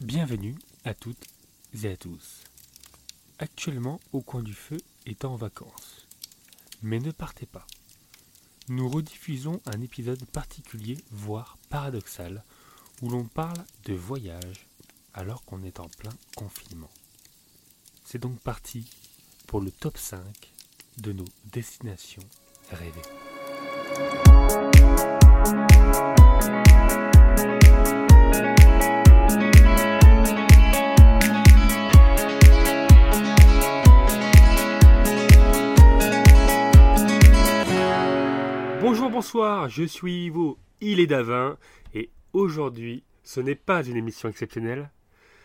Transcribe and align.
Bienvenue 0.00 0.56
à 0.86 0.94
toutes 0.94 1.26
et 1.82 1.88
à 1.88 1.94
tous. 1.94 2.44
Actuellement, 3.38 4.00
Au 4.14 4.22
coin 4.22 4.42
du 4.42 4.54
feu 4.54 4.78
est 5.04 5.26
en 5.26 5.36
vacances. 5.36 6.06
Mais 6.82 7.00
ne 7.00 7.10
partez 7.10 7.44
pas. 7.44 7.66
Nous 8.70 8.88
rediffusons 8.88 9.60
un 9.66 9.82
épisode 9.82 10.24
particulier, 10.24 10.96
voire 11.10 11.58
paradoxal, 11.68 12.42
où 13.02 13.10
l'on 13.10 13.24
parle 13.24 13.62
de 13.84 13.92
voyage 13.92 14.66
alors 15.12 15.44
qu'on 15.44 15.62
est 15.64 15.80
en 15.80 15.88
plein 15.90 16.16
confinement. 16.34 16.90
C'est 18.02 18.20
donc 18.20 18.40
parti 18.40 18.88
pour 19.48 19.60
le 19.60 19.70
top 19.70 19.98
5 19.98 20.22
de 20.96 21.12
nos 21.12 21.26
destinations 21.52 22.24
rêvées. 22.70 23.02
Bonjour, 38.90 39.08
bonsoir, 39.08 39.68
je 39.68 39.84
suis 39.84 40.24
Ivo, 40.24 40.58
il 40.80 40.98
est 40.98 41.06
Davin, 41.06 41.56
et 41.94 42.10
aujourd'hui, 42.32 43.04
ce 43.22 43.38
n'est 43.38 43.54
pas 43.54 43.84
une 43.84 43.96
émission 43.96 44.28
exceptionnelle, 44.28 44.90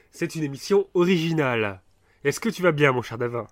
c'est 0.10 0.34
une 0.34 0.42
émission 0.42 0.88
originale. 0.96 1.84
Est-ce 2.24 2.40
que 2.40 2.50
tu 2.50 2.64
vas 2.64 2.72
bien, 2.72 2.92
mon 2.92 3.04
cher 3.04 3.20
Davin? 3.20 3.46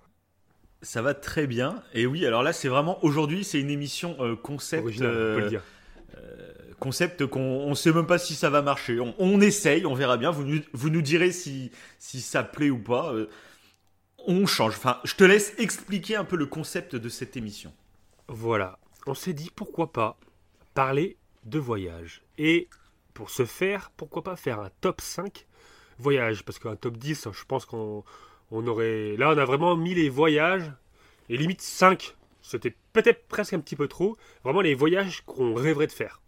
Ça 0.82 1.00
va 1.00 1.14
très 1.14 1.46
bien. 1.46 1.80
Et 1.92 2.06
oui, 2.06 2.26
alors 2.26 2.42
là, 2.42 2.52
c'est 2.52 2.66
vraiment 2.66 3.04
aujourd'hui, 3.04 3.44
c'est 3.44 3.60
une 3.60 3.70
émission 3.70 4.16
euh, 4.18 4.34
concept. 4.34 4.82
Originale, 4.82 5.12
on 5.12 5.14
peut 5.14 5.38
le 5.38 5.44
euh, 5.44 5.48
dire. 5.48 5.62
concept 6.80 7.26
qu'on 7.26 7.70
ne 7.70 7.74
sait 7.76 7.92
même 7.92 8.08
pas 8.08 8.18
si 8.18 8.34
ça 8.34 8.50
va 8.50 8.62
marcher. 8.62 8.98
On, 8.98 9.14
on 9.20 9.40
essaye, 9.40 9.86
on 9.86 9.94
verra 9.94 10.16
bien. 10.16 10.32
Vous 10.32 10.42
nous, 10.42 10.60
vous 10.72 10.90
nous 10.90 11.02
direz 11.02 11.30
si, 11.30 11.70
si 12.00 12.20
ça 12.20 12.42
plaît 12.42 12.70
ou 12.70 12.78
pas. 12.78 13.12
Euh, 13.12 13.28
on 14.26 14.44
change. 14.44 14.74
Enfin, 14.74 14.98
je 15.04 15.14
te 15.14 15.22
laisse 15.22 15.54
expliquer 15.58 16.16
un 16.16 16.24
peu 16.24 16.34
le 16.34 16.46
concept 16.46 16.96
de 16.96 17.08
cette 17.08 17.36
émission. 17.36 17.72
Voilà, 18.26 18.78
on 19.06 19.14
s'est 19.14 19.32
dit 19.32 19.50
pourquoi 19.54 19.92
pas 19.92 20.18
parler 20.74 21.16
de 21.44 21.58
voyage. 21.58 22.22
Et 22.38 22.68
pour 23.12 23.30
ce 23.30 23.44
faire, 23.44 23.90
pourquoi 23.96 24.22
pas 24.22 24.36
faire 24.36 24.60
un 24.60 24.70
top 24.80 25.00
5 25.00 25.46
voyages? 25.98 26.44
Parce 26.44 26.58
qu'un 26.58 26.76
top 26.76 26.96
10, 26.96 27.28
je 27.32 27.44
pense 27.44 27.64
qu'on 27.64 28.04
on 28.50 28.66
aurait... 28.66 29.16
Là, 29.16 29.30
on 29.30 29.38
a 29.38 29.44
vraiment 29.44 29.76
mis 29.76 29.94
les 29.94 30.08
voyages, 30.08 30.70
et 31.28 31.36
limite 31.36 31.62
5. 31.62 32.16
C'était 32.42 32.74
peut-être 32.92 33.26
presque 33.26 33.54
un 33.54 33.60
petit 33.60 33.76
peu 33.76 33.88
trop. 33.88 34.16
Vraiment 34.42 34.60
les 34.60 34.74
voyages 34.74 35.22
qu'on 35.24 35.54
rêverait 35.54 35.86
de 35.86 35.92
faire. 35.92 36.20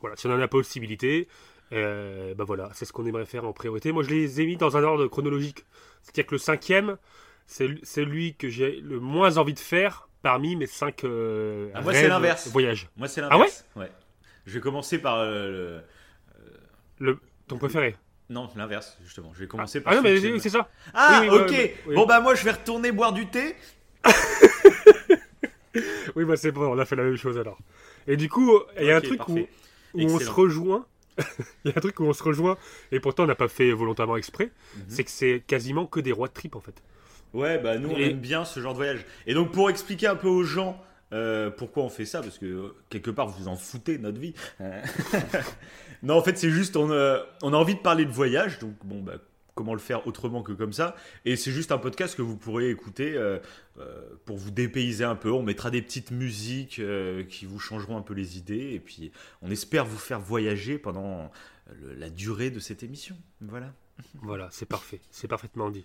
Voilà, 0.00 0.16
si 0.16 0.26
on 0.26 0.30
en 0.30 0.34
a 0.34 0.38
la 0.38 0.48
possibilité, 0.48 1.26
euh, 1.72 2.34
bah 2.34 2.44
voilà, 2.44 2.70
c'est 2.74 2.84
ce 2.84 2.92
qu'on 2.92 3.06
aimerait 3.06 3.26
faire 3.26 3.44
en 3.44 3.52
priorité. 3.52 3.90
Moi, 3.90 4.04
je 4.04 4.10
les 4.10 4.40
ai 4.40 4.46
mis 4.46 4.56
dans 4.56 4.76
un 4.76 4.84
ordre 4.84 5.06
chronologique. 5.08 5.64
C'est-à-dire 6.02 6.26
que 6.26 6.34
le 6.34 6.38
cinquième, 6.38 6.98
c'est 7.46 7.84
celui 7.84 8.36
que 8.36 8.48
j'ai 8.48 8.80
le 8.80 9.00
moins 9.00 9.36
envie 9.36 9.54
de 9.54 9.58
faire 9.58 10.07
parmi 10.22 10.56
mes 10.56 10.66
5 10.66 11.04
Ah, 11.04 11.80
moi, 11.82 11.92
c'est 11.94 12.08
l'inverse. 12.08 12.48
voyages. 12.48 12.88
Moi, 12.96 13.08
c'est 13.08 13.20
Ah 13.22 13.28
l'inverse. 13.30 13.64
ouais, 13.76 13.90
Je 14.46 14.54
vais 14.54 14.60
commencer 14.60 14.98
par 14.98 15.16
euh, 15.20 15.80
le- 17.00 17.06
Le, 17.06 17.18
ton 17.46 17.58
préféré 17.58 17.96
Non, 18.30 18.48
l'inverse, 18.56 18.96
justement. 19.04 19.32
Je 19.34 19.40
vais 19.40 19.46
commencer 19.46 19.78
Ah 19.80 19.90
par 19.90 19.94
non, 19.94 20.02
celui 20.02 20.32
mais 20.32 20.38
c'est 20.40 20.50
ça. 20.50 20.68
Ah, 20.94 21.20
Oui, 21.22 21.28
oui, 21.30 21.36
ok. 21.38 21.50
ouais, 21.50 21.76
ouais, 21.86 21.94
Bon, 21.94 22.06
bah, 22.06 22.20
moi, 22.20 22.34
je 22.34 22.44
vais 22.44 22.50
retourner 22.52 22.92
boire 22.92 23.12
du 23.12 23.26
thé. 23.26 23.54
Oui, 26.16 26.24
bah 26.24 26.36
c'est 26.36 26.50
bon, 26.50 26.62
on 26.74 26.78
a 26.78 26.84
fait 26.84 26.96
la 26.96 27.04
même 27.04 27.16
chose 27.16 27.38
alors. 27.38 27.58
Et 28.06 28.16
du 28.16 28.28
coup, 28.28 28.58
il 28.80 28.86
y 28.86 28.90
a 28.90 28.96
un 28.96 29.00
truc 29.00 29.20
où, 29.28 29.34
parfait. 29.34 29.48
où 29.94 30.02
on 30.02 30.18
se 30.18 30.30
rejoint. 30.30 30.86
Il 31.64 31.70
y 31.70 31.74
a 31.74 31.76
un 31.76 31.80
truc 31.80 31.98
où 32.00 32.04
on 32.04 32.12
se 32.12 32.22
rejoint, 32.22 32.56
et 32.92 33.00
pourtant 33.00 33.24
on 33.24 33.26
n'a 33.26 33.34
pas 33.34 33.48
fait 33.48 33.72
volontairement 33.72 34.16
exprès. 34.16 34.50
Mhm. 34.76 34.82
C'est 34.88 35.04
que 35.04 35.10
c'est 35.10 35.42
quasiment 35.46 35.84
que 35.86 35.98
des 36.00 36.12
road 36.12 36.32
trip 36.32 36.54
en 36.56 36.60
fait. 36.60 36.74
Ouais, 37.34 37.58
bah 37.58 37.78
nous 37.78 37.90
on 37.90 37.96
Et- 37.96 38.10
aime 38.10 38.18
bien 38.20 38.44
ce 38.44 38.60
genre 38.60 38.72
de 38.72 38.78
voyage. 38.78 39.04
Et 39.26 39.34
donc 39.34 39.52
pour 39.52 39.70
expliquer 39.70 40.06
un 40.06 40.16
peu 40.16 40.28
aux 40.28 40.44
gens 40.44 40.82
euh, 41.12 41.50
pourquoi 41.50 41.84
on 41.84 41.88
fait 41.88 42.04
ça, 42.04 42.20
parce 42.20 42.38
que 42.38 42.74
quelque 42.90 43.10
part 43.10 43.28
vous 43.28 43.44
vous 43.44 43.48
en 43.48 43.56
foutez 43.56 43.98
notre 43.98 44.20
vie. 44.20 44.34
Non, 46.02 46.14
en 46.16 46.22
fait 46.22 46.38
c'est 46.38 46.50
juste 46.50 46.76
on, 46.76 46.90
euh, 46.90 47.18
on 47.42 47.52
a 47.52 47.56
envie 47.56 47.74
de 47.74 47.80
parler 47.80 48.04
de 48.04 48.10
voyage, 48.12 48.58
donc 48.60 48.74
bon 48.84 49.00
bah 49.02 49.14
comment 49.56 49.72
le 49.74 49.80
faire 49.80 50.06
autrement 50.06 50.42
que 50.44 50.52
comme 50.52 50.72
ça. 50.72 50.94
Et 51.24 51.34
c'est 51.34 51.50
juste 51.50 51.72
un 51.72 51.78
podcast 51.78 52.14
que 52.14 52.22
vous 52.22 52.36
pourrez 52.36 52.70
écouter 52.70 53.14
euh, 53.16 53.40
pour 54.24 54.36
vous 54.36 54.52
dépayser 54.52 55.02
un 55.02 55.16
peu. 55.16 55.32
On 55.32 55.42
mettra 55.42 55.70
des 55.72 55.82
petites 55.82 56.12
musiques 56.12 56.80
qui 57.28 57.46
vous 57.46 57.58
changeront 57.58 57.96
un 57.96 58.02
peu 58.02 58.14
les 58.14 58.38
idées, 58.38 58.70
et 58.74 58.78
puis 58.78 59.10
on 59.42 59.50
espère 59.50 59.84
vous 59.84 59.98
faire 59.98 60.20
voyager 60.20 60.78
pendant 60.78 61.32
le- 61.82 61.94
la 61.94 62.08
durée 62.10 62.50
de 62.50 62.60
cette 62.60 62.84
émission. 62.84 63.16
Voilà. 63.40 63.72
Voilà, 64.22 64.46
c'est 64.52 64.68
parfait, 64.68 65.00
c'est 65.10 65.26
parfaitement 65.26 65.70
dit. 65.70 65.84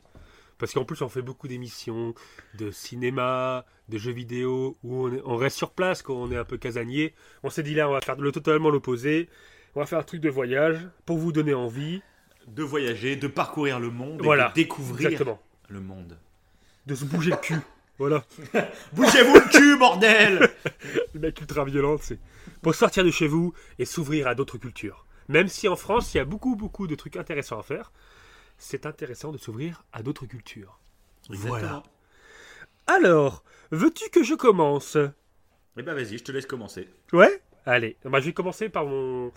Parce 0.57 0.73
qu'en 0.73 0.85
plus, 0.85 1.01
on 1.01 1.09
fait 1.09 1.21
beaucoup 1.21 1.47
d'émissions, 1.47 2.13
de 2.55 2.71
cinéma, 2.71 3.65
de 3.89 3.97
jeux 3.97 4.11
vidéo, 4.11 4.77
où 4.83 5.05
on, 5.07 5.13
est- 5.13 5.21
on 5.25 5.35
reste 5.35 5.57
sur 5.57 5.71
place, 5.71 6.01
quand 6.01 6.13
on 6.15 6.31
est 6.31 6.37
un 6.37 6.45
peu 6.45 6.57
casanier. 6.57 7.13
On 7.43 7.49
s'est 7.49 7.63
dit 7.63 7.73
là, 7.73 7.89
on 7.89 7.93
va 7.93 8.01
faire 8.01 8.15
le 8.15 8.31
totalement 8.31 8.69
l'opposé. 8.69 9.29
On 9.75 9.79
va 9.79 9.85
faire 9.85 9.99
un 9.99 10.03
truc 10.03 10.21
de 10.21 10.29
voyage 10.29 10.87
pour 11.05 11.17
vous 11.17 11.31
donner 11.31 11.53
envie. 11.53 12.01
De 12.47 12.63
voyager, 12.63 13.15
de 13.15 13.27
parcourir 13.27 13.79
le 13.79 13.89
monde, 13.89 14.19
et 14.19 14.23
Voilà, 14.23 14.49
de 14.49 14.53
découvrir 14.53 15.07
Exactement. 15.09 15.41
le 15.69 15.79
monde. 15.81 16.17
De 16.85 16.95
se 16.95 17.05
bouger 17.05 17.31
le 17.31 17.37
cul. 17.37 17.55
Voilà. 17.99 18.25
Bougez-vous 18.93 19.35
le 19.35 19.49
cul, 19.51 19.77
bordel 19.77 20.49
Le 21.13 21.19
mec 21.19 21.39
ultra 21.39 21.63
violent, 21.63 21.97
c'est 22.01 22.17
pour 22.63 22.73
sortir 22.73 23.03
de 23.03 23.11
chez 23.11 23.27
vous 23.27 23.53
et 23.77 23.85
s'ouvrir 23.85 24.27
à 24.27 24.33
d'autres 24.33 24.57
cultures. 24.57 25.05
Même 25.29 25.47
si 25.47 25.67
en 25.67 25.75
France, 25.75 26.13
il 26.13 26.17
y 26.17 26.19
a 26.19 26.25
beaucoup, 26.25 26.55
beaucoup 26.55 26.87
de 26.87 26.95
trucs 26.95 27.15
intéressants 27.17 27.59
à 27.59 27.63
faire, 27.63 27.91
c'est 28.57 28.85
intéressant 28.85 29.31
de 29.31 29.37
s'ouvrir 29.37 29.83
à 29.93 30.03
d'autres 30.03 30.25
cultures. 30.25 30.79
Voilà. 31.29 31.83
Alors, 32.87 33.43
veux-tu 33.71 34.09
que 34.09 34.23
je 34.23 34.35
commence? 34.35 34.97
Eh 35.77 35.81
ben 35.81 35.93
vas-y, 35.93 36.17
je 36.17 36.23
te 36.23 36.31
laisse 36.31 36.45
commencer. 36.45 36.89
Ouais? 37.13 37.41
Allez, 37.65 37.97
bah, 38.03 38.19
je 38.19 38.25
vais 38.25 38.33
commencer 38.33 38.69
par 38.69 38.85
mon, 38.85 39.31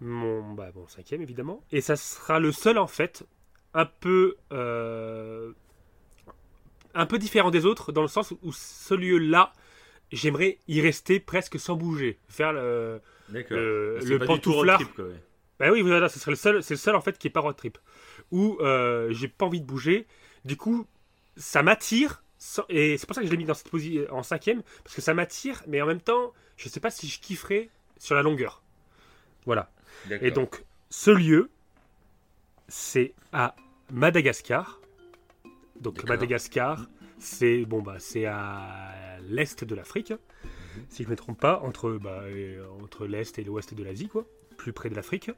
mon, 0.00 0.52
bah, 0.52 0.70
mon 0.74 0.86
cinquième, 0.86 1.22
évidemment. 1.22 1.64
Et 1.72 1.80
ça 1.80 1.96
sera 1.96 2.38
le 2.40 2.52
seul, 2.52 2.76
en 2.78 2.86
fait, 2.86 3.24
un 3.74 3.86
peu, 3.86 4.36
euh, 4.52 5.52
un 6.94 7.06
peu 7.06 7.18
différent 7.18 7.50
des 7.50 7.64
autres, 7.64 7.90
dans 7.90 8.02
le 8.02 8.08
sens 8.08 8.32
où 8.42 8.52
ce 8.52 8.92
lieu-là, 8.94 9.52
j'aimerais 10.12 10.58
y 10.68 10.80
rester 10.82 11.20
presque 11.20 11.58
sans 11.58 11.74
bouger. 11.74 12.18
Faire 12.28 12.52
le... 12.52 13.00
Le- 13.28 13.98
le 14.04 14.18
pantouflard. 14.18 14.78
trip, 14.78 14.94
quoi, 14.94 15.04
ouais. 15.06 15.22
Bah 15.62 15.70
oui, 15.70 15.80
voilà, 15.82 16.08
ce 16.08 16.18
serait 16.18 16.32
le 16.32 16.36
seul, 16.36 16.60
c'est 16.60 16.74
le 16.74 16.78
seul, 16.78 16.96
en 16.96 17.00
fait, 17.00 17.16
qui 17.16 17.28
est 17.28 17.30
pas 17.30 17.38
road 17.38 17.54
trip. 17.54 17.78
Où 18.32 18.58
euh, 18.60 19.12
j'ai 19.12 19.28
pas 19.28 19.46
envie 19.46 19.60
de 19.60 19.64
bouger. 19.64 20.08
Du 20.44 20.56
coup, 20.56 20.88
ça 21.36 21.62
m'attire. 21.62 22.24
Et 22.68 22.98
c'est 22.98 23.06
pour 23.06 23.14
ça 23.14 23.20
que 23.20 23.28
je 23.28 23.30
l'ai 23.30 23.38
mis 23.38 23.44
dans 23.44 23.54
cette 23.54 23.70
position 23.70 24.04
en 24.10 24.24
cinquième. 24.24 24.64
Parce 24.82 24.96
que 24.96 25.00
ça 25.00 25.14
m'attire, 25.14 25.62
mais 25.68 25.80
en 25.80 25.86
même 25.86 26.00
temps, 26.00 26.32
je 26.56 26.68
sais 26.68 26.80
pas 26.80 26.90
si 26.90 27.06
je 27.06 27.20
kifferais 27.20 27.70
sur 27.96 28.16
la 28.16 28.22
longueur. 28.22 28.60
Voilà. 29.46 29.70
D'accord. 30.08 30.26
Et 30.26 30.32
donc, 30.32 30.64
ce 30.90 31.12
lieu, 31.12 31.48
c'est 32.66 33.14
à 33.32 33.54
Madagascar. 33.92 34.80
Donc, 35.80 35.94
D'accord. 35.94 36.10
Madagascar, 36.10 36.88
c'est 37.20 37.64
bon 37.66 37.82
bah 37.82 38.00
c'est 38.00 38.26
à 38.26 38.94
l'est 39.28 39.62
de 39.62 39.74
l'Afrique, 39.76 40.12
si 40.88 41.04
je 41.04 41.08
me 41.08 41.14
trompe 41.14 41.38
pas, 41.38 41.60
entre 41.60 41.92
bah, 41.92 42.22
euh, 42.22 42.66
entre 42.82 43.06
l'est 43.06 43.38
et 43.38 43.44
l'ouest 43.44 43.74
de 43.74 43.84
l'Asie, 43.84 44.08
quoi, 44.08 44.26
plus 44.62 44.72
près 44.72 44.88
de 44.90 44.94
l'Afrique. 44.94 45.30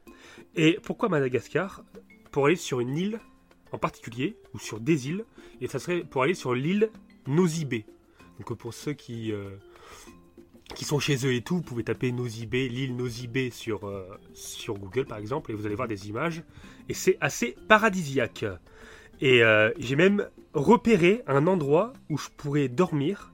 Et 0.54 0.78
pourquoi 0.82 1.08
Madagascar 1.08 1.82
Pour 2.30 2.46
aller 2.46 2.56
sur 2.56 2.80
une 2.80 2.96
île 2.96 3.20
en 3.72 3.78
particulier 3.78 4.36
ou 4.52 4.58
sur 4.58 4.78
des 4.80 5.08
îles, 5.08 5.24
et 5.62 5.66
ça 5.66 5.78
serait 5.78 6.02
pour 6.02 6.22
aller 6.22 6.34
sur 6.34 6.54
l'île 6.54 6.90
Nosy-Bé. 7.26 7.86
Donc 8.38 8.56
pour 8.58 8.74
ceux 8.74 8.92
qui 8.92 9.32
euh, 9.32 9.50
qui 10.74 10.84
sont 10.84 10.98
chez 10.98 11.16
eux 11.26 11.32
et 11.32 11.40
tout, 11.42 11.56
vous 11.56 11.62
pouvez 11.62 11.84
taper 11.84 12.12
Nosy-Bé, 12.12 12.68
l'île 12.68 12.96
Nosy-Bé 12.96 13.50
sur, 13.50 13.88
euh, 13.88 14.06
sur 14.34 14.74
Google 14.74 15.06
par 15.06 15.18
exemple, 15.18 15.50
et 15.50 15.54
vous 15.54 15.64
allez 15.66 15.74
voir 15.74 15.88
des 15.88 16.08
images. 16.08 16.42
Et 16.88 16.94
c'est 16.94 17.16
assez 17.20 17.56
paradisiaque. 17.68 18.44
Et 19.20 19.43
euh, 19.43 19.70
j'ai 19.78 19.96
même 19.96 20.28
repéré 20.52 21.22
un 21.26 21.46
endroit 21.46 21.93
où 22.10 22.19
je 22.19 22.28
pourrais 22.37 22.69
dormir. 22.69 23.32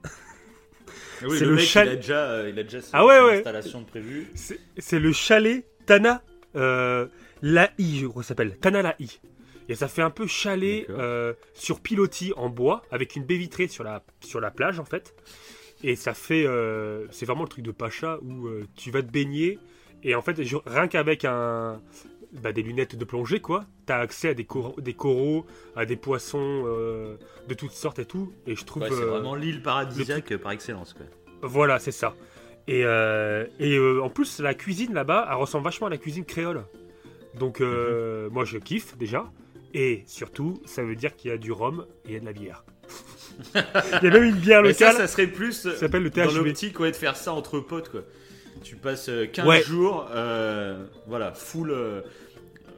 Ah 1.23 1.25
oui, 1.27 1.37
c'est 1.37 1.45
le, 1.45 1.51
le 1.51 1.55
mec, 1.57 1.65
chal- 1.65 1.87
il 1.87 1.91
a 1.91 1.95
déjà, 1.97 2.49
il 2.49 2.57
a 2.59 2.63
déjà 2.63 2.79
Ah 2.93 3.05
ouais, 3.05 3.19
ouais. 3.21 3.37
installation 3.37 3.83
prévue. 3.83 4.27
C'est 4.35 4.99
le 4.99 5.11
chalet 5.11 5.65
Tana 5.85 6.21
euh, 6.55 7.07
Lahi, 7.41 7.99
je 7.99 8.07
crois 8.07 8.21
que 8.21 8.25
ça 8.25 8.29
s'appelle. 8.29 8.57
Tana 8.59 8.81
Lahi. 8.81 9.19
Et 9.69 9.75
ça 9.75 9.87
fait 9.87 10.01
un 10.01 10.09
peu 10.09 10.27
chalet 10.27 10.85
euh, 10.89 11.33
sur 11.53 11.79
pilotis 11.79 12.33
en 12.35 12.49
bois, 12.49 12.81
avec 12.91 13.15
une 13.15 13.23
baie 13.23 13.37
vitrée 13.37 13.67
sur 13.67 13.83
la, 13.83 14.03
sur 14.19 14.41
la 14.41 14.51
plage 14.51 14.79
en 14.79 14.85
fait. 14.85 15.13
Et 15.83 15.95
ça 15.95 16.13
fait. 16.13 16.45
euh, 16.45 17.07
c'est 17.11 17.25
vraiment 17.25 17.43
le 17.43 17.49
truc 17.49 17.63
de 17.63 17.71
Pacha 17.71 18.19
où 18.21 18.47
euh, 18.47 18.67
tu 18.75 18.91
vas 18.91 19.01
te 19.01 19.09
baigner. 19.11 19.59
Et 20.03 20.13
en 20.15 20.21
fait, 20.21 20.43
je- 20.43 20.57
rien 20.65 20.87
qu'avec 20.87 21.25
un. 21.25 21.81
bah, 22.33 22.51
des 22.51 22.63
lunettes 22.63 22.95
de 22.95 23.05
plongée, 23.05 23.39
quoi, 23.39 23.65
t'as 23.85 23.99
accès 23.99 24.29
à 24.29 24.33
des, 24.33 24.45
cor- 24.45 24.79
des 24.81 24.93
coraux, 24.93 25.45
à 25.75 25.85
des 25.85 25.95
poissons 25.95 26.63
de 26.63 27.53
toutes 27.53 27.71
sortes 27.71 27.99
et 27.99 28.05
tout. 28.05 28.33
Et 28.47 28.55
je 28.55 28.65
trouve. 28.65 28.83
Ouais, 28.83 28.89
c'est 28.89 28.95
vraiment 29.05 29.35
l'île 29.35 29.61
paradisiaque 29.61 30.35
par 30.37 30.51
excellence. 30.51 30.93
Quoi. 30.93 31.05
Voilà, 31.43 31.79
c'est 31.79 31.91
ça. 31.91 32.13
Et, 32.67 32.83
euh, 32.85 33.45
et 33.59 33.75
euh, 33.77 34.01
en 34.01 34.09
plus, 34.09 34.39
la 34.39 34.53
cuisine 34.53 34.93
là-bas, 34.93 35.27
elle 35.29 35.35
ressemble 35.37 35.63
vachement 35.65 35.87
à 35.87 35.89
la 35.89 35.97
cuisine 35.97 36.25
créole. 36.25 36.63
Donc 37.39 37.61
euh, 37.61 38.29
moi 38.29 38.45
je 38.45 38.57
kiffe 38.57 38.97
déjà. 38.97 39.25
Et 39.73 40.03
surtout, 40.05 40.61
ça 40.65 40.83
veut 40.83 40.95
dire 40.95 41.15
qu'il 41.15 41.31
y 41.31 41.33
a 41.33 41.37
du 41.37 41.51
rhum 41.51 41.85
et 42.05 42.09
il 42.09 42.13
y 42.13 42.17
a 42.17 42.19
de 42.19 42.25
la 42.25 42.33
bière. 42.33 42.65
il 43.55 44.03
y 44.03 44.07
a 44.07 44.11
même 44.11 44.23
une 44.25 44.35
bière 44.35 44.61
Mais 44.61 44.73
ça, 44.73 44.87
locale. 44.91 45.01
ça 45.01 45.07
serait 45.07 45.27
plus 45.27 45.53
Ça 45.53 45.75
s'appelle 45.77 46.03
le 46.03 46.09
dans 46.09 46.29
l'optique 46.31 46.79
ouais, 46.81 46.91
de 46.91 46.95
faire 46.95 47.15
ça 47.15 47.31
entre 47.33 47.59
potes 47.61 47.89
quoi. 47.89 48.01
Tu 48.63 48.75
passes 48.75 49.07
euh, 49.09 49.25
15 49.27 49.45
Ouais. 49.47 49.63
jours, 49.63 50.07
voilà, 51.07 51.33
full, 51.33 51.73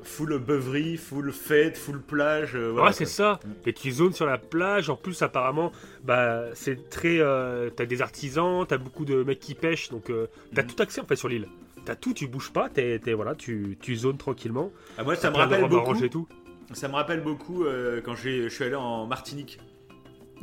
full 0.05 0.37
beuverie, 0.39 0.97
full 0.97 1.31
fête, 1.31 1.77
full 1.77 2.01
plage. 2.01 2.55
euh, 2.55 2.71
voilà, 2.71 2.87
ouais, 2.87 2.93
c'est 2.93 3.05
ça. 3.05 3.39
Et 3.65 3.73
tu 3.73 3.91
zones 3.91 4.13
sur 4.13 4.25
la 4.25 4.37
plage. 4.37 4.89
En 4.89 4.95
plus, 4.95 5.21
apparemment, 5.21 5.71
bah, 6.03 6.43
c'est 6.53 6.89
très. 6.89 7.19
euh, 7.19 7.69
t'as 7.69 7.85
des 7.85 8.01
artisans, 8.01 8.65
t'as 8.67 8.77
beaucoup 8.77 9.05
de 9.05 9.23
mecs 9.23 9.39
qui 9.39 9.55
pêchent. 9.55 9.89
Donc, 9.89 10.09
euh, 10.09 10.27
t'as 10.55 10.63
Mhm. 10.63 10.67
tout 10.69 10.81
accès 10.83 11.01
en 11.01 11.05
fait 11.05 11.15
sur 11.15 11.27
l'île. 11.29 11.47
T'as 11.85 11.95
tout, 11.95 12.13
tu 12.13 12.27
bouges 12.27 12.51
pas. 12.53 12.69
T'es, 12.69 12.99
voilà, 13.13 13.35
tu, 13.35 13.77
tu 13.81 13.95
zones 13.95 14.17
tranquillement. 14.17 14.71
Ah, 14.97 15.03
moi, 15.03 15.15
ça 15.15 15.29
me 15.31 15.35
rappelle 15.37 15.67
beaucoup. 15.67 16.07
tout. 16.07 16.27
Ça 16.71 16.87
me 16.87 16.93
rappelle 16.95 17.21
beaucoup 17.21 17.65
euh, 17.65 18.01
quand 18.01 18.15
j'ai- 18.15 18.43
je 18.43 18.49
suis 18.49 18.63
allé 18.63 18.75
en 18.75 19.05
Martinique. 19.05 19.59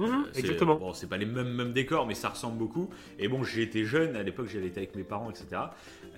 Mhm, 0.08 0.26
C'est- 0.32 0.40
exactement. 0.40 0.76
Bon, 0.76 0.92
c'est 0.92 1.08
pas 1.08 1.16
les 1.16 1.26
mêmes, 1.26 1.52
mêmes 1.54 1.72
décors, 1.72 2.06
mais 2.06 2.14
ça 2.14 2.28
ressemble 2.30 2.58
beaucoup. 2.58 2.88
Et 3.18 3.28
bon, 3.28 3.42
j'étais 3.44 3.84
jeune, 3.84 4.16
à 4.16 4.22
l'époque 4.22 4.48
j'avais 4.52 4.66
été 4.68 4.78
avec 4.80 4.94
mes 4.96 5.04
parents, 5.04 5.30
etc. 5.30 5.46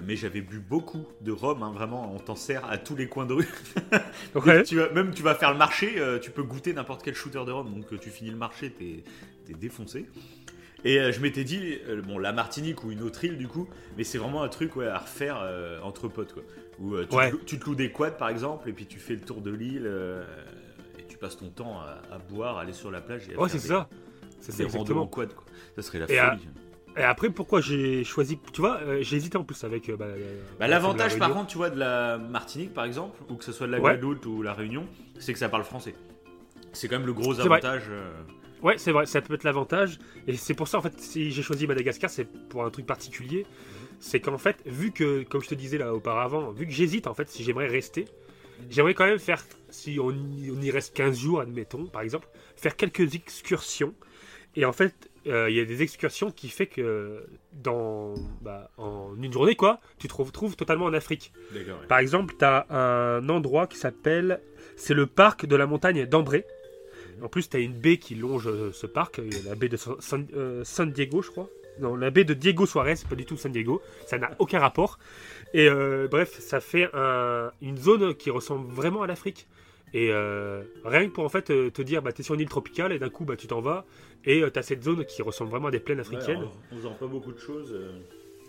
Mais 0.07 0.17
j'avais 0.17 0.41
bu 0.41 0.59
beaucoup 0.59 1.05
de 1.21 1.33
rhum, 1.33 1.63
hein, 1.63 1.73
vraiment, 1.75 2.13
on 2.15 2.19
t'en 2.19 2.35
sert 2.37 2.65
à 2.71 2.79
tous 2.79 2.97
les 2.97 3.09
coins 3.09 3.27
de 3.27 3.35
rue. 3.35 3.49
Tu 4.67 4.77
vas- 4.77 4.91
même 4.91 5.13
tu 5.15 5.23
vas 5.23 5.35
faire 5.35 5.53
le 5.53 5.59
marché, 5.59 5.95
euh, 5.99 6.19
tu 6.19 6.31
peux 6.31 6.43
goûter 6.43 6.73
n'importe 6.73 7.03
quel 7.03 7.15
shooter 7.15 7.45
de 7.47 7.51
rhum. 7.53 7.73
Donc 7.75 7.93
euh, 7.93 7.99
tu 7.99 8.11
finis 8.11 8.31
le 8.31 8.37
marché, 8.37 8.71
t'es 8.71 9.05
es 9.51 9.55
défoncé. 9.55 10.07
Et 10.85 10.99
euh, 10.99 11.13
je 11.13 11.21
m'étais 11.21 11.45
dit, 11.45 11.79
euh, 11.89 12.01
bon, 12.03 12.19
la 12.19 12.33
Martinique 12.33 12.83
ou 12.85 12.91
une 12.91 13.03
autre 13.03 13.25
île 13.25 13.39
du 13.39 13.47
coup, 13.47 13.69
mais 13.97 14.03
c'est 14.05 14.19
vraiment 14.19 14.43
un 14.43 14.49
truc 14.49 14.75
ouais, 14.77 14.87
à 14.89 14.99
refaire 14.99 15.39
euh, 15.43 15.79
entre 15.83 16.09
potes 16.09 16.33
quoi. 16.33 16.43
Où 16.81 16.95
euh, 16.95 17.07
tu, 17.09 17.15
Ouais. 17.17 17.31
te, 17.31 17.37
loues- 17.37 17.45
tu 17.45 17.59
te 17.59 17.65
loues 17.67 17.75
des 17.77 17.93
quads 17.93 18.13
par 18.13 18.29
exemple, 18.31 18.69
et 18.69 18.73
puis 18.73 18.87
tu 18.87 18.99
fais 18.99 19.15
le 19.15 19.21
tour 19.21 19.41
de 19.43 19.51
l'île, 19.53 19.85
euh, 19.87 20.25
passes 21.23 21.39
ton 21.39 21.49
temps 21.49 21.81
à, 21.81 22.03
à 22.15 22.19
boire, 22.19 22.59
à 22.59 22.63
aller 22.63 22.73
sur 22.75 22.91
la 22.91 23.01
plage. 23.01 23.29
Et 23.31 23.35
à 23.35 23.39
Ouais, 23.41 23.49
faire 23.49 23.61
c'est 23.61 23.69
des- 23.69 23.75
ça. 23.75 23.89
C'est 24.41 24.53
ça, 24.53 24.59
des 24.59 24.65
randos 24.65 24.77
en 24.79 24.83
exactement. 24.83 25.07
quad 25.07 25.35
quoi. 25.35 25.45
Ça 25.77 25.83
serait 25.83 25.99
la 26.01 26.11
Et 26.11 26.19
à- 26.19 26.33
folie. 26.33 26.49
Et 26.99 27.03
après, 27.03 27.31
pourquoi 27.31 27.63
j'ai 27.63 28.05
choisi. 28.05 28.39
Tu 28.53 28.61
vois, 28.61 28.77
euh, 28.83 28.99
j'ai 29.01 29.17
hésité 29.17 29.39
en 29.39 29.45
plus 29.45 29.65
avec. 29.65 29.89
euh, 29.89 29.97
bah, 29.97 30.09
Bah, 30.59 30.67
la 30.67 30.69
L'avantage 30.69 31.17
par 31.19 31.33
contre, 31.33 31.47
tu 31.47 31.57
vois, 31.57 31.71
de 31.71 31.79
la 31.79 32.19
Martinique 32.19 32.75
par 32.75 32.85
exemple, 32.85 33.19
ou 33.31 33.37
que 33.37 33.45
ce 33.45 33.53
soit 33.53 33.67
de 33.67 33.73
la 33.73 33.79
Ouais. 33.79 33.93
Guadeloupe 33.93 34.27
ou 34.27 34.43
la 34.43 34.53
Réunion, 34.53 34.85
c'est 35.19 35.33
que 35.33 35.39
ça 35.39 35.49
parle 35.49 35.65
français. 35.65 35.95
C'est 36.75 36.89
quand 36.89 36.99
même 36.99 37.07
le 37.07 37.15
gros 37.15 37.35
C'est 37.35 37.41
avantage. 37.43 37.85
euh, 37.89 38.11
Ouais, 38.63 38.77
c'est 38.79 38.93
vrai, 38.93 39.07
ça 39.07 39.21
peut 39.23 39.35
être 39.35 39.45
l'avantage. 39.45 39.99
Et 40.27 40.37
c'est 40.37 40.55
pour 40.55 40.69
ça, 40.69 40.79
en 40.79 40.83
fait, 40.83 40.99
si 41.01 41.31
j'ai 41.33 41.43
choisi 41.43 41.67
Madagascar, 41.67 42.11
c'est 42.11 42.25
pour 42.25 42.65
un 42.65 42.71
truc 42.71 42.85
particulier. 42.87 43.47
C'est 43.99 44.21
qu'en 44.21 44.39
fait, 44.39 44.63
vu 44.67 44.91
que, 44.93 45.23
comme 45.25 45.43
je 45.43 45.49
te 45.49 45.55
disais 45.55 45.79
là 45.79 45.95
auparavant, 45.95 46.51
vu 46.51 46.67
que 46.67 46.73
j'hésite, 46.73 47.07
en 47.07 47.15
fait, 47.15 47.29
si 47.29 47.43
j'aimerais 47.43 47.69
rester, 47.69 48.05
j'aimerais 48.71 48.95
quand 48.95 49.07
même 49.07 49.19
faire, 49.19 49.45
si 49.71 49.99
on 50.01 50.11
y, 50.11 50.51
on 50.51 50.61
y 50.61 50.71
reste 50.71 50.95
15 50.95 51.19
jours, 51.19 51.41
admettons, 51.41 51.87
par 51.87 52.03
exemple, 52.03 52.29
faire 52.57 52.77
quelques 52.77 53.15
excursions. 53.15 53.95
Et 54.57 54.65
en 54.65 54.73
fait, 54.73 54.95
euh, 55.27 55.49
il 55.49 55.57
y 55.57 55.61
a 55.61 55.65
des 55.65 55.83
excursions 55.83 56.31
qui 56.31 56.49
fait 56.49 56.67
que 56.67 57.25
dans 57.53 58.15
bah, 58.43 58.71
en 58.77 59.15
une 59.23 59.33
journée, 59.33 59.55
quoi, 59.57 59.81
tu 59.99 60.09
te 60.09 60.15
retrouves 60.15 60.57
totalement 60.57 60.85
en 60.87 60.93
Afrique. 60.95 61.33
Ouais. 61.55 61.65
Par 61.89 61.99
exemple, 61.99 62.35
tu 62.39 62.45
as 62.45 62.67
un 62.71 63.29
endroit 63.29 63.67
qui 63.67 63.79
s'appelle. 63.79 64.41
C'est 64.77 64.95
le 64.95 65.07
parc 65.07 65.47
de 65.47 65.57
la 65.57 65.67
montagne 65.67 66.07
d'Ambré. 66.07 66.45
En 67.23 67.29
plus, 67.29 67.49
tu 67.49 67.57
as 67.57 67.61
une 67.61 67.73
baie 67.75 67.99
qui 67.99 68.15
longe 68.15 68.49
euh, 68.49 68.73
ce 68.73 68.87
parc, 68.87 69.21
euh, 69.21 69.31
la 69.47 69.55
baie 69.55 69.69
de 69.69 69.77
San, 69.77 69.95
San- 70.01 70.27
euh, 70.35 70.65
San 70.65 70.91
Diego, 70.91 71.23
je 71.23 71.31
crois. 71.31 71.49
Non, 71.79 71.95
la 71.95 72.11
baie 72.11 72.25
de 72.25 72.35
Diego 72.35 72.67
Suarez, 72.67 72.97
c'est 72.97 73.09
pas 73.09 73.15
du 73.15 73.25
tout 73.25 73.37
San 73.37 73.53
Diego. 73.53 73.81
Ça 74.07 74.19
n'a 74.19 74.33
aucun 74.39 74.59
rapport. 74.59 74.99
Et 75.55 75.69
euh, 75.69 76.09
bref, 76.11 76.39
ça 76.41 76.61
fait 76.61 76.89
un- 76.95 77.51
une 77.61 77.77
zone 77.77 78.15
qui 78.15 78.31
ressemble 78.31 78.73
vraiment 78.73 79.03
à 79.03 79.07
l'Afrique. 79.07 79.47
Et 79.95 80.09
euh, 80.11 80.63
rien 80.85 81.07
que 81.07 81.13
pour 81.13 81.25
en 81.25 81.29
fait 81.29 81.51
euh, 81.51 81.71
te 81.71 81.83
dire, 81.83 82.01
bah, 82.01 82.13
tu 82.13 82.23
es 82.23 82.25
sur 82.25 82.35
une 82.35 82.41
île 82.41 82.49
tropicale 82.49 82.93
et 82.93 82.99
d'un 82.99 83.11
coup, 83.11 83.25
bah, 83.27 83.37
tu 83.37 83.47
t'en 83.47 83.61
vas. 83.61 83.85
Et 84.25 84.43
tu 84.51 84.59
as 84.59 84.63
cette 84.63 84.83
zone 84.83 85.05
qui 85.05 85.21
ressemble 85.21 85.51
vraiment 85.51 85.69
à 85.69 85.71
des 85.71 85.81
plaines 85.81 85.99
Ouais, 85.99 86.07
africaines. 86.17 86.45
en, 86.45 86.75
en 86.75 86.77
faisant 86.79 86.95
pas 86.95 87.07
beaucoup 87.07 87.33
de 87.33 87.39
choses. 87.39 87.77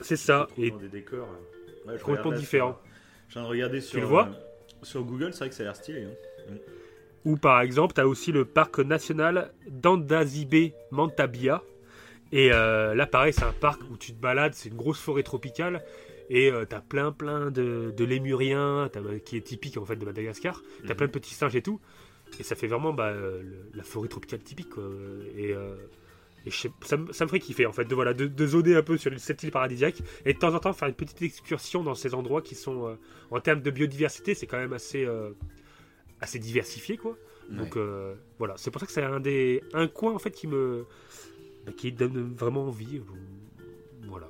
c'est 0.02 0.16
ça. 0.16 0.48
tu 0.56 0.62
Et 0.66 0.72
dans 0.72 0.78
des 0.78 0.88
décors. 0.88 1.28
ouais, 1.86 1.98
complètement 1.98 2.12
regarde 2.12 2.32
là 2.36 2.38
différent. 2.40 2.80
sur- 2.82 2.92
Je 3.28 3.34
viens 3.34 3.44
de 3.44 3.48
regarder 3.48 3.82
sur. 3.82 4.00
le 4.00 4.06
vois 4.08 4.30
Sur 4.84 5.04
Google, 5.04 5.34
c'est 5.34 5.40
vrai 5.40 5.50
que 5.50 5.56
ça 5.56 5.64
a 5.64 5.66
l'air 5.66 5.76
stylé. 5.76 6.04
hein. 6.06 6.56
Ou 7.26 7.38
par 7.38 7.62
exemple, 7.62 7.94
tu 7.94 8.02
as 8.02 8.08
aussi 8.08 8.32
le 8.32 8.44
parc 8.46 8.80
national 8.80 9.52
d'Andasibe 9.70 10.72
Mantabia. 10.92 11.62
Et 12.32 12.52
euh, 12.52 12.96
là, 12.96 13.06
pareil, 13.06 13.32
c'est 13.32 13.44
un 13.44 13.54
parc 13.54 13.82
où 13.92 13.98
tu 13.98 14.14
te 14.14 14.20
balades, 14.20 14.54
c'est 14.56 14.70
une 14.70 14.76
grosse 14.76 15.00
forêt 15.00 15.24
tropicale. 15.24 15.84
Et 16.30 16.52
tu 16.70 16.76
as 16.76 16.82
plein, 16.82 17.12
plein 17.12 17.52
de, 17.52 17.94
de 17.96 18.06
lémuriens, 18.06 18.90
t'as- 18.92 19.20
qui 19.20 19.38
est 19.38 19.42
typique 19.42 19.78
en 19.78 19.86
fait 19.86 19.96
de 19.98 20.06
Madagascar. 20.06 20.62
Tu 20.82 20.86
as 20.86 20.90
Mhm. 20.90 20.96
plein 20.96 21.08
de 21.08 21.12
petits 21.12 21.34
singes 21.34 21.56
et 21.56 21.62
tout. 21.62 21.80
Et 22.40 22.44
ça 22.44 22.56
fait 22.56 22.68
vraiment 22.68 22.94
bah, 22.94 23.10
euh, 23.10 23.42
le- 23.44 23.70
la 23.76 23.84
forêt 23.84 24.08
tropicale 24.08 24.40
typique. 24.40 24.70
quoi. 24.70 24.84
Et, 25.38 25.54
euh, 25.54 25.76
et 26.46 26.50
je 26.50 26.58
sais- 26.58 26.72
ça, 26.82 26.98
me- 26.98 27.12
ça 27.14 27.26
me 27.26 27.30
ferait 27.30 27.40
kiffer 27.40 27.66
en 27.68 27.72
fait 27.74 27.86
de, 27.86 27.94
voilà, 27.94 28.14
de, 28.14 28.26
de 28.26 28.48
zoner 28.48 28.76
un 28.76 28.82
peu 28.82 28.98
sur 28.98 29.12
cette 29.20 29.44
île 29.44 29.52
paradisiaque. 29.52 30.02
Et 30.26 30.34
de 30.34 30.40
temps 30.40 30.54
en 30.56 30.60
temps 30.60 30.74
faire 30.74 30.88
une 30.88 30.96
petite 30.96 31.22
excursion 31.22 31.84
dans 31.84 31.94
ces 31.96 32.14
endroits 32.16 32.42
qui 32.42 32.56
sont, 32.56 32.88
euh, 32.88 32.96
en 33.30 33.40
termes 33.40 33.62
de 33.62 33.70
biodiversité, 33.70 34.34
c'est 34.34 34.48
quand 34.48 34.58
même 34.58 34.74
assez, 34.74 35.06
euh, 35.06 35.32
assez 36.22 36.40
diversifié. 36.40 36.98
quoi. 36.98 37.18
Donc 37.50 37.76
Ouais. 37.76 37.82
euh, 37.82 38.16
voilà, 38.40 38.56
c'est 38.58 38.72
pour 38.72 38.80
ça 38.80 38.88
que 38.88 38.94
c'est 38.94 39.04
un 39.04 39.20
des 39.20 39.62
un 39.74 39.88
coin 39.90 40.14
en 40.14 40.20
fait 40.20 40.32
qui 40.32 40.48
me 40.48 40.86
qui 41.78 41.92
donne 41.92 42.34
vraiment 42.34 42.68
envie. 42.68 42.98
euh, 43.00 44.08
Voilà, 44.08 44.30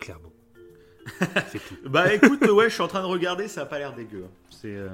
clairement. 0.00 0.32
C'est 1.50 1.58
tout. 1.58 1.76
Bah 1.86 2.12
écoute, 2.12 2.42
ouais, 2.48 2.68
je 2.68 2.74
suis 2.74 2.82
en 2.82 2.88
train 2.88 3.00
de 3.02 3.06
regarder, 3.06 3.48
ça 3.48 3.62
a 3.62 3.66
pas 3.66 3.78
l'air 3.78 3.94
dégueu. 3.94 4.24
C'est 4.50 4.74
euh, 4.74 4.88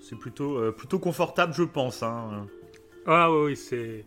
c'est 0.00 0.16
plutôt, 0.18 0.56
euh, 0.58 0.72
plutôt 0.72 0.98
confortable, 0.98 1.52
je 1.54 1.62
pense. 1.62 2.02
Hein. 2.02 2.46
Ah 3.06 3.30
oui, 3.32 3.38
oui, 3.46 3.56
c'est 3.56 4.04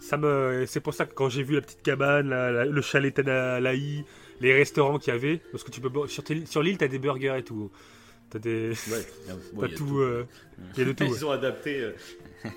ça 0.00 0.16
me 0.16 0.64
c'est 0.66 0.80
pour 0.80 0.94
ça 0.94 1.06
que 1.06 1.14
quand 1.14 1.28
j'ai 1.28 1.42
vu 1.42 1.54
la 1.56 1.60
petite 1.60 1.82
cabane, 1.82 2.28
la- 2.28 2.50
la- 2.52 2.64
le 2.64 2.80
chalet 2.82 3.12
Tanalaï, 3.12 4.04
les 4.40 4.54
restaurants 4.54 4.98
qu'il 4.98 5.12
y 5.12 5.16
avait, 5.16 5.40
parce 5.52 5.64
que 5.64 5.70
tu 5.70 5.80
peux 5.80 5.90
sur, 6.06 6.22
sur 6.46 6.62
l'île 6.62 6.78
t'as 6.78 6.88
des 6.88 6.98
burgers 6.98 7.34
et 7.38 7.42
tout. 7.42 7.70
T'as 8.30 8.38
des 8.38 8.70
Ouais, 8.70 9.06
bon, 9.54 9.66
y 9.66 9.74
tout, 9.74 10.02
il 10.76 10.78
y 10.78 10.82
a 10.82 10.84
de 10.86 10.92
tout. 10.96 11.04
Ils 11.04 11.10
ouais. 11.12 11.24
ont 11.24 11.30
adapté. 11.30 11.80
euh, 11.80 11.92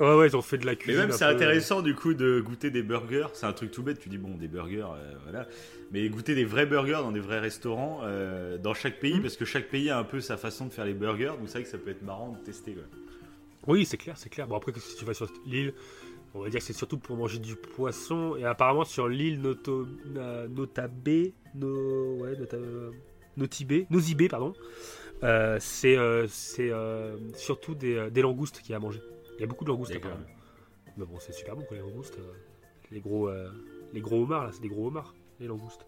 Ouais 0.00 0.14
ouais, 0.16 0.28
ils 0.28 0.36
ont 0.36 0.42
fait 0.42 0.58
de 0.58 0.64
la 0.66 0.72
Mais 0.72 0.76
cuisine. 0.78 1.00
même 1.02 1.10
un 1.10 1.14
c'est 1.14 1.24
intéressant 1.24 1.82
du 1.82 1.94
coup 1.94 2.14
de 2.14 2.40
goûter 2.40 2.70
des 2.70 2.82
burgers. 2.82 3.26
C'est 3.34 3.46
un 3.46 3.52
truc 3.52 3.70
tout 3.70 3.82
bête. 3.82 3.98
Tu 4.00 4.08
dis 4.08 4.16
bon 4.18 4.36
des 4.36 4.48
burgers, 4.48 4.86
euh, 4.94 5.14
voilà. 5.24 5.46
Mais 5.92 6.08
goûter 6.08 6.34
des 6.34 6.44
vrais 6.44 6.66
burgers 6.66 6.92
dans 7.02 7.12
des 7.12 7.20
vrais 7.20 7.40
restaurants 7.40 8.00
euh, 8.04 8.58
dans 8.58 8.74
chaque 8.74 9.00
pays, 9.00 9.14
Mhm. 9.14 9.22
parce 9.22 9.36
que 9.36 9.44
chaque 9.44 9.68
pays 9.68 9.90
a 9.90 9.98
un 9.98 10.04
peu 10.04 10.20
sa 10.20 10.36
façon 10.36 10.66
de 10.66 10.72
faire 10.72 10.84
les 10.84 10.94
burgers. 10.94 11.32
Donc 11.38 11.46
c'est 11.46 11.54
vrai 11.54 11.62
que 11.64 11.68
ça 11.68 11.78
peut 11.78 11.90
être 11.90 12.02
marrant 12.02 12.32
de 12.32 12.38
tester. 12.44 12.72
Quoi. 12.74 12.84
Oui, 13.66 13.84
c'est 13.84 13.96
clair, 13.98 14.16
c'est 14.16 14.28
clair. 14.30 14.46
Bon, 14.46 14.56
après, 14.56 14.72
si 14.78 14.96
tu 14.96 15.04
vas 15.04 15.14
sur 15.14 15.28
l'île, 15.44 15.74
on 16.34 16.40
va 16.42 16.48
dire 16.48 16.60
que 16.60 16.64
c'est 16.66 16.72
surtout 16.72 16.96
pour 16.98 17.16
manger 17.16 17.38
du 17.38 17.54
poisson. 17.56 18.36
Et 18.36 18.44
apparemment, 18.44 18.84
sur 18.84 19.08
l'île 19.08 19.40
Noto, 19.42 19.86
Notabe, 20.48 21.32
no, 21.54 22.16
ouais, 22.22 22.36
Nota, 22.38 22.56
Notibé, 23.36 23.86
Nosibé, 23.90 24.28
pardon, 24.28 24.52
c'est 25.60 25.96
euh, 25.96 26.26
c'est, 26.28 26.70
euh, 26.70 27.16
surtout 27.34 27.74
des, 27.74 27.94
euh, 27.96 28.10
des 28.10 28.22
langoustes 28.22 28.60
qu'il 28.60 28.70
y 28.70 28.74
a 28.74 28.76
à 28.76 28.80
manger. 28.80 29.00
Il 29.36 29.40
y 29.40 29.44
a 29.44 29.46
beaucoup 29.46 29.64
de 29.64 29.70
langoustes, 29.70 29.94
apparemment. 29.94 30.24
Mais 30.96 31.04
bon, 31.04 31.18
c'est 31.20 31.32
super 31.32 31.54
bon, 31.56 31.62
quoi, 31.62 31.76
les 31.76 31.82
langoustes. 31.82 32.18
euh, 32.18 32.32
les, 32.90 33.00
gros, 33.00 33.28
euh, 33.28 33.50
les 33.92 34.00
gros 34.00 34.22
homards, 34.22 34.44
là, 34.44 34.50
c'est 34.52 34.62
des 34.62 34.68
gros 34.68 34.88
homards, 34.88 35.14
les 35.40 35.46
langoustes. 35.46 35.86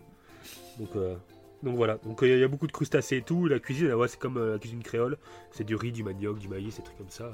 Donc, 0.79 0.95
euh, 0.97 1.17
donc 1.63 1.77
voilà. 1.77 1.97
Donc, 1.99 2.23
euh, 2.23 2.29
il 2.29 2.39
y 2.39 2.45
a 2.45 2.49
beaucoup 2.49 2.67
de 2.67 2.73
crustacés 2.73 3.17
et 3.19 3.23
tout. 3.23 3.47
La 3.47 3.59
cuisine, 3.59 3.93
ouais, 3.93 4.09
c'est 4.09 4.19
comme 4.19 4.37
euh, 4.37 4.53
la 4.53 4.59
cuisine 4.59 4.83
créole. 4.83 5.19
C'est 5.51 5.65
du 5.65 5.75
riz, 5.75 5.93
du 5.93 6.03
manioc, 6.05 6.39
du 6.39 6.49
maïs, 6.49 6.77
des 6.77 6.83
trucs 6.83 6.99
comme 6.99 7.11
ça. 7.11 7.31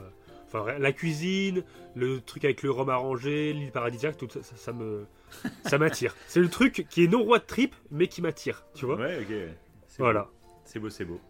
Enfin, 0.46 0.78
la 0.78 0.92
cuisine, 0.92 1.64
le 1.96 2.20
truc 2.20 2.44
avec 2.44 2.62
le 2.62 2.70
rhum 2.70 2.88
arrangé, 2.88 3.52
l'île 3.52 3.72
paradisiaque, 3.72 4.16
tout 4.16 4.28
ça, 4.30 4.42
ça, 4.42 4.56
ça 4.56 4.72
me, 4.72 5.06
ça 5.64 5.76
m'attire. 5.76 6.14
C'est 6.28 6.40
le 6.40 6.48
truc 6.48 6.86
qui 6.88 7.04
est 7.04 7.08
non 7.08 7.24
roi 7.24 7.40
de 7.40 7.44
trip, 7.44 7.74
mais 7.90 8.06
qui 8.06 8.22
m'attire, 8.22 8.64
tu 8.74 8.86
vois. 8.86 8.96
Ouais, 8.96 9.18
ok. 9.20 9.34
Voilà. 9.98 10.28
C'est 10.64 10.78
beau, 10.78 10.88
c'est 10.88 11.04
beau. 11.04 11.20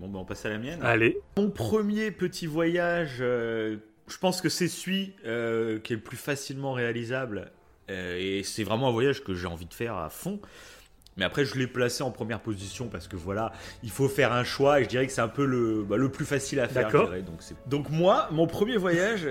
Bon, 0.00 0.08
bah 0.08 0.18
on 0.20 0.24
passe 0.24 0.44
à 0.46 0.48
la 0.48 0.58
mienne. 0.58 0.78
Allez, 0.82 1.18
Mon 1.36 1.50
premier 1.50 2.10
petit 2.10 2.46
voyage, 2.46 3.16
euh, 3.20 3.76
je 4.06 4.18
pense 4.18 4.40
que 4.40 4.48
c'est 4.48 4.68
celui 4.68 5.14
euh, 5.26 5.80
qui 5.80 5.92
est 5.92 5.96
le 5.96 6.02
plus 6.02 6.16
facilement 6.16 6.72
réalisable. 6.72 7.50
euh, 7.90 8.16
et 8.18 8.42
c'est 8.44 8.62
vraiment 8.64 8.88
un 8.88 8.92
voyage 8.92 9.24
que 9.24 9.34
j'ai 9.34 9.46
envie 9.48 9.66
de 9.66 9.74
faire 9.74 9.96
à 9.96 10.08
fond. 10.08 10.40
Mais 11.16 11.24
après, 11.24 11.44
je 11.44 11.56
l'ai 11.58 11.66
placé 11.66 12.04
en 12.04 12.12
première 12.12 12.38
position 12.38 12.86
parce 12.86 13.08
que 13.08 13.16
voilà, 13.16 13.50
il 13.82 13.90
faut 13.90 14.08
faire 14.08 14.32
un 14.32 14.44
choix 14.44 14.78
et 14.80 14.84
je 14.84 14.88
dirais 14.88 15.04
que 15.04 15.12
c'est 15.12 15.20
un 15.20 15.26
peu 15.26 15.44
le, 15.44 15.82
bah, 15.82 15.96
le 15.96 16.08
plus 16.12 16.24
facile 16.24 16.60
à 16.60 16.68
faire. 16.68 16.84
D'accord. 16.84 17.10
Donc, 17.66 17.90
moi, 17.90 18.28
mon 18.30 18.46
premier 18.46 18.76
voyage, 18.76 19.26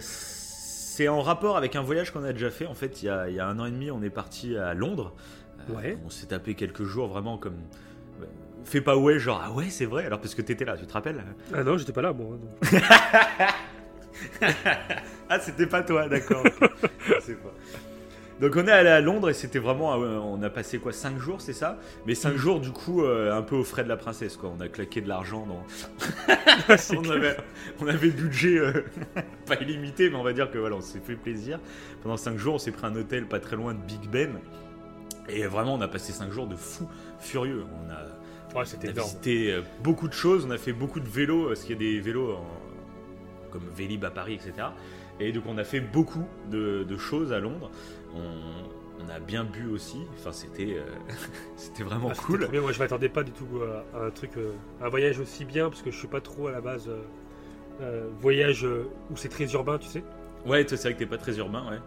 c'est 0.00 1.08
en 1.08 1.22
rapport 1.22 1.56
avec 1.56 1.74
un 1.74 1.80
voyage 1.80 2.10
qu'on 2.10 2.22
a 2.24 2.34
déjà 2.34 2.50
fait. 2.50 2.66
En 2.66 2.74
fait, 2.74 3.02
il 3.02 3.06
y 3.06 3.08
a, 3.08 3.30
il 3.30 3.34
y 3.36 3.40
a 3.40 3.46
un 3.46 3.58
an 3.58 3.64
et 3.64 3.70
demi, 3.70 3.90
on 3.90 4.02
est 4.02 4.10
parti 4.10 4.58
à 4.58 4.74
Londres. 4.74 5.14
Ouais. 5.70 5.96
On 6.04 6.10
s'est 6.10 6.26
tapé 6.26 6.54
quelques 6.54 6.84
jours 6.84 7.08
vraiment 7.08 7.38
comme... 7.38 7.56
Fais 8.64 8.80
pas 8.80 8.96
ouais, 8.96 9.18
genre 9.18 9.40
ah 9.44 9.52
ouais 9.52 9.70
c'est 9.70 9.86
vrai 9.86 10.04
alors 10.06 10.20
parce 10.20 10.34
que 10.34 10.42
t'étais 10.42 10.64
là, 10.64 10.76
tu 10.76 10.86
te 10.86 10.92
rappelles 10.92 11.24
ah 11.54 11.64
non, 11.64 11.78
j'étais 11.78 11.92
pas 11.92 12.02
là, 12.02 12.12
moi. 12.12 12.36
donc. 12.36 12.82
Ah, 15.30 15.38
c'était 15.38 15.66
pas 15.66 15.82
toi, 15.82 16.08
d'accord. 16.08 16.42
Donc 18.40 18.56
on 18.56 18.66
est 18.66 18.72
allé 18.72 18.88
à 18.88 19.02
Londres 19.02 19.28
et 19.28 19.34
c'était 19.34 19.58
vraiment, 19.58 20.02
euh, 20.02 20.16
on 20.16 20.42
a 20.42 20.48
passé 20.48 20.78
quoi 20.78 20.92
5 20.92 21.18
jours, 21.18 21.42
c'est 21.42 21.52
ça? 21.52 21.78
Mais 22.06 22.14
5 22.14 22.36
jours 22.36 22.58
du 22.58 22.70
coup 22.70 23.04
euh, 23.04 23.36
un 23.36 23.42
peu 23.42 23.54
aux 23.54 23.64
frais 23.64 23.84
de 23.84 23.88
la 23.88 23.98
princesse 23.98 24.38
quoi. 24.38 24.50
On 24.56 24.60
a 24.60 24.68
claqué 24.68 25.02
de 25.02 25.08
l'argent 25.08 25.46
dans. 25.46 25.62
on, 26.96 27.10
avait, 27.10 27.36
on 27.80 27.86
avait 27.86 28.06
le 28.06 28.12
budget 28.12 28.58
euh, 28.58 28.72
pas 29.46 29.56
illimité, 29.60 30.08
mais 30.08 30.16
on 30.16 30.22
va 30.22 30.32
dire 30.32 30.50
que 30.50 30.56
voilà, 30.56 30.76
on 30.76 30.80
s'est 30.80 31.00
fait 31.00 31.16
plaisir. 31.16 31.60
Pendant 32.02 32.16
5 32.16 32.38
jours, 32.38 32.54
on 32.54 32.58
s'est 32.58 32.72
pris 32.72 32.86
un 32.86 32.96
hôtel 32.96 33.26
pas 33.26 33.40
très 33.40 33.56
loin 33.56 33.74
de 33.74 33.80
Big 33.80 34.08
Ben. 34.10 34.40
Et 35.32 35.46
vraiment, 35.46 35.74
on 35.74 35.80
a 35.80 35.88
passé 35.88 36.12
5 36.12 36.30
jours 36.32 36.46
de 36.46 36.56
fou 36.56 36.88
furieux. 37.18 37.64
On 37.86 37.90
a, 37.90 38.58
Ouais, 38.58 38.64
c'était 38.64 38.90
visité 38.90 39.52
euh, 39.52 39.62
beaucoup 39.82 40.08
de 40.08 40.12
choses, 40.12 40.44
on 40.44 40.50
a 40.50 40.58
fait 40.58 40.72
beaucoup 40.72 40.98
de 40.98 41.08
vélos, 41.08 41.46
parce 41.48 41.60
qu'il 41.60 41.70
y 41.70 41.74
a 41.76 41.78
des 41.78 42.00
vélos 42.00 42.32
en- 42.32 43.50
comme 43.52 43.62
Vélib 43.74 44.04
à 44.04 44.10
Paris, 44.10 44.34
etc. 44.34 44.68
Et 45.20 45.32
donc 45.32 45.44
on 45.46 45.56
a 45.58 45.64
fait 45.64 45.80
beaucoup 45.80 46.24
de, 46.50 46.82
de 46.88 46.96
choses 46.96 47.32
à 47.32 47.38
Londres. 47.40 47.70
On, 48.14 49.04
on 49.04 49.08
a 49.08 49.20
bien 49.20 49.44
bu 49.44 49.68
aussi. 49.68 49.98
Enfin, 50.18 50.32
c'était 50.32 50.74
euh, 50.78 50.84
c'était 51.56 51.82
vraiment 51.84 52.08
Ah, 52.10 52.14
cool. 52.26 52.48
bien. 52.48 52.60
Moi, 52.60 52.72
je 52.72 52.78
m'attendais 52.80 53.08
pas 53.08 53.22
du 53.22 53.30
tout 53.32 53.46
à, 53.94 53.98
à 53.98 54.06
un 54.06 54.10
truc, 54.10 54.30
euh, 54.36 54.52
un 54.82 54.88
voyage 54.88 55.18
aussi 55.20 55.44
bien, 55.44 55.68
parce 55.70 55.82
que 55.82 55.90
je 55.92 55.96
suis 55.98 56.08
pas 56.08 56.20
trop 56.20 56.48
à 56.48 56.52
la 56.52 56.60
base 56.60 56.88
euh, 56.88 57.02
euh, 57.82 58.08
voyage 58.20 58.64
euh, 58.64 58.88
où 59.10 59.16
c'est 59.16 59.28
très 59.28 59.50
urbain, 59.52 59.78
tu 59.78 59.86
sais. 59.88 60.02
Ouais, 60.46 60.64
c'est 60.68 60.80
vrai 60.80 60.94
que 60.94 60.98
t'es 60.98 61.06
pas 61.06 61.18
très 61.18 61.36
urbain, 61.38 61.64
ouais. 61.70 61.78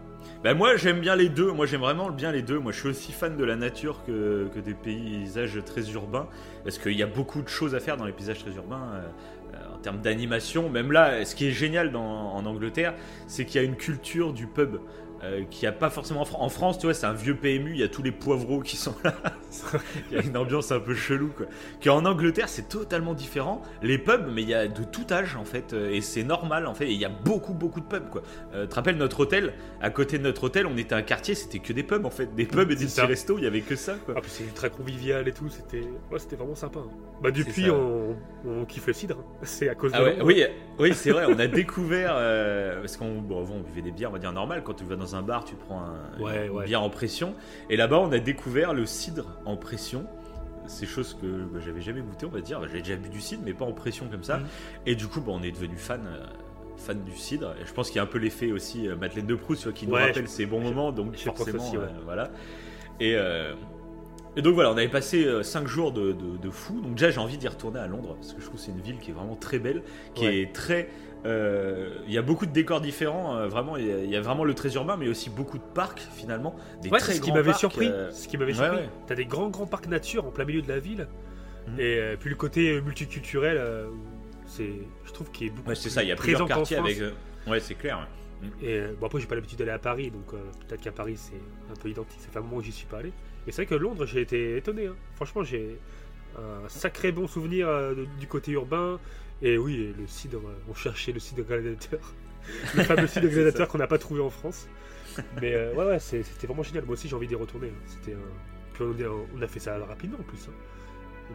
Bah, 0.42 0.54
moi, 0.54 0.76
j'aime 0.76 1.00
bien 1.00 1.16
les 1.16 1.28
deux. 1.28 1.52
Moi, 1.52 1.66
j'aime 1.66 1.80
vraiment 1.80 2.10
bien 2.10 2.32
les 2.32 2.42
deux. 2.42 2.58
Moi, 2.58 2.72
je 2.72 2.80
suis 2.80 2.88
aussi 2.88 3.12
fan 3.12 3.36
de 3.36 3.44
la 3.44 3.56
nature 3.56 4.02
que, 4.04 4.48
des 4.60 4.74
paysages 4.74 5.58
très 5.64 5.90
urbains. 5.92 6.28
Parce 6.64 6.78
qu'il 6.78 6.92
y 6.92 7.02
a 7.02 7.06
beaucoup 7.06 7.42
de 7.42 7.48
choses 7.48 7.74
à 7.74 7.80
faire 7.80 7.96
dans 7.96 8.06
les 8.06 8.12
paysages 8.12 8.38
très 8.38 8.54
urbains. 8.54 8.90
euh, 8.94 9.02
euh, 9.54 9.74
en 9.74 9.78
termes 9.78 10.00
d'animation, 10.00 10.68
même 10.68 10.90
là, 10.92 11.24
ce 11.24 11.34
qui 11.34 11.46
est 11.46 11.52
génial 11.52 11.94
en 11.94 12.44
Angleterre, 12.46 12.94
c'est 13.26 13.44
qu'il 13.44 13.60
y 13.60 13.64
a 13.64 13.66
une 13.66 13.76
culture 13.76 14.32
du 14.32 14.46
pub. 14.46 14.78
Euh, 15.24 15.42
qu'il 15.50 15.62
n'y 15.62 15.68
a 15.68 15.72
pas 15.72 15.90
forcément 15.90 16.20
en, 16.20 16.24
Fran- 16.24 16.42
en 16.42 16.48
France, 16.48 16.78
tu 16.78 16.86
vois, 16.86 16.94
c'est 16.94 17.06
un 17.06 17.12
vieux 17.14 17.34
PMU, 17.36 17.72
il 17.72 17.80
y 17.80 17.82
a 17.82 17.88
tous 17.88 18.02
les 18.02 18.12
poivreaux 18.12 18.60
qui 18.60 18.76
sont 18.76 18.94
là. 19.02 19.14
Il 20.10 20.16
y 20.16 20.20
a 20.20 20.22
une 20.24 20.36
ambiance 20.36 20.72
un 20.72 20.80
peu 20.80 20.94
chelou, 20.94 21.28
quoi. 21.36 21.46
Qu'en 21.82 22.04
Angleterre, 22.04 22.48
c'est 22.48 22.68
totalement 22.68 23.14
différent. 23.14 23.62
Les 23.82 23.98
pubs, 23.98 24.26
mais 24.32 24.42
il 24.42 24.48
y 24.48 24.54
a 24.54 24.66
de 24.66 24.82
tout 24.82 25.06
âge, 25.12 25.36
en 25.36 25.44
fait, 25.44 25.72
euh, 25.72 25.90
et 25.92 26.00
c'est 26.00 26.24
normal, 26.24 26.66
en 26.66 26.74
fait. 26.74 26.86
Et 26.88 26.92
il 26.92 26.98
y 27.00 27.04
a 27.04 27.08
beaucoup, 27.08 27.54
beaucoup 27.54 27.80
de 27.80 27.86
pubs, 27.86 28.08
quoi. 28.10 28.22
Euh, 28.52 28.64
tu 28.64 28.70
te 28.70 28.74
rappelles 28.74 28.96
notre 28.96 29.20
hôtel? 29.20 29.54
À 29.80 29.90
côté 29.90 30.18
de 30.18 30.24
notre 30.24 30.44
hôtel, 30.44 30.66
on 30.66 30.76
était 30.76 30.94
un 30.96 31.02
quartier, 31.02 31.34
c'était 31.36 31.60
que 31.60 31.72
des 31.72 31.84
pubs, 31.84 32.04
en 32.04 32.10
fait. 32.10 32.34
Des 32.34 32.46
pubs 32.46 32.70
et 32.70 32.74
des 32.74 32.84
petits 32.84 32.88
ça. 32.94 33.06
restos, 33.06 33.38
il 33.38 33.44
y 33.44 33.46
avait 33.46 33.60
que 33.60 33.76
ça, 33.76 33.94
quoi. 34.04 34.14
Ah, 34.16 34.20
puis 34.20 34.30
c'est 34.32 34.44
ultra 34.44 34.68
convivial 34.68 35.26
et 35.28 35.32
tout. 35.32 35.48
C'était, 35.48 35.82
ouais, 36.10 36.18
c'était 36.18 36.36
vraiment 36.36 36.56
sympa. 36.56 36.80
hein. 36.80 36.90
Bah 37.22 37.30
depuis, 37.30 37.70
on, 37.70 38.16
on 38.46 38.64
kiffe 38.64 38.86
le 38.86 38.92
cidre. 38.92 39.16
C'est 39.42 39.68
à 39.68 39.74
cause 39.74 39.92
de 39.92 39.96
Ah 39.98 40.02
ouais, 40.04 40.16
oui, 40.22 40.44
oui 40.78 40.92
c'est 40.94 41.10
vrai, 41.10 41.24
on 41.28 41.38
a 41.38 41.46
découvert, 41.46 42.14
euh, 42.16 42.80
parce 42.80 42.96
qu'on 42.96 43.20
bon, 43.20 43.44
on 43.50 43.60
buvait 43.60 43.82
des 43.82 43.90
bières, 43.90 44.10
on 44.10 44.12
va 44.14 44.18
dire 44.18 44.32
normal, 44.32 44.62
quand 44.64 44.74
tu 44.74 44.84
vas 44.84 44.96
dans 44.96 45.16
un 45.16 45.22
bar, 45.22 45.44
tu 45.44 45.54
prends 45.54 45.80
un, 45.82 46.20
Ouais, 46.22 46.46
une 46.46 46.52
ouais. 46.52 46.64
bière 46.66 46.82
en 46.82 46.90
pression, 46.90 47.34
et 47.70 47.76
là-bas 47.76 47.98
on 48.00 48.12
a 48.12 48.18
découvert 48.18 48.74
le 48.74 48.86
cidre 48.86 49.38
en 49.46 49.56
pression, 49.56 50.06
c'est 50.66 50.86
chose 50.86 51.16
que 51.20 51.26
bah, 51.26 51.60
j'avais 51.64 51.80
jamais 51.82 52.00
goûté, 52.00 52.26
on 52.26 52.30
va 52.30 52.40
dire, 52.40 52.60
j'avais 52.62 52.80
déjà 52.80 52.96
bu 52.96 53.08
du 53.08 53.20
cidre, 53.20 53.42
mais 53.44 53.52
pas 53.52 53.64
en 53.64 53.72
pression 53.72 54.06
comme 54.10 54.24
ça, 54.24 54.38
Mhm. 54.38 54.46
et 54.86 54.94
du 54.94 55.06
coup 55.06 55.20
bah, 55.20 55.32
on 55.34 55.42
est 55.42 55.52
devenu 55.52 55.76
fan. 55.76 56.00
euh, 56.06 56.24
fan 56.76 57.02
du 57.04 57.16
cidre 57.16 57.54
et 57.62 57.64
je 57.64 57.72
pense 57.72 57.86
qu'il 57.86 57.96
y 57.96 58.00
a 58.00 58.02
un 58.02 58.06
peu 58.06 58.18
l'effet 58.18 58.50
aussi 58.50 58.88
euh, 58.88 58.96
Madeleine 58.96 59.26
de 59.26 59.36
Proust 59.36 59.72
qui 59.72 59.86
nous 59.86 59.94
Ouais, 59.94 60.08
rappelle 60.08 60.24
je- 60.24 60.28
ces 60.30 60.44
bons 60.44 60.58
je- 60.60 60.64
moments 60.64 60.90
donc 60.90 61.16
forcément 61.16 61.62
aussi, 61.62 61.78
ouais. 61.78 61.84
euh, 61.84 62.00
voilà 62.04 62.30
et 62.98 63.14
euh, 63.14 63.54
et 64.36 64.42
donc 64.42 64.54
voilà, 64.54 64.70
on 64.70 64.76
avait 64.76 64.88
passé 64.88 65.26
5 65.42 65.66
jours 65.66 65.92
de, 65.92 66.12
de, 66.12 66.36
de 66.36 66.50
fou. 66.50 66.80
Donc 66.80 66.92
déjà, 66.94 67.10
j'ai 67.10 67.18
envie 67.20 67.38
d'y 67.38 67.48
retourner 67.48 67.78
à 67.80 67.86
Londres 67.86 68.14
parce 68.16 68.32
que 68.32 68.40
je 68.40 68.46
trouve 68.46 68.58
que 68.58 68.64
c'est 68.66 68.72
une 68.72 68.80
ville 68.80 68.98
qui 68.98 69.10
est 69.10 69.14
vraiment 69.14 69.36
très 69.36 69.58
belle, 69.58 69.82
qui 70.14 70.26
Ouais. 70.26 70.40
est 70.42 70.52
très. 70.52 70.88
euh, 71.24 71.96
Il 72.06 72.12
y 72.12 72.18
a 72.18 72.22
beaucoup 72.22 72.44
de 72.46 72.52
décors 72.52 72.80
différents. 72.80 73.36
euh, 73.36 73.48
vraiment, 73.48 73.76
il 73.76 73.86
y, 73.86 73.92
a, 73.92 73.98
il 73.98 74.10
y 74.10 74.16
a 74.16 74.20
vraiment 74.20 74.44
le 74.44 74.54
très 74.54 74.74
urbain, 74.74 74.96
mais 74.96 75.08
aussi 75.08 75.30
beaucoup 75.30 75.58
de 75.58 75.62
parcs 75.74 76.00
finalement. 76.14 76.54
Des 76.82 76.90
Ouais, 76.90 76.98
très 76.98 77.14
ce 77.14 77.20
qui 77.20 77.28
grands 77.28 77.36
m'avait 77.36 77.50
parcs, 77.50 77.60
surpris. 77.60 77.88
euh, 77.88 78.10
Ce 78.10 78.28
qui 78.28 78.36
m'avait 78.36 78.54
surpris. 78.54 78.78
T'as 79.06 79.14
des 79.14 79.24
grands 79.26 79.48
grands 79.50 79.66
parcs 79.66 79.86
nature 79.88 80.26
en 80.26 80.30
plein 80.30 80.44
milieu 80.44 80.62
de 80.62 80.68
la 80.68 80.78
ville. 80.78 81.06
Mhm. 81.68 81.80
Et 81.80 81.98
euh, 81.98 82.16
puis 82.18 82.28
le 82.28 82.36
côté 82.36 82.72
euh, 82.72 82.80
multiculturel, 82.82 83.56
euh, 83.56 83.86
c'est, 84.46 84.70
je 85.06 85.12
trouve 85.12 85.30
qu'il 85.30 85.46
est 85.46 85.50
beaucoup. 85.50 85.68
ouais, 85.70 85.74
c'est 85.74 85.82
plus 85.82 85.90
ça. 85.90 86.02
Il 86.02 86.08
y 86.08 86.12
a 86.12 86.16
présent 86.16 86.38
plusieurs 86.44 86.58
quartiers 86.58 86.76
avec. 86.76 86.98
euh, 87.00 87.12
Ouais, 87.46 87.60
c'est 87.60 87.74
clair. 87.74 88.06
Et 88.62 88.78
euh, 88.78 88.92
bon 89.00 89.06
après 89.06 89.20
j'ai 89.20 89.26
pas 89.26 89.34
l'habitude 89.36 89.58
d'aller 89.58 89.70
à 89.70 89.78
Paris, 89.78 90.10
donc 90.10 90.34
euh, 90.34 90.38
peut-être 90.66 90.82
qu'à 90.82 90.92
Paris 90.92 91.14
c'est 91.16 91.40
un 91.72 91.76
peu 91.80 91.88
identique. 91.88 92.20
Ça 92.20 92.28
fait 92.30 92.38
un 92.38 92.42
moment 92.42 92.58
que 92.58 92.64
j'y 92.64 92.72
suis 92.72 92.86
pas 92.86 92.98
allé. 92.98 93.12
Et 93.46 93.52
c'est 93.52 93.62
vrai 93.62 93.66
que 93.66 93.74
Londres 93.74 94.06
j'ai 94.06 94.20
été 94.22 94.56
étonné. 94.56 94.86
hein. 94.86 94.94
Franchement 95.16 95.42
j'ai 95.42 95.78
un 96.36 96.68
sacré 96.68 97.12
bon 97.12 97.26
souvenir 97.28 97.68
euh, 97.68 97.94
du 98.18 98.26
côté 98.26 98.52
urbain. 98.52 98.98
Et 99.42 99.58
oui, 99.58 99.94
le 99.98 100.06
cidre, 100.06 100.38
euh, 100.38 100.54
on 100.70 100.74
cherchait 100.74 101.12
le 101.12 101.20
cidre 101.20 101.42
gladiateur. 101.44 102.00
le 102.74 102.82
fameux 102.82 103.06
cidre 103.06 103.28
gladiateur 103.30 103.68
qu'on 103.68 103.78
n'a 103.78 103.86
pas 103.86 103.98
trouvé 103.98 104.20
en 104.20 104.30
France. 104.30 104.68
Mais 105.40 105.54
euh, 105.54 105.72
ouais 105.74 105.84
ouais 105.86 105.98
c'était 106.00 106.46
vraiment 106.46 106.62
génial. 106.62 106.84
Moi 106.84 106.94
aussi 106.94 107.08
j'ai 107.08 107.16
envie 107.16 107.28
d'y 107.28 107.34
retourner. 107.34 107.68
hein. 107.68 107.82
C'était 107.86 108.16
Puis 108.72 108.84
on 108.84 109.42
a, 109.42 109.46
fait 109.48 109.60
ça 109.60 109.78
rapidement 109.78 110.18
en 110.18 110.22
plus. 110.24 110.48
hein. 110.48 110.52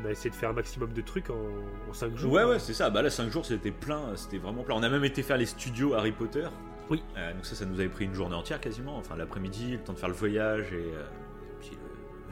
On 0.02 0.06
a 0.08 0.12
essayé 0.12 0.30
de 0.30 0.36
faire 0.36 0.50
un 0.52 0.54
maximum 0.54 0.94
de 0.94 1.02
trucs 1.02 1.30
en, 1.32 1.94
5 1.94 2.16
jours. 2.16 2.32
Ouais, 2.32 2.44
ouais, 2.44 2.60
c'est 2.60 2.74
ça. 2.74 2.90
Bah 2.92 3.02
là, 3.02 3.10
5 3.10 3.32
jours, 3.32 3.44
c'était 3.46 3.72
plein, 3.72 4.16
c'était 4.16 4.38
vraiment 4.38 4.62
plein. 4.64 4.76
On 4.76 4.84
a 4.84 4.90
même 4.90 5.04
été 5.04 5.24
faire 5.24 5.38
les 5.38 5.48
studios 5.48 5.94
Harry 5.96 6.12
Potter. 6.12 6.48
Oui. 6.92 7.02
Euh, 7.18 7.34
donc 7.34 7.44
ça, 7.46 7.56
ça 7.56 7.66
nous 7.66 7.80
avait 7.80 7.90
pris 7.90 8.06
une 8.06 8.14
journée 8.14 8.36
entière 8.36 8.62
quasiment. 8.62 8.98
Enfin, 8.98 9.16
l'après-midi, 9.16 9.72
le 9.72 9.80
temps 9.80 9.94
de 9.94 9.98
faire 9.98 10.10
le 10.10 10.16
voyage 10.16 10.72
et, 10.74 10.94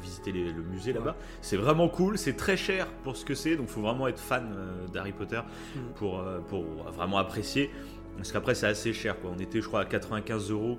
visiter 0.01 0.31
les- 0.31 0.51
le 0.51 0.61
musée 0.63 0.93
là-bas. 0.93 1.15
C'est 1.41 1.57
vraiment 1.57 1.89
cool. 1.89 2.17
C'est 2.17 2.35
très 2.35 2.57
cher 2.57 2.87
pour 3.03 3.15
ce 3.17 3.25
que 3.25 3.33
c'est. 3.35 3.55
Donc, 3.55 3.67
faut 3.67 3.81
vraiment 3.81 4.07
être 4.07 4.19
fan 4.19 4.53
euh, 4.55 4.87
d'Harry 4.87 5.11
Potter 5.11 5.41
Mhm. 5.75 5.81
pour, 5.95 6.19
euh, 6.19 6.39
pour 6.39 6.63
vraiment 6.91 7.17
apprécier. 7.17 7.71
Parce 8.15 8.31
qu'après, 8.31 8.55
c'est 8.55 8.67
assez 8.67 8.93
cher. 8.93 9.19
Quoi. 9.19 9.31
On 9.35 9.39
était, 9.39 9.61
je 9.61 9.67
crois, 9.67 9.81
à 9.81 9.85
95 9.85 10.49
euros 10.51 10.77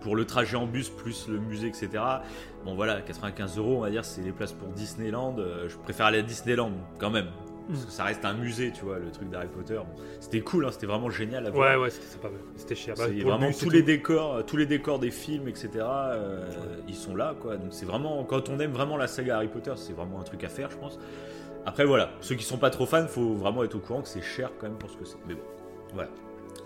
pour 0.00 0.16
le 0.16 0.24
trajet 0.24 0.56
en 0.56 0.66
bus 0.66 0.90
plus 0.90 1.28
le 1.28 1.38
musée, 1.38 1.68
etc. 1.68 1.90
Bon 2.64 2.74
voilà, 2.74 3.00
95 3.00 3.58
euros, 3.58 3.76
on 3.76 3.80
va 3.80 3.90
dire, 3.90 4.04
c'est 4.04 4.22
les 4.22 4.32
places 4.32 4.52
pour 4.52 4.68
Disneyland. 4.68 5.36
Euh, 5.38 5.68
je 5.68 5.76
préfère 5.76 6.06
aller 6.06 6.18
à 6.18 6.22
Disneyland 6.22 6.72
quand 6.98 7.10
même. 7.10 7.26
Parce 7.70 7.84
que 7.84 7.90
ça 7.92 8.04
reste 8.04 8.24
un 8.24 8.32
musée, 8.34 8.72
tu 8.72 8.84
vois, 8.84 8.98
le 8.98 9.10
truc 9.10 9.28
d'Harry 9.30 9.48
Potter. 9.48 9.74
Bon, 9.76 10.02
c'était 10.20 10.40
cool, 10.40 10.64
hein, 10.64 10.70
c'était 10.72 10.86
vraiment 10.86 11.10
génial 11.10 11.46
à 11.46 11.50
voir. 11.50 11.76
Ouais 11.76 11.82
ouais 11.84 11.90
c'était 11.90 12.06
sympa. 12.06 12.28
ouais. 12.28 12.34
C'était 12.56 12.74
cher. 12.74 12.94
Bah, 12.96 13.04
C'est 13.06 13.12
pour 13.20 13.30
le 13.30 13.36
vraiment 13.36 13.52
tous 13.52 13.68
les 13.70 13.82
décors, 13.82 14.36
euh, 14.36 14.42
tous 14.42 14.56
les 14.56 14.66
décors 14.66 14.98
des 14.98 15.10
films, 15.10 15.48
etc. 15.48 15.68
euh, 15.82 16.48
Ils 16.88 16.94
sont 16.94 17.14
là, 17.14 17.34
quoi. 17.38 17.56
Donc 17.56 17.68
c'est 17.72 17.84
vraiment, 17.86 18.24
quand 18.24 18.48
on 18.48 18.58
aime 18.60 18.72
vraiment 18.72 18.96
la 18.96 19.06
saga 19.06 19.36
Harry 19.36 19.48
Potter, 19.48 19.72
c'est 19.76 19.92
vraiment 19.92 20.18
un 20.20 20.24
truc 20.24 20.42
à 20.44 20.48
faire, 20.48 20.70
je 20.70 20.76
pense. 20.78 20.98
Après 21.66 21.84
voilà, 21.84 22.10
ceux 22.22 22.34
qui 22.36 22.44
sont 22.44 22.56
pas 22.56 22.70
trop 22.70 22.86
fans, 22.86 23.06
faut 23.06 23.34
vraiment 23.34 23.62
être 23.64 23.74
au 23.74 23.80
courant 23.80 24.00
que 24.00 24.08
c'est 24.08 24.22
cher 24.22 24.50
quand 24.58 24.66
même 24.68 24.78
pour 24.78 24.88
ce 24.90 24.96
que 24.96 25.04
c'est. 25.04 25.18
Mais 25.26 25.34
bon, 25.34 25.42
voilà. 25.92 26.08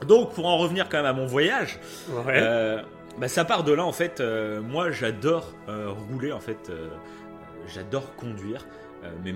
Donc 0.06 0.32
pour 0.34 0.46
en 0.46 0.58
revenir 0.58 0.88
quand 0.88 0.98
même 0.98 1.06
à 1.06 1.12
mon 1.12 1.26
voyage, 1.26 1.80
Ouais. 2.10 2.34
euh, 2.40 2.80
bah, 3.18 3.26
ça 3.28 3.44
part 3.44 3.64
de 3.64 3.72
là 3.72 3.84
en 3.84 3.92
fait. 3.92 4.20
euh, 4.20 4.60
moi 4.60 4.90
j'adore 4.92 5.52
rouler 6.10 6.30
en 6.32 6.38
fait. 6.40 6.70
j'adore 7.66 8.14
conduire, 8.16 8.66
mais, 9.24 9.34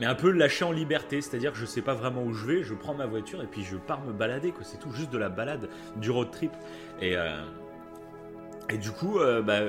mais 0.00 0.06
un 0.06 0.14
peu 0.14 0.30
lâcher 0.30 0.64
en 0.64 0.72
liberté. 0.72 1.20
C'est-à-dire 1.20 1.52
que 1.52 1.58
je 1.58 1.66
sais 1.66 1.82
pas 1.82 1.94
vraiment 1.94 2.22
où 2.22 2.32
je 2.32 2.46
vais, 2.46 2.62
je 2.62 2.74
prends 2.74 2.94
ma 2.94 3.06
voiture 3.06 3.42
et 3.42 3.46
puis 3.46 3.62
je 3.62 3.76
pars 3.76 4.04
me 4.04 4.12
balader. 4.12 4.52
quoi. 4.52 4.64
C'est 4.64 4.78
tout 4.78 4.92
juste 4.92 5.12
de 5.12 5.18
la 5.18 5.28
balade, 5.28 5.68
du 5.96 6.10
road 6.10 6.30
trip. 6.30 6.52
Et, 7.00 7.16
euh, 7.16 7.42
et 8.70 8.78
du 8.78 8.90
coup, 8.90 9.18
euh, 9.18 9.42
bah, 9.42 9.60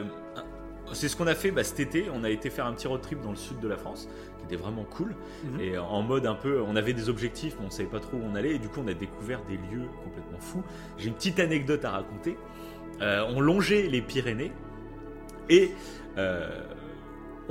c'est 0.93 1.07
ce 1.07 1.15
qu'on 1.15 1.27
a 1.27 1.35
fait 1.35 1.51
bah, 1.51 1.63
cet 1.63 1.79
été. 1.79 2.07
On 2.13 2.23
a 2.23 2.29
été 2.29 2.49
faire 2.49 2.65
un 2.65 2.73
petit 2.73 2.87
road 2.87 3.01
trip 3.01 3.21
dans 3.21 3.31
le 3.31 3.37
sud 3.37 3.59
de 3.59 3.67
la 3.67 3.77
France 3.77 4.07
qui 4.39 4.45
était 4.45 4.61
vraiment 4.61 4.83
cool. 4.83 5.15
Mhm. 5.43 5.59
Et 5.59 5.77
en 5.77 6.01
mode 6.01 6.25
un 6.25 6.35
peu, 6.35 6.61
on 6.61 6.75
avait 6.75 6.93
des 6.93 7.09
objectifs, 7.09 7.55
mais 7.59 7.67
on 7.67 7.69
savait 7.69 7.89
pas 7.89 7.99
trop 7.99 8.17
où 8.17 8.21
on 8.23 8.35
allait. 8.35 8.55
Et 8.55 8.59
du 8.59 8.69
coup, 8.69 8.81
on 8.83 8.87
a 8.87 8.93
découvert 8.93 9.41
des 9.45 9.57
lieux 9.57 9.87
complètement 10.03 10.39
fous. 10.39 10.63
J'ai 10.97 11.07
une 11.07 11.15
petite 11.15 11.39
anecdote 11.39 11.83
à 11.85 11.91
raconter. 11.91 12.37
Euh, 13.01 13.25
on 13.29 13.39
longeait 13.39 13.83
les 13.83 14.01
Pyrénées 14.01 14.51
et 15.49 15.71
euh, 16.17 16.61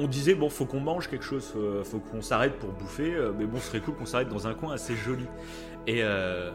on 0.02 0.06
disait 0.06 0.34
bon, 0.34 0.48
faut 0.48 0.66
qu'on 0.66 0.80
mange 0.80 1.08
quelque 1.08 1.24
chose, 1.24 1.44
faut, 1.44 1.84
faut 1.84 1.98
qu'on 1.98 2.22
s'arrête 2.22 2.58
pour 2.58 2.70
bouffer. 2.70 3.14
euh, 3.14 3.32
mais 3.36 3.46
bon, 3.46 3.58
ce 3.58 3.68
serait 3.68 3.80
cool 3.80 3.94
qu'on 3.94 4.06
s'arrête 4.06 4.28
dans 4.28 4.46
un 4.46 4.54
coin 4.54 4.74
assez 4.74 4.94
joli. 4.96 5.26
Et 5.86 6.02
euh, 6.02 6.50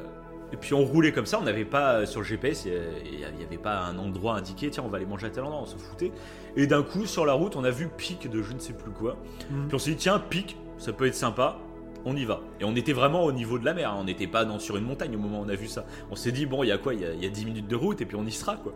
et 0.54 0.56
puis 0.56 0.74
on 0.74 0.86
roulait 0.86 1.12
comme 1.12 1.26
ça, 1.26 1.40
on 1.40 1.44
n'avait 1.44 1.66
pas 1.66 2.06
sur 2.06 2.22
le 2.22 2.26
GPS, 2.26 2.66
il 2.66 3.18
n'y 3.20 3.44
avait 3.44 3.58
pas 3.58 3.80
un 3.82 3.98
endroit 3.98 4.38
indiqué, 4.38 4.70
tiens 4.70 4.84
on 4.86 4.88
va 4.88 4.96
aller 4.96 5.06
manger 5.06 5.28
à 5.28 5.30
tel 5.30 5.44
endroit, 5.44 5.62
on 5.62 5.66
se 5.66 5.76
foutait. 5.76 6.14
Et 6.56 6.68
d'un 6.68 6.84
coup 6.84 7.06
sur 7.06 7.26
la 7.26 7.34
route 7.34 7.58
on 7.58 7.66
a 7.66 7.70
vu 7.70 7.90
pic 7.90 8.30
de 8.30 8.42
je 8.42 8.54
ne 8.54 8.60
sais 8.60 8.72
plus 8.72 8.92
quoi. 8.92 9.18
Mhm. 9.52 9.68
Puis 9.68 9.76
on 9.76 9.80
s'est 9.80 9.92
dit 9.92 9.98
tiens 9.98 10.20
pic, 10.20 10.56
ça 10.78 10.94
peut 10.94 11.06
être 11.06 11.16
sympa, 11.16 11.58
on 12.06 12.16
y 12.16 12.24
va. 12.24 12.40
Et 12.62 12.64
on 12.64 12.78
était 12.78 12.94
vraiment 12.94 13.26
au 13.26 13.34
niveau 13.34 13.60
de 13.60 13.66
la 13.66 13.74
mer, 13.74 13.92
hein. 13.92 13.98
on 14.00 14.06
n'était 14.06 14.28
pas 14.28 14.46
dans, 14.46 14.58
sur 14.58 14.78
une 14.78 14.86
montagne 14.86 15.14
au 15.18 15.20
moment 15.20 15.42
où 15.42 15.44
on 15.44 15.50
a 15.50 15.56
vu 15.56 15.68
ça. 15.68 15.86
On 16.12 16.16
s'est 16.16 16.32
dit 16.32 16.46
bon 16.46 16.64
il 16.64 16.68
y 16.68 16.72
a 16.72 16.78
quoi, 16.78 16.94
il 16.94 17.02
y 17.02 17.24
y 17.24 17.26
a 17.26 17.30
10 17.30 17.46
minutes 17.46 17.68
de 17.68 17.76
route 17.76 18.00
et 18.00 18.06
puis 18.06 18.16
on 18.16 18.26
y 18.26 18.32
sera 18.32 18.56
quoi. 18.56 18.74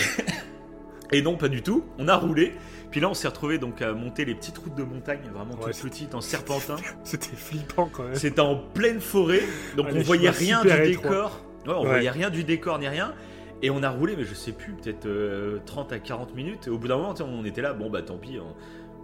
Et 1.13 1.23
non 1.23 1.37
pas 1.37 1.49
du 1.49 1.63
tout, 1.63 1.85
on 1.99 2.09
a 2.09 2.17
roulé. 2.17 2.55
Puis 2.91 3.01
là 3.01 3.09
on 3.09 3.15
s'est 3.15 3.29
retrouvé 3.29 3.59
donc 3.59 3.83
à 3.83 3.93
monter 3.93 4.25
les 4.25 4.35
petites 4.35 4.59
routes 4.59 4.75
de 4.75 4.83
montagne, 4.83 5.21
vraiment 5.33 5.55
Ouais, 5.55 5.73
toutes 5.73 5.91
petites 5.91 6.15
en 6.15 6.21
serpentin. 6.23 6.77
C'était 7.05 7.37
flippant 7.37 7.89
quand 7.93 8.05
même. 8.05 8.15
C'était 8.15 8.41
en 8.41 8.57
pleine 8.57 9.01
forêt, 9.01 9.43
donc 9.77 9.87
on 9.93 10.01
voyait 10.01 10.31
rien 10.31 10.63
du 10.63 10.69
décor. 10.69 11.41
Ouais, 11.67 11.75
on 11.77 11.85
voyait 11.85 12.11
rien 12.11 12.31
du 12.31 12.45
décor 12.45 12.79
ni 12.79 12.89
rien. 12.89 13.15
Et 13.61 13.71
on 13.71 13.83
a 13.83 13.91
roulé, 13.91 14.15
mais 14.17 14.23
je 14.23 14.35
sais 14.35 14.53
plus, 14.53 14.73
peut-être 14.75 15.07
euh, 15.07 15.59
30 15.67 15.93
à 15.93 15.99
40 15.99 16.33
minutes. 16.37 16.69
Et 16.69 16.71
au 16.71 16.79
bout 16.79 16.87
d'un 16.87 16.97
moment, 16.97 17.13
on 17.21 17.45
était 17.45 17.61
là, 17.61 17.73
bon 17.73 17.91
bah 17.91 18.03
tant 18.03 18.17
pis, 18.17 18.39
on, 18.39 18.55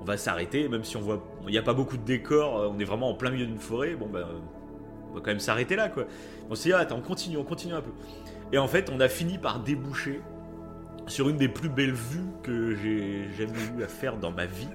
on 0.00 0.04
va 0.04 0.16
s'arrêter, 0.16 0.68
même 0.68 0.84
si 0.84 0.96
on 0.96 1.00
voit, 1.00 1.24
il 1.46 1.50
n'y 1.50 1.58
a 1.58 1.62
pas 1.62 1.74
beaucoup 1.74 1.96
de 1.96 2.04
décors, 2.04 2.60
euh, 2.60 2.70
on 2.72 2.78
est 2.78 2.84
vraiment 2.84 3.10
en 3.10 3.14
plein 3.14 3.30
milieu 3.30 3.46
d'une 3.46 3.58
forêt, 3.58 3.94
bon 3.96 4.06
bah 4.06 4.20
euh, 4.20 4.38
on 5.10 5.14
va 5.14 5.20
quand 5.20 5.30
même 5.30 5.40
s'arrêter 5.40 5.74
là 5.76 5.88
quoi. 5.88 6.04
On 6.50 6.54
s'est 6.54 6.68
dit, 6.68 6.72
ah, 6.72 6.78
attends, 6.78 6.98
on 6.98 7.00
continue, 7.00 7.36
on 7.36 7.42
continue 7.44 7.74
un 7.74 7.80
peu. 7.80 7.90
Et 8.52 8.58
en 8.58 8.68
fait, 8.68 8.90
on 8.94 9.00
a 9.00 9.08
fini 9.08 9.38
par 9.38 9.60
déboucher 9.60 10.20
sur 11.06 11.28
une 11.28 11.36
des 11.36 11.48
plus 11.48 11.68
belles 11.68 11.92
vues 11.92 12.24
que 12.42 12.74
j'ai 12.76 13.24
jamais 13.36 13.58
eu 13.78 13.82
à 13.82 13.88
faire 13.88 14.16
dans 14.16 14.30
ma 14.30 14.46
vie. 14.46 14.68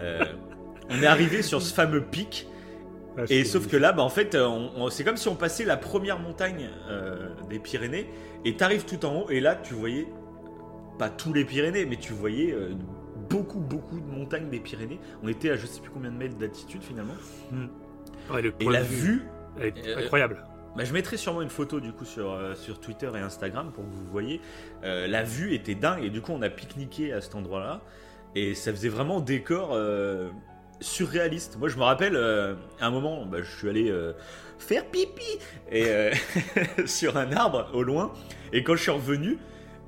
Euh, 0.00 0.24
on 0.90 1.02
est 1.02 1.06
arrivé 1.06 1.42
sur 1.42 1.60
ce 1.62 1.74
fameux 1.74 2.02
pic. 2.02 2.46
Ah, 3.18 3.22
Et 3.30 3.44
sauf 3.44 3.66
que 3.66 3.76
là, 3.76 3.92
bah, 3.92 4.02
en 4.02 4.10
fait, 4.10 4.34
on- 4.36 4.70
on- 4.76 4.90
c'est 4.90 5.02
comme 5.04 5.16
si 5.16 5.26
on 5.28 5.36
passait 5.36 5.64
la 5.64 5.76
première 5.78 6.18
montagne 6.18 6.68
euh, 6.90 7.30
des 7.48 7.58
Pyrénées 7.58 8.10
et 8.44 8.56
t'arrives 8.56 8.84
tout 8.84 9.04
en 9.06 9.22
haut 9.22 9.30
et 9.30 9.40
là, 9.40 9.56
tu 9.56 9.72
voyais 9.74 10.06
pas 10.98 11.08
tous 11.08 11.32
les 11.32 11.44
Pyrénées, 11.44 11.86
mais 11.86 11.96
tu 11.96 12.12
voyais 12.12 12.52
euh, 12.52 12.70
beaucoup, 13.30 13.58
beaucoup 13.60 14.00
de 14.00 14.06
montagnes 14.06 14.50
des 14.50 14.60
Pyrénées. 14.60 15.00
On 15.22 15.28
était 15.28 15.50
à 15.50 15.56
je 15.56 15.66
sais 15.66 15.80
plus 15.80 15.90
combien 15.90 16.10
de 16.10 16.16
mètres 16.16 16.36
d'altitude 16.36 16.82
finalement. 16.82 17.14
Ouais, 18.30 18.42
le 18.42 18.52
Et 18.60 18.64
la 18.66 18.82
vue, 18.82 19.22
elle 19.58 19.68
est 19.68 19.88
euh, 19.88 19.98
incroyable. 20.04 20.44
Bah, 20.76 20.84
je 20.84 20.92
mettrai 20.92 21.16
sûrement 21.16 21.40
une 21.40 21.48
photo 21.48 21.80
du 21.80 21.92
coup 21.92 22.04
sur, 22.04 22.32
euh, 22.32 22.54
sur 22.54 22.80
Twitter 22.80 23.10
et 23.14 23.18
Instagram 23.18 23.72
pour 23.72 23.84
que 23.84 23.90
vous 23.90 24.04
voyez. 24.10 24.42
Euh, 24.84 25.06
la 25.06 25.22
vue 25.22 25.54
était 25.54 25.74
dingue 25.74 26.04
et 26.04 26.10
du 26.10 26.20
coup 26.20 26.32
on 26.32 26.42
a 26.42 26.50
pique-niqué 26.50 27.14
à 27.14 27.22
cet 27.22 27.34
endroit-là 27.34 27.80
et 28.34 28.54
ça 28.54 28.72
faisait 28.72 28.90
vraiment 28.90 29.20
décor 29.20 29.70
euh, 29.72 30.28
surréaliste. 30.80 31.56
Moi 31.58 31.68
je 31.68 31.76
me 31.78 31.82
rappelle 31.82 32.16
à 32.16 32.86
un 32.86 32.90
moment, 32.90 33.24
bah, 33.24 33.38
je 33.40 33.50
suis 33.56 33.68
allé 33.70 33.92
faire 34.58 34.84
pipi 34.86 35.38
et 35.72 35.86
sur 36.86 37.16
un 37.16 37.32
arbre 37.32 37.70
au 37.72 37.82
loin 37.82 38.12
et 38.52 38.62
quand 38.62 38.76
je 38.76 38.82
suis 38.82 38.90
revenu, 38.90 39.38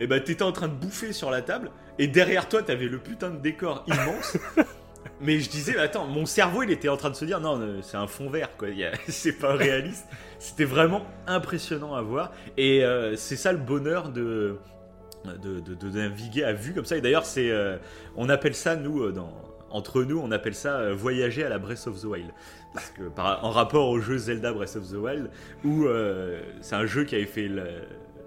et 0.00 0.06
bah 0.06 0.20
t'étais 0.20 0.44
en 0.44 0.52
train 0.52 0.68
de 0.68 0.74
bouffer 0.74 1.12
sur 1.12 1.30
la 1.30 1.42
table 1.42 1.70
et 1.98 2.06
derrière 2.06 2.48
toi 2.48 2.62
t'avais 2.62 2.86
le 2.86 2.98
putain 2.98 3.30
de 3.30 3.38
décor 3.38 3.84
immense. 3.88 4.38
Mais 5.20 5.40
je 5.40 5.50
disais, 5.50 5.76
attends, 5.78 6.06
mon 6.06 6.26
cerveau 6.26 6.62
il 6.62 6.70
était 6.70 6.88
en 6.88 6.96
train 6.96 7.10
de 7.10 7.16
se 7.16 7.24
dire, 7.24 7.40
non, 7.40 7.80
c'est 7.82 7.96
un 7.96 8.06
fond 8.06 8.30
vert, 8.30 8.56
quoi, 8.56 8.68
c'est 9.08 9.32
pas 9.32 9.54
réaliste. 9.54 10.06
C'était 10.38 10.64
vraiment 10.64 11.04
impressionnant 11.26 11.94
à 11.94 12.02
voir. 12.02 12.32
Et 12.56 12.84
euh, 12.84 13.16
c'est 13.16 13.36
ça 13.36 13.52
le 13.52 13.58
bonheur 13.58 14.10
de, 14.10 14.56
de, 15.24 15.88
naviguer 15.90 16.44
à 16.44 16.52
vue 16.52 16.74
comme 16.74 16.84
ça. 16.84 16.96
Et 16.96 17.00
d'ailleurs, 17.00 17.26
c'est, 17.26 17.50
euh, 17.50 17.76
on 18.16 18.28
appelle 18.28 18.54
ça, 18.54 18.76
nous, 18.76 19.02
euh, 19.02 19.14
entre 19.70 20.02
nous, 20.02 20.18
on 20.18 20.30
appelle 20.30 20.54
ça 20.54 20.92
voyager 20.92 21.44
à 21.44 21.48
la 21.48 21.58
Breath 21.58 21.86
of 21.86 22.00
the 22.00 22.04
Wild. 22.04 22.30
Parce 22.72 22.90
que, 22.90 23.02
en 23.18 23.50
rapport 23.50 23.88
au 23.88 23.98
jeu 23.98 24.18
Zelda 24.18 24.52
Breath 24.52 24.76
of 24.76 24.88
the 24.88 24.96
Wild, 24.96 25.30
où 25.64 25.86
c'est 26.60 26.74
un 26.76 26.86
jeu 26.86 27.04
qui 27.04 27.14
avait 27.14 27.24
fait 27.26 27.48
la- 27.48 27.64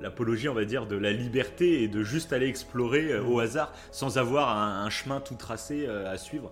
l'apologie, 0.01 0.49
on 0.49 0.55
va 0.55 0.65
dire, 0.65 0.87
de 0.87 0.97
la 0.97 1.11
liberté 1.11 1.83
et 1.83 1.87
de 1.87 2.01
juste 2.01 2.33
aller 2.33 2.47
explorer 2.47 3.19
au 3.19 3.39
hasard 3.39 3.71
sans 3.91 4.17
avoir 4.17 4.49
un, 4.57 4.83
un 4.83 4.89
chemin 4.89 5.19
tout 5.19 5.35
tracé 5.35 5.87
à 5.87 6.17
suivre. 6.17 6.51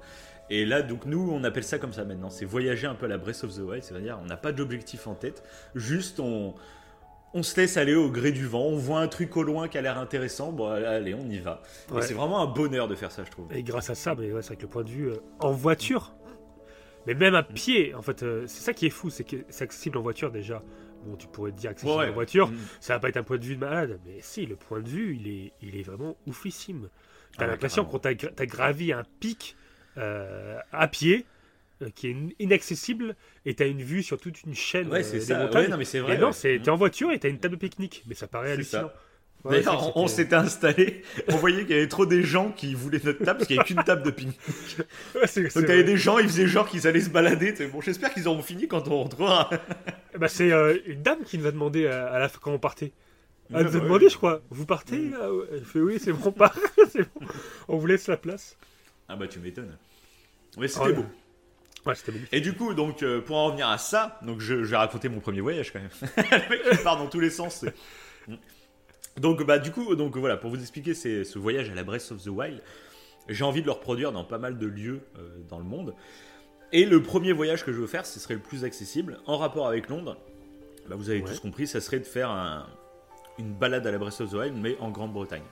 Et 0.49 0.65
là, 0.65 0.81
donc 0.81 1.05
nous, 1.05 1.29
on 1.31 1.43
appelle 1.43 1.63
ça 1.63 1.77
comme 1.77 1.93
ça 1.93 2.03
maintenant. 2.05 2.29
C'est 2.29 2.45
voyager 2.45 2.87
un 2.87 2.95
peu 2.95 3.05
à 3.05 3.09
la 3.09 3.17
Breath 3.17 3.43
of 3.43 3.55
the 3.55 3.59
Wild. 3.59 3.83
C'est-à-dire, 3.83 4.17
on 4.21 4.25
n'a 4.25 4.37
pas 4.37 4.51
d'objectif 4.51 5.05
en 5.07 5.13
tête. 5.15 5.43
Juste, 5.75 6.19
on, 6.19 6.55
on 7.33 7.43
se 7.43 7.59
laisse 7.59 7.77
aller 7.77 7.93
au 7.95 8.09
gré 8.09 8.31
du 8.31 8.45
vent. 8.47 8.63
On 8.65 8.75
voit 8.77 8.99
un 8.99 9.07
truc 9.07 9.37
au 9.37 9.43
loin 9.43 9.67
qui 9.67 9.77
a 9.77 9.81
l'air 9.81 9.97
intéressant. 9.99 10.51
Bon, 10.51 10.67
allez, 10.69 11.13
on 11.13 11.29
y 11.29 11.37
va. 11.39 11.61
Ouais. 11.91 12.01
c'est 12.01 12.15
vraiment 12.15 12.41
un 12.41 12.47
bonheur 12.47 12.87
de 12.87 12.95
faire 12.95 13.11
ça, 13.11 13.23
je 13.23 13.29
trouve. 13.31 13.45
Et 13.53 13.61
grâce 13.63 13.89
à 13.91 13.95
ça, 13.95 14.15
mais 14.15 14.31
ouais, 14.31 14.41
c'est 14.41 14.49
avec 14.51 14.61
le 14.63 14.67
point 14.67 14.83
de 14.83 14.89
vue 14.89 15.09
euh, 15.09 15.17
en 15.39 15.51
voiture, 15.51 16.15
mais 17.05 17.13
même 17.13 17.35
à 17.35 17.43
pied, 17.43 17.93
en 17.93 18.01
fait, 18.01 18.23
euh, 18.23 18.45
c'est 18.47 18.61
ça 18.63 18.73
qui 18.73 18.85
est 18.87 18.91
fou, 18.91 19.09
c'est 19.09 19.23
que 19.23 19.37
c'est 19.49 19.63
accessible 19.65 19.97
en 19.97 20.01
voiture 20.01 20.31
déjà. 20.31 20.63
Bon, 21.05 21.15
tu 21.15 21.27
pourrais 21.27 21.51
te 21.51 21.57
dire 21.57 21.69
accessible 21.69 21.97
Ouais, 21.97 22.09
en 22.09 22.13
voiture, 22.13 22.49
Mm. 22.49 22.57
ça 22.81 22.93
va 22.93 22.99
pas 22.99 23.09
être 23.09 23.17
un 23.17 23.23
point 23.23 23.37
de 23.37 23.45
vue 23.45 23.55
de 23.55 23.61
malade, 23.61 23.99
mais 24.05 24.17
si, 24.19 24.45
le 24.45 24.55
point 24.55 24.81
de 24.81 24.89
vue, 24.89 25.15
il 25.15 25.27
est, 25.29 25.53
il 25.61 25.77
est 25.79 25.83
vraiment 25.83 26.17
oufissime. 26.27 26.89
T'as 27.37 27.45
Ah 27.45 27.47
l'impression 27.47 27.85
qu'on 27.85 27.99
t'a 27.99 28.13
gravi 28.15 28.91
un 28.91 29.03
pic 29.19 29.55
à 30.71 30.87
pied 30.87 31.25
euh, 31.81 31.89
qui 31.95 32.07
est 32.09 32.13
in- 32.13 32.29
inaccessible 32.39 33.15
et 33.45 33.53
t'as 33.55 33.67
une 33.67 33.81
vue 33.81 34.03
sur 34.03 34.19
toute 34.19 34.43
une 34.43 34.53
chaîne 34.55 34.89
Ouais, 34.89 34.99
euh, 34.99 35.03
c'est 35.03 35.19
des 35.19 35.25
ça. 35.25 35.39
montagnes. 35.39 35.63
Ouais, 35.63 35.67
non, 35.69 35.77
mais 35.77 35.85
c'est 35.85 35.99
et 35.99 36.01
vrai. 36.01 36.17
non, 36.17 36.27
ouais. 36.27 36.33
c'est 36.33 36.59
t'es 36.61 36.69
en 36.69 36.75
voiture 36.75 37.11
et 37.11 37.19
t'as 37.19 37.29
une 37.29 37.39
table 37.39 37.55
de 37.55 37.59
pique-nique, 37.59 38.03
mais 38.07 38.15
ça 38.15 38.27
paraît 38.27 38.51
hallucinant. 38.51 38.89
ça. 38.89 38.93
Ouais, 39.45 39.61
D'ailleurs, 39.63 39.95
on, 39.95 40.07
s'était 40.07 40.35
installé. 40.35 41.01
On 41.29 41.37
voyait 41.37 41.61
qu'il 41.61 41.73
y 41.73 41.79
avait 41.79 41.87
trop 41.87 42.05
des 42.05 42.23
gens 42.23 42.51
qui 42.51 42.73
voulaient 42.73 42.99
notre 43.01 43.23
table 43.23 43.37
parce 43.37 43.47
qu'il 43.47 43.55
n'y 43.55 43.61
avait 43.61 43.67
qu'une 43.67 43.83
table 43.85 44.03
de 44.03 44.11
ping. 44.11 44.33
Ouais, 45.15 45.21
Donc, 45.43 45.65
t'avais 45.65 45.85
des 45.85 45.95
gens, 45.95 46.17
ils 46.19 46.27
faisaient 46.27 46.45
genre 46.45 46.67
qu'ils 46.67 46.85
allaient 46.87 46.99
se 46.99 47.09
balader. 47.09 47.53
Bon, 47.71 47.79
j'espère 47.79 48.13
qu'ils 48.13 48.27
auront 48.27 48.41
fini 48.41 48.67
quand 48.67 48.89
on 48.89 49.01
retrouvera. 49.05 49.49
Bah, 50.19 50.27
c'est 50.27 50.51
euh, 50.51 50.77
une 50.87 51.01
dame 51.03 51.23
qui 51.23 51.37
nous 51.37 51.45
a 51.47 51.51
demandé 51.51 51.87
à, 51.87 52.07
à 52.07 52.19
la 52.19 52.27
fin 52.27 52.39
quand 52.41 52.51
on 52.51 52.59
partait. 52.59 52.91
Elle 53.49 53.55
Ouais, 53.55 53.63
nous 53.63 53.69
a 53.69 53.79
bah 53.79 53.85
demandé, 53.85 54.09
je 54.09 54.17
crois, 54.17 54.41
vous 54.49 54.65
partez 54.65 54.97
Mm. 54.97 55.11
là? 55.13 55.29
Elle 55.53 55.63
fait 55.63 55.79
oui, 55.79 55.99
c'est 56.03 56.11
bon, 56.11 56.19
on 56.25 56.31
part. 56.33 56.57
bon. 57.15 57.27
On 57.69 57.77
vous 57.77 57.87
laisse 57.87 58.07
la 58.09 58.17
place. 58.17 58.57
Ah 59.07 59.15
bah, 59.15 59.29
tu 59.29 59.39
m'étonnes. 59.39 59.77
Mais 60.57 60.67
c'était 60.67 60.85
Ouais. 60.87 60.93
beau. 60.93 61.05
Ouais, 61.85 61.95
c'était 61.95 62.11
magnifique. 62.11 62.33
Et 62.33 62.41
du 62.41 62.53
coup, 62.53 62.73
donc, 62.73 63.03
euh, 63.03 63.21
pour 63.21 63.37
en 63.37 63.45
revenir 63.45 63.69
à 63.69 63.77
ça, 63.77 64.19
donc 64.23 64.39
je, 64.41 64.63
je 64.63 64.71
vais 64.71 64.77
raconter 64.77 65.07
mon 65.09 65.19
premier 65.21 65.41
voyage 65.41 65.71
quand 65.71 65.79
même. 65.79 65.89
le 66.17 66.49
mec 66.49 66.61
qui 66.77 66.83
part 66.83 66.97
dans 66.97 67.07
tous 67.07 67.19
les 67.21 67.29
sens. 67.29 67.55
c'est- 67.65 67.73
Donc, 69.17 69.43
bah, 69.45 69.59
du 69.59 69.71
coup, 69.71 69.95
donc 69.95 70.15
voilà, 70.17 70.37
pour 70.37 70.49
vous 70.49 70.59
expliquer 70.59 70.93
c'est 70.93 71.23
ce 71.23 71.39
voyage 71.39 71.69
à 71.69 71.75
la 71.75 71.83
Breath 71.83 72.11
of 72.11 72.21
the 72.23 72.27
Wild, 72.27 72.61
j'ai 73.27 73.43
envie 73.43 73.61
de 73.61 73.65
le 73.67 73.71
reproduire 73.73 74.11
dans 74.11 74.23
pas 74.23 74.37
mal 74.37 74.57
de 74.57 74.65
lieux 74.67 75.01
euh, 75.17 75.29
dans 75.49 75.57
le 75.57 75.63
monde. 75.65 75.93
Et 76.71 76.85
le 76.85 77.01
premier 77.01 77.31
voyage 77.33 77.63
que 77.65 77.71
je 77.73 77.79
veux 77.79 77.87
faire, 77.87 78.05
ce 78.05 78.19
serait 78.19 78.35
le 78.35 78.39
plus 78.41 78.63
accessible, 78.63 79.19
en 79.25 79.37
rapport 79.37 79.67
avec 79.67 79.89
Londres. 79.89 80.17
Bah, 80.87 80.95
vous 80.97 81.09
avez 81.09 81.21
Ouais. 81.21 81.27
tous 81.29 81.39
compris, 81.39 81.65
ça 81.67 81.81
serait 81.81 81.99
de 81.99 82.05
faire 82.05 82.29
un- 82.29 82.67
une 83.37 83.53
balade 83.53 83.85
à 83.87 83.91
la 83.91 83.97
Breath 83.97 84.19
of 84.21 84.31
the 84.31 84.33
Wild, 84.33 84.55
mais 84.57 84.77
en 84.79 84.89
Grande-Bretagne. 84.91 85.43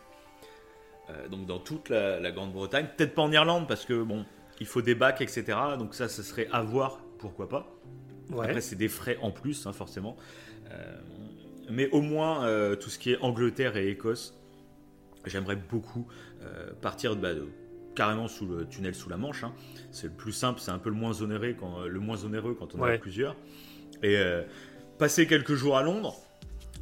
Euh, 1.09 1.27
donc 1.29 1.45
dans 1.45 1.59
toute 1.59 1.87
la, 1.89 2.19
la 2.19 2.31
Grande-Bretagne, 2.31 2.87
peut-être 2.97 3.15
pas 3.15 3.21
en 3.21 3.31
Irlande 3.31 3.65
parce 3.67 3.85
que 3.85 4.03
bon, 4.03 4.25
il 4.59 4.65
faut 4.67 4.81
des 4.81 4.95
bacs, 4.95 5.21
etc. 5.21 5.43
Donc 5.77 5.93
ça, 5.95 6.07
ça 6.07 6.23
serait 6.23 6.47
à 6.51 6.61
voir, 6.61 6.99
pourquoi 7.19 7.49
pas. 7.49 7.67
Ouais. 8.31 8.45
Après, 8.45 8.61
c'est 8.61 8.75
des 8.75 8.87
frais 8.89 9.17
en 9.21 9.31
plus, 9.31 9.65
hein, 9.67 9.73
forcément. 9.73 10.17
Euh, 10.71 10.97
mais 11.69 11.89
au 11.91 12.01
moins, 12.01 12.45
euh, 12.45 12.75
tout 12.75 12.89
ce 12.89 12.99
qui 12.99 13.11
est 13.11 13.17
Angleterre 13.21 13.77
et 13.77 13.89
Écosse, 13.89 14.37
j'aimerais 15.25 15.55
beaucoup 15.55 16.07
euh, 16.43 16.71
partir 16.81 17.15
bah, 17.15 17.33
de- 17.33 17.47
carrément 17.95 18.27
sous 18.27 18.45
le 18.45 18.65
tunnel 18.67 18.93
sous 18.95 19.09
la 19.09 19.17
Manche. 19.17 19.43
hein. 19.43 19.53
C'est 19.91 20.07
le 20.07 20.13
plus 20.13 20.31
simple, 20.33 20.59
c'est 20.59 20.71
un 20.71 20.77
peu 20.79 20.89
le 20.89 20.95
moins 20.95 21.21
onéreux 21.21 21.55
quand, 21.59 21.81
le 21.85 21.99
moins 21.99 22.23
onéreux 22.25 22.53
quand 22.53 22.75
on 22.75 22.79
en 22.79 22.83
a 22.83 22.97
plusieurs. 22.99 23.35
Et 24.03 24.15
passer 24.99 25.25
quelques 25.25 25.55
jours 25.55 25.77
à 25.77 25.81
Londres. 25.83 26.15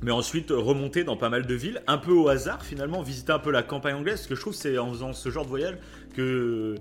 Mais 0.01 0.11
ensuite 0.11 0.51
remonter 0.51 1.05
dans 1.05 1.15
pas 1.15 1.29
mal 1.29 1.45
de 1.45 1.53
villes, 1.53 1.81
un 1.87 1.97
peu 1.97 2.11
au 2.11 2.27
hasard 2.27 2.65
finalement, 2.65 3.01
visiter 3.01 3.31
un 3.31 3.39
peu 3.39 3.49
la 3.51 3.63
campagne 3.63 3.95
anglaise. 3.95 4.23
Ce 4.23 4.27
que 4.27 4.35
je 4.35 4.41
trouve, 4.41 4.53
c'est 4.53 4.77
en 4.77 4.89
faisant 4.89 5.13
ce 5.13 5.29
genre 5.29 5.45
de 5.45 5.49
voyage 5.49 5.77
que 6.13 6.75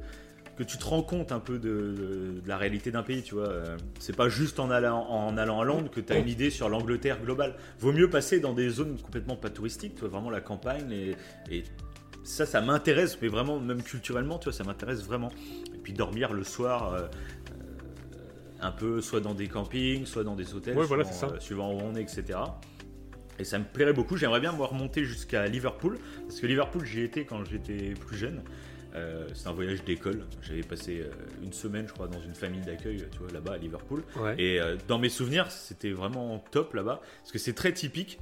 que 0.57 0.63
tu 0.63 0.79
te 0.79 0.85
rends 0.85 1.03
compte 1.03 1.33
un 1.33 1.41
peu 1.41 1.59
de, 1.59 1.69
de- 1.69 2.41
de 2.41 2.49
la 2.49 2.57
réalité 2.57 2.91
d'un 2.91 3.03
pays, 3.03 3.23
tu 3.23 3.35
vois. 3.35 3.49
Euh, 3.49 3.77
C'est 3.99 4.15
pas 4.17 4.29
juste 4.29 4.61
en 4.61 4.71
allant, 4.71 5.01
en 5.09 5.37
allant 5.37 5.61
à 5.61 5.65
Londres 5.65 5.91
que 5.91 6.01
tu 6.01 6.13
as 6.13 6.17
une 6.19 6.29
idée 6.29 6.51
sur 6.51 6.69
l'Angleterre 6.69 7.21
globale. 7.21 7.55
Vaut 7.81 7.93
mieux 7.93 8.09
passer 8.09 8.39
dans 8.41 8.53
des 8.55 8.69
zones 8.69 8.97
complètement 9.01 9.37
pas 9.37 9.51
touristiques, 9.51 9.95
tu 9.95 10.01
vois, 10.01 10.11
vraiment 10.11 10.31
la 10.31 10.41
campagne. 10.41 10.91
Et, 10.93 11.17
et 11.51 11.65
ça, 12.23 12.47
ça 12.47 12.61
m'intéresse, 12.61 13.19
mais 13.21 13.29
vraiment, 13.29 13.59
même 13.59 13.83
culturellement, 13.83 14.39
tu 14.39 14.45
vois, 14.45 14.53
ça 14.53 14.65
m'intéresse 14.65 15.03
vraiment. 15.05 15.31
Et 15.75 15.79
puis 15.79 15.93
dormir 15.93 16.33
le 16.33 16.45
soir, 16.45 16.93
euh, 16.93 17.01
euh, 17.01 17.07
un 18.61 18.71
peu, 18.71 19.01
soit 19.01 19.21
dans 19.21 19.35
des 19.35 19.49
campings, 19.49 20.07
soit 20.07 20.25
dans 20.25 20.37
des 20.37 20.55
hôtels, 20.55 20.77
Ouais, 20.79 20.87
voilà, 20.87 21.05
suivant, 21.05 21.21
ça. 21.31 21.35
euh, 21.35 21.41
suivant 21.41 21.73
où 21.73 21.81
on 21.81 21.95
est, 21.97 22.03
etc. 22.03 22.39
Et 23.39 23.45
ça 23.45 23.59
me 23.59 23.65
plairait 23.65 23.93
beaucoup. 23.93 24.17
J'aimerais 24.17 24.39
bien 24.41 24.53
me 24.53 24.63
remonter 24.63 25.05
jusqu'à 25.05 25.47
Liverpool, 25.49 25.99
parce 26.29 26.39
que 26.41 26.47
Liverpool, 26.47 26.85
j'y 26.87 27.01
étais 27.03 27.25
quand 27.25 27.45
j'étais 27.45 27.95
plus 27.95 28.17
jeune. 28.17 28.43
Euh, 28.95 29.27
c'est 29.35 29.49
un 29.49 29.53
voyage 29.53 29.83
d'école. 29.85 30.25
J'avais 30.43 30.63
passé 30.63 31.01
euh, 31.03 31.11
une 31.43 31.53
semaine, 31.53 31.87
je 31.89 31.93
crois, 31.93 32.07
dans 32.07 32.21
une 32.21 32.35
famille 32.35 32.61
d'accueil, 32.61 33.05
tu 33.11 33.19
vois, 33.19 33.33
là-bas 33.33 33.55
à 33.55 33.57
Liverpool. 33.59 34.05
Ouais. 34.17 34.35
Et 34.39 34.61
euh, 34.61 34.77
dans 34.87 34.99
mes 34.99 35.09
souvenirs, 35.09 35.51
c'était 35.51 35.91
vraiment 35.91 36.39
top 36.53 36.75
là-bas, 36.75 37.01
parce 37.21 37.33
que 37.33 37.39
c'est 37.39 37.55
très 37.55 37.73
typique. 37.73 38.19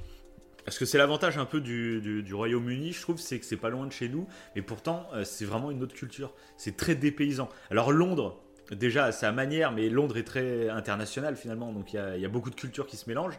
Parce 0.65 0.79
que 0.79 0.85
c'est 0.85 0.97
l'avantage 0.97 1.37
un 1.37 1.43
peu 1.45 1.59
du, 1.59 1.99
du- 1.99 2.23
du 2.23 2.33
Royaume-Uni, 2.33 2.93
je 2.93 3.01
trouve, 3.01 3.19
c'est 3.19 3.37
que 3.37 3.45
c'est 3.45 3.57
pas 3.57 3.69
loin 3.69 3.85
de 3.85 3.91
chez 3.91 4.07
nous, 4.07 4.25
mais 4.55 4.61
pourtant 4.61 5.09
c'est 5.25 5.43
vraiment 5.43 5.71
une 5.71 5.83
autre 5.83 5.93
culture. 5.93 6.33
C'est 6.55 6.77
très 6.77 6.95
dépaysant. 6.95 7.49
Alors 7.69 7.91
Londres, 7.91 8.41
déjà 8.71 9.03
à 9.03 9.11
sa 9.11 9.33
manière, 9.33 9.73
mais 9.73 9.89
Londres 9.89 10.15
est 10.15 10.23
très 10.23 10.69
international 10.69 11.35
finalement, 11.35 11.73
donc 11.73 11.91
il 11.91 11.97
y 11.97 11.99
a, 11.99 12.15
il 12.15 12.21
y 12.21 12.25
a 12.25 12.29
beaucoup 12.29 12.49
de 12.49 12.55
cultures 12.55 12.87
qui 12.87 12.95
se 12.95 13.09
mélangent. 13.09 13.37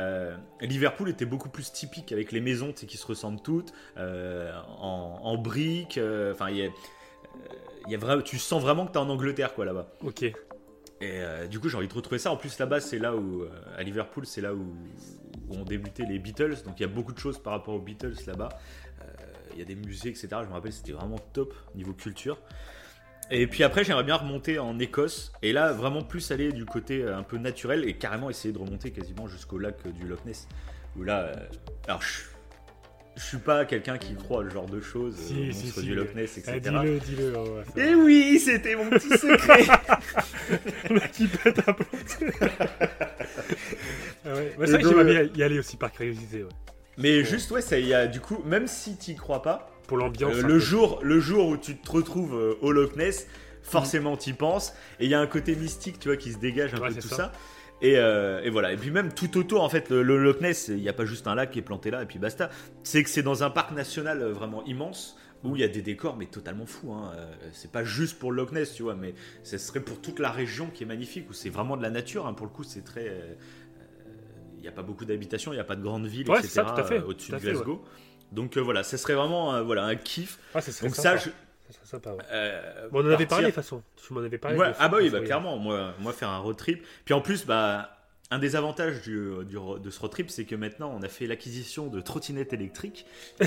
Euh, 0.00 0.36
Liverpool 0.60 1.08
était 1.10 1.26
beaucoup 1.26 1.48
plus 1.50 1.72
typique 1.72 2.12
avec 2.12 2.32
les 2.32 2.40
maisons 2.40 2.72
qui 2.72 2.96
se 2.96 3.06
ressemblent 3.06 3.40
toutes, 3.42 3.72
euh, 3.98 4.50
en, 4.78 5.20
en 5.22 5.36
briques. 5.36 5.98
euh, 5.98 6.32
Enfin, 6.32 6.50
il 6.50 6.56
y 6.56 6.66
a, 6.66 6.70
y 7.88 7.94
a 7.94 7.98
vra- 7.98 8.22
tu 8.22 8.38
sens 8.38 8.62
vraiment 8.62 8.86
que 8.86 8.92
tu 8.92 8.98
es 8.98 9.00
en 9.02 9.08
Angleterre 9.10 9.54
quoi 9.54 9.64
là-bas. 9.64 9.92
Ok. 10.02 10.22
Et 10.22 10.34
euh, 11.02 11.46
du 11.48 11.58
coup, 11.60 11.68
j'ai 11.68 11.76
envie 11.76 11.88
de 11.88 11.94
retrouver 11.94 12.18
ça. 12.18 12.30
En 12.30 12.36
plus, 12.36 12.58
là-bas, 12.58 12.80
c'est 12.80 12.98
là 12.98 13.14
où, 13.16 13.42
euh, 13.42 13.50
à 13.76 13.82
Liverpool, 13.82 14.24
c'est 14.24 14.40
là 14.40 14.54
où, 14.54 14.72
où 15.48 15.54
ont 15.56 15.64
débuté 15.64 16.04
les 16.06 16.18
Beatles. 16.18 16.62
Donc, 16.64 16.78
il 16.78 16.82
y 16.82 16.86
a 16.86 16.88
beaucoup 16.88 17.12
de 17.12 17.18
choses 17.18 17.38
par 17.38 17.52
rapport 17.54 17.74
aux 17.74 17.80
Beatles 17.80 18.14
là-bas. 18.26 18.48
Euh, 19.00 19.04
Il 19.52 19.58
y 19.58 19.62
a 19.62 19.64
des 19.64 19.74
musées, 19.74 20.08
etc. 20.10 20.28
Je 20.42 20.48
me 20.48 20.52
rappelle, 20.52 20.72
c'était 20.72 20.92
vraiment 20.92 21.18
top 21.32 21.52
niveau 21.74 21.92
culture. 21.92 22.38
Et 23.34 23.46
puis 23.46 23.64
après, 23.64 23.82
j'aimerais 23.82 24.04
bien 24.04 24.16
remonter 24.16 24.58
en 24.58 24.78
Écosse. 24.78 25.32
Et 25.42 25.52
là, 25.54 25.72
vraiment 25.72 26.02
plus 26.02 26.30
aller 26.32 26.52
du 26.52 26.66
côté 26.66 27.02
euh, 27.02 27.16
un 27.16 27.22
peu 27.22 27.38
naturel 27.38 27.88
et 27.88 27.94
carrément 27.94 28.28
essayer 28.28 28.52
de 28.52 28.58
remonter 28.58 28.90
quasiment 28.90 29.26
jusqu'au 29.26 29.56
lac 29.58 29.76
euh, 29.86 29.90
du 29.90 30.06
Loch 30.06 30.22
Ness. 30.26 30.46
Où 30.98 31.02
là, 31.02 31.20
euh, 31.20 31.34
alors 31.88 32.02
je, 32.02 32.20
je 33.16 33.22
suis 33.22 33.38
pas 33.38 33.64
quelqu'un 33.64 33.96
qui 33.96 34.14
croit 34.16 34.44
à 34.44 34.48
ce 34.48 34.52
genre 34.52 34.66
de 34.66 34.82
choses, 34.82 35.16
Si, 35.16 35.48
euh, 35.48 35.52
si, 35.52 35.68
si. 35.68 35.80
du 35.82 35.94
Loch 35.94 36.14
Ness, 36.14 36.36
etc. 36.36 36.60
Ah, 36.66 36.80
dis-le, 36.82 36.98
dis-le. 37.00 37.30
va 37.30 37.64
faire- 37.64 37.88
Et 37.88 37.94
oui, 37.94 38.38
c'était 38.38 38.76
mon 38.76 38.90
petit 38.90 39.08
secret. 39.08 39.64
Le 40.90 41.00
qui 41.10 41.26
pète 41.26 41.58
un 41.66 41.72
plomb. 41.72 41.86
Ah 44.24 44.34
ouais. 44.34 44.52
Bah, 44.56 44.66
c'est 44.66 44.72
vrai 44.72 44.82
que 44.82 44.88
j'aimerais 44.88 45.04
bien 45.24 45.30
y 45.34 45.42
aller 45.42 45.58
aussi 45.58 45.76
par 45.76 45.90
curiosité. 45.90 46.44
Ouais. 46.44 46.48
Mais 46.98 47.24
juste, 47.24 47.50
ouais, 47.50 47.60
ça 47.62 47.78
y 47.78 47.92
a 47.94 48.06
du 48.06 48.20
coup, 48.20 48.40
même 48.44 48.68
si 48.68 48.96
tu 48.96 49.14
crois 49.14 49.42
pas, 49.42 49.68
Pour 49.92 49.98
l'ambiance. 49.98 50.36
euh, 50.36 50.42
le, 50.42 50.58
jour, 50.58 51.00
le 51.02 51.20
jour 51.20 51.48
où 51.48 51.56
tu 51.56 51.76
te 51.76 51.90
retrouves 51.90 52.34
euh, 52.34 52.54
au 52.62 52.72
Loch 52.72 52.96
Ness, 52.96 53.26
forcément 53.62 54.16
t'y 54.16 54.32
penses. 54.32 54.72
Et 55.00 55.04
il 55.04 55.10
y 55.10 55.14
a 55.14 55.20
un 55.20 55.26
côté 55.26 55.54
mystique, 55.54 55.98
tu 55.98 56.08
vois, 56.08 56.16
qui 56.16 56.32
se 56.32 56.38
dégage 56.38 56.74
un 56.74 56.78
Ouais, 56.80 56.88
peu 56.88 56.94
c'est 56.94 57.00
tout 57.00 57.08
ça. 57.08 57.16
ça. 57.16 57.32
Et, 57.82 57.98
euh, 57.98 58.40
et 58.42 58.50
voilà. 58.50 58.72
Et 58.72 58.76
puis 58.76 58.90
même 58.90 59.12
tout 59.12 59.36
autour, 59.38 59.62
en 59.62 59.68
fait, 59.68 59.90
le, 59.90 60.02
le 60.02 60.16
Loch 60.16 60.40
Ness, 60.40 60.68
il 60.68 60.76
n'y 60.76 60.88
a 60.88 60.92
pas 60.92 61.04
juste 61.04 61.26
un 61.26 61.34
lac 61.34 61.50
qui 61.50 61.58
est 61.58 61.62
planté 61.62 61.90
là 61.90 62.02
et 62.02 62.06
puis 62.06 62.18
basta. 62.18 62.48
C'est 62.84 63.02
que 63.02 63.10
c'est 63.10 63.22
dans 63.22 63.42
un 63.42 63.50
parc 63.50 63.72
national 63.72 64.22
vraiment 64.30 64.64
immense 64.64 65.16
où 65.44 65.56
il 65.56 65.60
y 65.62 65.64
a 65.64 65.68
des 65.68 65.82
décors 65.82 66.16
mais 66.16 66.26
totalement 66.26 66.66
fous. 66.66 66.92
Hein. 66.92 67.10
C'est 67.52 67.72
pas 67.72 67.82
juste 67.82 68.18
pour 68.20 68.30
le 68.30 68.36
Loch 68.36 68.52
Ness, 68.52 68.72
tu 68.74 68.84
vois, 68.84 68.94
mais 68.94 69.14
ce 69.42 69.58
serait 69.58 69.80
pour 69.80 70.00
toute 70.00 70.20
la 70.20 70.30
région 70.30 70.68
qui 70.72 70.84
est 70.84 70.86
magnifique 70.86 71.28
où 71.28 71.32
c'est 71.32 71.50
vraiment 71.50 71.76
de 71.76 71.82
la 71.82 71.90
nature. 71.90 72.26
hein. 72.28 72.34
Pour 72.34 72.46
le 72.46 72.52
coup, 72.52 72.62
c'est 72.62 72.84
très. 72.84 73.08
euh, 73.08 73.34
Il 74.56 74.62
n'y 74.62 74.68
a 74.68 74.72
pas 74.72 74.82
beaucoup 74.84 75.04
d'habitations, 75.04 75.52
il 75.52 75.56
n'y 75.56 75.60
a 75.60 75.64
pas 75.64 75.74
de 75.74 75.82
grandes 75.82 76.06
villes, 76.06 76.30
Ouais, 76.30 76.38
etc. 76.38 76.48
c'est 76.48 76.54
ça, 76.60 76.62
tout 76.64 76.80
à 76.80 76.84
fait, 76.84 76.98
euh, 77.00 77.06
Au-dessus 77.06 77.32
de 77.32 77.38
fait, 77.38 77.48
ouais. 77.56 77.64
Donc 78.32 78.56
euh, 78.56 78.60
voilà, 78.60 78.82
ce 78.82 78.96
serait 78.96 79.14
vraiment 79.14 79.62
voilà, 79.62 79.84
un 79.84 79.94
kiff. 79.96 80.38
Ah, 80.54 80.60
ça 80.60 80.72
serait 80.72 80.86
Donc 80.88 80.96
sympa. 80.96 81.18
ça, 81.18 81.24
je, 81.24 81.30
euh, 82.32 82.88
Bon, 82.90 83.00
on 83.00 83.02
en 83.02 83.06
avait 83.06 83.26
partir- 83.26 83.28
parlé 83.28 83.44
de 83.46 83.50
toute 83.50 83.56
façon. 83.62 83.82
Tu 84.06 84.12
m'en 84.12 84.20
avais 84.20 84.38
parlé. 84.38 84.58
Ouais, 84.58 84.72
ah 84.78 84.88
bah 84.88 84.98
oui, 85.00 85.10
bah, 85.10 85.18
ce 85.20 85.24
clairement, 85.24 85.58
moi, 85.58 85.94
moi 86.00 86.12
faire 86.12 86.28
un 86.30 86.38
road 86.38 86.56
trip. 86.56 86.84
Puis 87.04 87.14
en 87.14 87.20
plus, 87.20 87.44
bah, 87.46 87.96
un 88.30 88.38
des 88.38 88.56
avantages 88.56 89.02
du, 89.02 89.30
du 89.44 89.56
de 89.82 89.90
ce 89.90 90.00
road 90.00 90.10
trip, 90.10 90.30
c'est 90.30 90.44
que 90.44 90.54
maintenant 90.54 90.94
on 90.98 91.02
a 91.02 91.08
fait 91.08 91.26
l'acquisition 91.26 91.88
de 91.88 92.00
trottinettes 92.00 92.52
électriques. 92.52 93.06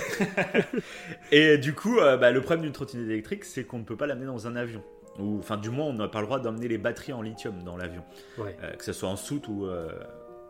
Et 1.32 1.58
du 1.58 1.74
coup, 1.74 2.00
euh, 2.00 2.18
bah, 2.18 2.32
le 2.32 2.42
problème 2.42 2.64
d'une 2.64 2.72
trottinette 2.74 3.10
électrique, 3.10 3.46
c'est 3.46 3.64
qu'on 3.64 3.80
ne 3.80 3.84
peut 3.84 3.98
pas 3.98 4.08
l'amener 4.08 4.26
dans 4.28 4.48
un 4.48 4.56
avion. 4.56 4.84
Ou, 5.20 5.40
enfin, 5.40 5.58
du 5.58 5.70
moins, 5.70 5.86
on 5.86 5.94
n'a 5.94 6.08
pas 6.08 6.20
le 6.20 6.26
droit 6.26 6.40
d'emmener 6.40 6.68
les 6.68 6.78
batteries 6.78 7.14
en 7.14 7.22
lithium 7.22 7.64
dans 7.64 7.78
l'avion, 7.78 8.04
Ouais. 8.38 8.56
Euh, 8.64 8.74
que 8.76 8.84
ce 8.84 8.92
soit 8.94 9.08
en 9.10 9.16
soute 9.16 9.48
ou, 9.48 9.68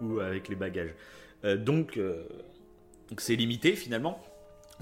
ou 0.01 0.19
avec 0.19 0.49
les 0.49 0.55
bagages. 0.55 0.93
Donc, 1.59 1.99
donc 3.09 3.21
c'est 3.21 3.35
limité 3.35 3.73
finalement. 3.75 4.19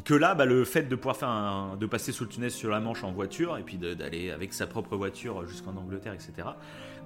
Que 0.05 0.15
là, 0.15 0.33
bah, 0.33 0.45
le 0.45 0.65
fait 0.65 0.83
de 0.83 0.95
pouvoir 0.95 1.15
faire 1.17 1.29
un- 1.29 1.75
de 1.77 1.85
passer 1.85 2.11
sous 2.11 2.23
le 2.23 2.29
tunnel 2.31 2.49
sur 2.49 2.71
la 2.71 2.79
Manche 2.79 3.03
en 3.03 3.11
voiture 3.11 3.57
et 3.57 3.61
puis 3.61 3.77
d'aller 3.77 4.31
avec 4.31 4.51
sa 4.53 4.65
propre 4.65 4.95
voiture 4.95 5.45
jusqu'en 5.47 5.75
Angleterre, 5.77 6.13
etc. 6.13 6.47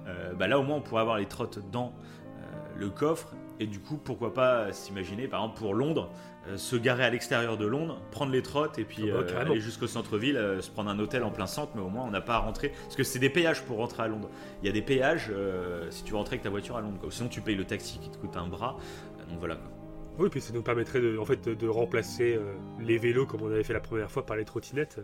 euh, 0.06 0.32
bah, 0.32 0.48
là, 0.48 0.58
au 0.58 0.62
moins, 0.62 0.76
on 0.76 0.80
pourrait 0.80 1.02
avoir 1.02 1.18
les 1.18 1.26
trottes 1.26 1.58
dans 1.70 1.92
euh, 1.92 2.40
le 2.78 2.88
coffre 2.88 3.34
et 3.60 3.66
du 3.66 3.78
coup, 3.78 3.98
pourquoi 3.98 4.32
pas 4.32 4.72
s'imaginer, 4.72 5.28
par 5.28 5.40
exemple, 5.42 5.58
pour 5.58 5.74
Londres, 5.74 6.10
euh, 6.46 6.56
se 6.56 6.76
garer 6.76 7.04
à 7.04 7.10
l'extérieur 7.10 7.58
de 7.58 7.66
Londres, 7.66 8.00
prendre 8.10 8.32
les 8.32 8.40
trottes 8.42 8.78
et 8.78 8.84
puis 8.84 9.10
Ah 9.10 9.16
bah, 9.20 9.40
aller 9.40 9.60
jusqu'au 9.60 9.86
centre-ville, 9.86 10.56
se 10.60 10.70
prendre 10.70 10.88
un 10.88 10.98
hôtel 10.98 11.24
en 11.24 11.30
plein 11.30 11.46
centre, 11.46 11.72
mais 11.74 11.82
au 11.82 11.90
moins, 11.90 12.04
on 12.06 12.10
n'a 12.10 12.22
pas 12.22 12.36
à 12.36 12.38
rentrer 12.38 12.70
parce 12.84 12.96
que 12.96 13.02
c'est 13.02 13.18
des 13.18 13.28
péages 13.28 13.64
pour 13.64 13.76
rentrer 13.76 14.04
à 14.04 14.08
Londres. 14.08 14.30
Il 14.62 14.66
y 14.66 14.70
a 14.70 14.72
des 14.72 14.80
péages 14.80 15.30
si 15.90 16.04
tu 16.04 16.12
veux 16.12 16.16
rentrer 16.16 16.34
avec 16.36 16.42
ta 16.44 16.48
voiture 16.50 16.78
à 16.78 16.80
Londres. 16.80 16.96
quoi. 17.02 17.10
Sinon, 17.10 17.28
tu 17.28 17.42
payes 17.42 17.56
le 17.56 17.64
taxi 17.64 17.98
qui 17.98 18.08
te 18.08 18.16
coûte 18.16 18.34
un 18.38 18.46
bras. 18.46 18.78
Donc 19.28 19.40
voilà. 19.40 19.56
quoi. 19.56 19.68
Oui, 20.18 20.28
puis 20.30 20.40
ça 20.40 20.52
nous 20.52 20.62
permettrait 20.62 21.00
de, 21.00 21.16
en 21.18 21.24
fait, 21.24 21.48
de, 21.48 21.68
remplacer 21.68 22.34
euh, 22.34 22.52
les 22.80 22.98
vélos 22.98 23.26
comme 23.26 23.42
on 23.42 23.50
avait 23.50 23.62
fait 23.64 23.72
la 23.72 23.80
première 23.80 24.10
fois 24.10 24.26
par 24.26 24.36
les 24.36 24.44
trottinettes. 24.44 25.00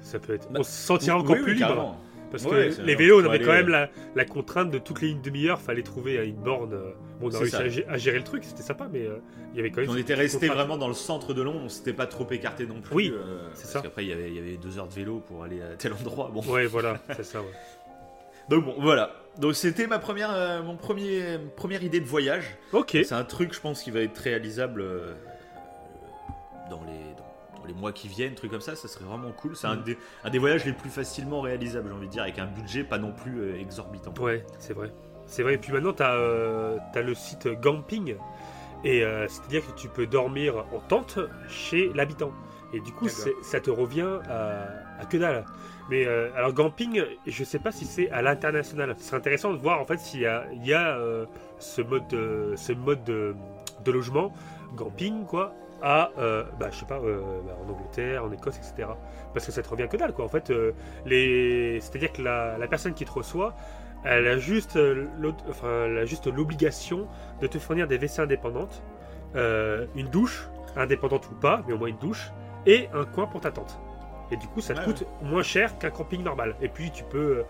Ça 0.00 0.18
peut 0.18 0.34
être. 0.34 0.50
Bah, 0.52 0.60
on 0.60 0.62
se 0.62 0.70
sentira 0.70 1.18
encore 1.18 1.34
Oui, 1.36 1.42
plus 1.42 1.52
oui, 1.52 1.58
libre. 1.58 1.68
carrément. 1.68 2.00
Parce 2.30 2.44
Ouais, 2.44 2.70
que 2.76 2.82
les 2.82 2.96
vélos, 2.96 3.22
on 3.22 3.24
avait 3.24 3.40
quand 3.40 3.52
même 3.52 3.68
la, 3.68 3.88
la 4.16 4.24
contrainte 4.24 4.70
de 4.70 4.78
toutes 4.78 5.00
les 5.00 5.10
une 5.10 5.22
demi-heure, 5.22 5.60
fallait 5.60 5.82
trouver 5.84 6.16
une 6.26 6.34
borne. 6.36 6.74
euh, 6.74 6.90
Bon, 7.20 7.28
on 7.30 7.34
a 7.34 7.38
réussi 7.38 7.56
à, 7.56 7.68
gé- 7.68 7.86
à 7.88 7.96
gérer 7.96 8.18
le 8.18 8.24
truc, 8.24 8.44
c'était 8.44 8.62
sympa, 8.64 8.88
mais 8.92 9.06
euh, 9.06 9.18
il 9.52 9.56
y 9.56 9.60
avait 9.60 9.70
quand 9.70 9.80
même. 9.80 9.90
On 9.90 9.96
était 9.96 10.12
resté 10.14 10.48
vraiment 10.48 10.76
dans 10.76 10.88
le 10.88 10.92
centre 10.94 11.32
de 11.34 11.40
Londres, 11.42 11.60
on 11.64 11.68
s'était 11.68 11.92
pas 11.94 12.06
trop 12.06 12.28
écarté 12.30 12.66
non 12.66 12.80
plus. 12.82 12.94
Oui, 12.94 13.12
euh, 13.14 13.48
c'est 13.54 13.62
parce 13.62 13.72
ça. 13.74 13.80
qu'après, 13.80 14.04
il 14.04 14.08
y 14.08 14.12
avait- 14.12 14.28
il 14.28 14.34
y 14.34 14.38
avait 14.38 14.56
deux 14.58 14.76
heures 14.78 14.88
de 14.88 14.92
vélo 14.92 15.22
pour 15.26 15.44
aller 15.44 15.62
à 15.62 15.76
tel 15.76 15.92
endroit. 15.94 16.30
Bon. 16.34 16.42
Ouais, 16.52 16.66
voilà, 16.66 16.98
c'est 17.16 17.24
ça, 17.24 17.40
ouais. 17.40 17.46
Donc 18.50 18.64
bon, 18.66 18.74
voilà. 18.80 19.12
Donc 19.38 19.54
c'était 19.54 19.86
ma 19.86 19.98
première, 19.98 20.30
euh, 20.32 20.62
mon 20.62 20.76
premier, 20.76 21.38
première 21.56 21.82
idée 21.82 22.00
de 22.00 22.06
voyage. 22.06 22.56
Ok, 22.72 22.90
C'est 22.92 23.12
un 23.12 23.24
truc, 23.24 23.52
je 23.54 23.60
pense, 23.60 23.82
qui 23.82 23.90
va 23.90 24.00
être 24.00 24.16
réalisable 24.18 24.80
euh, 24.80 25.14
dans 26.70 26.82
les, 26.84 27.14
dans, 27.16 27.58
dans 27.60 27.66
les 27.66 27.74
mois 27.74 27.92
qui 27.92 28.08
viennent, 28.08 28.34
truc 28.34 28.50
comme 28.50 28.60
ça. 28.60 28.76
Ça 28.76 28.88
serait 28.88 29.04
vraiment 29.04 29.32
cool. 29.32 29.54
C'est 29.54 29.66
un, 29.66 29.76
Mm. 29.76 29.84
des, 29.84 29.98
un 30.24 30.30
des 30.30 30.38
voyages 30.38 30.64
les 30.64 30.72
plus 30.72 30.90
facilement 30.90 31.42
réalisables, 31.42 31.88
j'ai 31.88 31.94
envie 31.94 32.06
de 32.06 32.12
dire, 32.12 32.22
avec 32.22 32.38
un 32.38 32.46
budget 32.46 32.82
pas 32.84 32.98
non 32.98 33.12
plus 33.12 33.40
euh, 33.40 33.60
exorbitant. 33.60 34.14
ouais, 34.20 34.44
c'est 34.58 34.72
vrai. 34.72 34.92
C'est 35.26 35.42
vrai, 35.42 35.54
et 35.54 35.58
puis 35.58 35.72
maintenant, 35.72 35.92
tu 35.92 36.02
as, 36.04 37.02
le 37.02 37.14
site 37.14 37.48
Gamping, 37.48 38.14
et 38.84 39.00
c'est-à-dire 39.26 39.66
que 39.66 39.76
tu 39.76 39.88
peux 39.88 40.06
dormir 40.06 40.64
en 40.72 40.78
tente 40.78 41.18
chez 41.48 41.90
l'habitant. 41.96 42.30
Et 42.72 42.78
du 42.78 42.92
coup, 42.92 43.08
ça 43.08 43.58
te 43.60 43.68
revient 43.70 44.20
à, 44.30 44.68
à 45.00 45.04
que 45.04 45.16
dalle. 45.16 45.44
Mais 45.88 46.06
euh, 46.06 46.30
alors, 46.34 46.52
Gamping, 46.52 47.02
je 47.26 47.44
sais 47.44 47.58
pas 47.58 47.70
si 47.70 47.84
c'est 47.84 48.10
à 48.10 48.22
l'international. 48.22 48.94
C'est 48.98 49.14
intéressant 49.14 49.52
de 49.52 49.58
voir 49.58 49.80
en 49.80 49.84
fait 49.84 49.98
s'il 49.98 50.20
y 50.20 50.26
a, 50.26 50.46
euh, 50.98 51.26
ce 51.58 51.80
mode, 51.80 52.08
de, 52.08 52.54
ce 52.56 52.72
mode 52.72 53.04
de, 53.04 53.34
logement, 53.86 54.32
Gamping, 54.74 55.24
quoi, 55.26 55.54
à, 55.82 56.10
euh, 56.18 56.44
bah, 56.58 56.68
je 56.72 56.78
sais 56.78 56.86
pas, 56.86 56.98
euh, 56.98 57.20
bah, 57.46 57.56
en 57.64 57.70
Angleterre, 57.70 58.24
en 58.24 58.32
Écosse, 58.32 58.56
etc. 58.56 58.88
Parce 59.32 59.46
que 59.46 59.52
ça 59.52 59.62
te 59.62 59.68
revient 59.68 59.86
que 59.88 59.96
dalle, 59.96 60.12
quoi. 60.12 60.24
En 60.24 60.28
fait, 60.28 60.52
les... 61.04 61.78
c'est-à-dire 61.80 62.12
que 62.12 62.22
la, 62.22 62.66
personne 62.68 62.94
qui 62.94 63.04
te 63.04 63.12
reçoit, 63.12 63.54
elle 64.04 64.26
a 64.26 64.38
juste, 64.38 64.76
elle 64.76 65.98
a 65.98 66.04
juste 66.04 66.26
l'obligation 66.26 67.06
de 67.40 67.46
te 67.46 67.58
fournir 67.58 67.86
des 67.86 67.96
WC 67.96 68.22
indépendantes, 68.22 68.82
une 69.34 70.08
douche, 70.10 70.48
indépendante 70.74 71.28
ou 71.30 71.34
pas, 71.34 71.62
mais 71.66 71.74
au 71.74 71.78
moins 71.78 71.88
une 71.88 71.98
douche, 71.98 72.32
et 72.66 72.88
un 72.92 73.04
coin 73.04 73.26
pour 73.26 73.40
ta 73.40 73.52
tente. 73.52 73.78
Et 74.30 74.36
du 74.36 74.46
coup, 74.48 74.60
ça 74.60 74.74
te 74.74 74.80
Ouais, 74.80 74.84
coûte 74.86 75.04
moins 75.22 75.42
cher 75.42 75.78
qu'un 75.78 75.90
camping 75.90 76.22
normal. 76.22 76.56
Et 76.60 76.68
puis, 76.68 76.90
tu 76.90 77.04
peux 77.04 77.18
euh, 77.38 77.42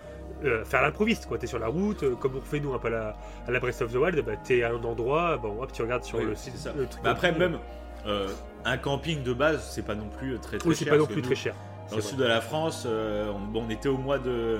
euh, 0.45 0.65
faire 0.65 0.83
l'improviste, 0.83 1.27
quoi. 1.27 1.39
T'es 1.39 1.47
sur 1.47 1.59
la 1.59 1.69
route, 1.69 2.03
euh, 2.03 2.15
comme 2.17 2.37
on 2.37 2.41
fait 2.43 2.61
nous 2.61 2.75
un 2.75 2.79
peu 2.79 2.89
à 2.89 2.91
la, 2.91 3.17
à 3.47 3.51
la 3.51 3.61
Breath 3.61 3.81
of 3.83 3.93
the 3.93 3.97
Wild, 3.97 4.21
bah, 4.25 4.33
t'es 4.45 4.62
à 4.62 4.71
un 4.71 4.85
endroit, 4.85 5.39
bon, 5.39 5.62
hop, 5.62 5.73
tu 5.73 5.83
regardes 5.83 6.05
sur 6.05 6.19
Oui, 6.19 6.25
le 6.27 6.35
site. 6.35 6.57
ça. 6.57 6.73
le 6.77 6.87
truc 6.87 7.03
Bah 7.03 7.11
après, 7.12 7.33
même 7.33 7.59
euh, 8.07 8.29
un 8.67 8.77
camping 8.77 9.23
de 9.23 9.33
base, 9.33 9.67
c'est 9.71 9.83
pas 9.87 9.95
non 9.95 10.09
plus 10.09 10.39
très 10.39 10.59
très 10.59 10.69
Oui, 10.69 10.75
cher. 10.75 10.85
c'est 10.85 10.91
pas 10.91 10.99
non 10.99 11.07
plus 11.07 11.23
très 11.23 11.35
cher. 11.35 11.55
Dans 11.91 11.97
le 11.97 12.03
sud 12.03 12.19
de 12.19 12.25
la 12.25 12.41
France, 12.41 12.87
on, 12.87 13.39
bon, 13.53 13.65
on 13.67 13.71
était 13.71 13.89
au 13.89 13.97
mois 13.97 14.19
de 14.19 14.59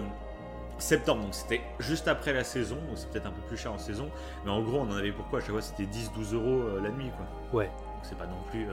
septembre, 0.79 1.22
donc 1.22 1.35
c'était 1.35 1.61
juste 1.81 2.07
après 2.07 2.33
la 2.33 2.44
saison, 2.44 2.76
donc 2.76 2.96
c'est 2.96 3.11
peut-être 3.11 3.26
un 3.26 3.31
peu 3.33 3.40
plus 3.48 3.57
cher 3.57 3.72
en 3.72 3.79
saison, 3.79 4.11
mais 4.44 4.50
en 4.50 4.61
gros 4.62 4.79
on 4.79 4.90
en 4.90 4.96
avait 4.96 5.11
pourquoi 5.11 5.38
à 5.38 5.42
chaque 5.42 5.50
fois 5.52 5.62
c'était 5.62 5.85
10-12 5.85 6.35
euros 6.35 6.62
la 6.83 6.90
nuit 6.90 7.11
quoi. 7.16 7.59
Ouais. 7.61 7.66
Donc 7.66 8.02
c'est 8.02 8.16
pas 8.18 8.26
non 8.26 8.37
plus. 8.50 8.66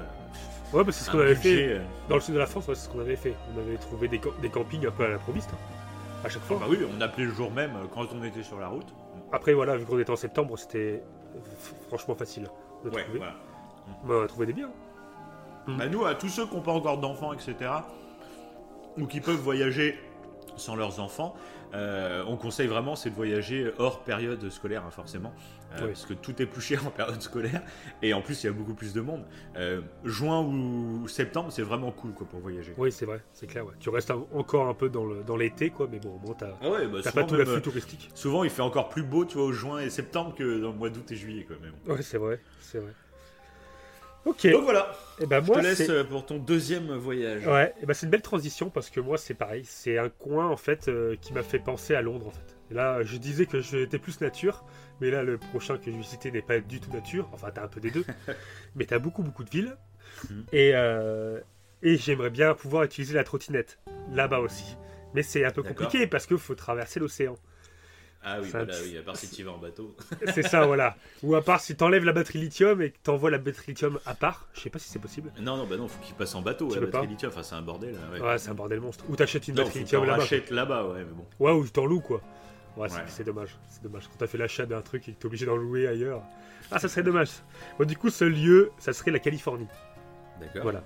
Ouais, 0.73 0.83
bah, 0.83 0.91
c'est 0.91 1.03
ce 1.03 1.11
qu'on 1.11 1.19
avait 1.19 1.35
budget, 1.35 1.55
fait. 1.67 1.73
euh, 1.73 1.81
Dans 2.09 2.15
le 2.15 2.21
sud 2.21 2.33
de 2.33 2.39
la 2.39 2.45
France, 2.47 2.67
ouais, 2.67 2.75
c'est 2.75 2.85
ce 2.85 2.89
qu'on 2.89 2.99
avait 2.99 3.15
fait. 3.15 3.35
On 3.55 3.59
avait 3.59 3.77
trouvé 3.77 4.07
des, 4.07 4.19
des 4.41 4.49
campings 4.49 4.85
un 4.87 4.91
peu 4.91 5.05
à 5.05 5.09
l'improviste. 5.09 5.49
hein, 5.53 5.57
à 6.25 6.29
chaque 6.29 6.41
fois. 6.43 6.57
Bah 6.59 6.65
oui, 6.69 6.79
on 6.97 7.01
appelait 7.01 7.25
le 7.25 7.31
jour 7.33 7.51
même 7.51 7.71
euh, 7.75 7.85
quand 7.93 8.07
on 8.13 8.23
était 8.23 8.43
sur 8.43 8.59
la 8.59 8.67
route. 8.69 8.93
Après, 9.31 9.53
voilà, 9.53 9.77
vu 9.77 9.85
qu'on 9.85 9.99
était 9.99 10.11
en 10.11 10.15
septembre, 10.15 10.57
c'était 10.57 11.03
franchement 11.87 12.15
facile 12.15 12.47
de 12.83 12.89
Ouais, 12.89 13.03
trouver. 13.03 13.17
voilà. 13.19 13.33
Bah, 14.05 14.13
on 14.19 14.23
a 14.23 14.27
trouvé 14.27 14.45
des 14.47 14.53
biens. 14.53 14.71
Mm. 15.67 15.77
Bah 15.77 15.87
nous, 15.87 16.05
à 16.05 16.15
tous 16.15 16.29
ceux 16.29 16.45
qui 16.47 16.55
n'ont 16.55 16.61
pas 16.61 16.71
encore 16.71 16.97
d'enfants, 16.97 17.33
etc., 17.33 17.55
ou 18.97 19.05
qui 19.07 19.19
peuvent 19.21 19.35
voyager 19.35 19.99
sans 20.55 20.75
leurs 20.75 20.99
enfants, 20.99 21.35
euh, 21.73 22.23
on 22.27 22.37
conseille 22.37 22.67
vraiment 22.67 22.95
c'est 22.95 23.09
de 23.09 23.15
voyager 23.15 23.71
hors 23.79 24.01
période 24.01 24.47
scolaire 24.51 24.83
hein, 24.87 24.91
forcément 24.91 25.33
Oui. 25.81 25.87
parce 25.87 26.05
que 26.05 26.13
tout 26.13 26.41
est 26.41 26.45
plus 26.45 26.61
cher 26.61 26.85
en 26.87 26.91
période 26.91 27.21
scolaire 27.21 27.61
et 28.01 28.13
en 28.13 28.21
plus 28.21 28.43
il 28.43 28.47
y 28.47 28.49
a 28.49 28.53
beaucoup 28.53 28.73
plus 28.73 28.93
de 28.93 29.01
monde 29.01 29.23
Euh, 29.57 29.81
juin 30.03 30.41
ou 30.41 31.07
septembre 31.07 31.51
c'est 31.51 31.61
vraiment 31.63 31.91
cool 31.91 32.11
quoi 32.13 32.27
pour 32.27 32.39
voyager 32.39 32.73
Oui, 32.77 32.91
c'est 32.91 33.05
vrai, 33.05 33.21
c'est 33.33 33.47
clair. 33.47 33.65
Ouais. 33.65 33.73
Tu 33.79 33.89
restes 33.89 34.11
encore 34.33 34.67
un 34.67 34.73
peu 34.73 34.89
dans 34.89 35.05
dans 35.23 35.37
l'été, 35.37 35.69
quoi, 35.69 35.87
mais 35.91 35.99
bon, 35.99 36.15
au 36.15 36.19
moins, 36.19 36.35
t'as 36.37 36.51
ah 36.61 36.69
ouais 36.69 36.87
bah 36.87 36.99
pas 37.13 37.23
tout 37.23 37.35
l'afflux 37.35 37.55
euh, 37.57 37.59
touristique. 37.59 38.09
souvent 38.13 38.43
il 38.43 38.49
fait 38.49 38.61
encore 38.61 38.89
plus 38.89 39.03
beau 39.03 39.25
tu 39.25 39.37
vois 39.37 39.45
au 39.47 39.51
juin 39.51 39.79
et 39.79 39.89
septembre 39.89 40.35
que 40.35 40.59
dans 40.59 40.71
le 40.71 40.77
mois 40.77 40.89
d'août 40.89 41.11
et 41.11 41.15
juillet 41.15 41.43
quoi 41.43 41.55
même 41.61 41.73
Ouais, 41.87 42.01
c'est 42.01 42.17
vrai, 42.17 42.39
c'est 42.61 42.79
vrai. 42.79 42.91
Ok, 44.25 44.47
donc 44.49 44.63
voilà 44.63 44.89
et 45.19 45.25
ben 45.25 45.41
je 45.43 45.47
moi, 45.47 45.57
te 45.57 45.63
laisse 45.63 45.89
euh, 45.89 46.05
pour 46.05 46.25
ton 46.25 46.37
deuxième 46.37 46.93
voyage 46.95 47.45
Ouais, 47.45 47.73
et 47.81 47.85
ben 47.85 47.93
c'est 47.93 48.05
une 48.05 48.09
belle 48.09 48.21
transition 48.21 48.69
parce 48.69 48.89
que 48.89 49.01
moi 49.01 49.17
c'est 49.17 49.33
pareil, 49.33 49.63
c'est 49.65 49.97
un 49.97 50.07
coin 50.07 50.47
en 50.47 50.55
fait 50.55 50.87
euh, 50.87 51.17
qui 51.21 51.33
m'a 51.33 51.43
fait 51.43 51.59
penser 51.59 51.93
à 51.93 52.01
Londres 52.01 52.27
en 52.27 52.31
fait. 52.31 52.57
Et 52.71 52.73
là 52.73 53.03
je 53.03 53.17
disais 53.17 53.45
que 53.45 53.59
j'étais 53.59 53.99
plus 53.99 54.21
nature, 54.21 54.63
mais 55.01 55.09
là 55.11 55.23
le 55.23 55.37
prochain 55.37 55.77
que 55.77 55.91
je 55.91 55.97
vais 55.97 56.03
citer 56.03 56.31
n'est 56.31 56.41
pas 56.41 56.59
du 56.59 56.79
tout 56.79 56.91
nature, 56.91 57.29
enfin 57.33 57.49
t'as 57.53 57.63
un 57.63 57.67
peu 57.67 57.79
des 57.79 57.91
deux, 57.91 58.05
mais 58.75 58.85
t'as 58.85 58.99
beaucoup 58.99 59.23
beaucoup 59.23 59.43
de 59.43 59.49
villes. 59.49 59.75
Et, 60.51 60.71
euh, 60.75 61.39
et 61.81 61.97
j'aimerais 61.97 62.29
bien 62.29 62.53
pouvoir 62.53 62.83
utiliser 62.83 63.13
la 63.15 63.23
trottinette 63.23 63.79
là-bas 64.11 64.39
aussi. 64.39 64.77
Mais 65.13 65.23
c'est 65.23 65.43
un 65.45 65.51
peu 65.51 65.63
compliqué 65.63 66.07
parce 66.07 66.25
qu'il 66.25 66.37
faut 66.37 66.55
traverser 66.55 66.99
l'océan. 66.99 67.35
ah 68.23 68.37
oui 68.41 68.47
voilà 68.51 68.73
oui 68.83 68.97
à 68.97 69.01
part 69.01 69.17
si 69.17 69.29
tu 69.29 69.43
vas 69.43 69.51
en 69.51 69.57
bateau 69.57 69.95
C'est 70.33 70.43
ça 70.43 70.65
voilà. 70.65 70.95
Ou 71.23 71.35
à 71.35 71.43
part 71.43 71.59
si 71.59 71.75
t'enlèves 71.75 72.05
la 72.05 72.13
batterie 72.13 72.39
lithium 72.39 72.81
et 72.81 72.91
que 72.91 72.97
t'envoies 73.03 73.31
la 73.31 73.37
batterie 73.37 73.71
lithium 73.73 73.99
à 74.05 74.13
part, 74.15 74.47
je 74.53 74.61
sais 74.61 74.69
pas 74.69 74.79
si 74.79 74.87
c'est 74.89 74.99
possible. 74.99 75.31
non 75.41 75.57
non 75.57 75.65
bah 75.67 75.77
non 75.77 75.87
faut 75.87 75.99
qu'il 76.01 76.15
passe 76.15 76.33
en 76.35 76.41
bateau 76.41 76.67
Tu 76.69 76.75
la 76.75 76.85
batterie 76.85 77.05
pas 77.07 77.11
lithium 77.11 77.31
enfin 77.31 77.43
c'est 77.43 77.55
un 77.55 77.61
bordel 77.61 77.95
ouais. 78.13 78.21
Ouais, 78.21 78.37
c'est 78.37 78.49
un 78.49 78.53
bordel 78.53 78.79
monstre. 78.79 79.03
Ou 79.09 79.15
t'achètes 79.15 79.47
une 79.47 79.55
Non, 79.55 79.63
batterie 79.63 79.79
lithium 79.79 80.05
là-bas, 80.05 80.87
ouais, 80.87 80.99
mais 80.99 81.13
bon. 81.13 81.25
Ouais, 81.39 81.51
ou 81.51 81.67
t'en 81.67 81.85
loues 81.85 82.01
quoi. 82.01 82.21
Ouais, 82.77 82.89
c'est- 82.89 82.95
Ouais. 82.95 83.01
c'est 83.07 83.23
dommage. 83.23 83.55
C'est 83.69 83.83
dommage. 83.83 84.07
Quand 84.07 84.15
t'as 84.19 84.27
fait 84.27 84.37
l'achat 84.37 84.65
d'un 84.65 84.81
truc 84.81 85.07
et 85.07 85.13
que 85.13 85.19
t'es 85.19 85.25
obligé 85.25 85.45
d'en 85.45 85.55
louer 85.55 85.87
ailleurs. 85.87 86.21
Ah, 86.71 86.79
ça 86.79 86.87
serait 86.89 87.03
dommage. 87.03 87.29
Bon, 87.77 87.85
du 87.85 87.95
coup, 87.97 88.09
ce 88.09 88.25
lieu, 88.25 88.71
ça 88.79 88.93
serait 88.93 89.11
la 89.11 89.19
Californie. 89.19 89.67
D'accord. 90.39 90.63
Voilà. 90.63 90.83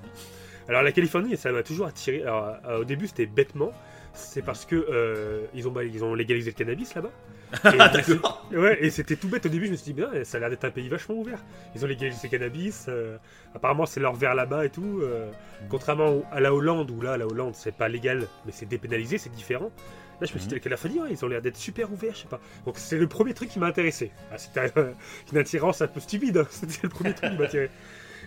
Alors, 0.68 0.82
la 0.82 0.92
Californie, 0.92 1.38
ça 1.38 1.52
m'a 1.52 1.64
toujours 1.64 1.88
attiré. 1.88 2.24
Alors, 2.24 2.58
euh, 2.66 2.80
au 2.82 2.84
début, 2.84 3.08
c'était 3.08 3.26
bêtement. 3.26 3.72
C'est 4.14 4.42
parce 4.42 4.66
que 4.66 4.76
euh, 4.76 5.46
ils, 5.54 5.68
ont, 5.68 5.72
bah, 5.72 5.84
ils 5.84 6.04
ont 6.04 6.14
légalisé 6.16 6.50
le 6.52 6.56
cannabis 6.58 6.94
là-bas. 6.96 7.12
Et, 8.52 8.58
ouais, 8.58 8.78
et 8.84 8.90
c'était 8.90 9.16
tout 9.16 9.30
bête 9.30 9.46
au 9.46 9.50
début, 9.50 9.68
je 9.68 9.72
me 9.72 9.76
suis 9.78 9.94
dit, 9.94 10.02
bien, 10.02 10.10
ça 10.26 10.36
a 10.38 10.40
l'air 10.42 10.50
d'être 10.50 10.66
un 10.66 10.72
pays 10.72 10.90
vachement 10.90 11.16
ouvert. 11.16 11.40
Ils 11.76 11.86
ont 11.86 11.88
légalisé 11.88 12.20
le 12.24 12.30
cannabis, 12.30 12.88
euh, 12.90 13.18
apparemment 13.56 13.86
c'est 13.86 14.02
leur 14.02 14.16
verre 14.16 14.36
là-bas 14.36 14.66
et 14.66 14.70
tout. 14.70 15.00
euh, 15.02 15.30
Mm. 15.64 15.68
Contrairement 15.70 16.24
à 16.32 16.40
la 16.42 16.54
Hollande, 16.54 16.92
où 16.92 17.00
là, 17.02 17.16
la 17.18 17.26
Hollande, 17.26 17.54
c'est 17.56 17.74
pas 17.74 17.88
légal, 17.88 18.28
mais 18.46 18.52
c'est 18.52 18.66
dépénalisé, 18.66 19.18
c'est 19.18 19.30
différent. 19.32 19.72
Là, 20.20 20.26
je 20.28 20.34
me 20.34 20.40
suis 20.40 20.48
dit, 20.48 20.56
avec 20.56 20.66
la 20.66 20.76
ouais, 20.76 21.10
ils 21.12 21.24
ont 21.24 21.28
l'air 21.28 21.42
d'être 21.42 21.58
super 21.58 21.92
ouverts, 21.92 22.16
je 22.16 22.22
sais 22.22 22.28
pas. 22.28 22.40
Donc 22.66 22.78
c'est 22.78 22.98
le 22.98 23.08
premier 23.08 23.34
truc 23.34 23.50
qui 23.50 23.60
m'a 23.60 23.68
intéressé. 23.68 24.12
Ah, 24.32 24.38
c'était 24.38 24.72
euh, 24.78 24.92
une 25.32 25.38
attirance 25.38 25.82
un 25.82 25.88
peu 25.88 26.00
stupide, 26.00 26.38
hein. 26.38 26.48
c'était 26.50 26.80
le 26.84 26.90
premier 26.90 27.14
truc 27.14 27.32
qui 27.32 27.38
m'a 27.38 27.46
attiré. 27.46 27.70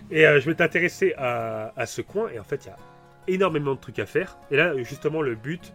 Et 0.09 0.25
euh, 0.25 0.39
je 0.39 0.49
m'étais 0.49 0.63
intéressé 0.63 1.13
à, 1.17 1.73
à 1.75 1.85
ce 1.85 2.01
coin, 2.01 2.29
et 2.29 2.39
en 2.39 2.43
fait, 2.43 2.65
il 2.65 2.67
y 2.69 2.71
a 2.71 2.77
énormément 3.27 3.75
de 3.75 3.79
trucs 3.79 3.99
à 3.99 4.05
faire. 4.05 4.37
Et 4.51 4.55
là, 4.57 4.73
justement, 4.83 5.21
le 5.21 5.35
but, 5.35 5.73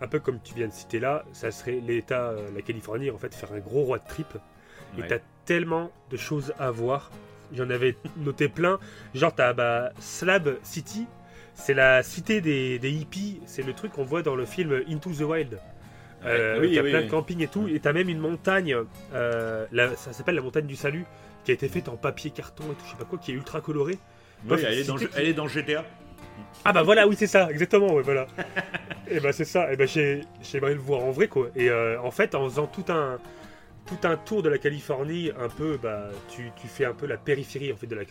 un 0.00 0.06
peu 0.08 0.20
comme 0.20 0.38
tu 0.42 0.54
viens 0.54 0.68
de 0.68 0.72
citer 0.72 1.00
là, 1.00 1.24
ça 1.32 1.50
serait 1.50 1.80
l'État, 1.80 2.28
euh, 2.30 2.50
la 2.54 2.62
Californie, 2.62 3.10
en 3.10 3.18
fait, 3.18 3.34
faire 3.34 3.52
un 3.52 3.58
gros 3.60 3.84
road 3.84 4.02
trip. 4.08 4.28
Et 4.96 5.00
Ouais. 5.00 5.08
t'as 5.08 5.18
tellement 5.44 5.90
de 6.10 6.16
choses 6.16 6.52
à 6.58 6.70
voir. 6.70 7.10
J'en 7.52 7.68
avais 7.70 7.96
noté 8.16 8.48
plein. 8.48 8.78
Genre, 9.14 9.34
t'as 9.34 9.52
bah, 9.52 9.92
Slab 9.98 10.56
City. 10.62 11.06
C'est 11.54 11.74
la 11.74 12.02
cité 12.02 12.40
des, 12.40 12.78
des 12.78 12.90
hippies. 12.90 13.40
C'est 13.46 13.62
le 13.62 13.72
truc 13.72 13.92
qu'on 13.92 14.04
voit 14.04 14.22
dans 14.22 14.34
le 14.36 14.44
film 14.44 14.82
Into 14.90 15.10
the 15.10 15.20
Wild. 15.22 15.58
Euh, 16.26 16.58
oui, 16.60 16.74
t'as 16.74 16.82
oui, 16.82 16.90
plein 16.90 16.98
oui. 17.00 17.04
de 17.06 17.10
camping 17.10 17.42
et 17.42 17.48
tout. 17.48 17.68
Et 17.68 17.78
t'as 17.80 17.92
même 17.92 18.08
une 18.08 18.18
montagne. 18.18 18.76
euh, 19.14 19.66
la- 19.72 19.94
ça 19.96 20.12
s'appelle 20.12 20.34
la 20.36 20.42
montagne 20.42 20.66
du 20.66 20.76
salut. 20.76 21.04
Qui 21.44 21.50
a 21.50 21.54
été 21.54 21.68
faite 21.68 21.90
en 21.90 21.96
papier, 21.96 22.30
carton 22.30 22.64
et 22.64 22.74
tout, 22.74 22.84
je 22.86 22.90
sais 22.92 22.96
pas 22.96 23.04
quoi, 23.04 23.18
qui 23.18 23.30
est 23.32 23.34
ultra 23.34 23.60
colorée. 23.60 23.98
Bref, 24.44 24.64
elle, 24.66 24.78
est 24.78 24.84
dans, 24.84 24.96
cité 24.96 25.10
qui- 25.10 25.18
elle 25.20 25.26
est 25.28 25.34
dans 25.34 25.46
GTA. 25.46 25.84
Ah 26.64 26.72
bah 26.72 26.82
voilà, 26.82 27.06
oui 27.06 27.16
c'est 27.18 27.26
ça, 27.26 27.50
exactement, 27.50 27.92
ouais, 27.92 28.02
voilà. 28.02 28.26
et 29.10 29.20
bah 29.20 29.32
c'est 29.32 29.44
ça, 29.44 29.70
et 29.70 29.76
bah 29.76 29.84
j'ai- 29.84 30.22
j'aimerais 30.42 30.72
le 30.72 30.80
voir 30.80 31.02
en 31.02 31.10
vrai 31.10 31.28
quoi. 31.28 31.48
Et 31.54 31.68
euh, 31.68 32.00
en 32.00 32.10
fait, 32.10 32.34
en 32.34 32.48
faisant 32.48 32.66
tout 32.66 32.90
un 32.90 33.18
tout 33.86 33.98
un 34.08 34.16
tour 34.16 34.42
de 34.42 34.48
la 34.48 34.58
Californie, 34.58 35.30
un 35.38 35.48
peu, 35.48 35.78
bah 35.82 36.08
tu, 36.28 36.50
tu 36.56 36.66
fais 36.68 36.84
un 36.84 36.94
peu 36.94 37.06
la 37.06 37.16
périphérie 37.18 37.72
en 37.72 37.76
fait 37.76 37.86
de 37.86 37.94
la 37.94 38.04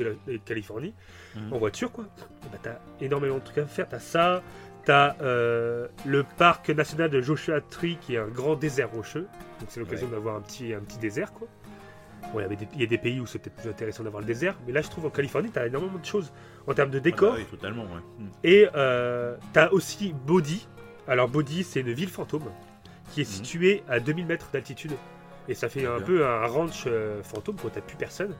Californie 0.45 0.93
Mhm. 1.36 1.53
en 1.53 1.57
voiture 1.57 1.91
quoi. 1.91 2.05
Bah 2.51 2.57
t'as 2.62 2.77
énormément 3.01 3.36
de 3.38 3.43
trucs 3.43 3.57
à 3.57 3.65
faire, 3.65 3.88
t'as 3.89 3.99
ça, 3.99 4.43
t'as 4.86 5.15
euh, 5.21 5.88
le 6.05 6.23
parc 6.38 6.69
national 6.69 7.09
de 7.09 7.21
Joshua 7.21 7.59
Tree 7.62 7.97
qui 8.01 8.15
est 8.15 8.19
un 8.19 8.27
grand 8.27 8.55
désert 8.55 8.91
rocheux, 8.91 9.27
donc 9.59 9.69
c'est 9.69 9.79
l'occasion 9.79 10.07
Ouais. 10.07 10.13
d'avoir 10.13 10.36
un 10.36 10.41
petit 10.41 10.73
un 10.73 10.79
petit 10.81 10.99
désert 10.99 11.33
quoi. 11.33 11.47
Bon, 12.31 12.39
il 12.39 12.43
y 12.43 12.45
avait 12.45 12.55
des- 12.55 12.67
il 12.75 12.79
y 12.79 12.83
a 12.83 12.88
des 12.88 12.97
pays 12.97 13.19
où 13.19 13.25
c'est 13.25 13.39
peut-être 13.39 13.55
plus 13.62 13.69
intéressant 13.69 14.03
d'avoir 14.03 14.21
le 14.21 14.27
désert, 14.27 14.55
mais 14.65 14.71
là 14.73 14.81
je 14.81 14.89
trouve 14.89 15.05
en 15.07 15.09
Californie 15.09 15.49
t'as 15.51 15.65
énormément 15.67 15.97
de 15.99 16.05
choses 16.05 16.31
en 16.67 16.73
termes 16.73 16.91
de 16.91 16.99
décor. 16.99 17.33
Ah 17.33 17.38
bah 17.38 17.41
oui, 17.43 17.49
totalement, 17.57 17.83
ouais. 17.83 17.99
Mm. 18.19 18.27
Et 18.43 18.67
euh, 18.75 19.36
t'as 19.53 19.69
aussi 19.71 20.13
Bodhi. 20.13 20.67
Alors 21.07 21.27
Bodhi, 21.27 21.63
c'est 21.63 21.81
une 21.81 21.91
ville 21.91 22.07
fantôme 22.09 22.49
qui 23.12 23.21
est 23.21 23.29
Mhm. 23.29 23.36
située 23.36 23.83
à 23.89 23.99
2000 23.99 24.25
mètres 24.25 24.49
d'altitude. 24.53 24.93
Et 25.49 25.56
ça 25.56 25.67
fait 25.69 25.86
un 25.86 25.99
peu 25.99 26.25
un 26.25 26.45
ranch 26.47 26.84
euh, 26.88 27.21
fantôme 27.23 27.56
quoi, 27.58 27.69
t'as 27.73 27.82
plus 27.82 27.97
personne. 27.97 28.34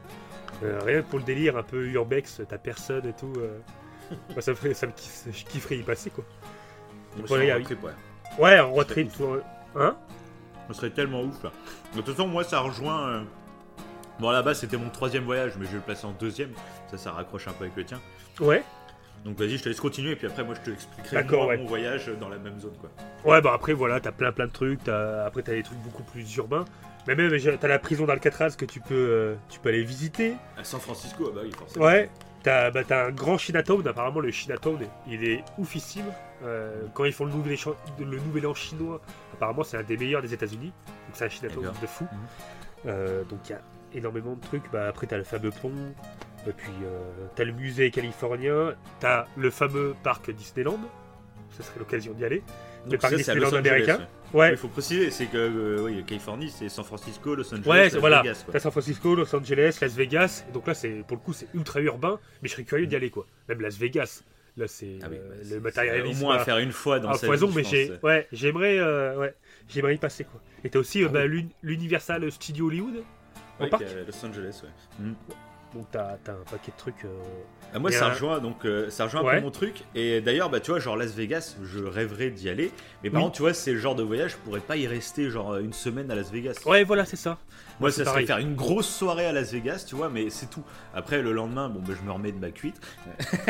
Euh, 0.62 0.78
rien 0.84 1.02
que 1.02 1.06
pour 1.08 1.18
le 1.18 1.24
délire 1.24 1.56
un 1.56 1.62
peu 1.62 1.86
urbex, 1.88 2.40
t'as 2.48 2.58
personne 2.58 3.06
et 3.06 3.12
tout. 3.12 3.32
Moi, 4.30 4.40
ça 4.42 4.50
me 4.52 4.56
ferait, 4.56 4.74
ça 4.74 4.86
me 4.86 4.92
kiff- 4.92 5.32
je 5.32 5.44
kifferais 5.44 5.76
y 5.78 5.82
passer 5.82 6.10
quoi. 6.10 6.24
A- 7.50 7.54
road 7.54 7.64
trip, 7.64 7.84
ouais. 7.84 7.90
Ouais, 8.38 8.60
en 8.60 8.70
road 8.72 8.86
trip, 8.86 9.12
tout, 9.16 9.40
hein? 9.76 9.96
Ce 10.68 10.74
serait 10.74 10.90
tellement 10.90 11.22
ouf 11.22 11.42
là. 11.44 11.50
De 11.94 12.00
toute 12.00 12.14
façon, 12.14 12.26
moi 12.28 12.42
ça 12.44 12.60
rejoint. 12.60 13.24
Bon, 14.18 14.30
là-bas 14.30 14.54
c'était 14.54 14.76
mon 14.76 14.88
troisième 14.90 15.24
voyage, 15.24 15.52
mais 15.58 15.66
je 15.66 15.70
vais 15.72 15.76
le 15.76 15.82
placer 15.82 16.06
en 16.06 16.12
deuxième. 16.12 16.50
Ça, 16.90 16.96
ça 16.96 17.12
raccroche 17.12 17.48
un 17.48 17.52
peu 17.52 17.64
avec 17.64 17.76
le 17.76 17.84
tien. 17.84 18.00
Ouais. 18.40 18.62
Donc 19.24 19.38
vas-y, 19.38 19.56
je 19.58 19.62
te 19.64 19.68
laisse 19.68 19.80
continuer, 19.80 20.12
et 20.12 20.16
puis 20.16 20.26
après, 20.26 20.44
moi 20.44 20.54
je 20.54 20.60
te 20.60 20.74
expliquerai 20.74 21.24
ouais. 21.46 21.56
mon 21.58 21.64
voyage 21.66 22.08
dans 22.20 22.28
la 22.28 22.36
même 22.38 22.58
zone 22.60 22.76
quoi. 22.78 22.90
Ouais, 23.24 23.40
bah 23.40 23.52
après 23.54 23.72
voilà, 23.72 23.98
t'as 24.00 24.12
plein 24.12 24.32
plein 24.32 24.46
de 24.46 24.52
trucs. 24.52 24.84
t'as- 24.84 25.24
Après 25.26 25.42
t'as 25.42 25.52
des 25.52 25.62
trucs 25.62 25.78
beaucoup 25.78 26.02
plus 26.02 26.34
urbains. 26.36 26.64
Mais 27.06 27.14
même 27.14 27.30
t'as 27.60 27.68
la 27.68 27.78
prison 27.78 28.06
d'Alcatraz 28.06 28.56
que 28.56 28.64
tu 28.64 28.80
peux, 28.80 28.94
euh, 28.94 29.34
tu 29.50 29.60
peux 29.60 29.68
aller 29.68 29.82
visiter. 29.82 30.34
À 30.56 30.64
San 30.64 30.80
Francisco, 30.80 31.26
ah 31.28 31.32
bah 31.34 31.40
oui, 31.44 31.52
forcément. 31.52 31.84
Ouais, 31.84 32.10
t'as 32.42 32.70
bah, 32.70 32.82
t'as 32.86 33.06
un 33.06 33.10
grand 33.10 33.36
Chinatown. 33.36 33.86
Apparemment, 33.86 34.20
le 34.20 34.30
Chinatown, 34.30 34.78
il 35.06 35.24
est 35.24 35.44
oufissime. 35.58 36.06
Euh, 36.42 36.82
quand 36.94 37.04
ils 37.04 37.12
font 37.12 37.26
le 37.26 37.32
nouvel, 37.32 37.58
le 37.98 38.18
nouvel 38.18 38.46
an 38.46 38.54
chinois, 38.54 39.00
apparemment, 39.34 39.62
c'est 39.62 39.76
un 39.76 39.82
des 39.82 39.96
meilleurs 39.96 40.22
des 40.22 40.32
États-Unis. 40.32 40.72
Donc, 40.86 41.14
c'est 41.14 41.26
un 41.26 41.28
Chinatown 41.28 41.72
de 41.80 41.86
fou. 41.86 42.04
Mhm. 42.04 42.18
Euh, 42.86 43.24
donc, 43.24 43.40
il 43.48 43.52
y 43.52 43.54
a 43.54 43.60
énormément 43.94 44.34
de 44.34 44.40
trucs. 44.40 44.70
Bah, 44.72 44.88
après, 44.88 45.06
t'as 45.06 45.18
le 45.18 45.24
fameux 45.24 45.50
pont. 45.50 45.72
Et 46.46 46.52
puis, 46.52 46.72
t'as 47.36 47.44
le 47.44 47.52
musée 47.52 47.90
californien. 47.90 48.74
T'as 49.00 49.26
le 49.36 49.50
fameux 49.50 49.94
parc 50.02 50.30
Disneyland. 50.30 50.80
Ce 51.50 51.62
serait 51.62 51.78
l'occasion 51.78 52.12
d'y 52.12 52.24
aller. 52.24 52.42
Donc 52.84 52.92
Le 52.92 52.98
parc 52.98 53.12
ça, 53.12 53.16
Disneyland 53.16 53.52
américain. 53.52 54.00
Ouais. 54.34 54.50
Il 54.52 54.56
faut 54.58 54.68
préciser, 54.68 55.10
c'est 55.10 55.26
que 55.26 55.36
euh, 55.38 55.82
oui, 55.82 56.04
Californie, 56.04 56.50
c'est 56.50 56.68
San 56.68 56.84
Francisco, 56.84 57.34
Los 57.34 57.52
Angeles, 57.54 57.66
Ouais, 57.66 57.84
Las 57.84 57.96
voilà. 57.96 58.22
Vegas, 58.22 58.44
quoi. 58.48 58.60
San 58.60 58.70
Francisco, 58.72 59.14
Los 59.14 59.34
Angeles, 59.34 59.78
Las 59.80 59.94
Vegas. 59.94 60.44
Et 60.48 60.52
donc 60.52 60.66
là, 60.66 60.74
c'est 60.74 61.02
pour 61.06 61.16
le 61.16 61.22
coup, 61.22 61.32
c'est 61.32 61.48
ultra 61.54 61.80
urbain. 61.80 62.18
Mais 62.42 62.48
je 62.48 62.52
serais 62.54 62.64
curieux 62.64 62.86
d'y 62.86 62.96
aller, 62.96 63.10
quoi. 63.10 63.26
Même 63.48 63.60
Las 63.62 63.78
Vegas. 63.78 64.22
Là, 64.56 64.66
c'est 64.68 64.98
Ah 65.02 65.06
oui, 65.10 65.16
euh, 65.18 65.28
bah, 65.30 65.34
le 65.54 65.60
matérialisme. 65.60 66.22
Au 66.22 66.26
moins 66.26 66.36
à 66.36 66.44
faire 66.44 66.58
une 66.58 66.70
fois 66.72 67.00
dans 67.00 67.14
sa 67.14 67.26
foison, 67.26 67.50
mais 67.54 67.64
j'ai, 67.64 67.90
ouais, 68.04 68.28
j'aimerais, 68.30 68.78
euh, 68.78 69.18
ouais, 69.18 69.34
j'aimerais 69.68 69.94
y 69.96 69.98
passer, 69.98 70.22
quoi. 70.24 70.40
Et 70.62 70.70
t'as 70.70 70.78
aussi 70.78 71.02
Ah 71.04 71.08
bah, 71.08 71.26
l'Un- 71.26 71.48
l'Universal 71.62 72.30
Studio 72.30 72.66
Hollywood. 72.68 73.02
Parc. 73.70 73.84
qu'à 73.84 73.94
Los 74.06 74.24
Angeles, 74.26 74.62
ouais. 74.64 75.04
Mm. 75.06 75.14
Donc 75.74 75.86
t'as, 75.90 76.12
un 76.12 76.50
paquet 76.50 76.70
de 76.70 76.76
trucs. 76.78 77.04
euh, 77.04 77.08
Ah, 77.74 77.80
moi, 77.80 77.90
ça 77.90 78.10
rejoint, 78.10 78.38
donc, 78.38 78.64
euh, 78.64 78.88
ça 78.90 79.04
rejoint 79.04 79.22
un 79.22 79.24
Ouais. 79.24 79.36
peu 79.38 79.42
mon 79.42 79.50
truc. 79.50 79.82
Et 79.96 80.20
d'ailleurs, 80.20 80.48
bah, 80.48 80.60
tu 80.60 80.70
vois, 80.70 80.78
genre 80.78 80.96
Las 80.96 81.12
Vegas, 81.14 81.56
je 81.64 81.80
rêverais 81.82 82.30
d'y 82.30 82.48
aller. 82.48 82.70
Mais 83.02 83.10
par 83.10 83.18
Oui. 83.20 83.24
contre, 83.24 83.36
tu 83.36 83.42
vois, 83.42 83.52
c'est 83.54 83.72
le 83.72 83.78
genre 83.80 83.96
de 83.96 84.04
voyage, 84.04 84.30
je 84.32 84.36
pourrais 84.36 84.60
pas 84.60 84.76
y 84.76 84.86
rester 84.86 85.30
genre 85.30 85.56
une 85.56 85.72
semaine 85.72 86.08
à 86.12 86.14
Las 86.14 86.30
Vegas. 86.30 86.60
Ouais, 86.66 86.84
voilà, 86.84 87.04
c'est 87.04 87.16
ça. 87.16 87.38
Moi, 87.80 87.90
ça 87.90 88.04
serait 88.04 88.24
faire 88.24 88.38
une 88.38 88.54
grosse 88.54 88.88
soirée 88.88 89.26
à 89.26 89.32
Las 89.32 89.52
Vegas, 89.52 89.84
tu 89.88 89.96
vois, 89.96 90.08
mais 90.08 90.30
c'est 90.30 90.46
tout. 90.48 90.62
Après, 90.94 91.20
le 91.22 91.32
lendemain, 91.32 91.68
bon, 91.68 91.80
bah, 91.80 91.94
je 92.00 92.06
me 92.06 92.12
remets 92.12 92.30
de 92.30 92.38
ma 92.38 92.50
cuite. 92.50 92.80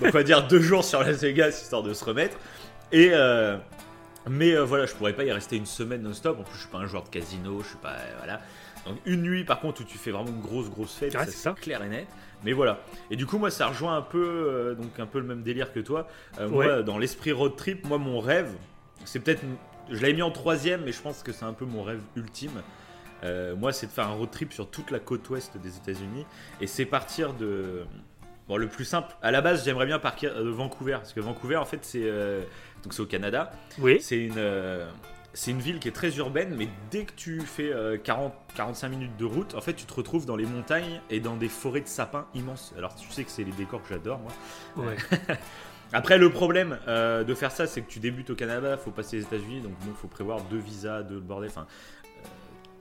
donc, 0.00 0.06
on 0.06 0.10
va 0.10 0.22
dire 0.22 0.46
deux 0.46 0.60
jours 0.60 0.82
sur 0.84 1.00
Las 1.02 1.20
Vegas, 1.20 1.48
histoire 1.62 1.82
de 1.82 1.92
se 1.92 2.04
remettre. 2.04 2.38
Et. 2.92 3.10
euh, 3.12 3.56
mais 4.28 4.52
euh, 4.54 4.64
voilà, 4.64 4.84
je 4.84 4.92
pourrais 4.94 5.14
pas 5.14 5.24
y 5.24 5.32
rester 5.32 5.56
une 5.56 5.64
semaine 5.66 6.02
non-stop. 6.02 6.38
En 6.38 6.42
plus, 6.42 6.54
je 6.54 6.60
suis 6.60 6.68
pas 6.68 6.76
un 6.78 6.86
joueur 6.86 7.04
de 7.04 7.08
casino, 7.08 7.60
je 7.62 7.68
suis 7.68 7.76
pas. 7.78 7.92
euh, 7.92 8.14
voilà. 8.18 8.40
Donc, 8.86 8.96
une 9.04 9.22
nuit, 9.22 9.44
par 9.44 9.60
contre, 9.60 9.82
où 9.82 9.84
tu 9.84 9.98
fais 9.98 10.10
vraiment 10.10 10.30
une 10.30 10.40
grosse, 10.40 10.70
grosse 10.70 10.94
fête, 10.94 11.14
Ouais, 11.14 11.24
c'est 11.26 11.30
ça. 11.32 11.52
clair 11.52 11.82
et 11.82 11.88
net. 11.88 12.06
Mais 12.44 12.52
voilà. 12.52 12.80
Et 13.10 13.16
du 13.16 13.26
coup, 13.26 13.36
moi, 13.38 13.50
ça 13.50 13.66
rejoint 13.68 13.96
un 13.96 14.02
peu, 14.02 14.24
euh, 14.24 14.74
donc 14.74 14.98
un 14.98 15.06
peu 15.06 15.18
le 15.18 15.26
même 15.26 15.42
délire 15.42 15.72
que 15.72 15.80
toi. 15.80 16.08
Euh, 16.38 16.48
Moi, 16.48 16.82
dans 16.82 16.96
l'esprit 16.98 17.32
road 17.32 17.54
trip, 17.56 17.86
moi, 17.86 17.98
mon 17.98 18.20
rêve, 18.20 18.52
c'est 19.04 19.20
peut-être. 19.20 19.42
Je 19.90 20.00
l'avais 20.00 20.14
mis 20.14 20.22
en 20.22 20.30
troisième, 20.30 20.82
mais 20.84 20.92
je 20.92 21.00
pense 21.02 21.22
que 21.22 21.32
c'est 21.32 21.44
un 21.44 21.52
peu 21.52 21.64
mon 21.66 21.82
rêve 21.82 22.00
ultime. 22.16 22.62
Euh, 23.22 23.54
moi, 23.56 23.72
c'est 23.72 23.86
de 23.86 23.90
faire 23.92 24.06
un 24.08 24.12
road 24.14 24.30
trip 24.30 24.52
sur 24.52 24.70
toute 24.70 24.90
la 24.90 24.98
côte 24.98 25.28
ouest 25.28 25.58
des 25.58 25.76
États-Unis. 25.76 26.24
Et 26.62 26.66
c'est 26.66 26.86
partir 26.86 27.34
de. 27.34 27.82
Bon, 28.48 28.56
le 28.56 28.66
plus 28.68 28.86
simple. 28.86 29.14
À 29.20 29.30
la 29.30 29.42
base, 29.42 29.64
j'aimerais 29.64 29.86
bien 29.86 29.98
partir 29.98 30.34
de 30.42 30.48
Vancouver. 30.48 30.92
Parce 30.94 31.12
que 31.12 31.20
Vancouver, 31.20 31.56
en 31.56 31.66
fait, 31.66 31.80
c'est. 31.82 32.00
euh, 32.04 32.42
Donc, 32.82 32.94
c'est 32.94 33.02
au 33.02 33.06
Canada. 33.06 33.52
Oui. 33.78 34.00
C'est 34.00 34.16
une. 34.18 34.34
euh, 34.38 34.88
C'est 35.32 35.52
une 35.52 35.60
ville 35.60 35.78
qui 35.78 35.86
est 35.88 35.92
très 35.92 36.16
urbaine, 36.16 36.54
mais 36.56 36.68
dès 36.90 37.04
que 37.04 37.12
tu 37.14 37.40
fais 37.40 37.72
40-45 38.04 38.88
minutes 38.88 39.16
de 39.16 39.24
route, 39.24 39.54
en 39.54 39.60
fait, 39.60 39.74
tu 39.74 39.84
te 39.86 39.94
retrouves 39.94 40.26
dans 40.26 40.34
les 40.36 40.44
montagnes 40.46 41.00
et 41.08 41.20
dans 41.20 41.36
des 41.36 41.48
forêts 41.48 41.82
de 41.82 41.86
sapins 41.88 42.26
immenses. 42.34 42.74
Alors, 42.76 42.94
tu 42.96 43.08
sais 43.10 43.22
que 43.24 43.30
c'est 43.30 43.44
les 43.44 43.52
décors 43.52 43.80
que 43.82 43.88
j'adore, 43.90 44.18
moi. 44.18 44.86
Ouais. 44.86 44.96
Après, 45.92 46.18
le 46.18 46.30
problème 46.30 46.78
euh, 46.88 47.24
de 47.24 47.34
faire 47.34 47.52
ça, 47.52 47.66
c'est 47.66 47.80
que 47.82 47.88
tu 47.90 47.98
débutes 48.00 48.30
au 48.30 48.34
Canada, 48.34 48.76
faut 48.76 48.90
passer 48.90 49.16
les 49.18 49.22
États-Unis, 49.22 49.60
donc 49.60 49.72
bon, 49.84 49.92
faut 49.94 50.06
prévoir 50.08 50.40
deux 50.42 50.58
visas, 50.58 51.02
deux 51.02 51.18
bordel. 51.20 51.50
Enfin, 51.50 51.66
euh, 52.06 52.26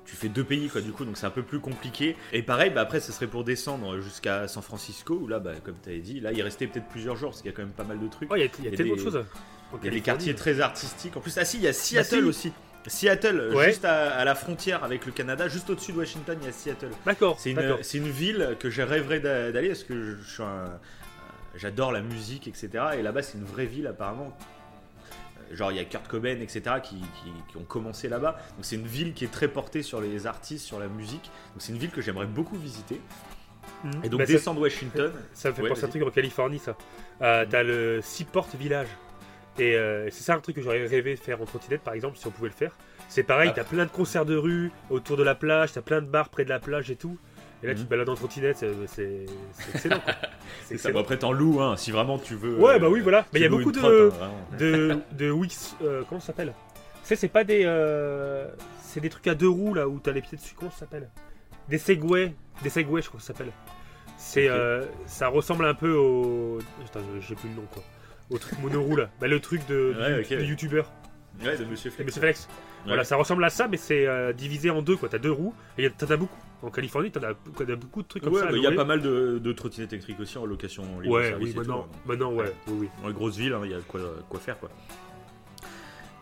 tu 0.06 0.16
fais 0.16 0.30
deux 0.30 0.44
pays, 0.44 0.70
quoi, 0.70 0.82
du 0.82 0.92
coup, 0.92 1.06
donc 1.06 1.18
c'est 1.18 1.26
un 1.28 1.32
peu 1.32 1.44
plus 1.44 1.60
compliqué. 1.60 2.16
Et 2.34 2.42
pareil, 2.44 2.72
bah, 2.72 2.82
après, 2.82 3.00
ce 3.00 3.12
serait 3.12 3.28
pour 3.28 3.44
descendre 3.44 4.00
jusqu'à 4.00 4.48
San 4.48 4.62
Francisco, 4.64 5.16
où 5.16 5.28
là, 5.28 5.40
bah, 5.40 5.54
comme 5.64 5.76
tu 5.84 5.90
avais 5.90 6.00
dit, 6.00 6.20
là, 6.20 6.32
il 6.32 6.42
restait 6.44 6.66
peut-être 6.68 6.88
plusieurs 6.88 7.16
jours, 7.16 7.30
parce 7.30 7.42
qu'il 7.42 7.50
y 7.52 7.54
a 7.54 7.56
quand 7.56 7.64
même 7.64 7.72
pas 7.74 7.84
mal 7.84 8.00
de 8.00 8.08
trucs. 8.08 8.32
Ouais, 8.32 8.40
il 8.40 8.44
y 8.44 8.48
a, 8.48 8.52
il 8.60 8.66
y 8.66 8.68
a 8.68 8.70
Il 8.70 8.72
y 8.72 8.74
a 8.74 8.78
tellement 8.78 8.96
des- 8.96 9.00
de 9.04 9.10
choses. 9.12 9.26
Il 9.82 9.86
y 9.86 9.88
a 9.88 9.92
des 9.92 10.02
quartiers 10.02 10.36
très 10.36 10.60
artistiques. 10.62 11.16
En 11.18 11.20
plus, 11.22 11.38
ah 11.38 11.46
si, 11.46 11.58
il 11.58 11.64
y 11.64 11.68
a 11.68 11.74
Seattle 11.74 12.22
si. 12.22 12.24
aussi. 12.24 12.54
Seattle, 12.88 13.52
Ouais. 13.54 13.68
juste 13.68 13.86
à, 13.86 14.16
à 14.16 14.26
la 14.26 14.34
frontière 14.36 14.84
avec 14.84 15.06
le 15.06 15.12
Canada, 15.12 15.48
juste 15.48 15.70
au-dessus 15.70 15.92
de 15.92 15.98
Washington, 15.98 16.38
il 16.42 16.46
y 16.46 16.50
a 16.50 16.52
Seattle. 16.54 16.90
D'accord. 17.06 17.38
C'est 17.40 17.52
une, 17.52 17.60
une 17.94 18.10
ville 18.10 18.56
que 18.60 18.70
j'ai 18.70 18.84
rêverais 18.84 19.20
d'a- 19.20 19.52
d'aller 19.52 19.68
parce 19.68 19.84
que 19.84 19.94
je, 19.94 20.16
je 20.24 20.32
suis 20.34 20.44
un- 20.44 20.80
j'adore 21.56 21.92
la 21.92 22.02
musique, 22.02 22.48
etc. 22.48 22.70
Et 22.98 23.02
là-bas, 23.04 23.22
c'est 23.22 23.38
une 23.38 23.44
vraie 23.44 23.66
ville 23.66 23.86
apparemment. 23.86 24.36
Euh, 25.52 25.56
Genre, 25.56 25.72
il 25.72 25.78
y 25.78 25.80
a 25.82 25.84
Kurt 25.86 26.08
Cobain, 26.08 26.40
etc., 26.40 26.62
qui, 26.82 26.96
qui- 26.96 27.34
qui 27.52 27.58
ont 27.58 27.64
commencé 27.64 28.08
là-bas. 28.08 28.40
Donc, 28.56 28.64
c'est 28.66 28.76
une 28.78 28.88
ville 28.88 29.14
qui 29.14 29.26
est 29.26 29.32
très 29.32 29.50
portée 29.50 29.84
sur 29.84 30.00
les 30.02 30.26
artistes, 30.26 30.66
sur 30.66 30.80
la 30.80 30.88
musique. 30.88 31.24
Donc, 31.54 31.60
c'est 31.60 31.74
une 31.74 31.80
ville 31.80 31.92
que 31.92 32.02
j'aimerais 32.02 32.28
beaucoup 32.28 32.58
visiter. 32.58 33.02
Mhm. 33.84 33.92
Et 34.04 34.10
donc, 34.10 34.20
Bah, 34.22 34.26
ça- 34.26 34.34
descendre 34.34 34.62
Washington. 34.62 35.12
Ça 35.34 35.50
me 35.50 35.54
fait 35.54 35.62
Ouais, 35.62 35.70
penser 35.70 35.84
à 35.84 35.88
un 35.88 35.90
truc 35.90 36.04
en 36.04 36.10
Californie, 36.12 36.60
ça. 36.60 36.76
Euh, 37.22 37.46
T'as 37.48 37.64
le 37.64 38.00
Seaport 38.02 38.48
Village. 38.58 38.88
Et 39.60 39.76
euh, 39.76 40.10
c'est 40.10 40.24
ça 40.24 40.36
un 40.36 40.40
truc 40.40 40.56
que 40.56 40.62
j'aurais 40.62 40.86
rêvé 40.86 41.16
de 41.16 41.20
faire 41.20 41.42
en 41.42 41.46
trottinette, 41.46 41.82
par 41.82 41.94
exemple, 41.94 42.18
si 42.18 42.26
on 42.28 42.32
pouvait 42.32 42.50
le 42.50 42.54
faire. 42.56 42.76
C'est 43.10 43.24
pareil, 43.24 43.50
Ah. 43.52 43.56
t'as 43.58 43.64
plein 43.64 43.86
de 43.86 43.92
concerts 43.92 44.26
de 44.26 44.36
rue 44.36 44.72
autour 44.90 45.18
de 45.18 45.24
la 45.24 45.36
plage, 45.36 45.74
t'as 45.74 45.82
plein 45.82 46.02
de 46.02 46.06
bars 46.08 46.30
près 46.30 46.44
de 46.46 46.50
la 46.50 46.60
plage 46.60 46.90
et 46.92 46.96
tout. 46.96 47.18
Et 47.62 47.68
là, 47.68 47.74
tu 47.74 47.80
Mhm. 47.82 47.86
te 47.86 47.90
balades 47.90 48.10
en 48.10 48.16
trottinette, 48.16 48.58
c'est 48.58 48.72
c'est- 48.88 49.26
excellent. 49.74 50.00
C'est 50.66 50.78
ça. 50.78 50.92
Bon, 50.92 51.00
après, 51.02 51.18
t'en 51.18 51.32
loues, 51.34 51.62
hein, 51.62 51.76
si 51.76 51.92
vraiment 51.92 52.18
tu 52.18 52.36
veux. 52.36 52.56
Ouais, 52.58 52.76
euh, 52.76 52.80
bah 52.80 52.88
oui, 52.90 53.02
voilà. 53.02 53.26
Mais 53.34 53.40
il 53.40 53.44
y 53.44 53.46
a 53.46 53.50
beaucoup 53.50 53.72
de, 53.72 53.80
trotte, 53.80 54.14
hein, 54.22 54.30
de, 54.58 55.00
de 55.12 55.30
Wix. 55.32 55.76
euh, 55.82 56.04
comment 56.08 56.22
ça 56.22 56.28
s'appelle? 56.28 56.54
Tu 57.04 57.08
sais, 57.10 57.16
c'est 57.18 57.28
pas 57.28 57.44
des. 57.44 57.64
euh, 57.66 58.48
c'est 58.82 59.02
des 59.02 59.10
trucs 59.10 59.28
à 59.28 59.36
deux 59.36 59.50
roues 59.50 59.74
là 59.74 59.88
où 59.90 60.00
t'as 60.00 60.12
les 60.12 60.22
pieds 60.22 60.38
dessus. 60.38 60.56
Comment 60.58 60.72
ça 60.72 60.80
s'appelle? 60.80 61.10
Des 61.68 61.78
Segway. 61.80 62.34
Des 62.64 62.70
Segway, 62.70 63.02
je 63.02 63.08
crois 63.08 63.20
que 63.20 63.26
ça 63.26 63.34
s'appelle. 63.34 63.52
C'est, 64.18 64.48
euh, 64.50 64.86
ça 65.06 65.28
ressemble 65.28 65.66
un 65.66 65.74
peu 65.74 65.94
au. 65.94 66.60
Putain, 66.84 67.00
je- 67.16 67.28
j'ai 67.28 67.36
plus 67.36 67.50
le 67.50 67.56
nom 67.56 67.68
quoi. 67.74 67.84
Au 68.30 68.38
truc 68.38 68.60
mono 68.60 68.96
là. 68.96 69.10
Bah, 69.20 69.28
le 69.28 69.40
truc 69.40 69.66
de, 69.68 69.94
Ouais, 70.00 70.16
du, 70.16 70.22
ok, 70.22 70.28
du 70.30 70.36
ouais. 70.38 70.46
youtubeur. 70.46 70.92
Ouais, 71.44 71.58
de 71.58 71.64
Monsieur 71.66 71.90
Flex. 71.90 72.06
Monsieur 72.08 72.22
Flex. 72.22 72.48
Voilà, 72.86 73.04
ça 73.04 73.16
ressemble 73.16 73.44
à 73.44 73.50
ça, 73.50 73.68
mais 73.68 73.78
c'est 73.78 74.06
euh, 74.08 74.34
divisé 74.34 74.70
en 74.70 74.82
deux 74.82 74.96
quoi. 74.98 75.10
T'as 75.10 75.18
deux 75.20 75.32
roues 75.32 75.54
et 75.78 75.84
y 75.84 75.86
a- 75.86 75.90
t'en 75.90 76.08
as 76.12 76.18
beaucoup. 76.18 76.38
En 76.62 76.70
Californie, 76.70 77.10
t'en 77.12 77.22
as, 77.24 77.34
t'en 77.34 77.64
as 77.72 77.76
beaucoup 77.76 78.02
de 78.02 78.08
trucs 78.08 78.24
comme 78.24 78.34
Ouais, 78.34 78.40
ça. 78.42 78.48
à 78.48 78.52
bah, 78.52 78.58
il 78.58 78.64
y 78.64 78.66
a 78.66 78.70
louer. 78.70 78.76
pas 78.78 78.84
mal 78.86 79.02
de, 79.02 79.40
de 79.42 79.52
trottinettes 79.54 79.94
électriques 79.94 80.20
aussi 80.20 80.38
en 80.38 80.46
location 80.46 80.84
libre 81.00 81.16
Ouais, 81.16 81.30
service 81.30 81.44
oui, 81.46 81.50
et 81.50 81.54
tout, 81.54 81.60
maintenant, 81.60 81.88
hein. 81.92 81.98
maintenant 82.06 82.34
ouais, 82.34 82.54
oui, 82.68 82.74
oui. 82.82 82.90
Dans 83.02 83.08
les 83.08 83.14
grosses 83.14 83.38
villes, 83.38 83.54
hein, 83.54 83.62
il 83.64 83.72
y 83.72 83.74
a 83.74 83.80
quoi, 83.88 84.02
quoi 84.28 84.40
faire 84.42 84.60
quoi. 84.60 84.70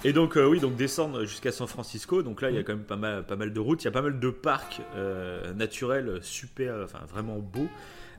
Et 0.04 0.14
donc 0.14 0.38
euh, 0.38 0.46
oui, 0.48 0.60
donc 0.60 0.76
descendre 0.76 1.24
jusqu'à 1.26 1.52
San 1.52 1.68
Francisco. 1.68 2.22
Donc 2.22 2.42
là, 2.42 2.50
il 2.52 2.56
y 2.56 2.58
a 2.58 2.62
Mhm. 2.62 2.66
quand 2.66 2.74
même 2.76 2.86
pas 2.86 2.96
mal, 2.98 3.26
pas 3.26 3.36
mal 3.36 3.52
de 3.52 3.60
routes. 3.60 3.82
Il 3.84 3.86
y 3.86 3.88
a 3.88 3.92
pas 3.92 4.04
mal 4.04 4.20
de 4.20 4.30
parcs 4.30 4.82
euh, 4.96 5.54
naturels 5.54 6.20
super, 6.22 6.76
enfin 6.84 7.00
vraiment 7.10 7.40
beaux. 7.40 7.68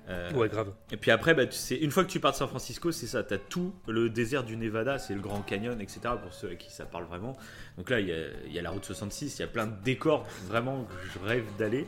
Euh, 0.09 0.33
Ouais, 0.33 0.49
grave. 0.49 0.73
Et 0.91 0.97
puis 0.97 1.11
après, 1.11 1.35
bah, 1.35 1.47
tu 1.47 1.57
sais, 1.57 1.77
une 1.77 1.91
fois 1.91 2.05
que 2.05 2.11
tu 2.11 2.19
pars 2.21 2.33
de 2.33 2.37
San 2.37 2.49
Francisco, 2.49 2.93
c'est 2.93 3.07
ça. 3.07 3.23
Tu 3.23 3.35
as 3.35 3.39
tout 3.39 3.75
le 3.87 4.09
désert 4.09 4.43
du 4.45 4.57
Nevada, 4.57 4.99
c'est 4.99 5.15
le 5.15 5.21
Grand 5.21 5.43
Canyon, 5.43 5.81
etc. 5.81 6.01
Pour 6.23 6.33
ceux 6.33 6.51
à 6.51 6.55
qui 6.55 6.71
ça 6.73 6.87
parle 6.87 7.05
vraiment. 7.05 7.37
Donc 7.77 7.91
là, 7.91 8.01
il 8.01 8.09
y 8.09 8.13
a, 8.13 8.27
il 8.47 8.53
y 8.53 8.59
a 8.59 8.63
la 8.63 8.71
route 8.71 8.85
66, 8.85 9.39
il 9.39 9.43
y 9.43 9.45
a 9.45 9.49
plein 9.49 9.67
de 9.67 9.77
décors 9.83 10.27
vraiment 10.47 10.85
que 10.85 10.95
je 11.13 11.19
rêve 11.27 11.45
d'aller. 11.59 11.87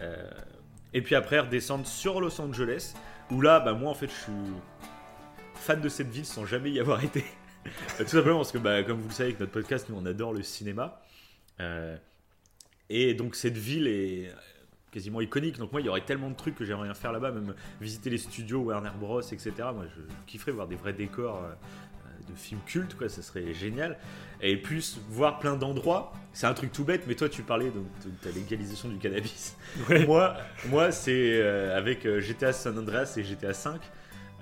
Euh, 0.00 0.30
et 0.94 1.02
puis 1.02 1.14
après, 1.14 1.40
redescendre 1.40 1.86
sur 1.86 2.20
Los 2.20 2.40
Angeles, 2.40 2.94
où 3.30 3.40
là, 3.42 3.60
bah, 3.60 3.74
moi 3.74 3.90
en 3.90 3.94
fait, 3.94 4.08
je 4.08 4.14
suis 4.14 4.32
fan 5.54 5.80
de 5.80 5.88
cette 5.88 6.08
ville 6.08 6.24
sans 6.24 6.46
jamais 6.46 6.70
y 6.70 6.80
avoir 6.80 7.04
été. 7.04 7.24
Tout 7.98 8.06
simplement 8.06 8.38
parce 8.38 8.52
que, 8.52 8.58
bah, 8.58 8.82
comme 8.82 8.98
vous 8.98 9.08
le 9.08 9.14
savez, 9.14 9.30
avec 9.30 9.40
notre 9.40 9.52
podcast, 9.52 9.88
nous 9.90 9.96
on 9.96 10.06
adore 10.06 10.32
le 10.32 10.42
cinéma. 10.42 11.02
Euh, 11.60 11.96
et 12.88 13.12
donc 13.14 13.34
cette 13.34 13.58
ville 13.58 13.86
est 13.88 14.32
quasiment 14.90 15.20
iconique. 15.20 15.58
Donc 15.58 15.72
moi, 15.72 15.80
il 15.80 15.86
y 15.86 15.88
aurait 15.88 16.04
tellement 16.04 16.30
de 16.30 16.36
trucs 16.36 16.54
que 16.54 16.64
j'aimerais 16.64 16.86
bien 16.86 16.94
faire 16.94 17.12
là-bas, 17.12 17.32
même 17.32 17.54
visiter 17.80 18.10
les 18.10 18.18
studios 18.18 18.60
Warner 18.60 18.90
Bros, 18.98 19.20
etc. 19.20 19.52
Moi, 19.74 19.84
je, 19.94 20.02
je 20.02 20.26
kifferais 20.26 20.52
voir 20.52 20.66
des 20.66 20.76
vrais 20.76 20.92
décors 20.92 21.42
euh, 21.44 21.54
de 22.28 22.34
films 22.36 22.60
cultes, 22.66 22.96
quoi. 22.96 23.08
Ça 23.08 23.22
serait 23.22 23.52
génial. 23.54 23.98
Et 24.40 24.56
plus 24.56 25.00
voir 25.08 25.38
plein 25.38 25.56
d'endroits. 25.56 26.12
C'est 26.32 26.46
un 26.46 26.54
truc 26.54 26.72
tout 26.72 26.84
bête, 26.84 27.04
mais 27.06 27.14
toi, 27.14 27.28
tu 27.28 27.42
parlais 27.42 27.70
donc, 27.70 27.86
de 28.04 28.10
ta 28.22 28.30
légalisation 28.30 28.88
du 28.88 28.98
cannabis. 28.98 29.56
Ouais. 29.88 30.06
moi, 30.06 30.36
moi 30.68 30.92
c'est 30.92 31.40
euh, 31.40 31.76
avec 31.76 32.04
euh, 32.06 32.20
GTA 32.20 32.52
San 32.52 32.78
Andreas 32.78 33.14
et 33.16 33.24
GTA 33.24 33.52
5. 33.52 33.80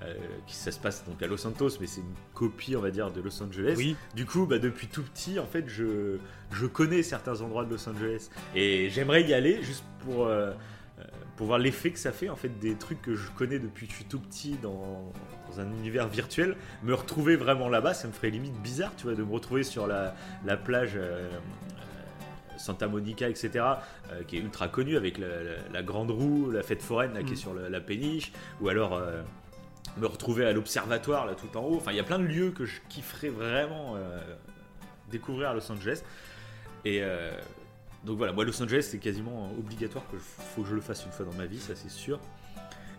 Euh, 0.03 0.13
qui 0.45 0.55
ça 0.55 0.71
se 0.71 0.79
passe 0.79 1.03
donc 1.05 1.21
à 1.23 1.27
Los 1.27 1.37
Santos, 1.37 1.69
mais 1.81 1.87
c'est 1.87 2.01
une 2.01 2.13
copie, 2.33 2.75
on 2.75 2.81
va 2.81 2.91
dire, 2.91 3.11
de 3.11 3.19
Los 3.21 3.41
Angeles. 3.41 3.73
Oui, 3.77 3.95
Du 4.15 4.25
coup, 4.25 4.45
bah, 4.45 4.59
depuis 4.59 4.87
tout 4.87 5.01
petit, 5.03 5.39
en 5.39 5.45
fait, 5.45 5.67
je, 5.67 6.17
je 6.51 6.65
connais 6.67 7.01
certains 7.03 7.41
endroits 7.41 7.65
de 7.65 7.71
Los 7.71 7.89
Angeles. 7.89 8.29
Et 8.55 8.89
j'aimerais 8.89 9.23
y 9.23 9.33
aller 9.33 9.63
juste 9.63 9.83
pour, 10.05 10.27
euh, 10.27 10.51
euh, 10.99 11.03
pour 11.35 11.47
voir 11.47 11.57
l'effet 11.59 11.91
que 11.91 11.99
ça 11.99 12.11
fait, 12.11 12.29
en 12.29 12.35
fait, 12.35 12.59
des 12.59 12.75
trucs 12.75 13.01
que 13.01 13.15
je 13.15 13.29
connais 13.31 13.57
depuis 13.59 13.87
que 13.87 13.91
je 13.93 13.97
suis 13.97 14.05
tout 14.05 14.19
petit 14.19 14.55
dans, 14.61 15.11
dans 15.49 15.59
un 15.61 15.71
univers 15.71 16.07
virtuel. 16.07 16.55
Me 16.83 16.93
retrouver 16.93 17.35
vraiment 17.35 17.67
là-bas, 17.69 17.93
ça 17.95 18.07
me 18.07 18.13
ferait 18.13 18.29
limite 18.29 18.53
bizarre, 18.61 18.91
tu 18.97 19.03
vois, 19.07 19.15
de 19.15 19.23
me 19.23 19.31
retrouver 19.33 19.63
sur 19.63 19.87
la, 19.87 20.13
la 20.45 20.57
plage. 20.57 20.93
euh, 20.95 21.29
Santa 22.57 22.87
Monica, 22.87 23.29
etc., 23.29 23.49
euh, 24.11 24.23
qui 24.27 24.37
est 24.37 24.39
ultra 24.39 24.67
connue 24.67 24.97
avec 24.97 25.19
la, 25.19 25.27
la- 25.27 25.69
la 25.71 25.83
grande 25.83 26.09
roue, 26.09 26.49
la 26.49 26.63
fête 26.63 26.81
foraine 26.81 27.13
là, 27.13 27.21
qui 27.21 27.29
est 27.29 27.31
Mhm. 27.31 27.35
sur 27.35 27.53
la, 27.53 27.69
la 27.69 27.79
péniche, 27.79 28.31
ou 28.61 28.69
alors 28.69 28.93
euh, 28.95 29.21
me 29.97 30.05
retrouver 30.07 30.45
à 30.45 30.53
l'observatoire 30.53 31.25
là 31.25 31.35
tout 31.35 31.55
en 31.57 31.61
haut. 31.63 31.75
Enfin, 31.77 31.91
il 31.91 31.97
y 31.97 31.99
a 31.99 32.03
plein 32.03 32.19
de 32.19 32.25
lieux 32.25 32.51
que 32.51 32.65
je 32.65 32.79
kifferais 32.89 33.29
vraiment 33.29 33.95
euh, 33.95 34.19
découvrir 35.11 35.49
à 35.49 35.53
Los 35.53 35.71
Angeles. 35.71 36.01
Et 36.85 36.99
euh, 37.01 37.31
donc 38.03 38.17
voilà, 38.17 38.33
moi 38.33 38.45
Los 38.45 38.61
Angeles 38.61 38.87
c'est 38.91 38.99
quasiment 38.99 39.51
obligatoire 39.57 40.03
que 40.11 40.17
je- 40.17 40.23
faut 40.55 40.61
que 40.61 40.69
je 40.69 40.75
le 40.75 40.81
fasse 40.81 41.03
une 41.05 41.11
fois 41.11 41.25
dans 41.25 41.33
ma 41.33 41.45
vie, 41.45 41.59
ça 41.59 41.75
c'est 41.75 41.89
sûr. 41.89 42.19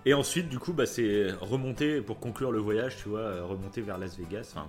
Et 0.05 0.15
ensuite, 0.15 0.49
du 0.49 0.59
coup, 0.59 0.73
bah, 0.73 0.87
c'est 0.87 1.31
remonter 1.41 2.01
pour 2.01 2.19
conclure 2.21 2.51
le 2.53 2.59
voyage, 2.61 2.97
tu 2.97 3.09
vois, 3.09 3.21
euh, 3.21 3.45
remonter 3.45 3.81
vers 3.83 3.99
Las 3.99 4.17
Vegas. 4.17 4.53
Enfin, 4.55 4.67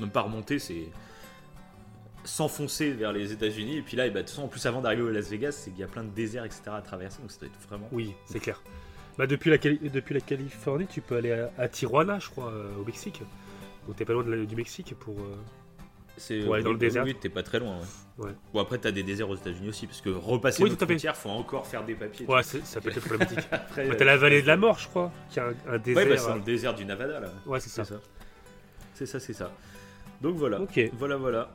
même 0.00 0.10
pas 0.10 0.20
remonter, 0.22 0.58
c'est 0.58 0.88
s'enfoncer 2.24 2.90
vers 2.90 3.12
les 3.12 3.32
États-Unis. 3.32 3.78
Et 3.78 3.82
puis 3.82 3.96
là, 3.96 4.06
et 4.06 4.10
bah, 4.10 4.20
de 4.20 4.26
toute 4.26 4.30
façon, 4.30 4.44
en 4.44 4.48
plus 4.48 4.64
avant 4.66 4.80
d'arriver 4.80 5.08
à 5.08 5.12
Las 5.12 5.28
Vegas, 5.30 5.52
c'est 5.52 5.70
qu'il 5.70 5.80
y 5.80 5.84
a 5.84 5.88
plein 5.88 6.04
de 6.04 6.10
déserts, 6.10 6.44
etc. 6.44 6.62
à 6.68 6.82
traverser. 6.82 7.20
Donc 7.20 7.30
ça 7.30 7.38
doit 7.40 7.48
être 7.48 7.68
vraiment. 7.68 7.88
oui, 7.92 8.14
c'est 8.26 8.40
clair. 8.40 8.60
Bah, 9.18 9.26
depuis, 9.26 9.50
la 9.50 9.58
Cali- 9.58 9.78
depuis 9.92 10.14
la 10.14 10.20
Californie, 10.20 10.86
tu 10.86 11.00
peux 11.00 11.16
aller 11.16 11.32
à, 11.32 11.50
à 11.58 11.68
Tijuana, 11.68 12.18
je 12.18 12.28
crois, 12.30 12.50
euh, 12.50 12.76
au 12.80 12.84
Mexique. 12.84 13.22
Donc 13.86 13.96
t'es 13.96 14.04
pas 14.04 14.12
loin 14.12 14.22
de 14.24 14.32
la- 14.32 14.44
du 14.46 14.56
Mexique 14.56 14.94
pour. 14.98 15.18
euh, 15.18 15.34
C'est 16.18 16.40
Pour 16.40 16.54
aller 16.54 16.62
dans 16.62 16.72
le 16.72 16.78
désert. 16.78 17.04
Oui, 17.04 17.14
t'es 17.14 17.30
pas 17.30 17.42
très 17.42 17.58
loin. 17.58 17.78
Ouais. 18.18 18.26
Ouais. 18.26 18.32
Bon 18.52 18.60
après, 18.60 18.76
t'as 18.78 18.90
des 18.90 19.02
déserts 19.02 19.30
aux 19.30 19.34
États-Unis 19.36 19.70
aussi, 19.70 19.86
parce 19.86 20.00
que 20.02 20.10
repasser 20.10 20.62
Oui, 20.62 20.68
les 20.70 20.76
tout 20.76 20.84
à 20.84 20.86
fait. 20.86 20.92
frontières, 20.94 21.16
faut 21.16 21.30
encore 21.30 21.66
faire 21.66 21.84
des 21.84 21.94
papiers. 21.94 22.26
Ouais, 22.26 22.42
c'est- 22.42 22.64
ça 22.66 22.80
peut 22.82 22.90
être 22.90 23.00
problématique. 23.00 23.38
Après, 23.50 23.88
Bah, 23.88 23.94
t'as 23.96 24.04
la 24.04 24.16
vallée 24.18 24.42
de 24.42 24.46
la 24.46 24.56
mort, 24.58 24.78
je 24.78 24.88
crois, 24.88 25.10
qui 25.30 25.40
a 25.40 25.46
un, 25.46 25.54
un 25.68 25.72
Ouais, 25.72 25.78
désert. 25.78 26.06
bah, 26.08 26.16
c'est 26.18 26.26
dans 26.26 26.32
euh, 26.32 26.36
le 26.36 26.42
désert 26.42 26.74
du 26.74 26.84
Nevada 26.84 27.18
là. 27.20 27.32
Ouais, 27.46 27.60
c'est 27.60 27.70
ça. 27.70 27.84
C'est 27.84 27.94
ça. 27.94 28.00
C'est 28.94 29.06
ça, 29.06 29.20
c'est 29.20 29.32
ça. 29.32 29.50
Donc 30.20 30.36
voilà. 30.36 30.60
Ok. 30.60 30.78
Voilà, 30.98 31.16
voilà. 31.16 31.48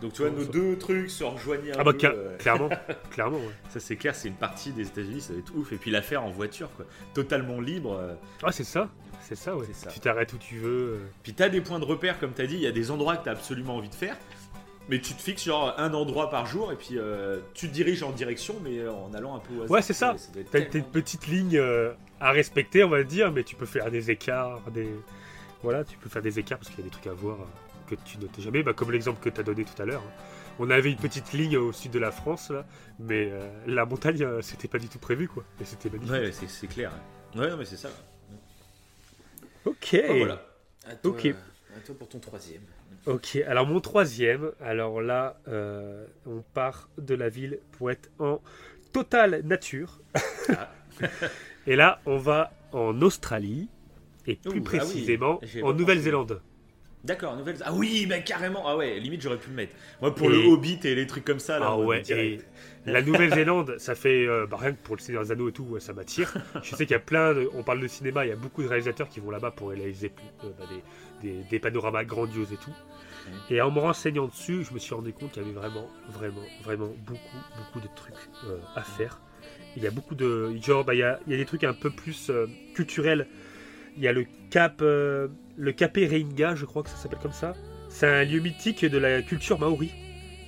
Donc 0.00 0.12
tu 0.12 0.22
vois, 0.22 0.30
nos 0.30 0.44
deux 0.44 0.76
trucs 0.78 1.10
se 1.10 1.24
rejoignaient 1.24 1.72
un 1.72 1.80
Ah 1.80 1.84
bah, 1.84 1.92
peu. 1.92 2.06
euh, 2.06 2.36
clairement, 2.38 2.68
clairement, 3.10 3.38
ouais. 3.38 3.52
Ça 3.70 3.80
c'est 3.80 3.96
clair, 3.96 4.14
c'est 4.14 4.28
une 4.28 4.34
partie 4.34 4.70
des 4.72 4.86
États-Unis, 4.86 5.20
ça 5.22 5.32
va 5.32 5.38
être 5.38 5.54
ouf. 5.54 5.72
Et 5.72 5.76
puis 5.76 5.90
l'affaire 5.90 6.22
en 6.24 6.30
voiture, 6.30 6.70
quoi. 6.76 6.84
Totalement 7.14 7.60
libre. 7.60 7.92
euh. 7.98 8.14
Ah, 8.42 8.52
c'est 8.52 8.64
ça, 8.64 8.88
c'est 9.22 9.34
ça, 9.36 9.56
ouais. 9.56 9.66
Ça. 9.72 9.90
Tu 9.90 10.00
t'arrêtes 10.00 10.32
où 10.34 10.38
tu 10.38 10.56
veux. 10.58 10.68
euh. 10.94 10.98
Puis 11.22 11.32
t'as 11.34 11.48
des 11.48 11.60
points 11.60 11.78
de 11.78 11.84
repère, 11.84 12.18
comme 12.18 12.32
t'as 12.32 12.46
dit, 12.46 12.54
il 12.54 12.60
y 12.60 12.66
a 12.66 12.72
des 12.72 12.90
endroits 12.90 13.16
que 13.16 13.24
t'as 13.24 13.32
absolument 13.32 13.76
envie 13.76 13.88
de 13.88 13.94
faire. 13.94 14.16
Mais 14.88 15.00
tu 15.00 15.14
te 15.14 15.20
fixes 15.22 15.44
genre 15.46 15.74
un 15.78 15.92
endroit 15.94 16.30
par 16.30 16.46
jour 16.46 16.70
et 16.70 16.76
puis 16.76 16.96
tu 17.54 17.68
te 17.68 17.72
diriges 17.72 18.04
en 18.04 18.12
direction, 18.12 18.54
mais 18.62 18.86
en 18.86 19.12
allant 19.14 19.34
un 19.34 19.40
peu 19.40 19.54
au 19.54 19.62
hasard. 19.62 19.70
Ouais, 19.70 19.82
c'est 19.82 19.92
ça. 19.94 20.14
T'as 20.32 20.60
tellement- 20.60 20.74
une 20.74 20.84
petite 20.92 21.26
ligne 21.26 21.60
à 22.20 22.30
respecter, 22.30 22.84
on 22.84 22.88
va 22.90 23.02
dire, 23.02 23.32
mais 23.32 23.42
tu 23.42 23.56
peux 23.56 23.66
faire 23.66 23.90
des 23.90 24.10
écarts, 24.12 24.60
des. 24.72 24.88
Voilà, 25.64 25.82
tu 25.82 25.98
peux 25.98 26.08
faire 26.08 26.22
des 26.22 26.38
écarts 26.38 26.58
parce 26.58 26.68
qu'il 26.70 26.78
y 26.78 26.82
a 26.82 26.84
des 26.84 26.90
trucs 26.90 27.08
à 27.08 27.12
voir 27.14 27.38
que 27.86 27.94
tu 28.04 28.18
notais 28.18 28.42
jamais, 28.42 28.62
bah, 28.62 28.72
comme 28.72 28.90
l'exemple 28.92 29.20
que 29.22 29.28
tu 29.30 29.40
as 29.40 29.44
donné 29.44 29.64
tout 29.64 29.80
à 29.80 29.84
l'heure. 29.84 30.02
hein. 30.06 30.12
On 30.58 30.70
avait 30.70 30.90
une 30.90 30.96
petite 30.96 31.32
ligne 31.32 31.56
au 31.58 31.72
sud 31.72 31.90
de 31.92 31.98
la 31.98 32.10
France, 32.10 32.50
là, 32.50 32.64
mais 32.98 33.28
euh, 33.30 33.46
la 33.66 33.84
montagne, 33.84 34.22
euh, 34.22 34.40
c'était 34.42 34.68
pas 34.68 34.78
du 34.78 34.88
tout 34.88 34.98
prévu, 34.98 35.28
quoi. 35.28 35.44
Et 35.60 35.64
c'était 35.64 35.90
magnifique. 35.90 36.12
Ouais, 36.12 36.32
c'est 36.32 36.48
c'est 36.48 36.66
clair. 36.66 36.92
Ouais, 37.34 37.50
non, 37.50 37.56
mais 37.58 37.66
c'est 37.66 37.76
ça. 37.76 37.90
Ok. 39.64 39.96
Voilà. 40.06 40.46
À 40.86 40.94
toi, 40.94 41.10
Ok. 41.10 41.26
à 41.26 41.80
toi 41.80 41.94
pour 41.98 42.08
ton 42.08 42.18
troisième. 42.20 42.62
Ok, 43.06 43.36
alors 43.46 43.66
mon 43.66 43.80
troisième, 43.80 44.50
alors 44.60 45.00
là, 45.00 45.38
euh, 45.48 46.06
on 46.26 46.42
part 46.54 46.88
de 46.98 47.14
la 47.14 47.28
ville 47.28 47.60
pour 47.72 47.90
être 47.90 48.08
en 48.18 48.40
totale 48.92 49.42
nature. 49.44 50.00
Ah. 50.48 50.72
et 51.66 51.76
là, 51.76 52.00
on 52.06 52.16
va 52.16 52.52
en 52.72 53.00
Australie, 53.02 53.68
et 54.26 54.36
plus 54.36 54.48
Ouh, 54.48 54.52
ah 54.54 54.54
oui, 54.56 54.60
précisément 54.60 55.40
en 55.62 55.72
Nouvelle-Zélande. 55.72 56.40
D'accord, 57.06 57.36
nouvelle. 57.36 57.56
Ah 57.64 57.72
oui, 57.72 58.06
mais 58.08 58.22
carrément. 58.24 58.64
Ah 58.66 58.76
ouais, 58.76 58.98
limite 58.98 59.22
j'aurais 59.22 59.38
pu 59.38 59.50
le 59.50 59.56
mettre. 59.56 59.74
Moi 60.00 60.14
pour 60.14 60.28
Et- 60.30 60.32
le 60.42 60.48
Hobbit 60.48 60.80
et 60.84 60.94
les 60.94 61.06
trucs 61.06 61.24
comme 61.24 61.38
ça 61.38 61.58
là. 61.58 61.66
Ah 61.70 61.78
ouais, 61.78 62.02
et 62.10 62.40
la 62.84 63.02
Nouvelle-Zélande, 63.02 63.76
ça 63.78 63.94
fait, 63.94 64.26
euh, 64.26 64.46
bah, 64.46 64.56
rien 64.60 64.72
que 64.72 64.82
pour 64.82 64.96
le 64.96 65.00
Seigneur 65.00 65.22
des 65.24 65.32
Anneaux 65.32 65.48
et 65.48 65.52
tout, 65.52 65.78
ça 65.80 65.92
m'attire. 65.92 66.32
Je 66.62 66.70
sais 66.76 66.84
qu'il 66.86 66.92
y 66.92 66.94
a 66.94 67.00
plein 67.00 67.34
de, 67.34 67.48
on 67.54 67.62
parle 67.62 67.80
de 67.80 67.88
cinéma, 67.88 68.24
il 68.26 68.28
y 68.28 68.32
a 68.32 68.36
beaucoup 68.36 68.62
de 68.62 68.68
réalisateurs 68.68 69.08
qui 69.08 69.20
vont 69.20 69.30
là-bas 69.30 69.50
pour 69.52 69.70
réaliser 69.70 70.12
euh, 70.44 70.48
bah, 70.58 70.64
des, 71.22 71.28
des- 71.28 71.44
des 71.44 71.58
panoramas 71.58 72.04
grandioses 72.04 72.52
et 72.52 72.56
tout. 72.56 72.74
Et 73.50 73.60
en 73.60 73.72
me 73.72 73.80
renseignant 73.80 74.26
dessus, 74.28 74.62
je 74.68 74.72
me 74.72 74.78
suis 74.78 74.94
rendu 74.94 75.12
compte 75.12 75.32
qu'il 75.32 75.42
y 75.42 75.46
avait 75.46 75.54
vraiment, 75.54 75.88
vraiment, 76.10 76.42
vraiment 76.62 76.92
beaucoup, 77.06 77.38
beaucoup 77.56 77.80
de 77.80 77.88
trucs 77.96 78.14
euh, 78.46 78.58
à 78.76 78.82
faire. 78.82 79.20
Il 79.76 79.82
y 79.82 79.86
a 79.88 79.90
beaucoup 79.90 80.14
de, 80.14 80.54
genre, 80.62 80.84
bah, 80.84 80.94
il 80.94 80.98
y 80.98 81.02
a, 81.02 81.18
il 81.26 81.32
y 81.32 81.34
a 81.34 81.38
des 81.38 81.44
trucs 81.44 81.64
un 81.64 81.72
peu 81.74 81.90
plus 81.90 82.30
culturels. 82.74 83.26
Il 83.96 84.02
y 84.02 84.08
a 84.08 84.12
le 84.12 84.26
Cap, 84.50 84.80
le 85.56 85.72
Cap 85.72 85.96
Reinga, 85.96 86.54
je 86.54 86.64
crois 86.64 86.82
que 86.82 86.90
ça 86.90 86.96
s'appelle 86.96 87.18
comme 87.20 87.32
ça. 87.32 87.54
C'est 87.88 88.06
un 88.06 88.24
lieu 88.24 88.40
mythique 88.40 88.84
de 88.84 88.98
la 88.98 89.22
culture 89.22 89.58
maori. 89.58 89.92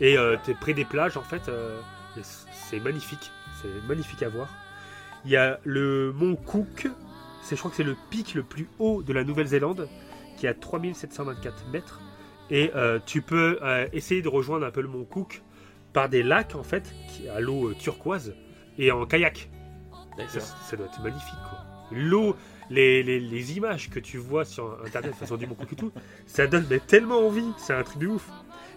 Et 0.01 0.17
euh, 0.17 0.37
t'es 0.45 0.55
près 0.55 0.75
des 0.75 0.85
plages, 0.85 1.17
en 1.17 1.23
fait, 1.23 1.49
euh, 1.49 1.81
c'est 2.23 2.81
magnifique. 2.81 3.33
C'est 3.61 3.89
magnifique 3.89 4.23
à 4.23 4.29
voir. 4.29 4.49
Il 5.25 5.31
y 5.31 5.37
a 5.37 5.59
le 5.65 6.13
mont 6.13 6.37
Cook. 6.37 6.89
C'est, 7.43 7.57
je 7.57 7.61
crois 7.61 7.71
que 7.71 7.77
c'est 7.77 7.83
le 7.83 7.97
pic 8.11 8.35
le 8.35 8.43
plus 8.43 8.69
haut 8.79 9.03
de 9.03 9.13
la 9.13 9.25
Nouvelle-Zélande, 9.25 9.89
qui 10.37 10.47
est 10.47 10.51
à 10.51 10.55
3724 10.55 11.71
mètres. 11.73 12.01
Et 12.51 12.71
euh, 12.75 12.99
tu 13.05 13.23
peux 13.23 13.59
euh, 13.63 13.87
essayer 13.93 14.23
de 14.23 14.29
rejoindre 14.29 14.67
un 14.67 14.71
peu 14.71 14.81
le 14.81 14.89
mont 14.89 15.05
Cook 15.05 15.43
par 15.93 16.09
des 16.09 16.23
lacs, 16.23 16.55
en 16.55 16.63
fait, 16.63 16.95
qui, 17.09 17.29
à 17.29 17.41
l'eau 17.41 17.73
turquoise, 17.75 18.35
et 18.79 18.93
en 18.93 19.07
kayak. 19.07 19.51
Ça, 20.29 20.41
ça 20.41 20.77
doit 20.77 20.87
être 20.87 21.03
magnifique, 21.03 21.39
quoi. 21.49 21.65
L'eau, 21.91 22.37
les, 22.71 23.03
les, 23.03 23.21
les 23.21 23.57
images 23.57 23.91
que 23.91 23.99
tu 24.01 24.19
vois 24.19 24.45
sur 24.45 24.79
internet, 24.85 25.15
façon 25.15 25.37
du 25.37 25.47
Mont 25.47 25.55
Cook 25.55 25.73
et 25.73 25.77
tout, 25.77 25.93
ça 26.27 26.47
donne 26.47 26.67
mais 26.69 26.79
tellement 26.81 27.27
envie, 27.27 27.51
c'est 27.57 27.73
un 27.75 27.83
truc 27.83 27.99
de 27.99 28.07
ouf. 28.09 28.29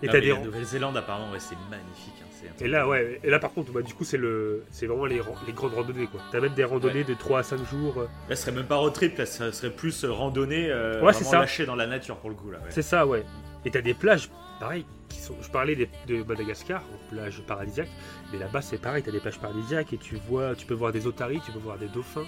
Et 0.04 0.08
t'as 0.08 0.14
mais 0.14 0.22
des 0.22 0.30
la 0.34 0.40
Nouvelle-Zélande 0.40 0.98
apparemment, 0.98 1.32
ouais, 1.32 1.40
c'est 1.40 1.56
magnifique. 1.70 2.14
hein, 2.24 2.28
et 2.60 2.68
là, 2.68 2.88
ouais, 2.88 3.20
et 3.24 3.30
là 3.30 3.38
par 3.38 3.52
contre, 3.54 3.72
bah, 3.72 3.84
du 3.84 3.94
coup, 3.94 4.04
c'est 4.04 4.18
le, 4.18 4.64
vraiment 4.82 5.06
les, 5.06 5.22
les 5.46 5.54
grandes 5.54 5.76
randonnées, 5.76 6.08
quoi. 6.08 6.20
T'as 6.32 6.40
même 6.40 6.56
des 6.56 6.64
randonnées 6.64 7.04
de 7.04 7.14
3 7.14 7.40
à 7.40 7.44
5 7.44 7.64
jours. 7.70 8.00
euh, 8.00 8.08
Là, 8.28 8.36
ce 8.36 8.42
serait 8.44 8.52
même 8.52 8.66
pas 8.66 8.78
road 8.78 8.94
trip, 8.94 9.16
là, 9.20 9.28
ça 9.28 9.52
serait 9.52 9.70
plus 9.70 10.04
euh, 10.04 10.12
randonnée, 10.12 10.72
euh, 10.72 11.00
Ouais, 11.04 11.14
ça. 11.14 11.40
lâché 11.40 11.68
dans 11.68 11.76
la 11.76 11.86
nature 11.86 12.18
pour 12.18 12.32
le 12.32 12.36
coup 12.36 12.50
là. 12.50 12.58
ouais. 12.58 12.66
C'est 12.70 12.82
ça, 12.82 13.06
ouais. 13.06 13.24
Et 13.64 13.70
t'as 13.70 13.82
des 13.82 13.94
plages, 13.94 14.28
pareil, 14.60 14.88
qui 15.08 15.20
sont. 15.20 15.36
Je 15.40 15.50
parlais 15.52 15.76
des- 15.76 15.90
de 16.08 16.24
Madagascar, 16.24 16.82
aux 16.96 17.14
plages 17.14 17.40
paradisiaques, 17.46 17.90
mais 18.34 18.40
là-bas 18.40 18.62
c'est 18.64 18.80
pareil, 18.82 19.04
t'as 19.04 19.12
des 19.12 19.20
plages 19.20 19.38
paradisiaques 19.40 19.94
et 19.94 19.98
tu 19.98 20.16
vois, 20.28 20.56
tu 20.56 20.66
peux 20.66 20.74
voir 20.74 20.92
des 20.92 21.06
otaries, 21.06 21.42
tu 21.46 21.52
peux 21.52 21.60
voir 21.60 21.78
des 21.78 21.90
dauphins. 21.90 22.26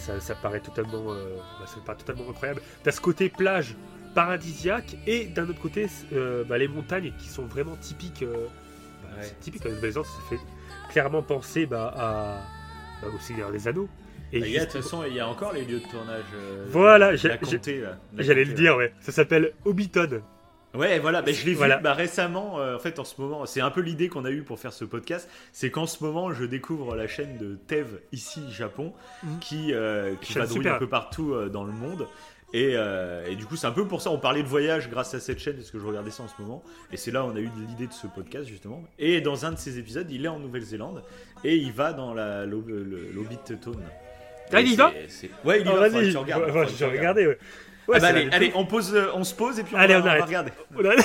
Ça, 0.00 0.18
ça 0.20 0.34
paraît 0.34 0.60
totalement, 0.60 1.12
euh, 1.12 1.36
bah, 1.60 1.66
ça 1.66 1.76
paraît 1.84 1.98
totalement 1.98 2.28
incroyable. 2.30 2.62
T'as 2.82 2.90
ce 2.92 3.00
côté 3.00 3.28
plage 3.28 3.76
paradisiaque 4.14 4.96
et 5.06 5.26
d'un 5.26 5.48
autre 5.48 5.60
côté 5.60 5.86
euh, 6.12 6.42
bah, 6.44 6.58
les 6.58 6.68
montagnes 6.68 7.12
qui 7.18 7.28
sont 7.28 7.44
vraiment 7.44 7.76
typiques. 7.76 8.22
euh, 8.22 8.46
bah, 9.02 9.08
Ouais. 9.16 9.22
c'est 9.24 9.40
typique 9.40 9.64
en 9.66 9.70
Nouvelle-Zélande, 9.70 10.06
ça 10.06 10.22
fait 10.28 10.40
clairement 10.92 11.22
penser 11.22 11.66
bah, 11.66 11.92
à, 11.96 13.06
au 13.08 13.18
Seigneur 13.20 13.50
des 13.52 13.66
Anneaux. 13.68 13.88
Et 14.32 14.38
il 14.38 14.48
y 14.50 14.56
a, 14.58 14.60
de 14.60 14.70
toute 14.70 14.82
façon, 14.82 15.02
il 15.06 15.14
y 15.14 15.20
a 15.20 15.26
encore 15.28 15.52
les 15.52 15.64
lieux 15.64 15.80
de 15.80 15.86
tournage. 15.90 16.22
euh, 16.34 16.64
Voilà, 16.68 17.16
J'allais 18.18 18.44
le 18.44 18.52
dire, 18.54 18.76
ouais. 18.76 18.92
Ça 19.00 19.10
s'appelle 19.10 19.52
Hobbiton. 19.64 20.22
Ouais, 20.74 21.00
voilà, 21.00 21.20
mais 21.22 21.32
je 21.32 21.44
l'ai 21.46 21.54
vu 21.54 21.58
bah, 21.82 21.94
récemment, 21.94 22.60
euh, 22.60 22.76
en 22.76 22.78
fait, 22.78 22.98
en 23.00 23.04
ce 23.04 23.20
moment, 23.20 23.44
c'est 23.44 23.60
un 23.60 23.70
peu 23.70 23.80
l'idée 23.80 24.08
qu'on 24.08 24.24
a 24.24 24.30
eue 24.30 24.42
pour 24.42 24.58
faire 24.60 24.72
ce 24.72 24.84
podcast, 24.84 25.28
c'est 25.52 25.70
qu'en 25.70 25.86
ce 25.86 26.02
moment, 26.04 26.32
je 26.32 26.44
découvre 26.44 26.94
la 26.94 27.08
chaîne 27.08 27.38
de 27.38 27.56
Tev, 27.66 27.98
ici, 28.12 28.40
Japon, 28.52 28.92
Mhm. 29.24 29.38
qui, 29.40 29.74
euh, 29.74 30.14
qui 30.20 30.32
vadrouille 30.34 30.68
un 30.68 30.78
peu 30.78 30.88
partout 30.88 31.34
euh, 31.34 31.48
dans 31.48 31.64
le 31.64 31.72
monde. 31.72 32.06
Et, 32.52 32.72
euh, 32.74 33.26
et 33.28 33.36
du 33.36 33.46
coup, 33.46 33.54
c'est 33.56 33.66
un 33.68 33.72
peu 33.72 33.86
pour 33.86 34.00
ça, 34.02 34.10
on 34.10 34.18
parlait 34.18 34.42
de 34.42 34.48
voyage 34.48 34.90
grâce 34.90 35.14
à 35.14 35.20
cette 35.20 35.38
chaîne, 35.38 35.54
parce 35.56 35.70
que 35.70 35.78
je 35.78 35.86
regardais 35.86 36.10
ça 36.10 36.22
en 36.24 36.28
ce 36.28 36.40
moment. 36.40 36.62
Et 36.92 36.96
c'est 36.96 37.10
là 37.12 37.24
où 37.24 37.28
on 37.28 37.36
a 37.36 37.40
eu 37.40 37.48
l'idée 37.68 37.86
de 37.86 37.92
ce 37.92 38.06
podcast, 38.08 38.48
justement. 38.48 38.82
Et 38.98 39.20
dans 39.20 39.44
un 39.46 39.52
de 39.52 39.58
ces 39.58 39.78
épisodes, 39.78 40.08
il 40.10 40.24
est 40.24 40.28
en 40.28 40.38
Nouvelle-Zélande, 40.40 41.02
et 41.44 41.56
il 41.56 41.72
va 41.72 41.92
dans 41.92 42.12
la 42.14 42.46
l'Hobbit 42.46 43.38
Town. 43.60 43.76
Ah, 44.52 44.60
il 44.60 44.72
y 44.72 44.76
va 44.76 44.92
Ouais, 45.44 45.60
il 45.60 45.66
y 45.66 45.70
Oh, 45.70 45.76
va, 45.76 45.88
vas-y, 45.88 46.10
tu 46.10 46.16
regardes, 46.16 46.44
j'ai 46.76 46.84
regardes. 46.84 46.92
regardé, 46.96 47.26
ouais. 47.28 47.38
Ouais, 47.88 47.96
Ah 47.96 48.12
bah 48.12 48.18
allez, 48.32 48.52
on, 48.54 48.66
pose, 48.66 48.94
euh, 48.94 49.08
on 49.14 49.24
se 49.24 49.34
pose 49.34 49.58
et 49.58 49.64
puis 49.64 49.74
on, 49.74 49.78
Allez, 49.78 49.94
va, 49.94 49.98
on 49.98 50.02
on 50.02 50.04
va 50.06 50.10
arrête. 50.12 50.24
regarder. 50.24 50.52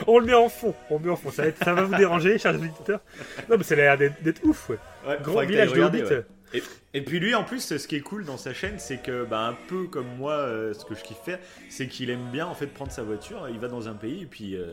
On 0.06 0.18
le 0.18 0.26
met 0.26 0.34
en 0.34 0.48
fond, 0.48 0.74
on 0.88 0.98
le 0.98 1.04
met 1.04 1.10
en 1.10 1.16
fond. 1.16 1.30
Ça 1.30 1.42
va, 1.42 1.48
être- 1.48 1.62
ça 1.64 1.74
va 1.74 1.82
vous 1.82 1.94
déranger, 1.94 2.38
chers 2.38 2.54
auditeurs. 2.54 3.00
Non, 3.48 3.56
mais 3.58 3.64
ça 3.64 3.74
a 3.74 3.76
l'air 3.76 3.98
d'être 3.98 4.22
d'être 4.22 4.44
ouf, 4.44 4.70
ouais. 4.70 4.78
Ouais, 5.06 5.18
Grand 5.22 5.42
village 5.44 5.68
de 5.68 5.74
regarder, 5.74 6.02
Hobbit. 6.02 6.12
ouais. 6.14 6.24
Et, 6.54 6.62
et 6.94 7.02
puis 7.02 7.20
lui, 7.20 7.34
en 7.34 7.44
plus, 7.44 7.76
ce 7.76 7.86
qui 7.86 7.96
est 7.96 8.00
cool 8.00 8.24
dans 8.24 8.36
sa 8.38 8.52
chaîne, 8.54 8.78
c'est 8.78 8.96
que, 9.02 9.24
bah, 9.24 9.40
un 9.46 9.56
peu 9.68 9.84
comme 9.84 10.06
moi, 10.18 10.32
euh, 10.32 10.72
ce 10.74 10.84
que 10.84 10.94
je 10.94 11.02
kiffe 11.02 11.20
faire, 11.24 11.38
c'est 11.68 11.86
qu'il 11.86 12.10
aime 12.10 12.30
bien 12.32 12.46
en 12.46 12.54
fait 12.54 12.66
prendre 12.66 12.90
sa 12.90 13.02
voiture, 13.02 13.46
il 13.50 13.58
va 13.60 13.68
dans 13.68 13.88
un 13.88 13.94
pays 13.94 14.22
et 14.22 14.26
puis 14.26 14.56
euh, 14.56 14.72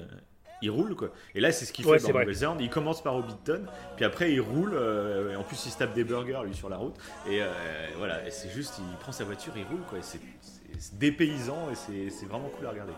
il 0.64 0.72
roule 0.72 0.96
quoi. 0.96 1.10
Et 1.36 1.40
là, 1.40 1.52
c'est 1.52 1.66
ce 1.66 1.74
qu'il 1.74 1.86
fait 1.86 2.00
dans. 2.00 2.08
Nouvelle-Zélande. 2.08 2.62
Il 2.62 2.70
commence 2.72 3.04
par 3.04 3.16
Hobbiton, 3.16 3.62
puis 3.96 4.06
après 4.06 4.32
il 4.32 4.42
roule. 4.42 4.74
euh, 4.74 5.34
et 5.34 5.36
en 5.36 5.44
plus, 5.44 5.66
il 5.68 5.72
se 5.72 5.78
tape 5.78 5.94
des 5.94 6.04
burgers 6.04 6.40
lui 6.46 6.56
sur 6.56 6.70
la 6.70 6.78
route. 6.78 6.96
Et 7.30 7.42
euh, 7.44 7.48
voilà, 7.98 8.26
et 8.26 8.32
c'est 8.32 8.50
juste, 8.50 8.80
il 8.80 8.98
prend 8.98 9.12
sa 9.12 9.24
voiture, 9.26 9.54
il 9.56 9.66
roule 9.66 9.82
quoi. 9.90 10.00
Et 10.00 10.04
c'est 10.04 10.20
dépaysant 10.94 11.70
et 11.72 11.76
c'est- 11.76 12.10
c'est 12.10 12.26
vraiment 12.26 12.50
cool 12.50 12.68
à 12.68 12.72
regarder. 12.72 12.94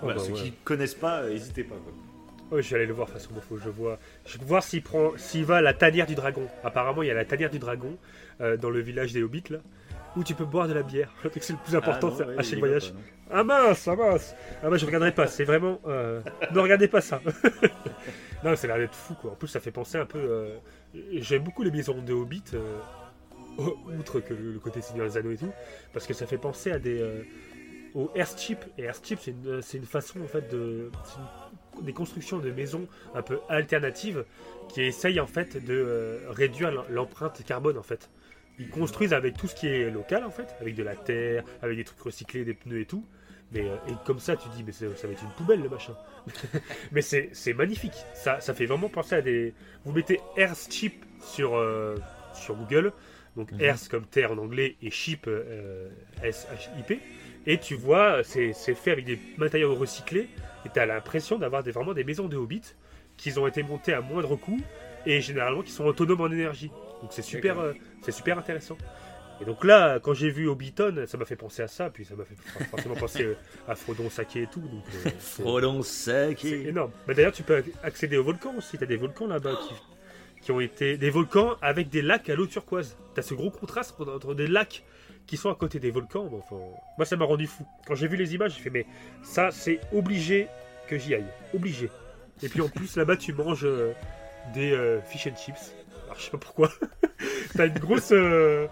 Voilà, 0.00 0.18
bah, 0.18 0.24
ceux 0.26 0.32
ouais. 0.32 0.40
qui 0.40 0.52
connaissent 0.64 0.94
pas, 0.94 1.20
euh, 1.20 1.30
n'hésitez 1.30 1.64
pas. 1.64 1.76
Quoi. 1.76 2.60
Je 2.60 2.68
vais 2.70 2.76
aller 2.76 2.86
le 2.86 2.92
voir, 2.92 3.08
façon, 3.08 3.30
faut 3.48 3.54
que 3.54 3.62
je 3.62 3.68
vois. 3.70 3.98
Je 4.26 4.36
vais 4.38 4.44
voir 4.44 4.62
s'il 4.62 4.82
prend, 4.82 5.12
s'il 5.16 5.44
va 5.44 5.56
à 5.56 5.60
la 5.62 5.72
tanière 5.74 6.06
du 6.06 6.14
dragon. 6.14 6.46
Apparemment, 6.64 7.02
il 7.02 7.08
y 7.08 7.10
a 7.10 7.14
la 7.14 7.24
tanière 7.24 7.48
du 7.50 7.58
dragon 7.58 7.96
euh, 8.40 8.56
dans 8.56 8.68
le 8.70 8.80
village 8.80 9.12
des 9.12 9.22
Hobbits 9.22 9.44
là, 9.50 9.58
où 10.16 10.22
tu 10.24 10.34
peux 10.34 10.44
boire 10.44 10.68
de 10.68 10.74
la 10.74 10.82
bière. 10.82 11.10
C'est 11.40 11.52
le 11.54 11.58
plus 11.64 11.74
important 11.76 12.08
Ah, 12.08 12.10
non, 12.10 12.16
c'est- 12.18 12.24
ouais, 12.24 12.38
à 12.38 12.42
chaque 12.42 12.58
voyage. 12.58 12.90
pas, 12.90 12.96
non. 12.96 13.02
Ah 13.34 13.44
mince, 13.44 13.88
ah 13.88 13.96
mince. 13.96 14.34
Ah 14.62 14.68
bah 14.68 14.76
je 14.76 14.84
regarderai 14.84 15.12
pas. 15.12 15.26
C'est 15.26 15.44
vraiment. 15.44 15.80
euh, 15.86 16.20
Ne 16.52 16.58
regardez 16.60 16.88
pas 16.88 17.00
ça. 17.00 17.22
non, 18.44 18.50
a 18.52 18.66
l'air 18.66 18.76
d'être 18.76 18.94
fou 18.94 19.14
quoi. 19.14 19.30
En 19.32 19.34
plus, 19.36 19.48
ça 19.48 19.60
fait 19.60 19.70
penser 19.70 19.96
un 19.96 20.04
peu. 20.04 20.18
euh, 20.18 20.56
J'aime 21.14 21.42
beaucoup 21.44 21.62
les 21.62 21.70
maisons 21.70 22.02
de 22.02 22.12
Hobbit. 22.12 22.42
Euh, 23.58 23.96
Outre 23.98 24.20
que 24.20 24.34
le 24.34 24.58
côté 24.58 24.80
Seigneur 24.80 25.06
des 25.08 25.16
Anneaux 25.16 25.32
et 25.32 25.36
tout, 25.36 25.52
parce 25.92 26.06
que 26.06 26.14
ça 26.14 26.26
fait 26.26 26.38
penser 26.38 26.70
à 26.72 26.78
des 26.78 27.00
euh, 27.00 27.22
au 27.94 28.10
airstrip. 28.14 28.64
Et 28.78 28.82
airstrip, 28.84 29.18
c'est 29.20 29.32
une, 29.32 29.62
c'est 29.62 29.78
une 29.78 29.84
façon 29.86 30.20
en 30.22 30.26
fait 30.26 30.48
de 30.50 30.90
des 31.82 31.92
constructions 31.92 32.38
de 32.38 32.50
maisons 32.50 32.86
un 33.14 33.22
peu 33.22 33.40
alternatives 33.48 34.24
qui 34.68 34.82
essayent 34.82 35.20
en 35.20 35.26
fait 35.26 35.56
de 35.64 35.72
euh, 35.74 36.18
réduire 36.30 36.70
l'em- 36.70 36.84
l'empreinte 36.90 37.42
carbone 37.44 37.78
en 37.78 37.82
fait. 37.82 38.10
Ils 38.58 38.68
construisent 38.68 39.14
avec 39.14 39.36
tout 39.36 39.46
ce 39.46 39.54
qui 39.54 39.66
est 39.68 39.90
local 39.90 40.24
en 40.24 40.30
fait, 40.30 40.54
avec 40.60 40.74
de 40.74 40.82
la 40.82 40.94
terre, 40.94 41.44
avec 41.62 41.76
des 41.78 41.84
trucs 41.84 42.00
recyclés, 42.00 42.44
des 42.44 42.54
pneus 42.54 42.80
et 42.80 42.86
tout. 42.86 43.04
Mais 43.52 43.68
euh, 43.68 43.76
et 43.88 43.92
comme 44.04 44.18
ça, 44.18 44.36
tu 44.36 44.48
dis, 44.50 44.62
mais 44.64 44.72
ça 44.72 44.86
va 44.86 45.12
être 45.12 45.22
une 45.22 45.30
poubelle 45.30 45.60
le 45.62 45.68
machin. 45.68 45.94
mais 46.92 47.02
c'est 47.02 47.54
magnifique. 47.54 47.94
Ça, 48.14 48.40
ça 48.40 48.54
fait 48.54 48.66
vraiment 48.66 48.88
penser 48.88 49.14
à 49.16 49.22
des. 49.22 49.54
Vous 49.84 49.92
mettez 49.92 50.20
Airship 50.36 51.04
sur, 51.20 51.56
euh, 51.56 51.96
sur 52.34 52.54
Google. 52.56 52.92
Donc 53.36 53.50
Mhm. 53.52 53.60
Earth 53.62 53.88
comme 53.88 54.04
terre 54.06 54.32
en 54.32 54.38
anglais 54.38 54.76
et 54.82 54.90
ship 54.90 55.26
euh, 55.26 55.88
S-H-I-P. 56.22 57.00
Et 57.46 57.58
tu 57.58 57.74
vois, 57.74 58.22
c'est 58.22 58.52
fait 58.74 58.92
avec 58.92 59.04
des 59.04 59.18
matériaux 59.36 59.74
recyclés. 59.74 60.28
Et 60.64 60.68
tu 60.72 60.78
as 60.78 60.86
l'impression 60.86 61.38
d'avoir 61.38 61.62
des, 61.62 61.72
vraiment 61.72 61.92
des 61.94 62.04
maisons 62.04 62.28
de 62.28 62.36
hobbits 62.36 62.74
qui 63.16 63.36
ont 63.38 63.46
été 63.46 63.62
montées 63.62 63.94
à 63.94 64.00
moindre 64.00 64.36
coût 64.36 64.60
et 65.06 65.20
généralement 65.20 65.62
qui 65.62 65.72
sont 65.72 65.84
autonomes 65.84 66.20
en 66.20 66.30
énergie. 66.30 66.70
Donc 67.00 67.10
c'est 67.12 67.22
super, 67.22 67.58
euh, 67.58 67.72
c'est 68.02 68.12
super 68.12 68.38
intéressant. 68.38 68.78
Et 69.40 69.44
donc 69.44 69.64
là, 69.64 69.98
quand 69.98 70.14
j'ai 70.14 70.30
vu 70.30 70.46
Hobbiton, 70.46 71.04
ça 71.08 71.18
m'a 71.18 71.24
fait 71.24 71.34
penser 71.34 71.62
à 71.62 71.68
ça, 71.68 71.90
puis 71.90 72.04
ça 72.04 72.14
m'a 72.14 72.24
fait 72.24 72.36
forcément 72.70 72.94
penser 72.94 73.24
euh, 73.24 73.34
à 73.66 73.74
Frodon 73.74 74.08
Saké 74.08 74.42
et 74.42 74.46
tout. 74.46 74.60
Donc 74.60 74.84
euh, 74.94 75.10
c'est- 75.18 75.42
Frolon 75.42 75.82
c'est 75.82 76.36
énorme. 76.64 76.92
Bah, 77.08 77.14
D'ailleurs, 77.14 77.32
tu 77.32 77.42
peux 77.42 77.64
accéder 77.82 78.16
aux 78.18 78.22
volcans 78.22 78.54
aussi. 78.56 78.78
Tu 78.78 78.84
as 78.84 78.86
des 78.86 78.96
volcans 78.96 79.26
là-bas 79.26 79.54
qui, 79.66 79.74
qui 80.42 80.52
ont 80.52 80.60
été. 80.60 80.96
Des 80.98 81.10
volcans 81.10 81.56
avec 81.62 81.88
des 81.88 82.02
lacs 82.02 82.28
à 82.28 82.34
l'eau 82.34 82.46
turquoise. 82.46 82.96
Tu 83.14 83.20
as 83.20 83.22
ce 83.22 83.34
gros 83.34 83.50
contraste 83.50 83.94
entre, 84.00 84.34
des 84.34 84.46
lacs 84.46 84.82
qui 85.26 85.36
sont 85.36 85.50
à 85.50 85.54
côté 85.54 85.78
des 85.78 85.90
volcans. 85.90 86.24
Bon, 86.26 86.38
enfin, 86.44 86.56
moi, 86.98 87.06
ça 87.06 87.16
m'a 87.16 87.24
rendu 87.24 87.46
fou. 87.46 87.64
Quand 87.86 87.94
j'ai 87.94 88.08
vu 88.08 88.16
les 88.16 88.34
images, 88.34 88.54
j'ai 88.56 88.62
fait, 88.62 88.70
mais 88.70 88.86
ça, 89.22 89.50
c'est 89.50 89.80
obligé 89.92 90.48
que 90.88 90.98
j'y 90.98 91.14
aille. 91.14 91.26
Obligé. 91.54 91.88
Et 92.42 92.48
puis 92.48 92.60
en 92.60 92.68
plus, 92.68 92.96
là-bas, 92.96 93.16
tu 93.16 93.32
manges 93.32 93.64
euh, 93.64 93.92
des 94.52 94.72
euh, 94.72 95.00
fish 95.02 95.26
and 95.28 95.36
chips. 95.36 95.72
Alors, 96.04 96.16
je 96.18 96.24
sais 96.24 96.30
pas 96.32 96.38
pourquoi. 96.38 96.70
T'as 97.56 97.66
une 97.66 97.78
grosse. 97.78 98.10
euh, 98.12 98.66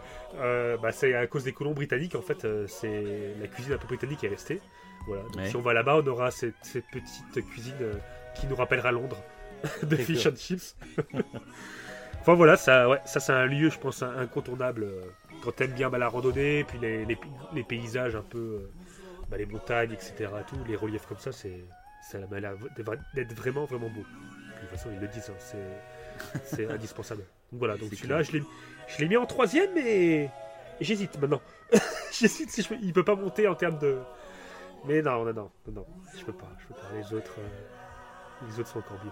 bah, 0.82 0.90
c'est 0.92 1.14
à 1.14 1.26
cause 1.26 1.44
des 1.44 1.52
colons 1.52 1.72
britanniques, 1.72 2.16
en 2.16 2.22
fait. 2.22 2.46
c'est 2.66 3.34
la 3.40 3.46
cuisine 3.46 3.74
un 3.74 3.78
peu 3.78 3.86
britannique 3.86 4.24
est 4.24 4.28
restée. 4.28 4.60
Voilà. 5.06 5.22
Donc, 5.22 5.36
Ouais. 5.36 5.48
si 5.48 5.56
on 5.56 5.60
va 5.60 5.72
là-bas, 5.72 6.00
on 6.02 6.06
aura 6.08 6.30
cette, 6.30 6.54
cette 6.62 6.86
petite 6.90 7.46
cuisine 7.50 7.74
qui 8.34 8.46
nous 8.46 8.56
rappellera 8.56 8.90
Londres 8.92 9.22
de 9.82 9.96
fish 9.96 10.26
and 10.26 10.36
chips. 10.36 10.76
enfin 12.20 12.34
voilà, 12.34 12.56
ça, 12.56 12.88
ouais, 12.88 13.00
ça 13.04 13.20
c'est 13.20 13.32
un 13.32 13.46
lieu, 13.46 13.70
je 13.70 13.78
pense, 13.78 14.02
incontournable 14.02 14.84
euh, 14.84 15.02
quand 15.42 15.52
t'aimes 15.52 15.72
bien 15.72 15.88
bah, 15.90 15.98
la 15.98 16.08
randonnée, 16.08 16.64
puis 16.64 16.78
les, 16.78 17.04
les- 17.04 17.18
les 17.54 17.62
paysages 17.64 18.16
un 18.16 18.22
peu, 18.22 18.38
euh, 18.38 18.70
bah, 19.30 19.36
les 19.36 19.46
montagnes, 19.46 19.92
etc. 19.92 20.30
Tout, 20.46 20.56
les 20.66 20.76
reliefs 20.76 21.06
comme 21.06 21.18
ça, 21.18 21.32
c'est 21.32 21.64
ça 22.10 22.18
m'a 22.30 22.40
l'air 22.40 22.54
d'être 23.14 23.34
vraiment 23.34 23.64
vraiment 23.66 23.88
beau. 23.88 24.02
Puis, 24.02 24.54
de 24.54 24.60
toute 24.60 24.70
façon, 24.70 24.90
ils 24.92 25.00
le 25.00 25.08
disent, 25.08 25.30
hein, 25.30 26.38
c'est 26.44 26.66
indispensable. 26.70 27.22
Donc 27.52 27.58
voilà, 27.58 27.76
donc 27.76 27.92
celui-là, 27.94 28.22
je 28.22 28.32
l'ai 28.98 29.08
mis 29.08 29.16
en 29.16 29.26
troisième, 29.26 29.70
mais 29.74 30.30
j'hésite 30.80 31.18
maintenant. 31.20 31.40
j'hésite 32.12 32.50
si 32.50 32.62
je 32.62 32.74
il 32.82 32.92
peut 32.92 33.04
pas 33.04 33.14
monter 33.16 33.46
en 33.48 33.54
termes 33.54 33.78
de. 33.78 33.98
Mais 34.84 35.02
non, 35.02 35.24
non, 35.24 35.32
non, 35.32 35.50
non, 35.66 35.72
non, 35.72 35.86
je 36.18 36.24
peux 36.24 36.32
pas, 36.32 36.50
je 36.58 36.66
peux 36.68 36.74
pas. 36.74 36.88
Les 36.94 37.12
autres, 37.14 37.36
euh, 37.38 38.46
les 38.48 38.58
autres 38.60 38.70
sont 38.70 38.78
encore 38.78 38.98
mieux. 39.04 39.10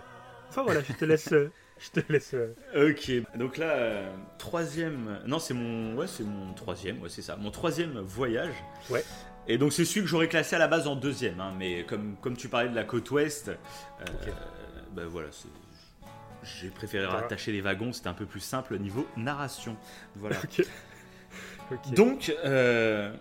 Enfin 0.49 0.63
voilà, 0.63 0.81
je 0.83 0.93
te 0.93 1.05
laisse, 1.05 1.33
euh, 1.33 1.51
je 1.79 2.01
te 2.01 2.13
laisse. 2.13 2.35
euh, 2.35 2.55
Ok, 2.91 3.11
donc 3.39 3.57
là, 3.59 3.71
euh, 3.73 4.11
troisième. 4.39 5.21
Non, 5.27 5.39
c'est 5.39 5.55
mon. 5.55 5.95
Ouais, 5.97 6.07
c'est 6.07 6.25
mon 6.25 6.53
troisième, 6.55 7.01
ouais, 7.03 7.09
c'est 7.09 7.23
ça. 7.23 7.37
Mon 7.37 7.51
troisième 7.51 7.99
voyage. 8.01 8.55
Ouais. 8.91 9.05
Et 9.47 9.57
donc, 9.59 9.73
c'est 9.73 9.85
celui 9.85 10.03
que 10.03 10.07
j'aurais 10.07 10.29
classé 10.29 10.57
à 10.57 10.59
la 10.59 10.69
base 10.69 10.87
en 10.87 10.97
deuxième. 10.97 11.41
hein, 11.41 11.53
mais 11.59 11.85
comme, 11.85 12.17
comme 12.21 12.37
tu 12.37 12.49
parlais 12.49 12.69
de 12.69 12.75
la 12.75 12.85
côte 12.85 13.11
ouest, 13.11 13.49
euh, 13.49 14.05
bah 14.93 15.03
voilà, 15.07 15.29
j'ai 16.43 16.69
préféré 16.69 17.07
Voilà. 17.07 17.23
rattacher 17.23 17.53
les 17.53 17.61
wagons, 17.61 17.93
c'était 17.93 18.09
un 18.09 18.15
peu 18.15 18.27
plus 18.27 18.41
simple 18.41 18.75
au 18.75 18.79
niveau 18.79 19.07
narration. 19.17 19.77
Voilà. 20.17 20.37
Ok. 20.45 20.67
Ok. 21.71 21.95
Donc, 21.95 22.35
euh, 22.45 23.13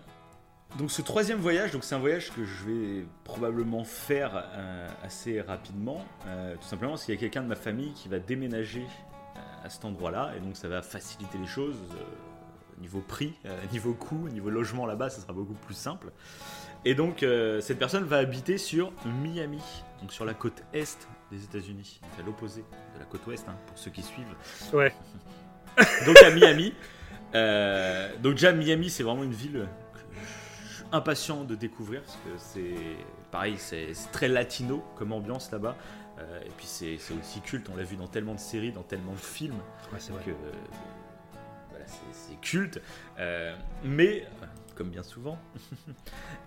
donc 0.76 0.92
ce 0.92 1.02
troisième 1.02 1.40
voyage, 1.40 1.72
donc 1.72 1.84
c'est 1.84 1.96
un 1.96 2.00
voyage 2.00 2.32
que 2.32 2.44
je 2.44 2.66
vais 2.66 3.06
probablement 3.24 3.84
faire 3.84 4.32
euh, 4.54 4.88
assez 5.04 5.42
rapidement, 5.42 6.06
euh, 6.28 6.56
tout 6.56 6.68
simplement 6.68 6.92
parce 6.92 7.06
qu'il 7.06 7.16
y 7.16 7.18
a 7.18 7.20
quelqu'un 7.20 7.42
de 7.42 7.48
ma 7.48 7.56
famille 7.56 7.94
qui 7.94 8.10
va 8.10 8.20
déménager 8.20 8.86
euh, 8.86 9.40
à 9.66 9.70
cet 9.70 9.86
endroit-là, 9.86 10.34
et 10.38 10.40
donc 10.40 10.56
ça 10.56 10.68
va 10.68 10.82
faciliter 10.82 11.38
les 11.38 11.48
choses 11.48 11.78
niveau 12.80 13.00
prix, 13.00 13.34
niveau 13.72 13.94
coût, 13.94 14.30
niveau 14.30 14.52
logement 14.52 14.86
là-bas, 14.86 15.10
ça 15.10 15.22
sera 15.22 15.34
beaucoup 15.34 15.56
plus 15.56 15.74
simple. 15.74 16.12
Et 16.86 16.94
donc 16.94 17.26
cette 17.62 17.80
personne 17.80 18.04
va 18.04 18.18
habiter 18.18 18.60
sur 18.60 18.94
Miami, 19.24 19.64
donc 20.02 20.14
sur 20.14 20.26
la 20.26 20.36
côte 20.36 20.62
est 20.74 21.08
des 21.32 21.44
États-Unis, 21.44 22.00
à 22.20 22.24
l'opposé 22.24 22.62
de 22.94 23.00
la 23.00 23.06
côte 23.06 23.26
ouest, 23.26 23.48
hein, 23.50 23.56
pour 23.66 23.78
ceux 23.80 23.90
qui 23.90 24.04
suivent. 24.04 24.36
Ouais. 24.74 24.94
Donc 26.06 26.18
à 26.24 26.32
Miami. 26.32 26.74
Donc 28.22 28.36
déjà 28.36 28.52
Miami 28.54 28.90
c'est 28.90 29.04
vraiment 29.04 29.24
une 29.24 29.34
ville 29.34 29.68
impatient 30.92 31.44
de 31.44 31.56
découvrir 31.56 32.02
parce 32.02 32.16
que 32.18 32.30
c'est 32.38 32.76
pareil 33.32 33.56
c'est 33.58 33.92
très 34.12 34.28
latino 34.28 34.84
comme 34.96 35.12
ambiance 35.14 35.52
là-bas 35.52 35.76
Euh, 36.20 36.42
et 36.42 36.52
puis 36.58 36.66
c'est 36.66 36.96
aussi 36.96 37.42
culte 37.42 37.70
on 37.72 37.76
l'a 37.78 37.84
vu 37.84 37.96
dans 37.96 38.08
tellement 38.08 38.34
de 38.34 38.40
séries 38.40 38.72
dans 38.72 38.82
tellement 38.84 39.14
de 39.14 39.20
films 39.20 39.60
Ouais, 39.94 40.00
c'est 40.00 40.12
vrai. 40.14 40.24
que 40.24 40.32
euh, 40.32 40.52
voilà, 41.70 41.86
c'est 42.12 42.40
culte 42.42 42.82
Euh, 43.20 43.56
mais 43.84 44.26
comme 44.76 44.90
bien 44.90 45.04
souvent. 45.04 45.38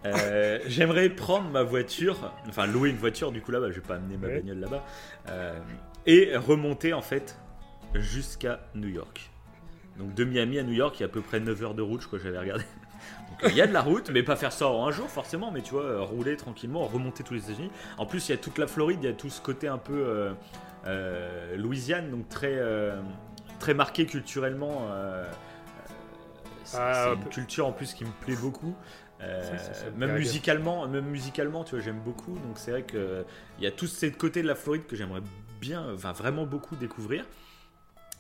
Euh, 0.07 0.61
j'aimerais 0.66 1.11
prendre 1.11 1.51
ma 1.51 1.62
voiture, 1.62 2.32
enfin 2.49 2.66
louer 2.66 2.88
une 2.88 2.97
voiture 2.97 3.32
du 3.32 3.43
coup 3.43 3.51
là-bas, 3.51 3.70
je 3.70 3.80
vais 3.80 3.86
pas 3.86 3.97
amener 3.97 4.16
ma 4.16 4.28
bagnole 4.28 4.59
là-bas, 4.61 4.82
et 6.07 6.34
remonter 6.36 6.95
en 6.95 7.03
fait 7.03 7.36
jusqu'à 7.95 8.61
New 8.74 8.88
York. 8.88 9.30
Donc 9.99 10.14
de 10.14 10.24
Miami 10.24 10.59
à 10.59 10.62
New 10.62 10.72
York, 10.72 10.97
il 10.99 11.01
y 11.03 11.05
a 11.05 11.07
à 11.07 11.11
peu 11.11 11.20
près 11.20 11.38
9 11.41 11.62
heures 11.62 11.74
de 11.74 11.82
route, 11.82 12.01
je 12.01 12.07
crois 12.07 12.18
que 12.18 12.24
j'avais 12.24 12.38
regardé. 12.38 12.64
Il 13.49 13.55
y 13.55 13.61
a 13.61 13.66
de 13.66 13.72
la 13.72 13.82
route, 13.82 14.11
mais 14.11 14.22
pas 14.22 14.36
faire 14.36 14.53
ça 14.53 14.68
en 14.68 14.86
un 14.86 14.91
jour 14.91 15.09
forcément, 15.09 15.51
mais 15.51 15.62
tu 15.62 15.72
vois, 15.72 16.01
rouler 16.03 16.36
tranquillement, 16.36 16.86
remonter 16.86 17.22
tous 17.22 17.34
les 17.34 17.45
États-Unis. 17.45 17.70
En 17.99 18.07
plus, 18.07 18.28
il 18.28 18.32
y 18.32 18.34
a 18.34 18.38
toute 18.38 18.59
la 18.59 18.66
Floride, 18.66 19.01
il 19.03 19.07
y 19.07 19.11
a 19.11 19.14
tout 19.14 19.30
ce 19.30 19.41
côté 19.41 19.68
un 19.68 19.78
peu 19.78 20.34
Louisiane, 21.57 22.11
donc 22.11 22.28
très, 22.28 22.61
très 23.59 23.74
marqué 23.74 24.07
culturellement. 24.07 24.88
Ah, 26.74 27.07
c'est 27.07 27.14
une 27.14 27.28
culture 27.30 27.66
en 27.66 27.72
plus 27.72 27.95
qui 27.95 28.05
me 28.05 28.12
plaît 28.24 28.36
beaucoup. 28.36 28.76
Euh, 29.22 29.59
même 29.97 30.14
musicalement, 30.14 30.86
même 30.88 31.07
musicalement, 31.07 31.64
tu 31.64 31.74
vois, 31.74 31.84
j'aime 31.84 32.01
beaucoup. 32.01 32.32
Donc 32.32 32.57
c'est 32.57 32.70
vrai 32.70 32.82
que 32.82 33.24
il 33.59 33.64
y 33.64 33.66
a 33.66 33.70
tout 33.70 33.86
ce 33.86 34.07
côté 34.07 34.43
de 34.43 34.47
la 34.47 34.55
Floride 34.55 34.86
que 34.86 34.97
j'aimerais 34.97 35.20
bien, 35.61 35.93
enfin 35.95 36.12
vraiment 36.12 36.47
beaucoup 36.47 36.76
découvrir 36.76 37.24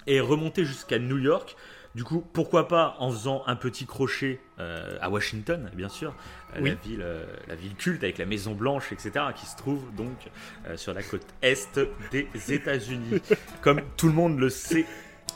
et 0.06 0.20
remonter 0.20 0.64
jusqu'à 0.64 0.98
New 0.98 1.18
York. 1.18 1.56
Du 1.94 2.04
coup, 2.04 2.24
pourquoi 2.32 2.68
pas 2.68 2.94
en 3.00 3.10
faisant 3.10 3.42
un 3.46 3.56
petit 3.56 3.84
crochet 3.84 4.40
euh, 4.60 4.96
à 5.00 5.10
Washington, 5.10 5.70
bien 5.74 5.88
sûr, 5.88 6.14
euh, 6.54 6.60
la, 6.60 6.74
ville, 6.74 7.04
la 7.48 7.54
ville 7.56 7.74
culte 7.74 8.04
avec 8.04 8.18
la 8.18 8.26
Maison 8.26 8.54
Blanche, 8.54 8.92
etc., 8.92 9.26
qui 9.34 9.46
se 9.46 9.56
trouve 9.56 9.82
donc 9.96 10.30
sur 10.76 10.94
la 10.94 11.02
côte 11.02 11.26
est 11.42 11.80
des 12.12 12.28
États-Unis, 12.48 13.20
comme 13.60 13.82
tout 13.96 14.06
le 14.06 14.14
monde 14.14 14.38
le 14.38 14.50
sait, 14.50 14.86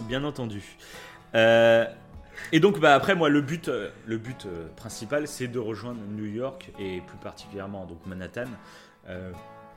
bien 0.08 0.22
entendu. 0.22 0.62
Et 2.52 2.60
donc 2.60 2.80
bah, 2.80 2.94
après 2.94 3.14
moi 3.14 3.28
le 3.28 3.40
but, 3.40 3.68
euh, 3.68 3.90
le 4.06 4.18
but 4.18 4.46
euh, 4.46 4.68
principal 4.76 5.28
c'est 5.28 5.48
de 5.48 5.58
rejoindre 5.58 6.00
New 6.10 6.26
York 6.26 6.70
et 6.78 7.00
plus 7.00 7.18
particulièrement 7.18 7.86
donc 7.86 8.04
Manhattan 8.06 8.44
euh, 9.08 9.32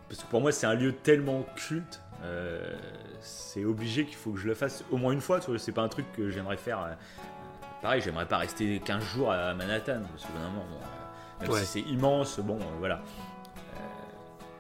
parce 0.10 0.24
que 0.24 0.28
pour 0.28 0.42
moi 0.42 0.52
c'est 0.52 0.68
un 0.68 0.74
lieu 0.74 0.94
tellement 0.94 1.46
culte 1.56 2.02
c'est 3.20 3.66
obligé 3.66 4.06
qu'il 4.06 4.16
faut 4.16 4.32
que 4.32 4.40
je 4.40 4.48
le 4.48 4.56
fasse 4.56 4.84
au 4.92 4.98
moins 4.98 5.14
une 5.14 5.22
fois 5.22 5.40
c'est 5.58 5.72
pas 5.72 5.82
un 5.82 5.88
truc 5.88 6.06
que 6.14 6.30
j'aimerais 6.30 6.58
faire 6.58 6.98
pareil 7.82 8.02
j'aimerais 8.02 8.28
pas 8.28 8.38
rester 8.38 8.80
15 8.84 9.04
jours 9.04 9.32
à 9.32 9.54
Manhattan 9.54 10.02
parce 10.12 10.24
que 10.24 10.32
vraiment 10.32 10.66
même 11.42 11.52
si 11.52 11.66
c'est 11.66 11.82
immense 11.82 12.40
bon 12.40 12.60
voilà 12.80 13.02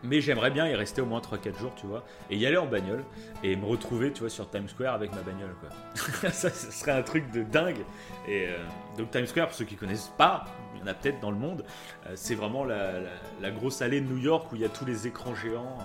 mais 0.03 0.21
j'aimerais 0.21 0.51
bien 0.51 0.67
y 0.67 0.75
rester 0.75 1.01
au 1.01 1.05
moins 1.05 1.19
3-4 1.19 1.57
jours, 1.57 1.73
tu 1.75 1.87
vois, 1.87 2.03
et 2.29 2.37
y 2.37 2.45
aller 2.45 2.57
en 2.57 2.65
bagnole 2.65 3.03
et 3.43 3.55
me 3.55 3.65
retrouver, 3.65 4.11
tu 4.11 4.21
vois, 4.21 4.29
sur 4.29 4.49
Times 4.49 4.67
Square 4.67 4.93
avec 4.93 5.13
ma 5.13 5.21
bagnole, 5.21 5.55
quoi. 5.59 6.31
ça, 6.31 6.49
ce 6.49 6.71
serait 6.71 6.91
un 6.91 7.01
truc 7.01 7.31
de 7.31 7.43
dingue. 7.43 7.83
Et 8.27 8.47
euh, 8.47 8.57
donc 8.97 9.11
Times 9.11 9.25
Square, 9.25 9.47
pour 9.47 9.55
ceux 9.55 9.65
qui 9.65 9.75
connaissent 9.75 10.11
pas, 10.17 10.45
il 10.75 10.81
y 10.81 10.83
en 10.83 10.87
a 10.87 10.93
peut-être 10.93 11.19
dans 11.19 11.31
le 11.31 11.37
monde, 11.37 11.65
euh, 12.05 12.13
c'est 12.15 12.35
vraiment 12.35 12.63
la, 12.63 13.51
grosse 13.51 13.81
allée 13.81 14.01
de 14.01 14.07
New 14.07 14.17
York 14.17 14.51
où 14.51 14.55
il 14.55 14.61
y 14.61 14.65
a 14.65 14.69
tous 14.69 14.85
les 14.85 15.07
écrans 15.07 15.35
géants. 15.35 15.77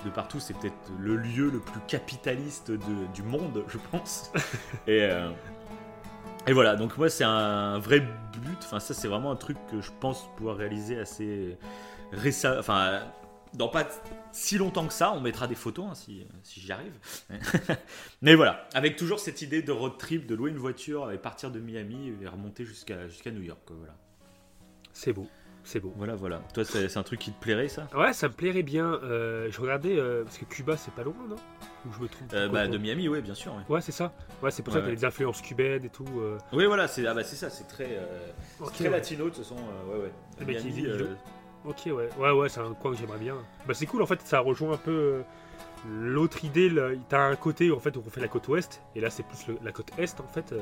Euh, 0.00 0.04
de 0.04 0.10
partout, 0.10 0.40
c'est 0.40 0.54
peut-être 0.54 0.74
le 0.98 1.16
lieu 1.16 1.50
le 1.50 1.60
plus 1.60 1.80
capitaliste 1.86 2.70
du 2.70 3.22
monde, 3.22 3.64
je 3.68 3.78
pense. 3.90 4.32
et, 4.86 5.08
et 6.46 6.52
voilà, 6.52 6.76
donc 6.76 6.96
moi 6.96 7.10
c'est 7.10 7.24
un 7.24 7.78
vrai 7.78 8.00
but, 8.00 8.58
enfin 8.60 8.80
ça 8.80 8.94
c'est 8.94 9.08
vraiment 9.08 9.30
un 9.30 9.36
truc 9.36 9.58
que 9.70 9.80
je 9.80 9.90
pense 10.00 10.26
pouvoir 10.36 10.56
réaliser 10.56 10.98
assez 10.98 11.58
récemment, 12.12 12.58
enfin 12.58 13.02
dans 13.54 13.68
pas 13.68 13.86
si 14.32 14.58
longtemps 14.58 14.86
que 14.86 14.92
ça, 14.92 15.12
on 15.12 15.20
mettra 15.20 15.46
des 15.46 15.54
photos 15.54 15.86
hein, 15.90 15.94
si, 15.94 16.26
si 16.42 16.60
j'y 16.60 16.72
arrive. 16.72 16.92
Mais 18.22 18.34
voilà, 18.34 18.68
avec 18.74 18.96
toujours 18.96 19.20
cette 19.20 19.42
idée 19.42 19.62
de 19.62 19.72
road 19.72 19.98
trip, 19.98 20.26
de 20.26 20.34
louer 20.34 20.50
une 20.50 20.58
voiture 20.58 21.10
et 21.10 21.18
partir 21.18 21.50
de 21.50 21.58
Miami 21.58 22.12
et 22.20 22.28
remonter 22.28 22.64
jusqu'à 22.64 23.08
jusqu'à 23.08 23.30
New 23.30 23.42
York. 23.42 23.62
Voilà. 23.68 23.94
C'est 24.92 25.12
beau. 25.12 25.28
C'est 25.70 25.78
beau. 25.78 25.92
Voilà, 25.94 26.16
voilà. 26.16 26.42
Toi, 26.52 26.64
c'est 26.64 26.96
un 26.96 27.02
truc 27.04 27.20
qui 27.20 27.30
te 27.30 27.40
plairait, 27.40 27.68
ça? 27.68 27.86
Ouais, 27.94 28.12
ça 28.12 28.26
me 28.26 28.32
plairait 28.32 28.64
bien. 28.64 28.98
Euh, 29.04 29.46
je 29.52 29.60
regardais, 29.60 29.96
euh, 29.96 30.24
parce 30.24 30.36
que 30.36 30.44
Cuba, 30.44 30.76
c'est 30.76 30.92
pas 30.92 31.04
loin, 31.04 31.14
non? 31.28 31.36
Ou 31.86 31.92
je 31.92 32.00
me 32.00 32.08
trompe 32.08 32.32
euh, 32.34 32.48
bah, 32.48 32.66
De 32.66 32.76
Miami, 32.76 33.06
ouais, 33.08 33.20
bien 33.20 33.34
sûr. 33.34 33.54
Ouais, 33.68 33.80
c'est 33.80 33.92
ça. 33.92 34.12
Ouais, 34.42 34.50
c'est 34.50 34.64
pour 34.64 34.72
ça 34.72 34.80
qu'il 34.80 34.88
y 34.88 34.92
a 34.92 34.96
des 34.96 35.04
influences 35.04 35.40
cubaines 35.40 35.84
et 35.84 35.88
tout. 35.88 36.08
Oui, 36.52 36.66
voilà, 36.66 36.88
c'est 36.88 37.06
ah, 37.06 37.14
bah, 37.14 37.22
ça, 37.22 37.48
c'est 37.50 37.68
très, 37.68 38.00
très 38.74 38.90
latino 38.90 39.26
de 39.26 39.30
toute 39.30 39.44
façon. 39.44 39.54
ouais, 39.54 40.00
ouais. 40.00 40.12
Ben, 40.44 40.60
Miami, 40.60 40.88
Ok, 41.64 41.82
ouais, 41.86 42.08
ouais, 42.18 42.30
ouais, 42.32 42.48
c'est 42.48 42.60
un 42.60 42.74
coin 42.74 42.90
que 42.90 42.98
j'aimerais 42.98 43.18
bien. 43.18 43.36
Bah, 43.68 43.74
c'est 43.74 43.86
cool, 43.86 44.02
en 44.02 44.06
fait, 44.06 44.20
ça 44.22 44.40
rejoint 44.40 44.72
un 44.72 44.76
peu 44.76 44.90
euh, 44.90 45.22
l'autre 45.88 46.44
idée. 46.44 46.68
T'as 47.08 47.20
un 47.20 47.36
côté 47.36 47.70
en 47.70 47.78
fait 47.78 47.96
où 47.96 48.02
on 48.04 48.10
fait 48.10 48.20
la 48.20 48.28
côte 48.28 48.48
ouest, 48.48 48.82
et 48.96 49.00
là 49.00 49.08
c'est 49.08 49.22
plus 49.22 49.54
la 49.62 49.70
côte 49.70 49.92
est 49.98 50.20
en 50.20 50.26
fait. 50.26 50.52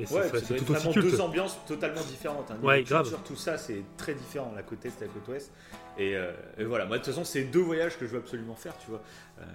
Euh, 0.00 0.02
et 0.02 0.06
c'est 0.06 0.14
ouais, 0.14 0.40
c'est 0.42 0.56
tout 0.56 0.72
aussi 0.72 0.90
culte. 0.90 1.10
deux 1.10 1.20
ambiances 1.20 1.58
totalement 1.66 2.02
différentes. 2.02 2.50
Hein. 2.50 2.58
Ouais, 2.62 2.82
grave. 2.82 3.14
tout 3.24 3.36
ça, 3.36 3.58
c'est 3.58 3.82
très 3.96 4.14
différent, 4.14 4.52
la 4.54 4.62
côte 4.62 4.84
est 4.84 4.88
et 4.88 5.00
la 5.00 5.06
côte 5.06 5.28
ouest. 5.28 5.52
Et, 5.98 6.16
euh, 6.16 6.32
voilà, 6.60 6.86
moi 6.86 6.98
de 6.98 7.04
toute 7.04 7.12
façon, 7.12 7.24
c'est 7.24 7.44
deux 7.44 7.60
voyages 7.60 7.98
que 7.98 8.06
je 8.06 8.12
veux 8.12 8.18
absolument 8.18 8.54
faire, 8.54 8.76
tu 8.78 8.90
vois. 8.90 9.02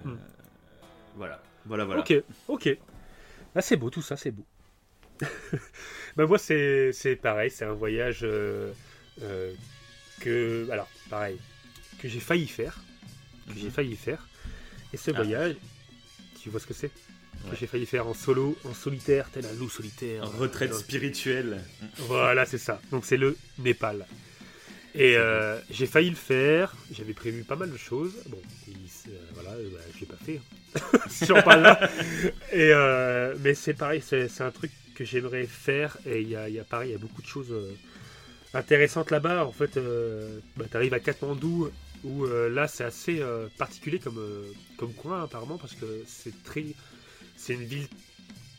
Hmm. 0.04 0.18
Voilà, 1.16 1.42
voilà, 1.66 1.86
voilà. 1.86 2.02
Ok, 2.02 2.14
ok. 2.48 2.78
Bah, 3.54 3.62
c'est 3.62 3.78
beau, 3.78 3.90
tout 3.90 4.02
ça, 4.02 4.18
c'est 4.18 4.32
beau. 4.32 4.46
bah, 6.16 6.26
moi, 6.26 6.38
c'est 6.38 7.20
pareil, 7.22 7.50
c'est 7.50 7.66
un 7.66 7.74
voyage 7.74 8.26
que, 10.22 10.70
alors, 10.72 10.90
pareil, 11.10 11.40
que 12.00 12.08
j'ai 12.08 12.20
failli 12.20 12.48
faire, 12.48 12.80
que 13.48 13.58
j'ai 13.58 13.66
mhm. 13.66 13.72
failli 13.72 13.96
faire. 13.96 14.28
Et 14.94 14.98
ce 14.98 15.12
ah. 15.12 15.14
voyage, 15.14 15.56
tu 16.42 16.50
vois 16.50 16.60
ce 16.60 16.68
que 16.68 16.74
c'est? 16.74 16.92
Que 17.50 17.56
j'ai 17.56 17.68
failli 17.68 17.86
faire 17.86 18.08
en 18.08 18.14
solo, 18.14 18.58
en 18.66 18.74
solitaire, 18.74 19.30
tel 19.32 19.46
un 19.46 19.54
loup 19.54 19.70
solitaire. 19.70 20.24
En 20.24 20.38
retraite 20.38 20.74
spirituelle. 20.74 21.62
Voilà, 22.08 22.46
c'est 22.46 22.58
ça. 22.58 22.82
Donc 22.92 23.06
c'est 23.06 23.18
le 23.18 23.38
Népal. 23.60 24.06
Et 24.98 25.18
euh, 25.18 25.60
j'ai 25.70 25.88
failli 25.88 26.10
le 26.10 26.16
faire, 26.16 26.74
j'avais 26.90 27.14
prévu 27.14 27.44
pas 27.44 27.58
mal 27.58 27.70
de 27.70 27.76
choses. 27.76 28.14
Bon, 28.30 28.38
euh, 28.38 29.12
voilà, 29.34 29.50
euh, 29.52 29.70
bah, 29.74 29.80
je 29.94 30.00
l'ai 30.00 30.06
pas 30.06 30.16
fait. 30.16 30.40
Hein. 30.76 31.00
si 31.10 31.26
j'en 31.26 31.42
parle 31.42 31.64
là. 31.64 31.90
Et, 32.54 32.72
mais 33.42 33.54
c'est 33.54 33.74
pareil, 33.74 34.02
c'est 34.02 34.42
un 34.42 34.52
truc 34.52 34.72
que 34.96 35.04
j'aimerais 35.04 35.48
faire. 35.48 35.98
Et 36.06 36.22
il 36.22 36.30
y 36.30 36.38
a, 36.38 36.48
y 36.48 36.60
a, 36.60 36.64
pareil, 36.64 36.92
il 36.92 36.94
y 36.94 36.96
a 36.96 37.00
beaucoup 37.00 37.22
de 37.22 37.28
choses 37.28 37.54
intéressante 38.54 39.12
là-bas. 39.12 39.46
En 39.46 39.52
fait, 39.52 39.78
bah, 40.56 40.66
tu 40.72 40.78
arrives 40.78 40.94
à 40.94 41.02
Katmandou, 41.02 41.70
où 42.06 42.26
là, 42.26 42.70
c'est 42.70 42.86
assez 42.86 43.22
particulier 43.58 44.00
comme, 44.00 44.22
comme 44.78 44.94
coin, 44.94 45.24
apparemment, 45.24 45.58
parce 45.58 45.74
que 45.74 46.04
c'est 46.08 46.42
très. 46.46 46.64
C'est 47.36 47.54
une 47.54 47.64
ville 47.64 47.88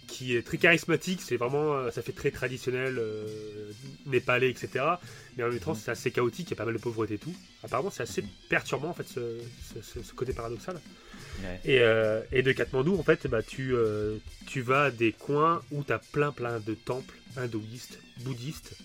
qui 0.06 0.36
est 0.36 0.42
très 0.42 0.56
charismatique, 0.56 1.20
c'est 1.20 1.36
vraiment, 1.36 1.90
ça 1.90 2.00
fait 2.00 2.12
très 2.12 2.30
traditionnel, 2.30 3.00
népalais, 4.06 4.48
etc. 4.48 4.84
Mais 5.36 5.44
en 5.44 5.48
même 5.48 5.58
temps, 5.58 5.72
mhm. 5.72 5.80
c'est 5.82 5.90
assez 5.90 6.10
chaotique, 6.10 6.48
il 6.48 6.50
y 6.50 6.54
a 6.54 6.56
pas 6.56 6.64
mal 6.64 6.74
de 6.74 6.80
pauvreté 6.80 7.14
et 7.14 7.18
tout. 7.18 7.34
Apparemment, 7.64 7.90
c'est 7.90 8.04
assez 8.04 8.24
perturbant, 8.48 8.90
en 8.90 8.94
fait, 8.94 9.06
ce, 9.08 10.12
côté 10.14 10.32
paradoxal. 10.32 10.80
Et, 11.64 11.82
et, 12.32 12.42
de 12.42 12.52
Katmandou, 12.52 12.96
en 12.96 13.02
fait, 13.02 13.26
bah, 13.26 13.42
tu, 13.42 13.74
tu 14.46 14.60
vas 14.60 14.84
à 14.84 14.90
des 14.90 15.12
coins 15.12 15.60
où 15.72 15.82
tu 15.82 15.92
as 15.92 15.98
plein, 15.98 16.32
plein 16.32 16.60
de 16.60 16.74
temples 16.74 17.16
hindouistes, 17.36 17.98
bouddhistes, 18.18 18.76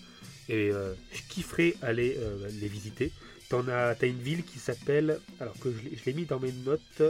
et 0.48 0.70
euh, 0.70 0.92
je 1.12 1.22
kifferais 1.28 1.74
aller 1.82 2.16
euh, 2.18 2.48
les 2.60 2.68
visiter. 2.68 3.12
As, 3.52 3.96
as 4.00 4.06
une 4.06 4.18
ville 4.18 4.44
qui 4.44 4.58
s'appelle, 4.58 5.20
alors 5.38 5.58
que 5.58 5.70
je 5.70 6.04
l'ai 6.06 6.14
mis 6.14 6.24
dans 6.24 6.40
mes 6.40 6.52
notes, 6.52 7.02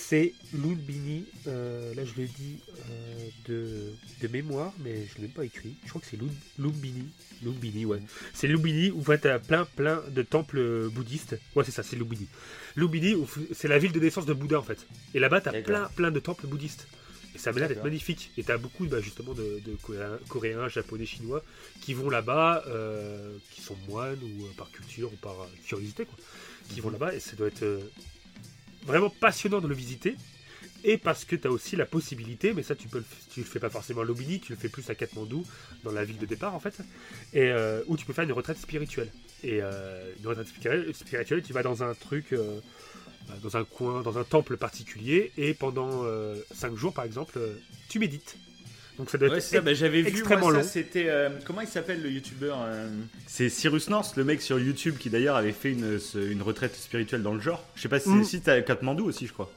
c'est 0.00 0.32
Lumbini. 0.54 1.26
Euh, 1.46 1.94
là, 1.94 2.04
je 2.04 2.20
le 2.20 2.26
dis 2.26 2.58
de, 3.46 3.92
de, 4.20 4.28
mémoire, 4.28 4.72
mais 4.82 5.06
je 5.06 5.12
ne 5.12 5.16
l'ai 5.16 5.22
même 5.22 5.30
pas 5.30 5.44
écrit. 5.44 5.76
Je 5.84 5.90
crois 5.90 6.00
que 6.00 6.06
c'est 6.06 6.18
Lumbini. 6.58 7.04
Lumbini, 7.44 7.84
ouais. 7.84 8.00
C'est 8.34 8.48
Lumbini 8.48 8.90
où 8.90 9.04
tu 9.04 9.28
as 9.28 9.38
plein, 9.38 9.64
plein 9.64 10.02
de 10.10 10.22
temples 10.22 10.88
bouddhistes. 10.88 11.38
Ouais, 11.54 11.64
c'est 11.64 11.70
ça, 11.70 11.82
c'est 11.82 11.96
Lumbini. 11.96 12.26
Lumbini, 12.76 13.14
c'est 13.52 13.68
la 13.68 13.78
ville 13.78 13.92
de 13.92 14.00
naissance 14.00 14.26
de 14.26 14.32
Bouddha, 14.32 14.58
en 14.58 14.62
fait. 14.62 14.86
Et 15.14 15.20
là-bas, 15.20 15.40
tu 15.40 15.48
as 15.48 15.62
plein, 15.62 15.88
plein 15.94 16.10
de 16.10 16.20
temples 16.20 16.46
bouddhistes. 16.46 16.86
Et 17.34 17.38
ça 17.38 17.52
m'a 17.52 17.60
l'air 17.60 17.68
d'être 17.68 17.84
magnifique. 17.84 18.32
Et 18.36 18.42
tu 18.42 18.50
as 18.50 18.58
beaucoup 18.58 18.86
bah, 18.86 19.00
justement 19.00 19.34
de, 19.34 19.60
coréens, 20.28 20.68
japonais, 20.68 21.06
chinois 21.06 21.42
qui 21.80 21.94
vont 21.94 22.10
là-bas, 22.10 22.64
euh, 22.66 23.36
qui 23.50 23.60
sont 23.60 23.76
moines 23.88 24.18
ou 24.22 24.44
euh, 24.46 24.50
par 24.56 24.70
culture 24.70 25.12
ou 25.12 25.16
par 25.16 25.40
euh, 25.42 25.46
curiosité, 25.66 26.04
quoi, 26.04 26.16
qui 26.68 26.80
vont 26.80 26.88
mhm. 26.88 26.94
là-bas. 26.94 27.14
Et 27.14 27.20
ça 27.20 27.36
doit 27.36 27.48
être 27.48 27.64
vraiment 28.84 29.10
passionnant 29.10 29.60
de 29.60 29.68
le 29.68 29.74
visiter. 29.74 30.16
Et 30.82 30.96
parce 30.96 31.26
que 31.26 31.36
tu 31.36 31.46
as 31.46 31.50
aussi 31.50 31.76
la 31.76 31.84
possibilité, 31.84 32.54
mais 32.54 32.62
ça 32.62 32.74
tu 32.74 32.88
peux 32.88 33.02
le, 33.36 33.44
fais 33.44 33.58
pas 33.58 33.68
forcément 33.68 34.00
à 34.00 34.04
Lobini, 34.04 34.40
tu 34.40 34.52
le 34.52 34.58
fais 34.58 34.70
plus 34.70 34.88
à 34.88 34.94
Katmandou, 34.94 35.44
dans 35.84 35.92
la 35.92 36.04
ville 36.04 36.16
de 36.16 36.24
départ 36.24 36.54
en 36.54 36.60
fait, 36.60 36.80
et 37.34 37.52
où 37.86 37.98
tu 37.98 38.06
peux 38.06 38.14
faire 38.14 38.24
une 38.24 38.32
retraite 38.32 38.56
spirituelle. 38.56 39.12
Et 39.44 39.60
une 39.60 40.26
retraite 40.26 40.48
spirituelle, 40.94 41.42
tu 41.42 41.52
vas 41.52 41.62
dans 41.62 41.82
un 41.82 41.92
truc 41.92 42.34
euh, 43.30 43.38
dans 43.42 43.56
un 43.56 43.64
coin, 43.64 44.02
dans 44.02 44.18
un 44.18 44.24
temple 44.24 44.56
particulier, 44.56 45.32
et 45.36 45.54
pendant 45.54 46.02
5 46.52 46.72
euh, 46.72 46.76
jours 46.76 46.92
par 46.92 47.04
exemple, 47.04 47.34
euh, 47.38 47.54
tu 47.88 47.98
médites. 47.98 48.36
Donc 49.00 49.10
ça 49.10 49.18
doit 49.18 49.36
être 49.36 49.60
bah, 49.64 49.74
j'avais 49.74 50.02
vu 50.02 50.08
extrêmement 50.08 50.50
long. 50.50 50.62
C'était 50.62 51.10
comment 51.44 51.62
il 51.62 51.66
s'appelle 51.66 52.02
le 52.02 52.10
youtubeur 52.10 52.58
C'est 53.26 53.48
Cyrus 53.48 53.88
North, 53.88 54.16
le 54.16 54.24
mec 54.24 54.42
sur 54.42 54.58
YouTube 54.58 54.96
qui 54.98 55.10
d'ailleurs 55.10 55.36
avait 55.36 55.52
fait 55.52 55.72
une, 55.72 55.98
une, 56.14 56.42
retraite 56.42 56.76
spirituelle 56.76 57.22
dans 57.22 57.34
le 57.34 57.40
genre. 57.40 57.64
Je 57.74 57.82
sais 57.82 57.88
pas 57.88 57.98
si, 57.98 58.10
mm. 58.10 58.24
si 58.24 58.40
t'as 58.40 58.60
Katmandou 58.60 59.06
aussi, 59.06 59.26
je 59.26 59.32
crois. 59.32 59.50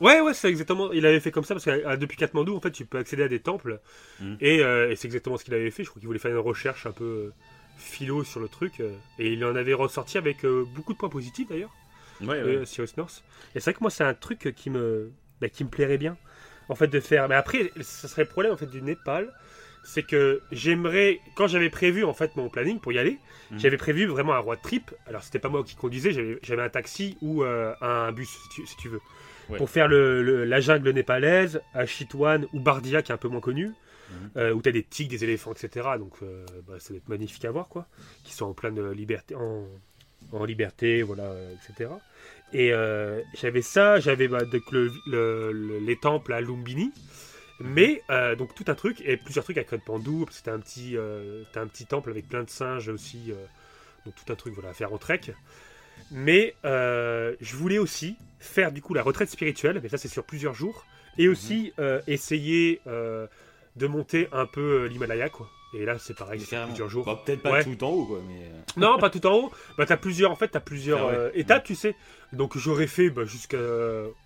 Ouais, 0.00 0.20
ouais, 0.20 0.32
c'est 0.32 0.48
exactement. 0.48 0.92
Il 0.92 1.04
avait 1.06 1.20
fait 1.20 1.30
comme 1.30 1.44
ça 1.44 1.54
parce 1.54 1.64
que 1.64 1.96
depuis 1.96 2.16
Katmandou, 2.16 2.56
en 2.56 2.60
fait, 2.60 2.70
tu 2.70 2.84
peux 2.86 2.98
accéder 2.98 3.22
à 3.24 3.28
des 3.28 3.40
temples. 3.40 3.80
Mm. 4.20 4.34
Et, 4.40 4.56
et 4.56 4.96
c'est 4.96 5.06
exactement 5.06 5.36
ce 5.36 5.44
qu'il 5.44 5.54
avait 5.54 5.70
fait. 5.70 5.84
Je 5.84 5.90
crois 5.90 6.00
qu'il 6.00 6.06
voulait 6.06 6.18
faire 6.18 6.32
une 6.32 6.38
recherche 6.38 6.86
un 6.86 6.92
peu 6.92 7.30
philo 7.78 8.24
sur 8.24 8.40
le 8.40 8.48
truc. 8.48 8.80
euh, 8.80 8.92
et 9.18 9.32
il 9.32 9.44
en 9.44 9.56
avait 9.56 9.74
ressorti 9.74 10.18
avec 10.18 10.44
euh, 10.44 10.64
beaucoup 10.74 10.92
de 10.92 10.98
points 10.98 11.08
positifs 11.08 11.48
d'ailleurs, 11.48 11.74
Ouais, 12.20 12.26
ouais. 12.26 12.36
euh, 12.36 12.64
Cyrus 12.64 12.96
North. 12.96 13.22
Et 13.54 13.60
c'est 13.60 13.70
vrai 13.70 13.74
que 13.74 13.80
moi, 13.80 13.90
c'est 13.90 14.04
un 14.04 14.14
truc 14.14 14.52
qui 14.56 14.70
me, 14.70 15.10
bah, 15.40 15.48
qui 15.48 15.64
me 15.64 15.70
plairait 15.70 15.98
bien. 15.98 16.16
En 16.68 16.74
fait, 16.74 16.88
de 16.88 17.00
faire. 17.00 17.28
Mais 17.28 17.34
après, 17.34 17.72
ça 17.80 18.08
serait 18.08 18.22
le 18.22 18.28
problème 18.28 18.52
en 18.52 18.56
fait 18.56 18.66
du 18.66 18.82
Népal. 18.82 19.32
C'est 19.84 20.02
que 20.02 20.42
j'aimerais. 20.52 21.20
Quand 21.36 21.46
j'avais 21.46 21.70
prévu 21.70 22.04
en 22.04 22.12
fait 22.12 22.36
mon 22.36 22.48
planning 22.50 22.78
pour 22.78 22.92
y 22.92 22.98
aller, 22.98 23.16
Mhm. 23.50 23.58
j'avais 23.60 23.76
prévu 23.78 24.04
vraiment 24.06 24.34
un 24.34 24.38
road 24.38 24.58
trip. 24.62 24.94
Alors, 25.06 25.22
c'était 25.22 25.38
pas 25.38 25.48
moi 25.48 25.64
qui 25.64 25.76
conduisais, 25.76 26.12
j'avais 26.42 26.62
un 26.62 26.68
taxi 26.68 27.16
ou 27.22 27.42
euh, 27.42 27.72
un 27.80 28.12
bus, 28.12 28.28
si 28.28 28.48
tu, 28.50 28.66
si 28.66 28.76
tu 28.76 28.88
veux. 28.88 29.00
Ouais. 29.48 29.56
Pour 29.56 29.70
faire 29.70 29.88
le, 29.88 30.22
le- 30.22 30.44
la 30.44 30.60
jungle 30.60 30.90
népalaise, 30.90 31.62
à 31.72 31.86
Chitwan 31.86 32.46
ou 32.52 32.60
Bardia, 32.60 33.00
qui 33.00 33.12
est 33.12 33.14
un 33.14 33.18
peu 33.18 33.28
moins 33.28 33.40
connu. 33.40 33.68
Mhm. 34.10 34.30
euh, 34.38 34.52
où 34.54 34.62
tu 34.62 34.68
as 34.70 34.72
des 34.72 34.82
tigres, 34.82 35.10
des 35.10 35.22
éléphants, 35.24 35.52
etc. 35.52 35.86
Donc, 35.98 36.14
euh, 36.22 36.44
bah, 36.66 36.74
ça 36.78 36.94
va 36.94 36.96
être 36.96 37.08
magnifique 37.10 37.44
à 37.44 37.50
voir, 37.50 37.68
quoi. 37.68 37.86
Qui 38.24 38.32
sont 38.32 38.46
en 38.46 38.54
pleine 38.54 38.90
liberté, 38.92 39.34
en, 39.34 39.66
en 40.32 40.44
liberté, 40.46 41.02
voilà, 41.02 41.30
etc. 41.68 41.90
Et 42.52 42.72
euh, 42.72 43.20
j'avais 43.34 43.62
ça, 43.62 44.00
j'avais 44.00 44.26
bah, 44.28 44.44
donc 44.44 44.70
le- 44.72 44.90
le- 45.06 45.52
le- 45.52 45.78
les 45.80 45.96
temples 45.96 46.32
à 46.32 46.40
Lumbini, 46.40 46.92
mais 47.60 48.02
euh, 48.10 48.36
donc 48.36 48.54
tout 48.54 48.64
un 48.68 48.74
truc 48.74 49.02
et 49.04 49.16
plusieurs 49.18 49.44
trucs 49.44 49.58
à 49.58 49.64
Kathmandu, 49.64 50.24
parce 50.24 50.38
que 50.40 50.44
t'as 50.44 50.54
un 50.54 50.60
petit, 50.60 50.96
euh, 50.96 51.42
un 51.56 51.66
petit 51.66 51.84
temple 51.86 52.10
avec 52.10 52.28
plein 52.28 52.42
de 52.44 52.50
singes 52.50 52.88
aussi, 52.88 53.32
donc 54.06 54.14
tout 54.14 54.32
un 54.32 54.36
truc 54.36 54.54
voilà 54.54 54.70
à 54.70 54.72
faire 54.74 54.92
en 54.92 54.98
trek. 54.98 55.20
Mais 56.10 56.54
je 56.64 57.56
voulais 57.56 57.78
aussi 57.78 58.16
faire 58.38 58.72
du 58.72 58.80
coup 58.80 58.94
la 58.94 59.02
retraite 59.02 59.28
spirituelle, 59.28 59.80
mais 59.82 59.88
ça 59.90 59.98
c'est 59.98 60.08
sur 60.08 60.24
plusieurs 60.24 60.54
jours, 60.54 60.86
et 61.18 61.28
aussi 61.28 61.72
euh, 61.78 62.00
essayer 62.06 62.80
de 62.86 63.86
monter 63.86 64.28
un 64.32 64.46
peu 64.46 64.86
l'Himalaya 64.86 65.28
quoi. 65.28 65.50
Et 65.74 65.84
là 65.84 65.98
c'est 65.98 66.16
pareil, 66.16 66.40
c'est 66.40 66.64
plusieurs 66.64 66.88
jours. 66.88 67.04
Bah, 67.04 67.20
Peut-être 67.24 67.42
pas 67.42 67.52
Ouais. 67.52 67.64
tout 67.64 67.84
en 67.84 67.90
haut, 67.90 68.06
quoi, 68.06 68.22
mais. 68.26 68.44
euh, 68.46 68.60
Non, 68.78 68.96
pas 68.98 69.10
tout 69.10 69.24
en 69.26 69.34
haut. 69.34 69.52
Bah, 69.76 69.84
t'as 69.86 69.96
plusieurs, 69.98 70.30
en 70.30 70.36
fait, 70.36 70.48
t'as 70.48 70.60
plusieurs 70.60 71.06
euh, 71.06 71.28
étapes, 71.34 71.64
tu 71.64 71.74
sais. 71.74 71.94
Donc, 72.32 72.56
j'aurais 72.56 72.86
fait 72.86 73.10
bah, 73.10 73.24
jusqu'à 73.26 73.58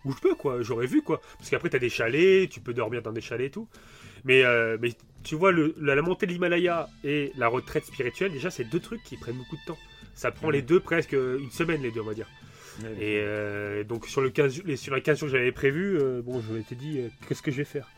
où 0.05 0.13
je 0.13 0.19
peux, 0.21 0.35
quoi. 0.37 0.63
J'aurais 0.63 0.87
vu, 0.87 1.03
quoi. 1.03 1.21
Parce 1.39 1.51
qu'après, 1.51 1.69
t'as 1.69 1.79
des 1.81 1.89
chalets, 1.89 2.49
tu 2.49 2.61
peux 2.61 2.73
dormir 2.75 3.03
dans 3.03 3.13
des 3.13 3.21
chalets 3.21 3.49
et 3.49 3.51
tout. 3.51 3.69
Mais, 4.25 4.45
euh, 4.45 4.79
mais 4.81 4.93
tu 5.25 5.35
vois, 5.35 5.51
le, 5.51 5.75
la, 5.81 5.97
la 5.97 6.03
montée 6.03 6.27
de 6.27 6.33
l'Himalaya 6.33 6.89
et 7.03 7.33
la 7.37 7.49
retraite 7.49 7.85
spirituelle, 7.87 8.31
déjà, 8.33 8.51
c'est 8.51 8.65
deux 8.65 8.79
trucs 8.81 9.03
qui 9.03 9.17
prennent 9.17 9.37
beaucoup 9.37 9.57
de 9.57 9.65
temps. 9.67 9.79
Ça 10.15 10.31
prend 10.31 10.51
les 10.51 10.63
deux 10.63 10.79
presque 10.79 11.13
une 11.13 11.51
semaine, 11.51 11.83
les 11.83 11.91
deux, 11.91 12.01
on 12.03 12.07
va 12.07 12.15
dire. 12.15 12.29
Et 13.01 13.19
euh, 13.21 13.83
donc, 13.85 14.07
sur, 14.07 14.21
le 14.21 14.31
15, 14.31 14.63
les, 14.65 14.77
sur 14.77 14.95
la 14.95 15.01
15 15.01 15.19
jours 15.19 15.29
que 15.29 15.37
j'avais 15.37 15.51
prévu, 15.53 15.99
euh, 15.99 16.23
bon, 16.23 16.41
je 16.41 16.53
m'étais 16.53 16.75
dit, 16.77 17.01
euh, 17.01 17.09
qu'est-ce 17.29 17.43
que 17.43 17.51
je 17.51 17.57
vais 17.57 17.65
faire? 17.65 17.89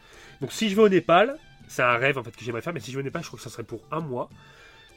Donc, 0.41 0.51
si 0.53 0.69
je 0.71 0.77
vais 0.77 0.83
au 0.83 0.89
Népal, 0.89 1.37
c'est 1.69 1.83
un 1.83 1.97
rêve, 1.97 2.19
en 2.19 2.23
fait, 2.25 2.35
que 2.37 2.43
j'aimerais 2.45 2.63
faire, 2.63 2.73
mais 2.75 2.81
si 2.81 2.93
je 2.93 2.99
au 2.99 3.03
Népal, 3.03 3.23
je 3.23 3.29
crois 3.29 3.39
que 3.39 3.43
ça 3.45 3.51
serait 3.51 3.63
pour 3.65 3.83
un 3.91 4.01
mois 4.01 4.29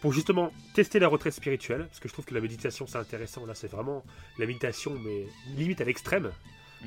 pour 0.01 0.13
justement 0.13 0.51
tester 0.75 0.99
la 0.99 1.07
retraite 1.07 1.33
spirituelle, 1.33 1.85
parce 1.87 1.99
que 1.99 2.07
je 2.07 2.13
trouve 2.13 2.25
que 2.25 2.33
la 2.35 2.39
méditation 2.41 2.85
c'est 2.85 2.99
intéressant. 2.99 3.45
Là, 3.47 3.55
c'est 3.55 3.67
vraiment 3.71 4.03
la 4.37 4.45
méditation, 4.45 4.95
mais 5.03 5.25
limite 5.57 5.81
à 5.81 5.85
l'extrême. 5.85 6.31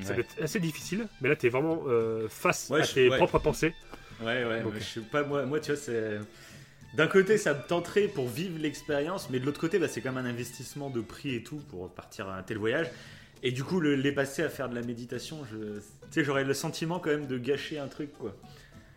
Ça 0.01 0.13
peut 0.13 0.21
être 0.21 0.41
assez 0.41 0.61
difficile, 0.61 1.07
mais 1.19 1.27
là, 1.27 1.35
tu 1.35 1.47
es 1.47 1.49
vraiment 1.49 1.83
euh, 1.87 2.29
face 2.29 2.69
Ouais, 2.69 2.79
à 2.79 2.83
je- 2.83 2.93
tes 2.93 3.09
ouais. 3.09 3.17
propres 3.17 3.39
pensées. 3.39 3.75
Ouais, 4.21 4.45
ouais, 4.45 4.61
Donc- 4.61 4.75
je 4.79 4.83
sais 4.83 4.99
pas, 5.01 5.23
moi, 5.23 5.45
moi 5.45 5.59
tu 5.59 5.71
vois, 5.73 5.79
c'est. 5.81 6.19
D'un 6.93 7.07
côté, 7.07 7.37
ça 7.37 7.53
me 7.53 7.61
tenterait 7.61 8.07
pour 8.07 8.27
vivre 8.29 8.57
l'expérience, 8.59 9.29
mais 9.29 9.39
de 9.39 9.45
l'autre 9.45 9.59
côté, 9.59 9.79
bah, 9.79 9.87
c'est 9.89 9.99
quand 10.01 10.11
même 10.13 10.25
un 10.25 10.29
investissement 10.29 10.89
de 10.89 11.01
prix 11.01 11.35
et 11.35 11.43
tout 11.43 11.57
pour 11.69 11.89
partir 11.89 12.29
à 12.29 12.37
un 12.37 12.43
tel 12.43 12.57
voyage. 12.57 12.89
Et 13.43 13.51
du 13.51 13.63
coup, 13.63 13.79
le, 13.81 13.95
les 13.95 14.11
passer 14.13 14.43
à 14.43 14.49
faire 14.49 14.69
de 14.69 14.75
la 14.75 14.81
méditation, 14.81 15.43
je... 15.51 15.57
tu 15.79 15.81
sais, 16.11 16.23
j'aurais 16.23 16.43
le 16.45 16.53
sentiment 16.53 16.99
quand 16.99 17.09
même 17.09 17.27
de 17.27 17.37
gâcher 17.37 17.79
un 17.79 17.87
truc, 17.87 18.11
quoi. 18.17 18.35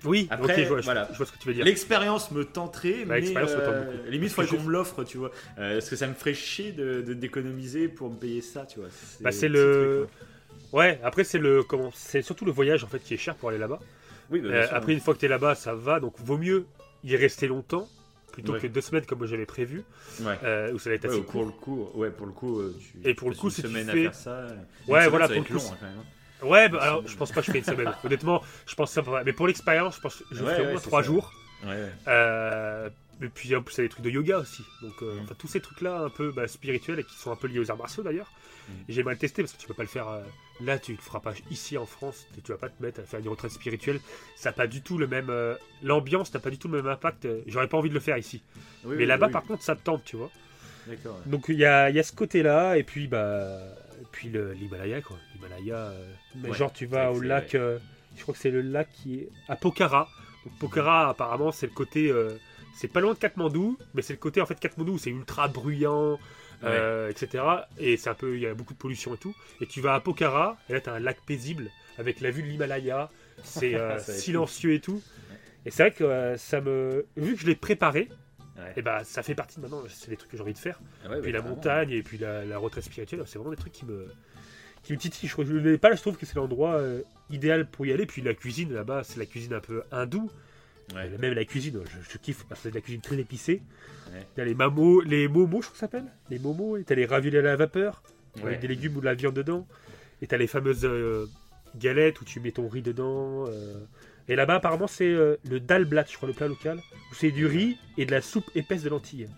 Oui, 0.05 0.27
Après, 0.31 0.63
je 0.65 0.69
vois, 0.69 0.81
voilà. 0.81 1.09
je 1.13 1.17
vois 1.17 1.27
ce 1.27 1.33
que 1.33 1.39
tu 1.39 1.49
veux 1.49 1.55
dire. 1.55 1.65
L'expérience 1.65 2.31
me 2.31 2.45
tenterait, 2.45 3.05
mais 3.07 3.21
l'expérience 3.21 3.53
me 3.53 3.65
tente 3.65 3.75
euh, 3.75 3.85
beaucoup. 3.97 4.11
limite, 4.11 4.31
il 4.31 4.35
faudrait 4.35 4.57
qu'on 4.57 4.63
me 4.63 4.71
l'offre, 4.71 5.05
tu 5.05 5.19
vois. 5.19 5.31
Euh, 5.59 5.75
parce 5.75 5.89
que 5.89 5.97
ça 5.97 6.07
me 6.07 6.15
ferait 6.15 6.35
chier 6.35 6.73
de 6.73 7.01
de- 7.03 7.15
d'économiser 7.15 7.89
pour 7.89 8.11
me 8.11 8.17
payer 8.17 8.41
ça, 8.43 8.67
tu 8.67 8.81
vois. 8.81 8.89
Bah, 9.21 9.33
c'est 9.33 9.49
le 9.49 9.55
petit 9.55 9.65
le. 9.65 10.07
truc, 10.09 10.29
Ouais, 10.73 11.01
après, 11.05 11.25
c'est 11.25 11.39
le. 11.39 11.63
Comment 11.63 11.91
C'est 11.95 12.23
surtout 12.23 12.45
le 12.45 12.53
voyage 12.53 12.85
en 12.85 12.89
fait 12.89 12.99
qui 12.99 13.15
est 13.15 13.19
cher 13.19 13.35
pour 13.37 13.49
aller 13.49 13.59
là-bas. 13.59 13.79
Oui, 14.31 14.41
bah, 14.41 14.49
Euh, 14.51 14.67
sûr, 14.67 14.77
après, 14.77 14.93
une 14.93 15.01
fois 15.01 15.15
que 15.15 15.21
tu 15.21 15.27
es 15.27 15.29
là-bas, 15.29 15.55
ça 15.55 15.75
va, 15.75 16.01
donc 16.01 16.15
vaut 16.19 16.39
mieux 16.39 16.67
y 17.05 17.15
rester 17.17 17.47
longtemps 17.47 17.89
plutôt 18.33 18.55
Ouais. 18.55 18.59
que 18.61 18.67
deux 18.67 18.81
semaines 18.81 19.07
comme 19.07 19.25
j'avais 19.27 19.47
prévu, 19.47 19.85
ouais. 20.23 20.35
euh, 20.43 20.73
où 20.73 20.79
ça 20.81 20.91
va 20.91 20.97
être 20.97 21.05
Ouais, 21.05 21.11
assez 21.11 21.21
pour 21.23 21.31
court. 21.33 21.45
le 21.45 21.53
coup, 21.53 21.89
ouais, 21.95 22.11
pour 22.11 22.27
le 22.27 22.33
coup, 22.33 22.59
euh, 22.59 22.77
tu 22.81 23.09
Et 23.09 23.15
pour 23.15 23.31
le 23.31 23.37
coup, 23.37 23.47
une 23.47 23.53
si 23.53 23.63
tu 23.63 23.69
semaine 23.69 23.87
fais- 23.87 24.01
à 24.07 24.11
faire 24.11 24.15
ça. 24.15 24.31
euh, 24.31 24.49
Ouais, 24.89 24.99
semaine, 25.01 25.11
voilà, 25.11 25.29
ça 25.29 25.35
pour 25.35 25.43
le 25.43 25.49
coup, 25.49 25.55
long, 25.55 25.73
hein. 25.83 26.05
Ouais, 26.45 26.68
bah, 26.68 26.78
alors 26.82 27.07
je 27.07 27.16
pense 27.16 27.30
pas 27.32 27.40
que 27.40 27.47
je 27.47 27.51
ferai 27.53 27.59
une 27.61 27.64
semaine. 27.64 27.92
Honnêtement, 28.05 28.42
je 28.66 28.74
pense 28.74 28.90
que 28.90 28.95
ça 28.95 29.01
va. 29.03 29.24
Mais 29.24 29.32
pour 29.32 29.47
l'expérience, 29.47 29.97
je 29.97 30.01
pense 30.01 30.16
que 30.16 30.24
je 30.32 30.42
Ouais, 30.45 30.51
ferai 30.53 30.62
au 30.62 30.64
ouais, 30.66 30.70
moins 30.72 30.80
c'est 30.80 30.86
trois 30.88 31.03
ça. 31.03 31.07
jours. 31.07 31.32
Ouais. 31.64 31.88
Euh, 32.09 32.88
et 33.22 33.28
puis 33.28 33.55
en 33.55 33.62
plus, 33.62 33.74
il 33.74 33.78
y 33.78 33.80
a 33.80 33.84
des 33.84 33.88
trucs 33.88 34.05
de 34.05 34.11
yoga 34.11 34.38
aussi. 34.38 34.62
Donc, 34.82 34.92
euh, 35.03 35.14
Mm. 35.14 35.20
enfin, 35.24 35.34
tous 35.38 35.47
ces 35.49 35.61
trucs-là 35.61 36.01
un 36.01 36.11
peu 36.11 36.32
bah, 36.32 36.47
spirituels 36.49 36.99
et 36.99 37.05
qui 37.05 37.14
sont 37.16 37.30
un 37.32 37.36
peu 37.36 37.47
liés 37.47 37.61
aux 37.61 37.70
arts 37.70 37.76
martiaux 37.78 38.03
d'ailleurs. 38.03 38.30
Mm. 38.68 38.72
J'aimerais 38.88 39.14
le 39.14 39.18
tester 39.20 39.42
parce 39.42 39.53
que 39.55 39.59
tu 39.61 39.66
peux 39.66 39.74
pas 39.74 39.84
le 39.84 39.88
faire 39.88 40.09
euh, 40.09 40.22
là, 40.61 40.78
tu 40.78 40.92
le 40.92 40.99
feras 40.99 41.20
pas 41.20 41.32
ici 41.51 41.78
en 41.78 41.86
France. 41.86 42.26
Tu, 42.45 42.51
vas 42.53 42.59
pas 42.59 42.68
te 42.68 42.82
mettre 42.82 43.01
à 43.01 43.05
faire 43.05 43.20
une 43.20 43.28
retraite 43.28 43.53
spirituelle. 43.53 44.01
Ça 44.36 44.51
n'a 44.51 44.53
pas 44.55 44.66
du 44.66 44.82
tout 44.82 44.99
le 44.99 45.07
même. 45.07 45.30
euh, 45.30 45.55
L'ambiance 45.82 46.34
n'a 46.34 46.40
pas 46.40 46.51
du 46.51 46.59
tout 46.59 46.68
le 46.68 46.82
même 46.82 46.90
impact. 46.90 47.26
J'aurais 47.47 47.68
pas 47.68 47.78
envie 47.78 47.88
de 47.88 47.95
le 47.95 48.01
faire 48.01 48.18
ici. 48.18 48.42
Oui, 48.84 48.90
Mais 48.90 48.97
oui, 48.97 49.07
là-bas, 49.07 49.26
oui. 49.26 49.32
par 49.32 49.45
contre, 49.45 49.62
ça 49.62 49.76
te 49.76 49.82
tente, 49.82 50.05
tu 50.05 50.16
vois. 50.16 50.30
D'accord. 50.86 51.18
Donc 51.26 51.47
il 51.49 51.57
y 51.59 51.64
a, 51.64 51.88
y 51.90 51.99
a 51.99 52.03
ce 52.03 52.12
côté-là, 52.12 52.76
et 52.76 52.82
puis 52.82 53.07
bah, 53.09 53.59
puis 54.15 54.29
l'Himalaya 54.29 55.03
quoi. 55.03 55.19
L'Himalaya, 55.35 55.77
euh, 55.77 56.12
mais 56.37 56.51
Ouais, 56.51 56.57
genre 56.57 56.73
tu 56.73 56.87
vas 56.87 57.11
au 57.11 57.21
lac, 57.21 57.55
euh, 57.55 57.79
je 58.17 58.23
crois 58.23 58.33
que 58.33 58.41
c'est 58.41 58.51
le 58.51 58.62
lac 58.62 58.89
qui 58.93 59.17
est 59.17 59.29
à 59.49 59.57
Pokhara. 59.57 60.09
Donc 60.45 60.59
Pokhara 60.59 61.11
apparemment 61.11 61.51
c'est 61.51 61.67
le 61.67 61.73
côté, 61.73 62.11
euh, 62.11 62.39
c'est 62.77 62.89
pas 62.89 63.01
loin 63.01 63.15
de 63.15 63.19
Katmandou, 63.19 63.77
mais 63.93 64.03
c'est 64.03 64.12
le 64.12 64.19
côté 64.19 64.41
en 64.41 64.47
fait 64.47 64.59
Katmandou 64.59 64.99
c'est 64.99 65.11
ultra 65.11 65.49
bruyant, 65.49 66.19
euh, 66.62 67.11
etc. 67.11 67.45
Et 67.79 67.97
c'est 67.97 68.09
un 68.09 68.15
peu, 68.15 68.37
il 68.37 68.43
y 68.43 68.47
a 68.47 68.55
beaucoup 68.55 68.73
de 68.73 68.79
pollution 68.79 69.15
et 69.15 69.19
tout. 69.19 69.35
Et 69.61 69.67
tu 69.67 69.81
vas 69.81 69.95
à 69.95 70.01
Pokhara, 70.01 70.57
et 70.69 70.75
là 70.75 70.81
t'as 70.81 70.93
un 70.93 71.01
lac 71.01 71.19
paisible 71.27 71.71
avec 71.99 72.21
la 72.21 72.31
vue 72.31 72.43
de 72.43 72.49
l'Himalaya, 72.49 73.11
c'est 73.43 73.77
silencieux 73.99 74.75
et 74.75 74.81
tout. 74.81 75.03
Et 75.67 75.71
c'est 75.71 75.83
vrai 75.83 75.93
que 75.93 76.37
ça 76.37 76.61
me, 76.61 77.05
vu 77.17 77.35
que 77.35 77.41
je 77.41 77.47
l'ai 77.47 77.57
préparé, 77.57 78.09
Ouais. 78.57 78.73
et 78.77 78.83
bah 78.83 79.03
ça 79.05 79.23
fait 79.25 79.35
partie 79.35 79.57
de 79.57 79.63
maintenant, 79.63 79.83
c'est 79.89 80.11
des 80.11 80.17
trucs 80.17 80.31
que 80.31 80.37
j'ai 80.37 80.43
envie 80.43 80.53
de 80.53 80.59
faire 80.59 80.81
Ah 81.05 81.11
ouais, 81.11 81.21
puis 81.21 81.33
bah, 81.33 81.39
la 81.39 81.45
montagne 81.45 81.91
et 81.91 82.03
puis 82.05 82.19
la, 82.19 82.45
la 82.45 82.57
retraite 82.59 82.85
spirituelle, 82.85 83.23
c'est 83.27 83.37
vraiment 83.39 83.51
des 83.51 83.57
trucs 83.57 83.73
qui 83.73 83.85
me 83.85 84.07
qui 84.85 84.93
me 84.93 84.99
titillent. 84.99 85.29
Je 85.29 85.43
Népal, 85.43 85.97
je 85.97 86.01
trouve 86.03 86.17
que 86.17 86.27
c'est 86.27 86.37
l'endroit 86.37 86.75
euh, 86.75 87.01
idéal 87.31 87.67
pour 87.67 87.87
y 87.87 87.93
aller. 87.93 88.05
Puis 88.07 88.21
la 88.23 88.35
cuisine 88.35 88.73
là-bas, 88.73 89.03
c'est 89.03 89.19
la 89.19 89.25
cuisine 89.27 89.55
un 89.55 89.61
peu 89.61 89.83
hindoue. 89.91 90.31
Ouais. 90.95 91.11
Euh, 91.11 91.19
Même 91.19 91.33
la 91.33 91.45
cuisine, 91.47 91.81
je, 91.85 92.13
je 92.13 92.19
kiffe. 92.19 92.45
parce 92.49 92.61
que 92.61 92.65
C'est 92.65 92.71
de 92.71 92.75
la 92.75 92.81
cuisine 92.83 93.01
très 93.01 93.19
épicée. 93.19 93.63
Il 94.13 94.39
y 94.39 94.41
a 94.43 94.45
les 94.45 94.55
mamos, 94.55 95.01
les 95.01 95.27
momos, 95.27 95.63
je 95.63 95.69
crois 95.69 95.73
que 95.73 95.77
ça 95.79 95.87
s'appelle. 95.87 96.05
Les 96.29 96.39
momos. 96.39 96.77
Et 96.77 96.85
t'as 96.85 96.95
les 96.95 97.07
raviolis 97.07 97.39
à 97.39 97.43
la 97.43 97.57
vapeur 97.57 98.03
avec 98.43 98.61
des 98.61 98.69
légumes 98.69 98.97
ou 98.97 99.01
de 99.01 99.07
la 99.07 99.15
viande 99.15 99.35
dedans. 99.35 99.67
Et 100.21 100.27
t'as 100.27 100.37
les 100.37 100.47
fameuses 100.47 100.85
euh, 100.85 101.27
galettes 101.77 102.21
où 102.21 102.25
tu 102.27 102.39
mets 102.41 102.53
ton 102.53 102.69
riz 102.69 102.83
dedans. 102.83 103.47
euh. 103.49 103.75
Et 104.29 104.37
là-bas, 104.37 104.55
apparemment, 104.55 104.87
c'est 104.87 105.05
euh, 105.05 105.37
le 105.49 105.61
dal 105.61 105.85
blat, 105.85 106.05
je 106.11 106.16
crois, 106.16 106.29
le 106.29 106.35
plat 106.35 106.49
local, 106.49 106.79
où 107.11 107.14
c'est 107.14 107.31
du 107.31 107.47
riz 107.47 107.77
et 107.99 108.07
de 108.07 108.11
la 108.11 108.22
soupe 108.22 108.51
épaisse 108.55 108.83
de 108.83 108.89
lentilles. 108.89 109.29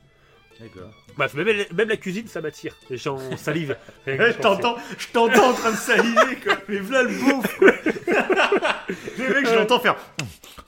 D'accord. 0.61 0.91
Bref, 1.19 1.35
même, 1.35 1.49
même 1.75 1.89
la 1.89 1.97
cuisine, 1.99 2.27
ça 2.29 2.41
m'attire. 2.41 2.75
Les 2.89 2.97
gens 2.97 3.19
salivent. 3.37 3.77
rien 4.07 4.17
que 4.17 4.23
Ouais, 4.23 4.31
d'y 4.31 4.37
je 4.37 4.43
t'entends, 4.43 4.77
je 4.97 5.07
t'entends 5.09 5.51
en 5.51 5.55
train 5.55 5.73
de 5.73 5.77
saliver, 5.77 6.37
quoi. 6.43 6.57
Mais 6.69 6.79
voilà 6.79 7.03
le 7.11 7.15
bouffe, 7.19 7.59
quoi. 7.59 7.73
Le 9.19 9.35
mec, 9.35 9.47
je 9.49 9.55
l'entends 9.55 9.81
faire. 9.81 9.97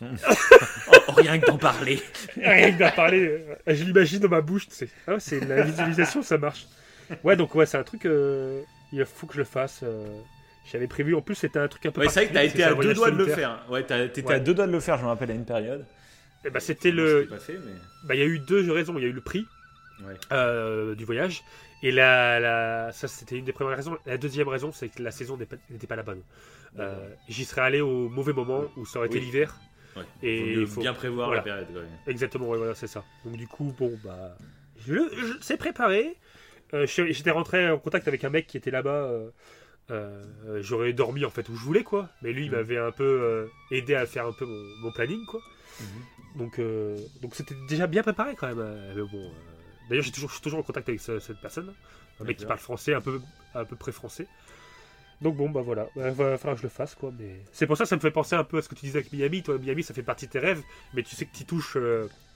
Oh, 0.91 1.13
rien 1.17 1.39
que 1.39 1.47
d'en 1.47 1.59
parler. 1.59 2.01
Rien 2.37 2.73
que 2.73 2.79
d'en 2.79 2.91
parler, 2.91 3.45
je 3.67 3.83
l'imagine 3.85 4.21
dans 4.21 4.29
ma 4.29 4.41
bouche. 4.41 4.69
tu 4.69 4.75
sais. 4.75 4.89
Ah 5.07 5.17
c'est 5.19 5.41
la 5.41 5.63
visualisation, 5.63 6.23
ça 6.23 6.39
marche. 6.39 6.67
Ouais, 7.25 7.35
donc 7.37 7.55
ouais, 7.55 7.67
c'est 7.67 7.79
un 7.79 7.83
truc. 7.83 8.05
euh, 8.07 8.63
il 8.93 9.05
faut 9.05 9.27
que 9.27 9.33
je 9.35 9.39
le 9.39 9.45
fasse. 9.45 9.81
euh, 9.83 10.07
J'avais 10.71 10.87
prévu. 10.87 11.15
En 11.15 11.23
plus, 11.23 11.35
c'était 11.35 11.59
un 11.59 11.69
truc 11.69 11.87
un 11.87 11.91
peu. 11.91 12.01
Ouais, 12.03 12.09
c'est 12.09 12.21
vrai 12.21 12.29
que 12.29 12.35
t'as 12.35 12.45
été 12.45 12.63
à 12.63 12.75
deux 12.75 12.95
doigts 12.95 13.11
de 13.11 13.17
le 13.17 13.27
faire. 13.27 13.65
Ouais, 13.71 13.83
t'étais 13.85 14.23
Ouais. 14.25 14.35
à 14.35 14.41
deux 14.41 14.55
doigts 14.55 14.67
de 14.67 14.73
le 14.73 14.81
faire, 14.81 14.99
je 14.99 15.03
me 15.05 15.09
rappelle 15.09 15.31
à 15.31 15.35
une 15.35 15.45
période. 15.47 15.85
Et 16.45 16.51
bah, 16.51 16.61
c'était 16.61 16.93
Moi, 16.93 17.05
je 17.07 17.31
le. 17.31 17.39
fait, 17.39 17.55
mais. 17.55 17.73
Bah, 18.05 18.15
il 18.15 18.21
y 18.21 18.23
a 18.23 18.27
eu 18.27 18.39
deux 18.39 18.71
raisons. 18.71 18.95
Il 18.99 19.03
y 19.03 19.07
a 19.07 19.09
eu 19.09 19.13
le 19.13 19.21
prix 19.21 19.47
Ouais. 20.07 20.15
euh, 20.33 20.95
du 20.95 21.05
voyage. 21.05 21.43
Et 21.83 21.91
la, 21.91 22.39
la... 22.41 22.93
ça, 22.93 23.09
c'était 23.09 23.37
une 23.39 23.45
des 23.45 23.53
premières 23.53 23.77
raisons. 23.77 23.97
La 24.07 24.19
deuxième 24.19 24.49
raison, 24.49 24.71
c'est 24.73 24.89
que 24.89 25.03
la 25.03 25.11
saison 25.11 25.37
n'était 25.37 25.87
pas 25.87 25.97
la 25.97 26.03
bonne. 26.03 26.23
Euh, 26.79 26.95
J'y 27.29 27.45
serais 27.45 27.63
allé 27.63 27.81
au 27.81 28.09
mauvais 28.09 28.33
moment 28.33 28.65
où 28.77 28.85
ça 28.87 28.99
aurait 28.99 29.09
été 29.09 29.19
l'hiver. 29.21 29.57
Ouais. 29.97 30.03
Et 30.23 30.53
il 30.53 30.67
faut- 30.67 30.81
bien 30.81 30.93
prévoir 30.93 31.29
voilà. 31.29 31.41
la 31.41 31.45
période. 31.65 31.67
Exactement, 32.07 32.47
ouais, 32.49 32.59
voilà, 32.59 32.75
c'est 32.75 32.87
ça. 32.87 33.05
Donc 33.25 33.37
du 33.37 33.49
coup, 33.49 33.75
bon, 33.79 33.99
bah, 34.05 34.37
je, 34.87 34.95
je- 34.95 35.39
c'est 35.41 35.57
préparé. 35.57 36.15
Euh, 36.75 36.87
J'étais 36.87 37.31
rentré 37.31 37.69
en 37.71 37.79
contact 37.79 38.07
avec 38.07 38.23
un 38.25 38.31
mec 38.31 38.47
qui 38.47 38.57
était 38.59 38.71
là-bas. 38.71 39.11
Euh, 39.91 40.61
J'aurais 40.63 40.93
dormi 40.93 41.25
en 41.25 41.31
fait 41.31 41.49
où 41.49 41.55
je 41.57 41.63
voulais, 41.65 41.83
quoi. 41.85 42.09
Mais 42.23 42.33
lui, 42.33 42.45
il 42.47 42.51
Mhm. 42.51 42.57
m'avait 42.57 42.79
un 42.79 42.93
peu 42.93 43.05
euh, 43.05 43.47
aidé 43.71 43.95
à 43.95 44.07
faire 44.07 44.27
un 44.27 44.33
peu 44.33 44.45
mon, 44.45 44.65
mon 44.83 44.93
planning, 44.93 45.25
quoi. 45.27 45.41
Donc, 46.37 46.59
euh, 46.59 46.97
donc 47.23 47.35
c'était 47.35 47.55
déjà 47.69 47.87
bien 47.87 48.03
préparé 48.03 48.35
quand 48.37 48.47
même. 48.55 48.59
mais 48.95 49.03
bon, 49.03 49.33
d'ailleurs, 49.89 50.05
j'ai 50.05 50.13
toujours, 50.13 50.29
je 50.29 50.35
suis 50.35 50.43
toujours 50.43 50.59
en 50.61 50.63
contact 50.63 50.89
avec 50.89 51.01
ce- 51.01 51.19
cette 51.21 51.41
personne, 51.41 51.73
un 52.21 52.25
mec 52.25 52.37
qui 52.37 52.45
parle 52.47 52.59
français, 52.61 52.95
un 52.95 53.01
peu, 53.01 53.21
à 53.55 53.65
peu 53.65 53.77
près 53.77 53.93
français. 53.93 54.27
Donc 55.21 55.37
bon, 55.37 55.51
bah 55.51 55.63
voilà, 55.63 55.89
il 55.97 56.03
va 56.03 56.39
falloir 56.39 56.55
que 56.55 56.59
je 56.59 56.63
le 56.63 56.69
fasse, 56.69 56.95
quoi. 56.95 57.13
Mais 57.19 57.41
c'est 57.51 57.67
pour 57.67 57.77
ça 57.77 57.85
que 57.85 57.89
ça 57.89 57.97
me 57.97 58.01
fait 58.01 58.13
penser 58.13 58.37
un 58.37 58.45
peu 58.45 58.59
à 58.59 58.63
ce 58.63 58.69
que 58.69 58.77
tu 58.77 58.87
disais 58.87 58.99
avec 59.01 59.13
Miami. 59.13 59.43
Toi, 59.43 59.59
Miami, 59.59 59.83
ça 59.83 59.93
fait 59.95 60.05
partie 60.05 60.27
de 60.27 60.31
tes 60.33 60.39
rêves, 60.39 60.63
mais 60.95 61.03
tu 61.03 61.17
sais 61.17 61.25
que 61.27 61.37
tu 61.37 61.45
touches, 61.45 61.77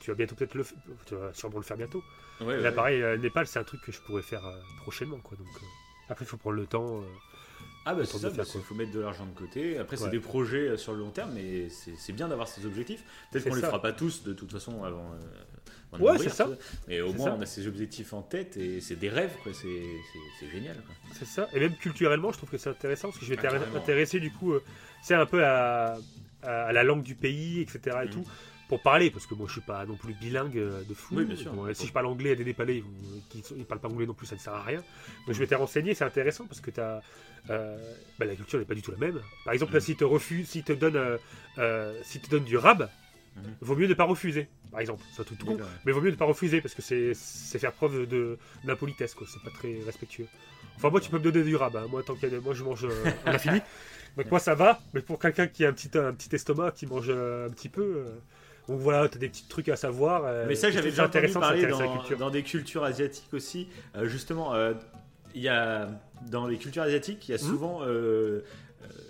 tu 0.01 0.11
vas 0.11 0.17
bientôt 0.17 0.35
peut-être 0.35 0.55
le, 0.55 0.65
f- 0.65 0.75
tu 1.07 1.15
vas 1.15 1.33
sûrement 1.33 1.59
le 1.59 1.63
faire 1.63 1.77
bientôt. 1.77 2.03
Ouais, 2.41 2.57
là, 2.61 2.71
ouais. 2.71 2.75
pareil, 2.75 3.05
Népal, 3.21 3.47
c'est 3.47 3.61
un 3.61 3.65
truc 3.65 3.81
que 3.83 3.93
je 3.93 4.01
pourrais 4.01 4.23
faire 4.23 4.43
prochainement, 4.79 5.19
quoi. 5.19 5.37
Donc 5.37 5.47
après, 6.09 6.25
il 6.25 6.29
faut 6.29 6.37
prendre 6.39 6.57
le 6.57 6.67
temps. 6.67 7.03
Ah 7.85 7.95
bah 7.95 8.05
c'est 8.05 8.19
ça, 8.19 8.31
de 8.31 8.35
faire, 8.35 8.45
il 8.47 8.53
quoi. 8.53 8.61
faut 8.61 8.75
mettre 8.75 8.93
de 8.93 9.01
l'argent 9.01 9.27
de 9.27 9.37
côté. 9.39 9.77
Après 9.79 9.97
c'est 9.97 10.11
des 10.11 10.21
projets 10.21 10.69
euh, 10.69 10.77
sur 10.77 10.93
le 10.93 11.01
long 11.01 11.11
terme, 11.11 11.33
mais 11.35 11.69
c'est 11.71 12.13
bien 12.13 12.29
d'avoir 12.29 12.47
ces 12.49 12.65
objectifs. 12.67 13.03
Peut-être 13.31 13.49
qu'on 13.49 13.55
les 13.55 13.61
ça. 13.61 13.67
fera 13.69 13.83
pas 13.83 13.93
tous 13.93 14.23
de 14.23 14.33
toute 14.33 14.53
façon 14.53 14.85
avant. 14.85 15.13
euh, 15.13 15.19
avant 15.95 16.05
Ouais, 16.05 16.19
c'est 16.19 16.29
ça. 16.31 16.45
tu. 16.47 16.53
Mais 16.89 17.01
au 17.01 17.13
moins 17.13 17.31
ça. 17.31 17.37
on 17.39 17.41
a 17.43 17.47
ces 17.47 17.67
objectifs 17.67 18.13
en 18.13 18.23
tête 18.23 18.57
et 18.57 18.81
c'est 18.81 18.97
des 18.97 19.09
rêves 19.11 19.35
quoi. 19.43 19.53
C'est 19.53 20.49
génial. 20.51 20.77
C'est 21.13 21.25
ça. 21.27 21.49
Et 21.53 21.61
même 21.61 21.77
culturellement, 21.77 22.31
je 22.33 22.39
trouve 22.39 22.51
que 22.51 22.57
c'est 22.59 22.71
intéressant 22.71 23.09
parce 23.09 23.19
que 23.19 23.27
je 23.27 23.35
vais 23.35 23.41
Ah, 23.47 23.59
t'intéresser 23.73 24.21
du 24.21 24.31
coup, 24.33 24.53
euh, 24.53 24.63
c'est 25.03 25.15
un 25.15 25.27
peu 25.27 25.45
à, 25.45 25.99
la 26.45 26.83
langue 26.83 27.03
du 27.03 27.15
pays, 27.15 27.61
etc. 27.61 27.81
et 28.03 28.07
Mhm. 28.07 28.11
tout. 28.11 28.25
Pour 28.69 28.81
parler, 28.81 29.11
parce 29.11 29.27
que 29.27 29.35
moi 29.35 29.47
je 29.49 29.53
suis 29.53 29.61
pas 29.61 29.85
non 29.85 29.97
plus 29.97 30.15
bilingue 30.15 30.57
euh, 30.57 30.83
de 30.85 30.95
fou. 30.95 31.17
Oui, 31.17 31.25
bien 31.27 31.37
sûr. 31.37 31.53
Bon, 31.53 31.73
si 31.75 31.87
je 31.87 31.93
parle 31.93 32.07
anglais 32.07 32.31
à 32.31 32.35
des 32.37 32.45
Népalais 32.45 32.83
qui 33.29 33.43
ils 33.55 33.67
parlent 33.67 33.81
pas 33.83 33.89
anglais 33.89 34.07
non 34.07 34.15
plus, 34.15 34.27
ça 34.27 34.35
ne 34.37 34.41
sert 34.41 34.55
à 34.55 34.63
rien. 34.63 34.79
Donc 35.27 35.35
je 35.35 35.39
vais 35.39 35.47
te 35.47 35.55
renseigner, 35.55 35.93
c'est 35.93 36.05
intéressant 36.05 36.47
parce 36.47 36.63
que 36.63 36.71
t'as, 36.71 37.03
euh, 37.51 37.77
bah, 38.19 38.27
la 38.27 38.35
culture 38.35 38.59
n'est 38.59 38.65
pas 38.65 38.75
du 38.75 38.83
tout 38.83 38.93
la 38.93 38.99
même. 38.99 39.21
Par 39.45 39.53
exemple, 39.55 39.73
là, 39.73 39.79
Mhm. 39.81 39.85
s'ils 39.85 39.97
te 39.97 40.05
refusent, 40.05 40.49
s'ils 40.49 40.65
te 40.65 40.73
donnent, 40.73 40.97
euh, 40.97 41.19
euh, 41.59 41.99
s'ils 42.03 42.21
te 42.21 42.31
donnent 42.31 42.45
du 42.45 42.57
rab, 42.57 42.89
Mhm. 43.37 43.43
vaut 43.63 43.77
mieux 43.77 43.87
ne 43.89 43.95
pas 43.95 44.05
refuser. 44.05 44.49
Par 44.71 44.81
exemple, 44.81 45.03
truc 45.15 45.39
tout 45.39 45.47
con, 45.47 45.53
Oui, 45.53 45.59
bah, 45.59 45.67
mais 45.85 45.93
vaut 45.93 46.01
mieux 46.01 46.11
ne 46.11 46.17
pas 46.17 46.25
refuser 46.25 46.61
parce 46.61 46.75
que 46.75 46.83
c'est 46.83 47.59
faire 47.59 47.73
preuve 47.73 48.07
de 48.07 48.39
d'impolitesse, 48.65 49.15
quoi. 49.15 49.27
C'est 49.31 49.43
pas 49.43 49.51
très 49.57 49.81
respectueux. 49.85 50.27
Enfin, 50.77 50.91
moi, 50.91 51.01
tu 51.01 51.11
peux 51.11 51.19
me 51.19 51.23
donner 51.23 51.43
du 51.45 51.57
rab. 51.57 51.77
hein. 51.77 51.87
Moi, 51.91 52.03
tant 52.03 52.15
qu'il 52.15 52.33
y 52.33 52.35
a- 52.37 52.41
moi, 52.41 52.55
je 52.55 52.63
mange 52.65 52.87
à 53.27 53.33
l'infini. 53.33 53.61
Donc, 54.17 54.31
moi, 54.31 54.41
ça 54.41 54.55
va. 54.55 54.81
Mais 54.95 55.01
pour 55.01 55.19
quelqu'un 55.19 55.47
qui 55.47 55.65
a 55.65 55.69
un 55.69 55.73
petit, 55.73 55.91
un 55.97 56.13
petit 56.13 56.35
estomac, 56.35 56.73
qui 56.73 56.87
mange 56.87 57.11
un 57.11 57.49
petit 57.51 57.69
peu. 57.69 58.05
donc 58.69 58.79
voilà, 58.79 59.09
t'as 59.09 59.19
des 59.19 59.29
petits 59.29 59.47
trucs 59.49 59.69
à 59.69 59.77
savoir. 59.77 60.47
Mais 60.47 60.55
ça, 60.55 60.71
j'avais 60.71 60.91
déjà 60.91 61.07
entendu 61.07 61.33
parler 61.33 61.67
dans, 61.67 62.31
des 62.31 62.43
cultures 62.43 62.85
asiatiques 62.85 63.33
aussi. 63.35 63.69
Justement, 64.05 64.55
il 65.35 65.41
y 65.43 65.49
a 65.49 65.89
dans 66.31 66.47
les 66.47 66.57
cultures 66.59 66.83
asiatiques, 66.83 67.29
il 67.29 67.33
y 67.33 67.35
a 67.35 67.43
Mhm. 67.43 67.49
souvent 67.51 67.83
euh, 67.83 67.87
euh, 67.87 68.43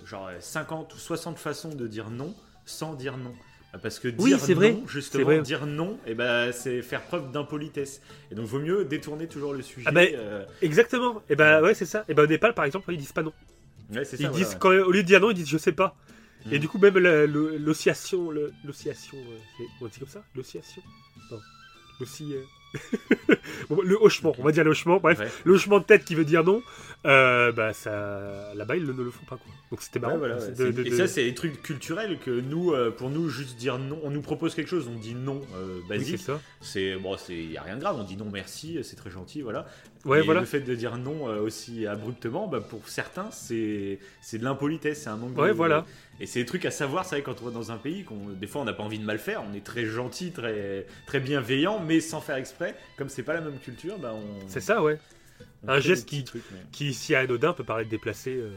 genre 0.06 0.30
50 0.40 0.94
ou 0.94 0.98
60 0.98 1.38
façons 1.38 1.74
de 1.74 1.86
dire 1.86 2.10
non 2.10 2.34
sans 2.64 2.94
dire 2.94 3.16
non. 3.16 3.34
Parce 3.82 3.98
que 3.98 4.08
dire 4.08 4.18
Oui, 4.22 4.30
non, 4.32 4.54
vrai, 4.54 4.76
justement, 4.86 5.22
c'est 5.22 5.24
vrai. 5.24 5.42
dire 5.42 5.66
non, 5.66 5.98
et 6.06 6.14
ben, 6.14 6.52
c'est 6.52 6.82
faire 6.82 7.02
preuve 7.02 7.32
d'impolitesse. 7.32 8.02
Et 8.30 8.34
donc, 8.34 8.44
vaut 8.46 8.58
mieux 8.58 8.84
détourner 8.84 9.26
toujours 9.28 9.54
le 9.54 9.62
sujet. 9.62 9.86
Ah 9.88 9.92
ben, 9.92 10.14
euh, 10.14 10.44
Exactement. 10.60 11.22
Et 11.30 11.36
ben 11.36 11.62
ouais, 11.62 11.72
c'est 11.72 11.86
ça. 11.86 12.04
Et 12.08 12.12
ben 12.14 12.24
au 12.24 12.26
Népal, 12.26 12.52
par 12.52 12.66
exemple, 12.66 12.92
ils 12.92 12.98
disent 12.98 13.12
pas 13.12 13.22
non. 13.22 13.32
ouais, 13.94 14.02
Ils 14.02 14.26
ça, 14.26 14.28
disent 14.28 14.56
quand, 14.60 14.68
au 14.68 14.90
lieu 14.90 15.02
de 15.02 15.06
dire 15.06 15.20
non, 15.20 15.30
ils 15.30 15.34
disent 15.34 15.48
je 15.48 15.56
sais 15.56 15.72
pas. 15.72 15.96
Et 16.50 16.56
Mhm. 16.56 16.58
du 16.60 16.68
coup, 16.68 16.78
même 16.78 16.98
l'oscillation, 16.98 18.30
l'oscillation, 18.64 19.16
on 19.80 19.86
dit 19.86 19.98
comme 20.00 20.08
ça, 20.08 20.22
l'oscillation. 20.34 20.82
Non, 21.30 21.38
euh, 21.98 22.44
le 23.84 23.96
hochement, 24.00 24.34
on 24.38 24.42
va 24.42 24.52
dire 24.52 24.64
le 24.64 24.70
hochement. 24.70 24.98
Bref, 24.98 25.18
Ouais. 25.18 25.28
le 25.44 25.52
hochement 25.54 25.78
de 25.78 25.84
tête 25.84 26.04
qui 26.04 26.14
veut 26.14 26.24
dire 26.24 26.44
non, 26.44 26.62
euh, 27.06 27.52
bah 27.52 27.72
ça, 27.72 28.52
là-bas 28.54 28.76
ils 28.76 28.84
ne 28.86 28.92
le 28.92 29.10
font 29.10 29.24
pas 29.24 29.36
quoi. 29.36 29.52
Donc 29.70 29.82
c'était 29.82 29.98
marrant. 30.00 30.14
Ouais, 30.14 30.18
voilà, 30.18 30.40
c'est 30.40 30.48
ouais. 30.48 30.52
de- 30.52 30.76
C'est- 30.76 30.82
de- 30.84 30.86
Et 30.86 30.90
ça, 30.96 31.06
c'est 31.06 31.24
des 31.24 31.34
trucs 31.34 31.62
culturels 31.62 32.18
que 32.18 32.30
nous, 32.30 32.72
euh, 32.72 32.90
pour 32.90 33.10
nous, 33.10 33.28
juste 33.28 33.56
dire 33.56 33.78
non, 33.78 33.98
on 34.02 34.10
nous 34.10 34.22
propose 34.22 34.54
quelque 34.54 34.68
chose, 34.68 34.88
on 34.94 34.98
dit 34.98 35.14
non 35.14 35.40
euh, 35.54 35.76
Oui, 35.76 35.82
c'est 35.88 35.88
basique. 35.98 36.18
ça. 36.20 36.40
c'est 36.60 36.96
bon, 36.96 37.16
c'est 37.16 37.36
y 37.36 37.56
a 37.56 37.62
rien 37.62 37.76
de 37.76 37.80
grave, 37.80 37.96
on 37.98 38.04
dit 38.04 38.16
non 38.16 38.28
merci, 38.32 38.78
c'est 38.82 38.96
très 38.96 39.10
gentil, 39.10 39.42
voilà. 39.42 39.66
Ouais, 40.04 40.20
Et 40.20 40.22
voilà. 40.22 40.40
le 40.40 40.46
fait 40.46 40.60
de 40.60 40.74
dire 40.74 40.96
non 40.98 41.28
euh, 41.28 41.40
aussi 41.40 41.86
abruptement, 41.86 42.48
bah, 42.48 42.60
pour 42.60 42.88
certains, 42.88 43.30
c'est 43.30 43.98
de 44.32 44.42
l'impolitesse, 44.44 45.02
c'est 45.02 45.10
un 45.10 45.16
manque 45.16 45.38
Ouais, 45.38 45.48
de. 45.48 45.52
voilà. 45.54 45.86
Et 46.18 46.26
c'est 46.26 46.40
des 46.40 46.46
trucs 46.46 46.64
à 46.64 46.70
savoir, 46.72 47.04
c'est 47.04 47.16
vrai, 47.16 47.22
quand 47.22 47.40
on 47.40 47.44
va 47.44 47.50
dans 47.52 47.70
un 47.70 47.76
pays, 47.76 48.02
qu'on 48.04 48.30
des 48.30 48.46
fois 48.48 48.62
on 48.62 48.64
n'a 48.64 48.72
pas 48.72 48.82
envie 48.82 48.98
de 48.98 49.04
mal 49.04 49.18
faire, 49.20 49.42
on 49.48 49.54
est 49.54 49.64
très 49.64 49.84
gentil, 49.84 50.32
très, 50.32 50.86
très 51.06 51.20
bienveillant, 51.20 51.78
mais 51.80 52.00
sans 52.00 52.20
faire 52.20 52.36
exprès, 52.36 52.74
comme 52.98 53.08
c'est 53.08 53.22
pas 53.22 53.34
la 53.34 53.40
même 53.42 53.58
culture, 53.60 53.98
bah 53.98 54.12
on. 54.14 54.48
C'est 54.48 54.60
ça, 54.60 54.82
ouais. 54.82 54.98
Un 55.68 55.78
geste 55.78 56.08
qui- 56.08 56.24
trucs, 56.24 56.42
mais 56.52 56.58
Qui, 56.72 56.94
si 56.94 57.14
anodin, 57.14 57.52
peut 57.52 57.62
paraître 57.64 57.88
déplacé 57.90 58.34
euh, 58.36 58.50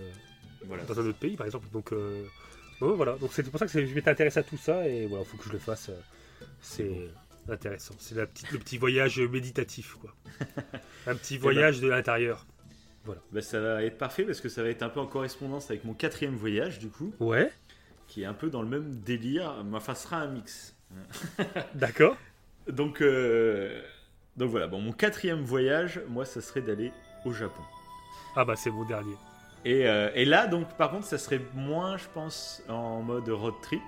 voilà. 0.66 0.84
dans 0.84 1.00
un 1.00 1.06
autre 1.06 1.20
pays, 1.20 1.36
par 1.38 1.46
exemple. 1.46 1.68
Donc 1.72 1.93
euh, 1.93 2.24
bon, 2.82 2.96
voilà. 2.96 3.18
Donc 3.18 3.30
c'est 3.34 3.43
pour 3.43 3.60
ça 3.60 3.68
que 3.68 3.72
je 3.86 3.93
m'étais 3.93 4.10
intéressé 4.10 4.39
à 4.39 4.43
tout 4.43 4.58
ça 4.58 4.88
et 4.88 5.06
voilà, 5.06 5.24
faut 5.24 5.38
que 5.38 5.43
je 5.46 5.52
le 5.54 5.60
fasse. 5.60 5.91
c'est 6.62 7.10
intéressant. 7.50 7.93
C'est 8.00 8.16
la 8.16 8.26
petite, 8.26 8.52
le 8.52 8.60
petit 8.60 8.78
voyage 8.78 9.20
méditatif, 9.20 9.96
quoi. 9.96 10.14
Un 11.08 11.16
petit 11.16 11.38
voyage 11.38 11.80
de 11.80 11.88
l'intérieur. 11.88 12.46
Bah, 13.32 13.41
ça 13.41 13.60
va 13.60 13.84
être 13.84 13.98
parfait 14.00 14.24
parce 14.24 14.41
que 14.41 14.50
ça 14.50 14.64
va 14.64 14.70
être 14.70 14.82
un 14.82 14.89
peu 14.89 15.00
en 15.00 15.06
correspondance 15.06 15.70
avec 15.70 15.84
mon 15.86 15.93
quatrième 15.93 16.36
voyage, 16.36 16.80
du 16.80 16.88
coup, 16.89 17.14
Ouais. 17.20 17.52
qui 18.08 18.24
est 18.24 18.26
un 18.26 18.34
peu 18.34 18.50
dans 18.50 18.64
le 18.64 18.68
même 18.68 18.96
délire, 19.02 19.54
enfin, 19.74 19.93
ce 19.93 20.04
sera 20.04 20.18
un 20.18 20.28
mix. 20.28 20.76
D'accord. 21.76 22.18
Donc, 22.68 23.02
euh, 23.02 23.80
donc 24.38 24.50
voilà, 24.50 24.66
bon, 24.68 24.82
mon 24.82 24.91
quatrième 24.91 25.41
voyage, 25.43 26.02
moi, 26.08 26.26
ça 26.26 26.41
serait 26.41 26.62
d'aller 26.62 26.91
au 27.26 27.32
Japon. 27.32 27.62
Ah 28.36 28.43
bah 28.43 28.56
c'est 28.56 28.72
mon 28.72 28.86
dernier. 28.86 29.16
Et, 29.66 29.88
euh, 29.88 30.10
et 30.16 30.26
là, 30.26 30.48
donc, 30.48 30.76
par 30.78 30.89
contre, 30.91 31.06
ça 31.06 31.18
serait 31.20 31.41
moins, 31.54 31.98
je 31.98 32.06
pense, 32.14 32.64
en 32.68 33.02
mode 33.02 33.30
road 33.30 33.54
trip. 33.62 33.82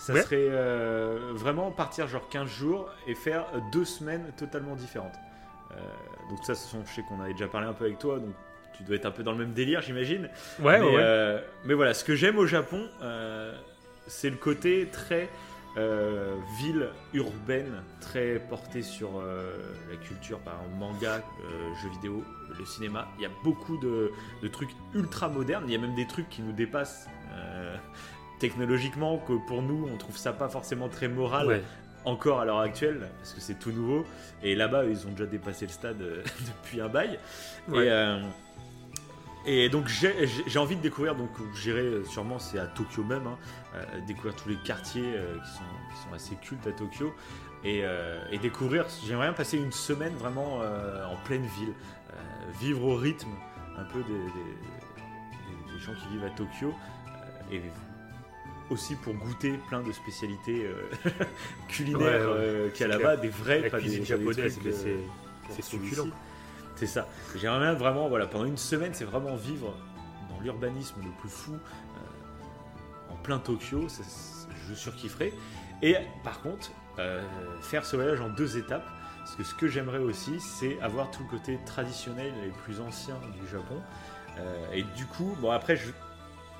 Ça 0.00 0.14
Ouais. 0.14 0.22
serait 0.22 0.36
euh, 0.48 1.32
vraiment 1.34 1.70
partir 1.70 2.08
genre 2.08 2.26
15 2.30 2.48
jours 2.48 2.88
et 3.06 3.14
faire 3.14 3.44
deux 3.70 3.84
semaines 3.84 4.32
totalement 4.38 4.74
différentes. 4.74 5.14
Euh, 5.72 5.74
donc 6.30 6.42
ça, 6.42 6.54
ce 6.54 6.66
sont, 6.66 6.82
je 6.86 6.90
sais 6.94 7.02
qu'on 7.02 7.20
avait 7.20 7.34
déjà 7.34 7.48
parlé 7.48 7.66
un 7.66 7.74
peu 7.74 7.84
avec 7.84 7.98
toi, 7.98 8.18
donc 8.18 8.34
tu 8.72 8.82
dois 8.82 8.96
être 8.96 9.04
un 9.04 9.10
peu 9.10 9.22
dans 9.22 9.32
le 9.32 9.38
même 9.38 9.52
délire, 9.52 9.82
j'imagine. 9.82 10.30
Ouais, 10.58 10.80
mais, 10.80 10.86
ouais, 10.86 10.96
euh, 10.98 11.40
mais 11.66 11.74
voilà, 11.74 11.92
ce 11.92 12.02
que 12.02 12.14
j'aime 12.14 12.38
au 12.38 12.46
Japon, 12.46 12.88
c'est 14.06 14.30
le 14.30 14.36
côté 14.36 14.88
très 14.90 15.28
ville 16.56 16.88
urbaine, 17.12 17.82
très 18.00 18.38
porté 18.48 18.80
sur 18.82 19.22
la 19.22 19.96
culture, 19.96 20.38
par 20.38 20.54
exemple 20.54 20.76
manga, 20.78 21.22
jeux 21.82 21.90
vidéo, 21.90 22.24
le 22.58 22.64
cinéma. 22.64 23.06
Il 23.18 23.22
y 23.22 23.26
a 23.26 23.30
beaucoup 23.44 23.76
de, 23.76 24.12
de 24.42 24.48
trucs 24.48 24.70
ultra 24.94 25.28
modernes. 25.28 25.64
Il 25.66 25.72
y 25.72 25.76
a 25.76 25.78
même 25.78 25.94
des 25.94 26.06
trucs 26.06 26.28
qui 26.30 26.40
nous 26.42 26.52
dépassent 26.52 27.06
technologiquement, 28.40 29.18
que 29.18 29.34
pour 29.46 29.62
nous, 29.62 29.88
on 29.92 29.96
trouve 29.96 30.16
ça 30.16 30.32
pas 30.32 30.48
forcément 30.48 30.88
très 30.88 31.06
moral 31.06 31.46
Ouais. 31.46 31.62
encore 32.04 32.40
à 32.40 32.44
l'heure 32.44 32.58
actuelle, 32.60 33.08
parce 33.18 33.32
que 33.34 33.40
c'est 33.40 33.58
tout 33.58 33.70
nouveau. 33.70 34.04
Et 34.42 34.56
là-bas, 34.56 34.84
ils 34.86 35.06
ont 35.06 35.10
déjà 35.10 35.26
dépassé 35.26 35.66
le 35.66 35.72
stade 35.72 36.00
euh, 36.02 36.24
depuis 36.64 36.80
un 36.80 36.88
bail. 36.88 37.18
Ouais. 37.68 37.86
Et, 37.86 37.90
euh, 37.90 38.20
et 39.46 39.68
donc 39.70 39.86
j'ai 39.88 40.58
envie 40.58 40.76
de 40.76 40.82
découvrir, 40.82 41.14
donc 41.14 41.30
j'irai 41.54 41.80
euh, 41.80 42.04
sûrement, 42.04 42.38
c'est 42.38 42.58
à 42.58 42.66
Tokyo 42.66 43.02
même, 43.04 43.26
hein, 43.26 43.38
euh, 43.74 43.84
découvrir 44.06 44.34
tous 44.36 44.48
les 44.50 44.56
quartiers 44.56 45.14
euh, 45.16 45.36
qui, 45.38 45.50
sont, 45.50 45.62
qui 45.94 46.02
sont 46.08 46.14
assez 46.14 46.34
cultes 46.36 46.66
à 46.66 46.72
Tokyo. 46.72 47.14
Et, 47.64 47.80
euh, 47.84 48.18
et 48.32 48.38
découvrir, 48.38 48.86
j'aimerais 49.06 49.26
bien 49.28 49.34
passer 49.34 49.56
une 49.58 49.72
semaine 49.72 50.14
vraiment 50.14 50.58
en 50.60 51.16
pleine 51.26 51.44
ville, 51.58 51.72
vivre 52.58 52.84
au 52.86 52.96
rythme 52.96 53.28
un 53.78 53.84
peu 53.84 54.02
des, 54.02 54.12
des- 54.14 55.78
gens 55.78 55.92
qui 55.94 56.08
vivent 56.08 56.24
à 56.24 56.30
Tokyo. 56.30 56.74
et 57.50 57.62
aussi 58.70 58.94
pour 58.96 59.14
goûter 59.14 59.58
plein 59.68 59.82
de 59.82 59.92
spécialités 59.92 60.64
euh, 60.64 60.88
culinaires 61.68 62.00
Ouais, 62.00 62.06
ouais, 62.06 62.38
euh, 62.38 62.70
qu'il 62.70 62.86
y 62.86 62.90
a 62.90 62.96
là-bas, 62.96 63.16
des 63.16 63.28
vrais, 63.28 63.60
La 63.60 63.70
pas 63.70 63.78
cuisine 63.78 64.02
des, 64.04 64.08
pas 64.08 64.16
des 64.16 64.24
japonaise, 64.24 64.52
trucs, 64.58 64.64
mais 64.64 64.90
euh, 64.90 64.98
c'est 65.50 65.62
succulent. 65.62 66.10
C'est 66.76 66.86
ça. 66.86 67.08
J'aimerais 67.36 67.60
bien 67.60 67.74
vraiment, 67.74 68.08
voilà, 68.08 68.26
pendant 68.26 68.46
une 68.46 68.56
semaine, 68.56 68.94
c'est 68.94 69.04
vraiment 69.04 69.36
vivre 69.36 69.76
dans 70.30 70.40
l'urbanisme 70.40 71.00
le 71.02 71.10
plus 71.20 71.28
fou, 71.28 71.52
euh, 71.52 73.12
en 73.12 73.16
plein 73.16 73.38
Tokyo. 73.38 73.88
ça, 73.88 74.02
je 74.68 74.74
surkifferais. 74.74 75.32
Et 75.82 75.96
par 76.24 76.40
contre, 76.40 76.70
euh, 76.98 77.22
faire 77.60 77.84
ce 77.84 77.96
voyage 77.96 78.20
en 78.20 78.28
deux 78.28 78.56
étapes. 78.56 78.86
Parce 79.18 79.36
que 79.36 79.44
ce 79.44 79.54
que 79.54 79.68
j'aimerais 79.68 79.98
aussi, 79.98 80.40
c'est 80.40 80.80
avoir 80.80 81.10
tout 81.10 81.22
le 81.22 81.28
côté 81.28 81.58
traditionnel 81.66 82.32
et 82.44 82.50
plus 82.64 82.80
ancien 82.80 83.16
du 83.40 83.46
Japon. 83.48 83.80
Euh, 84.38 84.72
et 84.72 84.82
du 84.82 85.04
coup, 85.06 85.36
bon 85.40 85.50
après, 85.50 85.76
je, 85.76 85.90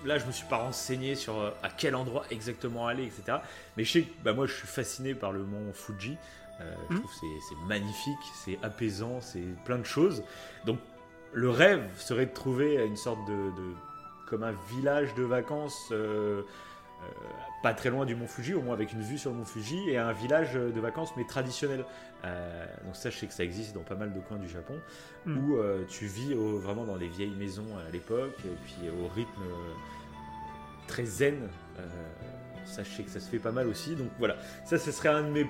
là, 0.05 0.19
je 0.19 0.27
me 0.27 0.33
suis 0.33 0.47
pas 0.47 0.59
renseigné 0.59 1.15
sur 1.15 1.39
euh, 1.39 1.51
à 1.63 1.69
quel 1.71 1.95
endroit 1.95 2.25
exactement 2.31 2.87
aller, 2.87 3.05
etc. 3.05 3.39
Mais 3.77 3.85
je 3.85 3.93
sais 3.93 4.03
que 4.03 4.11
bah, 4.25 4.33
moi, 4.33 4.47
je 4.47 4.53
suis 4.55 4.67
fasciné 4.69 5.15
par 5.15 5.33
le 5.33 5.41
mont 5.45 5.73
Fuji. 5.73 6.17
Euh, 6.61 6.75
Je 6.91 6.95
Mhm. 6.95 7.01
trouve 7.01 7.11
que 7.13 7.17
c'est- 7.21 7.67
magnifique, 7.67 8.19
c'est 8.45 8.59
apaisant, 8.63 9.21
c'est 9.21 9.45
plein 9.65 9.79
de 9.79 9.85
choses. 9.85 10.23
Donc, 10.67 10.79
le 11.33 11.49
rêve 11.51 11.83
serait 11.97 12.27
de 12.27 12.35
trouver 12.35 12.75
une 12.85 12.97
sorte 12.97 13.25
de, 13.27 13.33
de- 13.33 13.75
comme 14.27 14.43
un 14.43 14.55
village 14.69 15.15
de 15.15 15.23
vacances, 15.23 15.89
euh, 15.93 16.43
pas 17.63 17.75
très 17.75 17.91
loin 17.91 18.07
du 18.07 18.15
mont 18.15 18.27
Fuji, 18.27 18.55
au 18.55 18.63
moins 18.63 18.75
avec 18.75 18.93
une 18.93 19.03
vue 19.03 19.19
sur 19.19 19.31
le 19.31 19.37
mont 19.37 19.45
Fuji, 19.45 19.91
et 19.91 19.99
un 19.99 20.13
village 20.13 20.55
de 20.55 20.81
vacances 20.81 21.13
mais 21.17 21.25
traditionnel. 21.25 21.85
Euh, 22.25 22.67
donc 22.85 22.97
ça, 22.97 23.11
je 23.11 23.17
sais 23.19 23.27
que 23.27 23.33
ça 23.35 23.45
existe 23.45 23.75
dans 23.75 23.83
pas 23.83 23.95
mal 23.95 24.13
de 24.13 24.21
coins 24.21 24.39
du 24.39 24.49
Japon, 24.49 24.75
Mm. 25.27 25.37
où 25.39 25.57
euh, 25.57 25.85
tu 25.89 26.07
vis 26.07 26.35
au- 26.35 26.59
vraiment 26.59 26.85
dans 26.85 26.97
les 26.97 27.09
vieilles 27.09 27.35
maisons 27.37 27.67
à 27.87 27.91
l'époque, 27.91 28.37
et 28.45 28.57
puis 28.65 28.89
au 28.91 29.09
rythme 29.09 29.43
euh, 29.43 29.73
très 30.87 31.05
zen. 31.05 31.49
Euh, 31.79 31.87
ça, 32.65 32.83
je 32.83 32.89
sais 32.91 33.03
que 33.03 33.11
ça 33.11 33.21
se 33.21 33.29
fait 33.29 33.39
pas 33.39 33.53
mal 33.53 33.67
aussi. 33.69 33.95
Donc 33.97 34.09
voilà, 34.19 34.37
ça, 34.65 34.79
ce 34.79 34.93
serait 34.93 35.09
un 35.09 35.23
de 35.23 35.29
mes, 35.31 35.47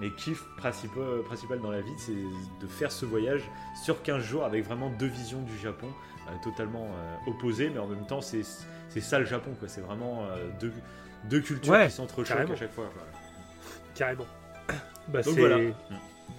mes 0.00 0.10
kiffs 0.14 0.44
principaux, 0.56 1.22
principaux 1.26 1.56
dans 1.56 1.70
la 1.70 1.80
vie, 1.80 1.92
c'est 1.98 2.12
de 2.14 2.66
faire 2.66 2.92
ce 2.92 3.04
voyage 3.06 3.42
sur 3.82 4.02
15 4.02 4.22
jours 4.22 4.44
avec 4.44 4.64
vraiment 4.64 4.90
deux 4.90 5.06
visions 5.06 5.40
du 5.42 5.56
Japon 5.58 5.88
euh, 6.28 6.32
totalement 6.42 6.86
euh, 6.86 7.16
opposées, 7.30 7.70
mais 7.70 7.78
en 7.78 7.86
même 7.86 8.06
temps, 8.06 8.20
c'est 8.20 8.42
c'est 8.94 9.00
ça 9.00 9.18
le 9.18 9.24
Japon, 9.26 9.50
quoi. 9.58 9.68
C'est 9.68 9.80
vraiment 9.80 10.24
euh, 10.24 10.46
deux, 10.60 10.72
deux 11.24 11.40
cultures 11.40 11.72
Ouais, 11.72 11.86
qui 11.88 11.92
s'entrechoquent 11.92 12.50
à 12.50 12.56
chaque 12.56 12.72
fois. 12.72 12.90
quoi. 12.94 13.02
Carrément. 13.94 14.26
Bah, 15.08 15.20
Donc 15.20 15.36
voilà. 15.38 15.58
De 15.58 15.72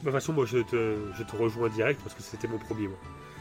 toute 0.04 0.12
façon, 0.12 0.34
moi, 0.34 0.46
je 0.48 0.58
te, 0.58 0.98
je 1.16 1.22
te 1.24 1.36
rejoins 1.36 1.70
direct 1.70 2.02
parce 2.02 2.16
que 2.16 2.24
c'était 2.24 2.48
mon 2.48 2.58
premier. 2.58 2.88
Moi. 2.88 2.98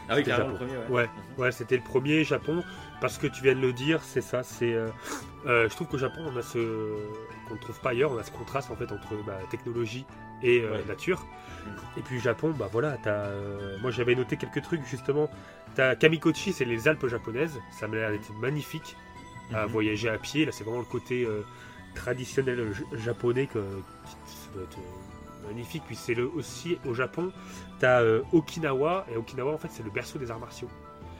Ah 0.07 0.13
oui, 0.17 0.23
carrément 0.23 0.49
le 0.49 0.55
premier, 0.55 0.77
ouais. 0.77 0.87
Ouais, 0.87 1.09
ouais, 1.39 1.51
c'était 1.51 1.77
le 1.77 1.83
premier 1.83 2.23
Japon 2.23 2.63
parce 3.01 3.17
que 3.17 3.25
tu 3.25 3.41
viens 3.41 3.55
de 3.55 3.59
le 3.59 3.73
dire, 3.73 4.03
c'est 4.03 4.21
ça. 4.21 4.43
C'est, 4.43 4.71
euh, 4.75 4.87
euh, 5.47 5.67
je 5.67 5.73
trouve 5.75 5.87
qu'au 5.87 5.97
Japon, 5.97 6.21
on 6.31 6.37
a 6.37 6.43
ce 6.43 6.59
qu'on 7.47 7.55
ne 7.55 7.59
trouve 7.59 7.79
pas 7.81 7.89
ailleurs, 7.89 8.11
on 8.11 8.17
a 8.19 8.23
ce 8.23 8.29
contraste 8.29 8.69
en 8.69 8.75
fait 8.75 8.91
entre 8.91 9.15
bah, 9.25 9.39
technologie 9.49 10.05
et 10.43 10.61
euh, 10.61 10.73
Ouais. 10.73 10.83
nature. 10.87 11.25
Mm. 11.65 11.69
Et 11.97 12.01
puis 12.03 12.19
Japon, 12.19 12.53
bah 12.55 12.69
voilà, 12.71 12.97
t'as, 13.01 13.29
moi 13.81 13.89
j'avais 13.89 14.13
noté 14.13 14.37
quelques 14.37 14.61
trucs 14.61 14.85
justement. 14.85 15.27
T'as 15.75 15.95
Kamikochi, 15.95 16.53
c'est 16.53 16.65
les 16.65 16.87
Alpes 16.87 17.07
japonaises. 17.07 17.59
Ça 17.79 17.87
m'a 17.87 17.97
l'air 17.97 18.11
d'être 18.11 18.33
magnifique 18.39 18.95
à 19.53 19.65
Mhm. 19.65 19.71
voyager 19.71 20.09
à 20.09 20.17
pied. 20.17 20.45
Là, 20.45 20.51
c'est 20.51 20.63
vraiment 20.63 20.79
le 20.79 20.85
côté 20.85 21.23
euh, 21.25 21.41
traditionnel 21.95 22.71
japonais 22.93 23.47
que, 23.47 23.59
ça 24.25 24.49
doit 24.53 24.63
être 24.63 24.77
euh, 24.77 25.47
magnifique. 25.47 25.83
Puis 25.85 25.95
c'est 25.95 26.13
le 26.13 26.27
aussi 26.29 26.77
au 26.85 26.93
Japon, 26.93 27.31
t'as 27.79 28.01
euh, 28.01 28.21
Okinawa 28.31 29.05
et 29.11 29.17
Okinawa 29.17 29.53
en 29.53 29.57
fait 29.57 29.69
c'est 29.71 29.83
le 29.83 29.91
berceau 29.91 30.17
des 30.17 30.31
arts 30.31 30.39
martiaux. 30.39 30.69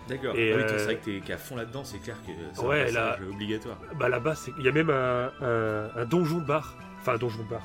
D'accord. 0.07 0.35
Et, 0.35 0.53
Ah 0.53 0.57
oui, 0.57 0.63
c'est 0.67 0.83
vrai 0.83 0.95
que 0.97 1.05
t'es 1.05 1.19
qu'à 1.19 1.37
fond 1.37 1.55
là-dedans, 1.55 1.83
c'est 1.83 1.97
clair 1.97 2.15
que 2.25 2.31
c'est 2.53 2.61
Ouais, 2.61 2.81
un 2.81 2.85
passage 2.85 2.93
là- 2.93 3.17
obligatoire. 3.33 3.77
Bah 3.99 4.07
là-bas, 4.07 4.35
il 4.59 4.63
y 4.63 4.69
a 4.69 4.71
même 4.71 4.89
un, 4.91 5.31
un, 5.41 5.89
un 5.95 6.05
donjon 6.05 6.37
bar. 6.41 6.75
Enfin, 7.01 7.13
un 7.13 7.17
donjon 7.17 7.43
bar. 7.49 7.61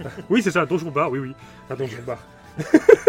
oui, 0.30 0.42
c'est 0.42 0.50
ça, 0.50 0.62
un 0.62 0.66
donjon 0.66 0.90
bar, 0.90 1.10
oui, 1.12 1.18
oui. 1.20 1.32
Un 1.70 1.76
donjon 1.76 2.02
bar. 2.06 2.18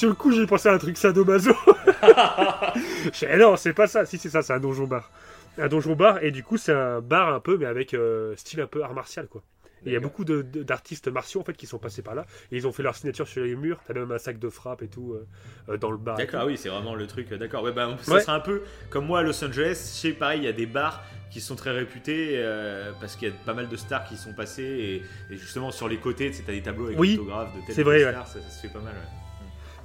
Sur 0.00 0.08
le 0.08 0.14
coup, 0.14 0.32
j'ai 0.32 0.46
pensé 0.46 0.66
à 0.70 0.72
un 0.72 0.78
truc 0.78 0.96
sadomaso. 0.96 1.52
Fais, 3.12 3.36
non, 3.36 3.54
c'est 3.56 3.74
pas 3.74 3.86
ça. 3.86 4.06
Si, 4.06 4.16
c'est 4.16 4.30
ça, 4.30 4.40
c'est 4.40 4.54
un 4.54 4.58
donjon 4.58 4.86
bar. 4.86 5.10
Un 5.58 5.68
donjon 5.68 5.94
bar, 5.94 6.24
et 6.24 6.30
du 6.30 6.42
coup, 6.42 6.56
c'est 6.56 6.72
un 6.72 7.02
bar 7.02 7.34
un 7.34 7.40
peu, 7.40 7.58
mais 7.58 7.66
avec 7.66 7.92
euh, 7.92 8.34
style 8.36 8.62
un 8.62 8.66
peu 8.66 8.82
art 8.82 8.94
martial, 8.94 9.26
quoi. 9.28 9.42
Et 9.84 9.90
Il 9.90 9.92
y 9.92 9.96
a 9.96 10.00
beaucoup 10.00 10.24
d'artistes 10.24 11.08
martiaux 11.08 11.42
en 11.42 11.44
fait 11.44 11.54
qui 11.54 11.66
sont 11.66 11.78
passés 11.78 12.00
par 12.02 12.14
là 12.14 12.24
et 12.52 12.56
ils 12.56 12.66
ont 12.66 12.72
fait 12.72 12.82
leur 12.82 12.94
signature 12.94 13.26
sur 13.28 13.42
les 13.44 13.56
murs. 13.56 13.80
T'as 13.86 13.92
même 13.94 14.10
un 14.12 14.18
sac 14.18 14.38
de 14.38 14.48
frappe 14.50 14.82
et 14.82 14.88
tout 14.88 15.12
euh, 15.14 15.26
euh, 15.70 15.76
dans 15.76 15.90
le 15.90 15.96
bar. 15.98 16.16
D'accord, 16.16 16.40
ah 16.42 16.46
oui, 16.46 16.56
c'est 16.58 16.68
vraiment 16.70 16.94
le 16.94 17.06
truc. 17.06 17.30
D'accord. 17.32 17.62
Ouais, 17.62 17.72
bah, 17.72 17.96
ça 18.02 18.12
Ouais. 18.14 18.20
sera 18.20 18.34
un 18.34 18.40
peu 18.40 18.62
comme 18.90 19.04
moi 19.06 19.20
à 19.20 19.22
Los 19.22 19.42
Angeles. 19.44 19.76
Sais, 19.76 20.12
pareil, 20.12 20.40
il 20.40 20.44
y 20.44 20.48
a 20.48 20.52
des 20.52 20.66
bars 20.66 21.02
qui 21.30 21.40
sont 21.42 21.56
très 21.56 21.70
réputés 21.72 22.32
euh, 22.36 22.92
parce 23.00 23.16
qu'il 23.16 23.28
y 23.28 23.30
a 23.30 23.34
pas 23.46 23.54
mal 23.54 23.68
de 23.68 23.76
stars 23.76 24.04
qui 24.04 24.16
sont 24.18 24.34
passées 24.34 25.02
et, 25.30 25.32
et 25.34 25.36
justement 25.38 25.70
sur 25.70 25.88
les 25.88 25.96
côtés, 25.98 26.30
t'as 26.30 26.52
des 26.52 26.62
tableaux 26.62 26.86
avec 26.86 26.98
Oui, 26.98 27.16
l'autographe 27.16 27.54
de 27.54 27.60
telle 27.66 27.74
c'est 27.74 27.82
vrai, 27.82 28.00
star, 28.00 28.26
ça, 28.26 28.40
ça 28.40 28.48
se 28.50 28.60
fait 28.60 28.72
pas 28.72 28.80
mal. 28.80 28.92
ouais. 28.92 29.19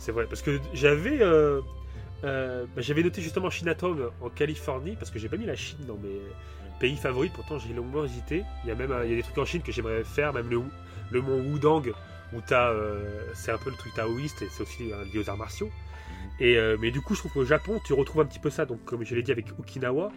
C'est 0.05 0.11
vrai, 0.11 0.27
parce 0.27 0.43
que 0.43 0.59
j'avais 0.71 1.19
euh, 1.19 1.61
euh, 2.25 2.67
bah, 2.75 2.83
j'avais 2.83 3.01
noté 3.01 3.23
justement 3.23 3.49
Chinatown 3.49 4.11
en 4.21 4.29
Californie, 4.29 4.95
parce 4.95 5.09
que 5.09 5.17
j'ai 5.17 5.27
pas 5.27 5.35
mis 5.35 5.47
la 5.47 5.55
Chine 5.55 5.79
dans 5.87 5.97
mes 5.97 6.21
pays 6.79 6.95
favoris, 6.95 7.31
pourtant 7.33 7.57
j'ai 7.57 7.73
longuement 7.73 8.05
hésité. 8.05 8.43
Il 8.63 8.67
y 8.67 8.71
a 8.71 8.75
même 8.75 8.93
il 9.03 9.09
y 9.09 9.13
a 9.13 9.15
des 9.15 9.23
trucs 9.23 9.39
en 9.39 9.45
Chine 9.45 9.63
que 9.63 9.71
j'aimerais 9.71 10.03
faire, 10.03 10.31
même 10.31 10.47
le, 10.47 10.61
le 11.09 11.21
mont 11.23 11.39
Wudang, 11.39 11.91
où 12.33 12.41
t'as, 12.45 12.69
euh, 12.69 13.31
c'est 13.33 13.51
un 13.51 13.57
peu 13.57 13.71
le 13.71 13.77
truc 13.77 13.95
taoïste 13.95 14.43
et 14.43 14.47
c'est 14.51 14.61
aussi 14.61 14.83
lié 14.83 15.19
aux 15.19 15.27
arts 15.27 15.37
martiaux. 15.37 15.71
Et, 16.39 16.55
euh, 16.55 16.77
mais 16.79 16.91
du 16.91 17.01
coup, 17.01 17.15
je 17.15 17.21
trouve 17.21 17.31
qu'au 17.31 17.45
Japon, 17.45 17.81
tu 17.83 17.93
retrouves 17.93 18.21
un 18.21 18.25
petit 18.25 18.37
peu 18.37 18.51
ça. 18.51 18.67
Donc, 18.67 18.85
comme 18.85 19.03
je 19.03 19.15
l'ai 19.15 19.23
dit 19.23 19.31
avec 19.31 19.47
Okinawa, 19.57 20.11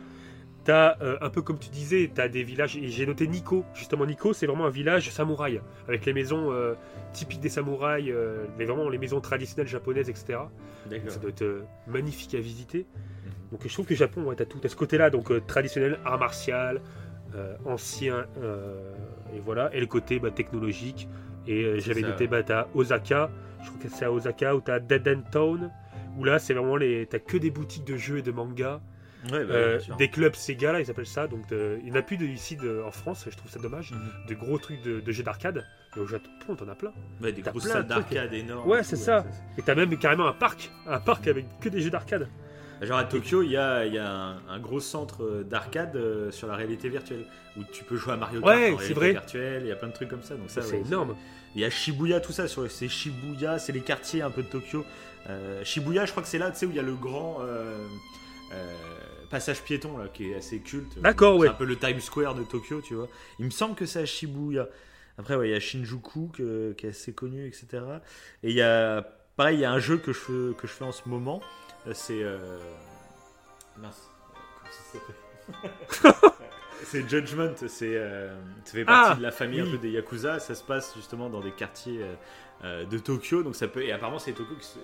t'as 0.65 0.97
euh, 1.01 1.17
un 1.21 1.31
peu 1.31 1.43
comme 1.43 1.59
tu 1.59 1.71
disais, 1.71 2.11
t'as 2.15 2.29
des 2.29 2.43
villages. 2.43 2.77
Et 2.77 2.89
j'ai 2.89 3.07
noté 3.07 3.27
Nikko. 3.27 3.65
Justement, 3.75 4.07
Nikko, 4.07 4.33
c'est 4.33 4.47
vraiment 4.47 4.67
un 4.67 4.71
village 4.71 5.11
samouraï 5.11 5.61
avec 5.89 6.05
les 6.07 6.13
maisons 6.13 6.53
euh, 6.53 6.75
typiques 7.13 7.41
des 7.41 7.49
samouraïs, 7.49 8.11
euh, 8.11 8.47
mais 8.59 8.65
vraiment 8.65 8.89
les 8.89 8.99
maisons 8.99 9.21
traditionnelles 9.21 9.69
japonaises, 9.69 10.11
etc. 10.11 10.41
D'accord. 10.87 11.11
Ça 11.11 11.19
doit 11.19 11.31
être 11.31 11.43
euh, 11.43 11.65
magnifique 11.87 12.35
à 12.35 12.41
visiter. 12.41 12.87
Mhm. 13.25 13.33
Donc 13.53 13.61
je 13.67 13.73
trouve 13.73 13.87
que 13.87 13.95
le 13.95 13.99
Japon, 13.99 14.25
ouais, 14.25 14.37
t'as 14.37 14.45
tout. 14.45 14.59
T'as 14.59 14.69
ce 14.69 14.77
côté-là, 14.77 15.11
donc 15.11 15.31
euh, 15.31 15.41
traditionnel, 15.47 15.99
art 16.05 16.19
martial, 16.19 16.81
euh, 17.35 17.57
ancien, 17.67 18.27
euh, 18.43 18.95
et 19.35 19.41
voilà. 19.41 19.75
Et 19.75 19.81
le 19.81 19.87
côté 19.87 20.19
bah, 20.19 20.31
technologique. 20.31 21.09
Et 21.47 21.65
euh, 21.65 21.79
j'avais 21.79 22.03
ça, 22.03 22.09
noté, 22.09 22.25
ouais. 22.25 22.31
bah, 22.31 22.43
t'as 22.43 22.69
Osaka, 22.75 23.31
je 23.63 23.69
crois 23.69 23.83
que 23.83 23.89
c'est 23.89 24.05
à 24.05 24.13
Osaka, 24.13 24.55
où 24.55 24.61
t'as 24.61 24.81
Dead 24.81 25.07
End 25.09 25.23
Town, 25.31 25.71
où 26.17 26.25
là, 26.25 26.39
c'est 26.39 26.55
vraiment 26.55 26.77
les. 26.77 27.07
T'as 27.07 27.19
que 27.19 27.37
des 27.37 27.51
boutiques 27.51 27.85
de 27.85 27.97
jeux 27.97 28.19
et 28.19 28.23
de 28.23 28.33
mangas. 28.33 28.81
Ouais, 29.31 29.45
bah, 29.45 29.55
Euh, 29.55 29.79
des 29.99 30.09
clubs 30.09 30.35
Sega, 30.35 30.73
là, 30.73 30.81
ils 30.81 30.91
appellent 30.91 31.07
ça. 31.07 31.27
Donc 31.27 31.51
euh, 31.53 31.77
il 31.81 31.87
n'y 31.87 31.93
en 31.93 32.01
a 32.01 32.03
plus 32.03 32.17
de, 32.17 32.25
ici 32.27 32.57
de- 32.57 32.83
en 32.87 32.91
France, 32.91 33.27
je 33.31 33.37
trouve 33.37 33.51
ça 33.51 33.59
dommage. 33.61 33.93
Mhm. 33.93 34.11
De 34.29 34.35
gros 34.35 34.59
trucs 34.59 34.83
de, 34.83 35.01
de 35.01 35.13
jeux 35.13 35.23
d'arcade. 35.23 35.65
Et 35.97 36.01
au 36.01 36.07
Japon, 36.07 36.55
t'en 36.57 36.69
as 36.69 36.75
plein. 36.75 36.93
Ouais, 37.21 37.33
des 37.33 37.43
grosses 37.43 37.67
salles 37.67 37.87
d'arcade 37.87 38.33
énormes. 38.35 38.69
Ouais, 38.69 38.83
c'est 38.83 38.97
ça. 38.97 39.25
Et 39.57 39.63
t'as 39.63 39.75
même 39.75 39.97
carrément 39.99 40.27
un 40.27 40.33
parc. 40.33 40.71
Un 40.87 41.01
parc 41.01 41.27
avec 41.29 41.47
que 41.61 41.69
des 41.69 41.81
jeux 41.81 41.91
d'arcade. 41.91 42.29
Genre 42.81 42.99
à 42.99 43.05
Tokyo, 43.05 43.43
il 43.43 43.51
y 43.51 43.57
a, 43.57 43.85
il 43.87 43.95
y 43.95 43.99
a 43.99 44.09
un, 44.09 44.37
un 44.49 44.61
gros 44.61 44.79
centre 44.79 45.25
euh, 45.25 45.43
d'arcade 45.43 45.99
sur 46.31 46.47
la 46.47 46.55
réalité 46.55 46.89
virtuelle 46.89 47.25
où 47.57 47.65
tu 47.65 47.83
peux 47.83 47.97
jouer 47.97 48.13
à 48.13 48.17
Mario 48.17 48.41
Kart 48.41 48.55
Ouais, 48.57 48.71
en 48.71 48.77
réalité 48.77 48.95
vrai. 48.95 49.11
virtuelle. 49.11 49.63
Il 49.65 49.69
y 49.69 49.73
a 49.73 49.77
plein 49.77 49.89
de 49.89 49.93
trucs 49.95 50.09
comme 50.09 50.23
ça. 50.23 50.37
Donc 50.37 50.49
ça, 50.49 50.63
c'est 50.63 50.75
ouais, 50.81 50.87
énorme. 50.87 51.17
Il 51.57 51.61
y 51.63 51.65
a 51.65 51.71
Shibuya, 51.71 52.21
tout 52.21 52.31
ça. 52.31 52.47
C'est 52.47 52.89
Shibuya, 52.89 53.59
c'est 53.59 53.73
les 53.73 53.81
quartiers 53.81 54.23
un 54.23 54.31
peu 54.31 54.43
de 54.43 54.47
Tokyo. 54.49 54.85
Euh, 55.29 55.65
Shibuya, 55.65 56.05
je 56.05 56.13
crois 56.13 56.23
que 56.23 56.29
c'est 56.29 56.39
là, 56.39 56.53
tu 56.53 56.59
sais, 56.59 56.67
où 56.67 56.71
il 56.71 56.77
y 56.77 56.79
a 56.79 56.83
le 56.83 56.95
grand 56.95 57.39
euh, 57.41 57.85
euh, 58.55 58.75
passage 59.29 59.63
piéton 59.63 59.97
là, 59.99 60.09
qui 60.09 60.31
est 60.33 60.37
assez 60.37 60.59
culte. 60.61 60.99
D'accord, 61.01 61.35
c'est 61.37 61.41
ouais. 61.43 61.49
un 61.49 61.55
peu 61.55 61.65
le 61.65 61.77
Times 61.77 62.01
Square 62.01 62.35
de 62.35 62.45
Tokyo, 62.45 62.81
tu 62.81 62.95
vois. 62.95 63.09
Il 63.39 63.45
me 63.47 63.51
semble 63.51 63.75
que 63.75 63.87
c'est 63.87 64.01
à 64.01 64.07
Shibuya. 64.07 64.69
Après, 65.19 65.35
ouais, 65.35 65.49
il 65.49 65.53
y 65.53 65.55
a 65.55 65.61
Shinjuku 65.61 66.31
que- 66.33 66.73
qui 66.73 66.87
est 66.87 66.91
assez 66.91 67.13
connu, 67.13 67.47
etc. 67.47 67.67
Et 68.43 68.51
il 68.51 68.57
y 68.57 68.63
a, 68.63 69.03
pareil, 69.37 69.59
il 69.59 69.61
y 69.61 69.65
a 69.65 69.73
un 69.73 69.81
jeu 69.81 69.99
que 69.99 70.13
je 70.13 70.19
fais, 70.19 70.55
que 70.57 70.67
je 70.67 70.73
fais 70.73 70.85
en 70.85 70.93
ce 70.93 71.09
moment. 71.09 71.41
Euh, 71.87 71.93
C'est 71.95 72.23
euh, 72.23 72.59
mince. 73.77 74.09
Comment 74.61 74.73
ça 74.73 76.13
s'appelle 76.13 76.15
C'est 76.85 77.09
Judgment, 77.11 77.55
c'est 77.67 77.97
euh, 77.97 78.33
ça 78.65 78.73
fait 78.73 78.85
partie 78.85 79.11
Ah, 79.13 79.17
de 79.17 79.23
la 79.23 79.33
famille 79.33 79.61
un 79.61 79.69
peu 79.69 79.79
des 79.79 79.91
Yakuza, 79.91 80.39
ça 80.39 80.55
se 80.55 80.63
passe 80.63 80.95
justement 80.95 81.29
dans 81.29 81.41
des 81.41 81.51
quartiers 81.51 82.01
euh, 82.65 82.85
de 82.85 82.99
Tokyo, 82.99 83.43
donc 83.43 83.55
ça 83.55 83.69
peut 83.69 83.83
et 83.85 83.93
apparemment 83.93 84.19
c'est 84.19 84.35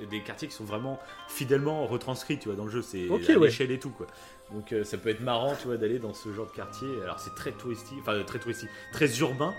des 0.08 0.20
quartiers 0.22 0.46
qui 0.48 0.54
sont 0.54 0.64
vraiment 0.64 1.00
fidèlement 1.28 1.86
retranscrits, 1.86 2.38
tu 2.38 2.48
vois, 2.48 2.56
dans 2.56 2.64
le 2.64 2.70
jeu, 2.70 2.82
c'est 2.82 3.08
à 3.08 3.12
ouais. 3.12 3.46
l'échelle 3.46 3.70
et 3.72 3.78
tout 3.80 3.90
quoi. 3.90 4.06
Donc 4.52 4.72
euh, 4.72 4.84
ça 4.84 4.98
peut 4.98 5.08
être 5.08 5.20
marrant, 5.22 5.54
tu 5.60 5.66
vois, 5.66 5.76
d'aller 5.76 5.98
dans 5.98 6.14
ce 6.14 6.32
genre 6.32 6.46
de 6.46 6.52
quartier. 6.52 6.88
Alors 7.02 7.18
c'est 7.18 7.34
très 7.34 7.50
touristique, 7.52 7.98
enfin 8.00 8.22
très 8.24 8.38
touristique, 8.38 8.68
très 8.92 9.18
urbain, 9.18 9.52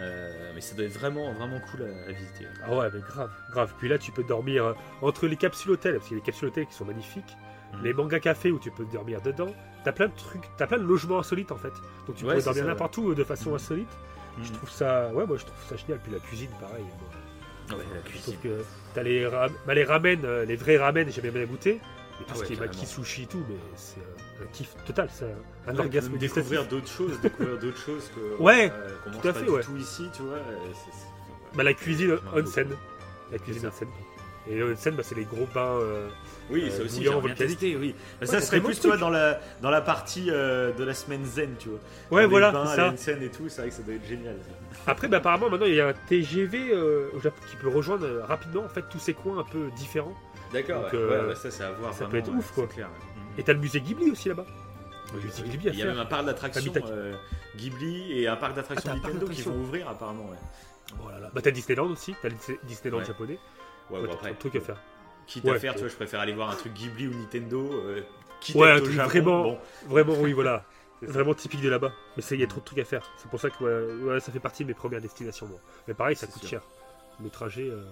euh, 0.00 0.52
mais 0.54 0.60
ça 0.60 0.74
doit 0.74 0.84
être 0.86 0.92
vraiment 0.98 1.32
vraiment 1.32 1.60
cool 1.70 1.82
à, 1.82 2.08
à 2.08 2.12
visiter. 2.12 2.46
Ah 2.64 2.74
ouais, 2.76 2.88
mais 2.92 3.00
grave, 3.00 3.30
grave. 3.52 3.72
Puis 3.78 3.88
là, 3.88 3.98
tu 3.98 4.10
peux 4.12 4.24
dormir 4.24 4.74
entre 5.02 5.26
les 5.26 5.36
capsules 5.36 5.70
hôtels, 5.72 5.94
parce 5.96 6.08
qu'il 6.08 6.16
y 6.16 6.20
a 6.20 6.22
des 6.22 6.26
capsules 6.26 6.48
hôtels 6.48 6.66
qui 6.66 6.74
sont 6.74 6.84
magnifiques. 6.86 7.36
Mhm. 7.74 7.84
Les 7.84 7.92
mangas 7.92 8.18
cafés 8.20 8.50
où 8.50 8.58
tu 8.58 8.72
peux 8.72 8.84
dormir 8.86 9.20
dedans. 9.22 9.54
T'as 9.84 9.92
plein 9.92 10.08
de 10.08 10.16
trucs, 10.16 10.42
t'as 10.56 10.66
plein 10.66 10.78
de 10.78 10.82
logements 10.82 11.20
insolites 11.20 11.52
en 11.52 11.56
fait. 11.56 11.72
Donc 12.08 12.16
tu 12.16 12.24
Ouais, 12.24 12.34
peux 12.36 12.42
dormir 12.42 12.66
n'importe 12.66 12.96
où 12.98 13.14
de 13.14 13.22
façon 13.24 13.50
Mhm. 13.50 13.54
insolite. 13.56 13.88
Je 14.42 14.48
Mhm. 14.48 14.56
trouve 14.56 14.70
ça, 14.70 15.08
ouais, 15.12 15.26
moi 15.26 15.36
je 15.36 15.44
trouve 15.44 15.58
ça 15.68 15.76
génial. 15.76 16.00
Puis 16.02 16.12
la 16.12 16.18
cuisine, 16.18 16.50
pareil. 16.60 16.82
moi. 16.82 17.09
Ouais, 17.72 17.84
la 17.94 18.00
cuisine. 18.02 18.36
que 18.42 18.62
t'as 18.94 19.02
les, 19.02 19.26
ra- 19.26 19.48
bah, 19.66 19.74
les 19.74 19.84
ramen, 19.84 20.20
euh, 20.24 20.44
les 20.44 20.56
vrais 20.56 20.78
ramen, 20.78 21.06
j'ai 21.10 21.20
bien 21.20 21.30
bien 21.30 21.44
goûté. 21.44 21.70
Et 22.20 22.24
tout 22.24 22.30
Ah 22.30 22.34
ce 22.34 22.40
ouais, 22.40 22.46
qui 22.46 22.52
est 22.52 22.56
carrément. 22.56 22.74
maki 22.74 22.86
sushi 22.86 23.22
et 23.22 23.26
tout, 23.26 23.42
mais 23.48 23.54
c'est 23.76 23.98
euh, 24.00 24.44
un 24.44 24.46
kiff 24.52 24.74
total, 24.86 25.08
c'est 25.12 25.24
un, 25.24 25.70
un 25.70 25.74
Ouais, 25.74 25.80
orgasme 25.80 26.12
gustatif. 26.12 26.34
découvrir 26.34 26.66
d'autres 26.66 26.88
choses, 26.90 27.18
découvrir 27.22 27.58
d'autres 27.58 27.78
choses 27.78 28.10
que 28.14 28.42
Ouais, 28.42 28.70
euh, 28.74 28.96
qu'on 29.04 29.10
mange 29.10 29.22
tout 29.22 29.28
à 29.28 29.32
pas 29.32 29.38
fait, 29.38 29.44
du 29.46 29.50
ouais. 29.52 29.62
tout 29.62 29.76
ici, 29.76 30.04
tu 30.14 30.22
vois. 30.22 30.34
euh, 30.36 30.56
c'est- 30.74 30.90
c'est- 30.92 31.56
Bah, 31.56 31.62
la 31.62 31.72
cuisine 31.74 32.18
Je 32.20 32.24
m'en 32.40 32.46
onsen. 32.46 32.64
beaucoup. 32.68 32.80
La 33.32 33.38
cuisine 33.38 33.66
onsen. 33.68 33.88
Et 34.50 34.54
le 34.56 34.72
onsen, 34.72 34.94
bah, 34.94 35.02
c'est 35.04 35.14
les 35.14 35.24
gros 35.24 35.46
bains. 35.54 35.78
euh, 35.80 36.08
Oui, 36.50 36.64
Euh, 36.64 36.70
ça 36.70 36.82
aussi, 36.82 36.96
bouillant 36.96 37.12
j'aimerais 37.12 37.20
bien 37.26 37.28
volcanique. 37.36 37.58
tester, 37.60 37.76
oui. 37.76 37.94
Bah, 38.20 38.26
ça 38.26 38.32
Ouais, 38.34 38.40
serait 38.40 38.56
vraiment 38.56 38.66
plus, 38.68 38.74
ce 38.74 38.80
tu 38.80 38.86
vois, 38.88 38.96
truc. 38.96 39.00
dans 39.00 39.10
la, 39.10 39.40
dans 39.62 39.70
la 39.70 39.80
partie 39.80 40.26
euh, 40.30 40.72
de 40.72 40.82
la 40.84 40.94
semaine 40.94 41.24
zen, 41.24 41.50
tu 41.58 41.68
vois. 41.68 41.78
Ouais, 41.78 41.82
Dans 42.10 42.18
les 42.20 42.26
voilà, 42.26 42.50
bains, 42.50 42.94
c'est 42.96 43.12
et 43.22 43.28
tout, 43.28 43.48
c'est 43.48 43.60
vrai 43.62 43.70
que 43.70 43.76
ça 43.76 43.82
doit 43.82 43.94
être 43.94 44.06
génial. 44.06 44.36
ça. 44.42 44.54
Après, 44.90 45.08
bah, 45.08 45.18
apparemment, 45.18 45.48
maintenant, 45.50 45.66
il 45.66 45.74
y 45.74 45.80
a 45.80 45.88
un 45.88 45.92
TGV 45.92 46.70
euh, 46.72 47.08
au 47.14 47.20
Japon 47.20 47.40
qui 47.50 47.56
peut 47.56 47.68
rejoindre 47.68 48.04
euh, 48.06 48.24
rapidement 48.24 48.64
en 48.64 48.68
fait 48.68 48.84
tous 48.90 48.98
ces 48.98 49.14
coins 49.14 49.38
un 49.38 49.44
peu 49.44 49.70
différents. 49.76 50.14
D'accord, 50.52 50.82
Donc, 50.82 50.92
ouais. 50.92 50.98
euh, 50.98 51.20
Ouais, 51.22 51.28
bah, 51.28 51.34
ça, 51.36 51.50
c'est 51.50 51.62
à 51.64 51.70
voir 51.72 51.94
ça 51.94 52.06
peut 52.06 52.16
être 52.18 52.28
ouais, 52.30 52.36
ouf, 52.36 52.50
quoi. 52.52 52.64
c'est 52.68 52.74
clair, 52.74 52.88
ouais. 52.88 53.38
Et 53.38 53.42
t'as 53.44 53.52
le 53.52 53.60
musée 53.60 53.80
Ghibli 53.80 54.10
aussi 54.10 54.28
là-bas. 54.28 54.46
Le 55.14 55.20
musée. 55.20 55.42
Ghibli 55.44 55.68
à 55.68 55.72
Il 55.72 55.78
y 55.78 55.82
a 55.82 55.84
faire. 55.86 55.94
même 55.94 56.02
un 56.02 56.06
parc 56.06 56.24
d'attractions 56.26 56.72
Habitat- 56.72 56.86
euh, 56.90 57.14
Ghibli 57.56 58.20
et 58.20 58.28
un 58.28 58.36
parc 58.36 58.52
Ah, 58.52 58.56
d'attractions 58.56 58.90
t'as 58.90 58.96
un 58.98 59.00
parc 59.00 59.14
Nintendo 59.14 59.26
qui 59.32 59.38
d'attractions. 59.38 59.52
vont 59.52 59.60
ouvrir 59.68 59.88
apparemment, 59.88 60.28
ouais. 60.30 60.36
Oh 61.04 61.08
là 61.10 61.18
là. 61.20 61.30
Bah, 61.32 61.40
t'as 61.42 61.50
Disneyland 61.52 61.86
aussi. 61.90 62.14
T'as 62.20 62.28
le 62.28 62.34
Dis- 62.34 62.58
Disneyland 62.64 62.98
Ouais. 62.98 63.04
japonais. 63.04 63.38
Ouais, 63.90 63.96
Ouais, 63.98 64.00
bon, 64.02 64.06
t'as 64.08 64.12
après, 64.14 64.28
plein 64.30 64.34
de 64.34 64.38
trucs 64.40 64.56
à 64.56 64.60
faire. 64.60 64.76
quitte 65.26 65.44
Ouais, 65.44 65.56
à 65.56 65.58
faire, 65.60 65.72
tu 65.72 65.78
ouais. 65.78 65.82
vois, 65.84 65.90
je 65.90 65.96
préfère 65.96 66.20
aller 66.20 66.32
voir 66.32 66.50
un 66.50 66.54
truc 66.56 66.72
Ghibli 66.74 67.06
ou 67.08 67.14
Nintendo. 67.14 67.70
euh, 67.72 68.00
quitte 68.40 68.56
Ouais, 68.56 68.68
à 68.68 68.72
un 68.72 68.76
être 68.76 68.82
au 68.82 68.84
truc 68.86 68.96
Japon, 68.96 69.08
vraiment- 69.08 69.42
bon. 69.42 69.58
Vraiment, 69.88 70.14
oui, 70.20 70.32
voilà. 70.32 70.64
Vraiment 71.02 71.34
typique 71.34 71.62
de 71.62 71.68
là-bas. 71.68 71.92
Mais 72.16 72.22
il 72.30 72.40
y 72.40 72.44
a 72.44 72.46
trop 72.46 72.60
de 72.60 72.64
trucs 72.64 72.78
à 72.78 72.84
faire. 72.84 73.08
C'est 73.16 73.30
pour 73.30 73.40
ça 73.40 73.48
que 73.50 73.62
ouais, 73.64 74.12
ouais, 74.12 74.20
ça 74.20 74.30
fait 74.32 74.40
partie 74.40 74.64
de 74.64 74.68
mes 74.68 74.74
premières 74.74 75.00
destinations, 75.00 75.46
moi. 75.46 75.58
Mais 75.88 75.94
pareil, 75.94 76.16
ça 76.16 76.26
coûte 76.26 76.42
sûr. 76.42 76.48
cher. 76.48 76.62
Le 77.22 77.30
trajet. 77.30 77.70
euh, 77.70 77.82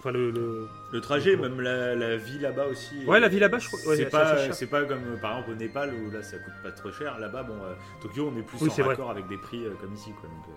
Enfin, 0.00 0.10
le. 0.10 0.32
le- 0.32 0.68
Le 0.90 1.00
trajet, 1.00 1.36
même 1.36 1.60
la, 1.60 1.94
la 1.94 2.16
vie 2.16 2.40
là-bas 2.40 2.66
aussi. 2.66 3.04
Ouais, 3.06 3.20
la 3.20 3.26
euh, 3.26 3.30
vie 3.30 3.38
là-bas, 3.38 3.60
je 3.60 3.68
crois- 3.68 3.78
ouais, 3.86 3.96
c'est 3.96 4.06
pas, 4.10 4.52
c'est 4.52 4.66
pas 4.66 4.82
comme 4.84 5.16
par 5.20 5.32
exemple 5.38 5.52
au 5.52 5.54
Népal 5.54 5.94
où 5.94 6.10
là 6.10 6.22
ça 6.24 6.38
coûte 6.38 6.54
pas 6.60 6.72
trop 6.72 6.90
cher. 6.90 7.20
Là-bas, 7.20 7.44
bon, 7.44 7.54
euh, 7.62 7.74
Tokyo, 8.00 8.32
on 8.34 8.36
est 8.36 8.42
plus 8.42 8.60
Oui, 8.62 8.68
en 8.70 8.82
vrai. 8.82 8.96
avec 9.10 9.28
des 9.28 9.36
prix 9.38 9.64
euh, 9.64 9.74
comme 9.80 9.94
ici, 9.94 10.10
quoi. 10.20 10.28
Donc 10.28 10.56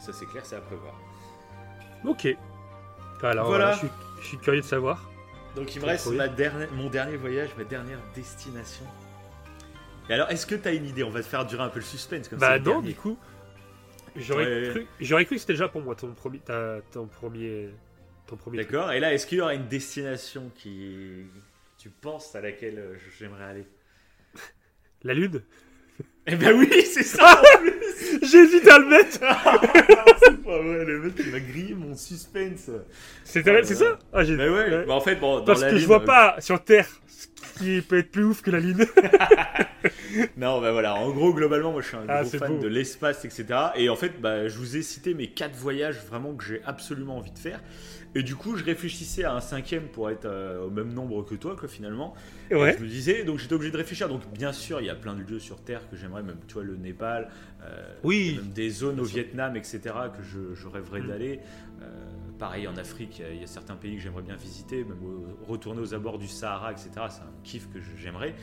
ça 0.00 0.12
c'est 0.12 0.26
clair, 0.26 0.44
c'est 0.44 0.56
à 0.56 0.60
prévoir. 0.60 0.94
Ok. 2.04 2.26
Alors, 3.22 3.46
Voilà. 3.46 3.72
je, 3.72 3.78
suis, 3.78 3.88
je 4.22 4.26
suis 4.26 4.38
curieux 4.38 4.60
de 4.60 4.66
savoir. 4.66 5.08
Donc 5.54 5.74
il 5.74 5.80
me 5.80 5.86
reste 5.86 6.08
ma 6.12 6.26
dernière, 6.28 6.68
mon 6.72 6.88
dernier 6.90 7.16
voyage, 7.16 7.50
ma 7.56 7.64
dernière 7.64 7.98
destination. 8.14 8.84
Et 10.08 10.14
alors, 10.14 10.30
est-ce 10.30 10.46
que 10.46 10.54
tu 10.54 10.66
as 10.68 10.72
une 10.72 10.86
idée? 10.86 11.02
On 11.04 11.10
va 11.10 11.22
te 11.22 11.26
faire 11.26 11.44
durer 11.46 11.62
un 11.62 11.68
peu 11.68 11.80
le 11.80 11.84
suspense 11.84 12.28
comme 12.28 12.38
Bah 12.38 12.52
c'est 12.52 12.58
le 12.58 12.64
non, 12.64 12.70
dernier. 12.80 12.88
du 12.88 12.94
coup. 12.94 13.18
J'aurais 14.16 14.44
Ouais. 14.62 14.68
cru, 14.70 14.86
j'aurais 15.00 15.24
cru 15.26 15.34
que 15.36 15.40
c'était 15.40 15.52
le 15.52 15.58
Japon, 15.58 15.80
moi, 15.80 15.94
ton 15.94 16.12
premier, 16.12 16.38
ta- 16.40 16.78
ton 16.92 17.06
premier, 17.06 17.68
ton 18.26 18.36
premier. 18.36 18.58
D'accord. 18.58 18.90
Et 18.92 19.00
là, 19.00 19.12
est-ce 19.12 19.26
qu'il 19.26 19.38
y 19.38 19.40
aura 19.40 19.54
une 19.54 19.68
destination 19.68 20.50
qui. 20.56 21.24
Tu 21.78 21.90
penses 21.90 22.34
à 22.34 22.40
laquelle 22.40 22.78
euh, 22.78 22.94
j'aimerais 23.18 23.44
aller? 23.44 23.66
La 25.04 25.14
lune? 25.14 25.42
Eh 26.26 26.36
ben 26.36 26.52
oui, 26.56 26.68
c'est 26.84 27.02
ça 27.04 27.40
J'hésite 28.22 28.66
à 28.68 28.78
le 28.78 28.86
mettre. 28.86 29.18
C'est 30.22 30.42
pas 30.42 30.58
vrai, 30.62 30.84
le 30.84 31.00
mec 31.00 31.12
il 31.18 31.30
m'a 31.32 31.40
grillé 31.40 31.74
mon 31.74 31.94
suspense. 31.96 32.70
C'est 33.24 33.46
Ah, 33.48 33.62
ça? 33.64 33.98
Ah, 34.12 34.24
j'ai- 34.24 34.36
Mais 34.36 34.48
ouais, 34.48 34.70
ouais. 34.70 34.84
bah 34.86 34.94
en 34.94 35.00
fait, 35.00 35.16
bon, 35.16 35.38
dans 35.38 35.44
Parce 35.44 35.60
la 35.62 35.70
que 35.70 35.78
je 35.78 35.86
vois 35.86 36.02
euh, 36.02 36.06
pas 36.06 36.36
sur 36.40 36.62
Terre 36.62 36.88
qui 37.58 37.80
peut 37.82 37.98
être 37.98 38.10
plus 38.10 38.24
ouf 38.24 38.42
que 38.42 38.50
la 38.50 38.60
lune. 38.60 38.84
Non, 40.36 40.60
bah 40.60 40.72
voilà, 40.72 40.94
en 40.96 41.10
gros, 41.12 41.32
globalement, 41.32 41.70
moi 41.70 41.82
je 41.82 41.88
suis 41.88 41.96
un 41.96 42.04
Ah, 42.08 42.22
gros 42.22 42.30
fan 42.38 42.56
beau. 42.56 42.62
de 42.62 42.66
l'espace, 42.66 43.24
etc. 43.24 43.46
Et 43.76 43.88
en 43.88 43.94
fait, 43.96 44.20
bah, 44.20 44.48
je 44.48 44.58
vous 44.58 44.76
ai 44.76 44.82
cité 44.82 45.14
mes 45.14 45.28
quatre 45.28 45.54
voyages 45.54 45.98
vraiment 46.08 46.34
que 46.34 46.42
j'ai 46.44 46.60
absolument 46.64 47.18
envie 47.18 47.30
de 47.30 47.38
faire. 47.38 47.60
Et 48.14 48.22
du 48.22 48.34
coup, 48.34 48.56
je 48.56 48.64
réfléchissais 48.64 49.22
à 49.24 49.34
un 49.34 49.40
cinquième 49.40 49.84
pour 49.84 50.10
être 50.10 50.24
euh, 50.24 50.64
au 50.66 50.70
même 50.70 50.92
nombre 50.92 51.22
que 51.24 51.34
toi, 51.36 51.54
quoi, 51.58 51.68
finalement. 51.68 52.14
Et 52.50 52.56
ouais. 52.56 52.74
je 52.76 52.82
me 52.82 52.88
disais, 52.88 53.22
donc 53.24 53.38
j'étais 53.38 53.52
obligé 53.54 53.70
de 53.70 53.76
réfléchir. 53.76 54.08
Donc, 54.08 54.22
bien 54.32 54.52
sûr, 54.52 54.80
il 54.80 54.86
y 54.86 54.90
a 54.90 54.94
plein 54.96 55.14
de 55.14 55.22
lieux 55.22 55.38
sur 55.38 55.60
Terre 55.60 55.82
que 55.90 55.96
j'aimerais, 55.96 56.22
même, 56.22 56.38
tu 56.48 56.54
vois, 56.54 56.64
le 56.64 56.76
Népal, 56.76 57.28
euh, 57.62 57.94
Oui. 58.02 58.36
même 58.42 58.50
des 58.52 58.70
zones 58.70 58.94
Bien 58.96 59.04
au 59.04 59.06
sûr. 59.06 59.14
Vietnam, 59.16 59.56
etc., 59.56 59.80
que 60.16 60.22
je, 60.24 60.54
je 60.60 60.66
rêverais 60.68 61.00
Mm. 61.02 61.06
d'aller. 61.06 61.40
Euh, 61.82 61.84
pareil, 62.38 62.66
en 62.68 62.76
Afrique, 62.76 63.18
il 63.18 63.22
y 63.22 63.24
a- 63.24 63.32
il 63.32 63.40
y, 63.40 63.44
a 63.44 63.46
certains 63.46 63.76
pays 63.76 63.96
que 63.96 64.02
j'aimerais 64.02 64.22
bien 64.22 64.36
visiter, 64.36 64.84
même 64.84 64.98
au- 65.04 65.44
retourner 65.50 65.80
aux 65.80 65.94
abords 65.94 66.18
du 66.18 66.28
Sahara, 66.28 66.72
etc. 66.72 66.90
C'est 67.10 67.20
un 67.22 67.32
kiff 67.44 67.68
que 67.72 67.78
j'aimerais. 67.96 68.34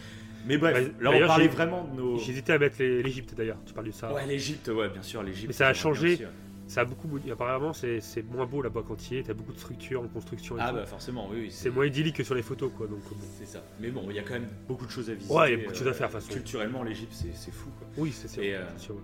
Mais 0.48 0.58
bref, 0.58 0.92
Bah, 1.00 1.12
là, 1.12 1.12
on 1.24 1.28
parlait 1.28 1.48
vraiment 1.48 1.84
de 1.86 1.96
nos. 2.00 2.18
J'hésitais 2.20 2.54
à 2.54 2.60
mettre 2.60 2.82
l'Égypte 2.84 3.34
d'ailleurs. 3.36 3.58
Tu 3.66 3.74
parles 3.74 3.88
de 3.88 3.92
ça. 3.92 4.14
Ouais, 4.14 4.26
l'Égypte, 4.28 4.68
ouais, 4.68 4.90
bien 4.90 5.02
sûr, 5.02 5.24
l'Égypte. 5.24 5.48
Mais 5.48 5.54
ça 5.54 5.68
a 5.68 5.74
changé. 5.74 6.14
aussi, 6.14 6.24
ouais. 6.26 6.30
Ça 6.68 6.82
a 6.82 6.86
beaucoup. 6.86 7.08
Apparemment, 7.32 7.74
c'est 7.74 8.02
moins 8.32 8.46
beau 8.48 8.62
là-bas 8.64 8.82
quand 8.88 9.12
il 9.12 9.20
y. 9.20 9.24
T'as 9.24 9.34
beaucoup 9.36 9.54
de 9.54 9.58
structures 9.60 10.02
en 10.02 10.08
construction. 10.08 10.58
Et 10.58 10.62
Ah 10.64 10.70
tout. 10.70 10.76
bah 10.78 10.86
forcément, 10.88 11.28
oui, 11.32 11.38
oui. 11.42 11.52
C'est 11.52 11.70
moins 11.70 11.86
idyllique 11.86 12.16
que 12.16 12.24
sur 12.24 12.34
les 12.36 12.42
photos, 12.42 12.72
quoi. 12.76 12.88
Donc 12.88 13.02
bon. 13.08 13.16
C'est 13.38 13.46
ça. 13.46 13.64
Mais 13.80 13.90
bon, 13.92 14.06
il 14.10 14.16
y 14.16 14.20
a 14.20 14.24
quand 14.24 14.34
même 14.34 14.48
beaucoup 14.68 14.86
de 14.88 14.92
choses 14.92 15.10
à 15.10 15.14
visiter. 15.14 15.32
Ouais, 15.34 15.50
il 15.50 15.52
y 15.52 15.54
a 15.54 15.58
beaucoup 15.60 15.74
de 15.74 15.78
choses 15.78 15.88
à 15.88 15.92
euh, 15.92 15.94
faire, 15.94 16.08
de 16.10 16.14
toute 16.14 16.22
façon. 16.24 16.34
Culturellement, 16.34 16.82
l'Égypte, 16.84 17.14
c'est 17.14 17.52
fou, 17.52 17.70
quoi. 17.78 17.88
Oui, 17.98 18.12
c'est 18.12 18.28
sûr. 18.28 18.42
Euh, 18.44 18.64
c'est 18.78 18.84
sûr, 18.86 18.96
ouais. 18.96 19.02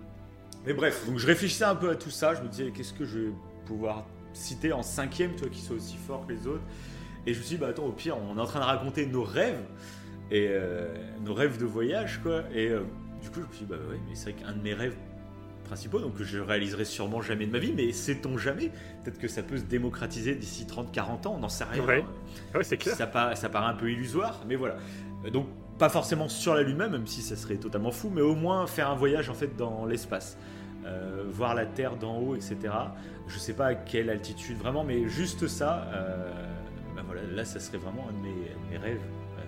Mais 0.66 0.74
bref, 0.74 1.06
donc 1.06 1.18
je 1.18 1.26
réfléchissais 1.26 1.64
un 1.64 1.76
peu 1.76 1.90
à 1.90 1.94
tout 1.96 2.10
ça. 2.10 2.34
Je 2.34 2.42
me 2.42 2.48
disais, 2.48 2.70
qu'est-ce 2.72 2.92
que 2.94 3.04
je 3.04 3.18
vais 3.18 3.32
pouvoir 3.66 4.06
citer 4.32 4.72
en 4.72 4.82
cinquième, 4.82 5.34
toi, 5.36 5.48
qui 5.50 5.60
soit 5.60 5.76
aussi 5.76 5.96
fort 5.96 6.26
que 6.26 6.32
les 6.32 6.46
autres. 6.46 6.62
Et 7.26 7.34
je 7.34 7.38
me 7.38 7.44
suis 7.44 7.56
dit, 7.56 7.60
bah 7.60 7.68
attends, 7.68 7.86
au 7.86 7.92
pire, 7.92 8.16
on 8.18 8.36
est 8.36 8.40
en 8.40 8.46
train 8.46 8.60
de 8.60 8.64
raconter 8.64 9.06
nos 9.06 9.22
rêves. 9.22 9.62
Et 10.30 10.46
euh, 10.48 10.94
nos 11.24 11.34
rêves 11.34 11.58
de 11.58 11.66
voyage, 11.66 12.20
quoi. 12.22 12.42
Et 12.54 12.68
euh, 12.68 12.80
du 13.22 13.28
coup, 13.28 13.40
je 13.40 13.46
me 13.46 13.52
suis 13.52 13.64
dit, 13.64 13.70
bah 13.70 13.76
ouais, 13.90 14.00
mais 14.08 14.14
c'est 14.14 14.32
vrai 14.32 14.42
qu'un 14.42 14.52
de 14.52 14.62
mes 14.62 14.74
rêves 14.74 14.96
principaux, 15.64 16.00
donc 16.00 16.16
que 16.16 16.24
je 16.24 16.38
réaliserai 16.38 16.84
sûrement 16.84 17.20
jamais 17.22 17.46
de 17.46 17.52
ma 17.52 17.58
vie, 17.58 17.72
mais 17.74 17.92
sait-on 17.92 18.36
jamais 18.36 18.70
Peut-être 19.04 19.18
que 19.18 19.28
ça 19.28 19.42
peut 19.42 19.56
se 19.56 19.62
démocratiser 19.62 20.34
d'ici 20.34 20.64
30-40 20.64 21.28
ans, 21.28 21.34
on 21.36 21.38
n'en 21.38 21.48
sait 21.48 21.64
rien. 21.64 21.84
Ouais. 21.84 22.04
Ouais, 22.54 22.64
c'est 22.64 22.76
clair. 22.76 22.96
Ça, 22.96 23.06
paraît, 23.06 23.36
ça 23.36 23.48
paraît 23.48 23.70
un 23.70 23.74
peu 23.74 23.90
illusoire, 23.90 24.40
mais 24.48 24.56
voilà. 24.56 24.76
Donc, 25.32 25.46
pas 25.78 25.88
forcément 25.88 26.28
sur 26.28 26.54
la 26.54 26.62
Lune 26.62 26.76
même, 26.76 26.92
même 26.92 27.06
si 27.06 27.22
ça 27.22 27.36
serait 27.36 27.56
totalement 27.56 27.90
fou, 27.90 28.10
mais 28.12 28.20
au 28.20 28.34
moins 28.34 28.66
faire 28.66 28.90
un 28.90 28.94
voyage 28.94 29.30
en 29.30 29.34
fait 29.34 29.56
dans 29.56 29.86
l'espace. 29.86 30.36
Euh, 30.84 31.24
voir 31.30 31.54
la 31.54 31.64
Terre 31.66 31.96
d'en 31.96 32.18
haut, 32.18 32.34
etc. 32.34 32.56
Je 33.28 33.38
sais 33.38 33.52
pas 33.54 33.66
à 33.66 33.74
quelle 33.74 34.10
altitude 34.10 34.58
vraiment, 34.58 34.82
mais 34.84 35.08
juste 35.08 35.46
ça, 35.46 35.88
euh, 35.94 36.32
bah 36.96 37.02
voilà, 37.06 37.22
là 37.22 37.44
ça 37.44 37.60
serait 37.60 37.78
vraiment 37.78 38.06
un 38.08 38.12
de 38.12 38.18
mes, 38.18 38.50
mes 38.70 38.76
rêves. 38.78 39.00
euh, 39.38 39.42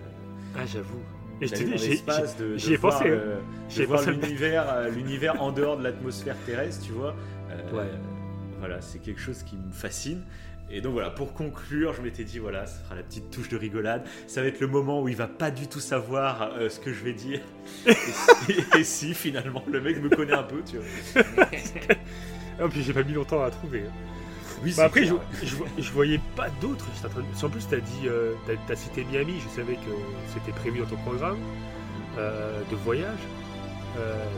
Ah, 0.57 0.65
j'avoue. 0.65 1.01
Et 1.41 1.47
je 1.47 1.55
j'ai- 1.55 1.65
l'espace, 1.65 2.37
de, 2.37 2.53
de 2.53 2.57
j'y 2.57 2.73
ai 2.73 2.77
voir 2.77 2.97
pensé, 2.97 3.09
hein. 3.11 3.15
de 3.15 3.35
J'y 3.69 3.81
ai 3.81 3.85
voir 3.85 3.99
pensé. 3.99 4.11
l'univers, 4.13 4.65
euh, 4.73 4.89
l'univers 4.89 5.41
en 5.41 5.51
dehors 5.51 5.77
de 5.77 5.83
l'atmosphère 5.83 6.37
terrestre, 6.45 6.85
tu 6.85 6.93
vois. 6.93 7.13
Euh, 7.51 7.71
Ouais. 7.77 7.89
Voilà, 8.59 8.79
c'est 8.81 8.99
quelque 8.99 9.19
chose 9.19 9.43
qui 9.43 9.57
me 9.57 9.71
fascine. 9.73 10.21
Et 10.71 10.81
donc 10.81 10.93
voilà, 10.93 11.11
pour 11.11 11.33
conclure, 11.33 11.93
je 11.93 12.01
m'étais 12.01 12.23
dit, 12.23 12.39
voilà, 12.39 12.65
ça 12.65 12.83
sera 12.83 12.95
la 12.95 13.03
petite 13.03 13.29
touche 13.29 13.49
de 13.49 13.57
rigolade. 13.57 14.03
Ça 14.27 14.41
va 14.41 14.47
être 14.47 14.59
le 14.59 14.67
moment 14.67 15.01
où 15.01 15.07
il 15.07 15.15
va 15.15 15.27
pas 15.27 15.51
du 15.51 15.67
tout 15.67 15.79
savoir 15.79 16.53
euh, 16.57 16.69
ce 16.69 16.79
que 16.79 16.91
je 16.91 17.03
vais 17.03 17.13
dire. 17.13 17.39
et, 17.87 17.93
si, 17.93 18.79
et 18.79 18.83
si, 18.83 19.13
finalement, 19.13 19.63
le 19.71 19.79
mec 19.79 20.01
me 20.01 20.09
connaît 20.09 20.33
un 20.33 20.43
peu, 20.43 20.61
tu 20.63 20.77
vois. 20.77 21.45
Ah, 22.57 22.69
puis 22.69 22.83
j'ai 22.83 22.93
pas 22.93 23.03
mis 23.03 23.11
longtemps 23.11 23.43
à 23.43 23.51
trouver. 23.51 23.81
hein. 23.81 23.91
Oui, 24.63 24.73
Bah 24.77 24.85
après, 24.85 25.03
je, 25.05 25.13
je 25.77 25.91
voyais 25.91 26.21
pas 26.37 26.47
d'autres. 26.61 26.85
En 27.43 27.49
plus, 27.49 27.67
t'as 27.67 27.81
dit, 27.81 28.07
euh, 28.07 28.33
t'as, 28.47 28.53
t'as 28.65 28.75
cité 28.77 29.03
Miami, 29.03 29.33
je 29.43 29.49
savais 29.49 29.73
que 29.75 29.91
c'était 30.33 30.53
prévu 30.57 30.79
dans 30.79 30.85
ton 30.85 30.95
programme 30.95 31.37
euh, 32.17 32.61
de 32.71 32.75
voyage. 32.77 33.19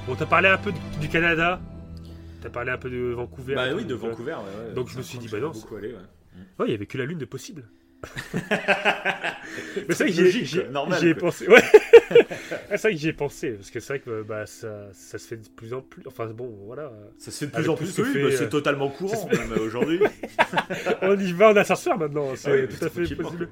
Bon, 0.08 0.16
t'as 0.16 0.26
parlé 0.26 0.50
un 0.50 0.58
peu 0.58 0.72
du, 0.72 0.80
du 1.00 1.10
Canada. 1.10 1.60
T'as 2.42 2.50
parlé 2.50 2.72
un 2.72 2.78
peu 2.78 2.90
de 2.90 3.14
Vancouver. 3.14 3.54
Bah 3.56 3.68
et 3.70 3.74
oui, 3.74 3.86
de 3.86 3.94
Vancouver, 3.96 4.34
ouais, 4.34 4.68
ouais. 4.70 4.74
donc 4.74 4.90
je 4.90 4.98
me 4.98 5.04
suis 5.04 5.18
dit, 5.20 5.28
bah 5.28 5.40
non, 5.40 5.52
aller, 5.78 5.90
ouais. 5.94 6.00
Ouais, 6.60 6.66
il 6.68 6.72
y 6.72 6.76
avait 6.76 6.86
que 6.86 6.98
la 6.98 7.06
lune 7.06 7.18
de 7.20 7.26
possible. 7.26 7.64
Mais 9.88 9.94
c'est 9.94 10.04
vrai 10.06 10.14
que 10.14 10.30
j'y- 10.30 11.08
ai 11.08 11.16
pensé. 11.16 11.48
Ouais. 11.48 11.62
C'est 12.70 12.78
vrai 12.82 12.92
que 12.94 12.98
j'y 13.00 13.10
ai 13.10 13.14
pensé 13.14 13.52
parce 13.52 13.70
que 13.70 13.80
c'est 13.82 13.94
vrai 13.94 14.00
que 14.00 14.22
bah, 14.22 14.46
ça, 14.46 14.88
ça 14.94 15.18
se 15.18 15.28
fait 15.28 15.36
de 15.38 15.50
plus 15.50 15.74
en 15.74 15.82
plus. 15.82 16.04
Enfin 16.06 16.26
bon, 16.28 16.56
voilà. 16.66 16.92
Ça 17.18 17.32
se 17.32 17.40
fait 17.40 17.48
de 17.52 17.56
Avec 17.56 17.66
plus 17.66 17.70
en 17.72 17.76
plus, 17.76 18.00
oui, 18.00 18.14
fait, 18.14 18.22
bah, 18.22 18.28
euh, 18.28 18.32
c'est 18.38 18.50
totalement 18.50 18.90
courant 18.90 19.28
même 19.28 19.52
aujourd'hui. 19.60 20.00
On 21.02 21.20
y 21.20 21.34
va 21.34 21.52
en 21.52 21.56
ascenseur 21.58 21.98
maintenant. 21.98 22.34
C'est 22.36 22.50
Ah 22.50 22.54
oui, 22.56 22.68
tout 22.68 22.86
à 22.86 22.90
fait 22.90 23.16
possible. 23.16 23.50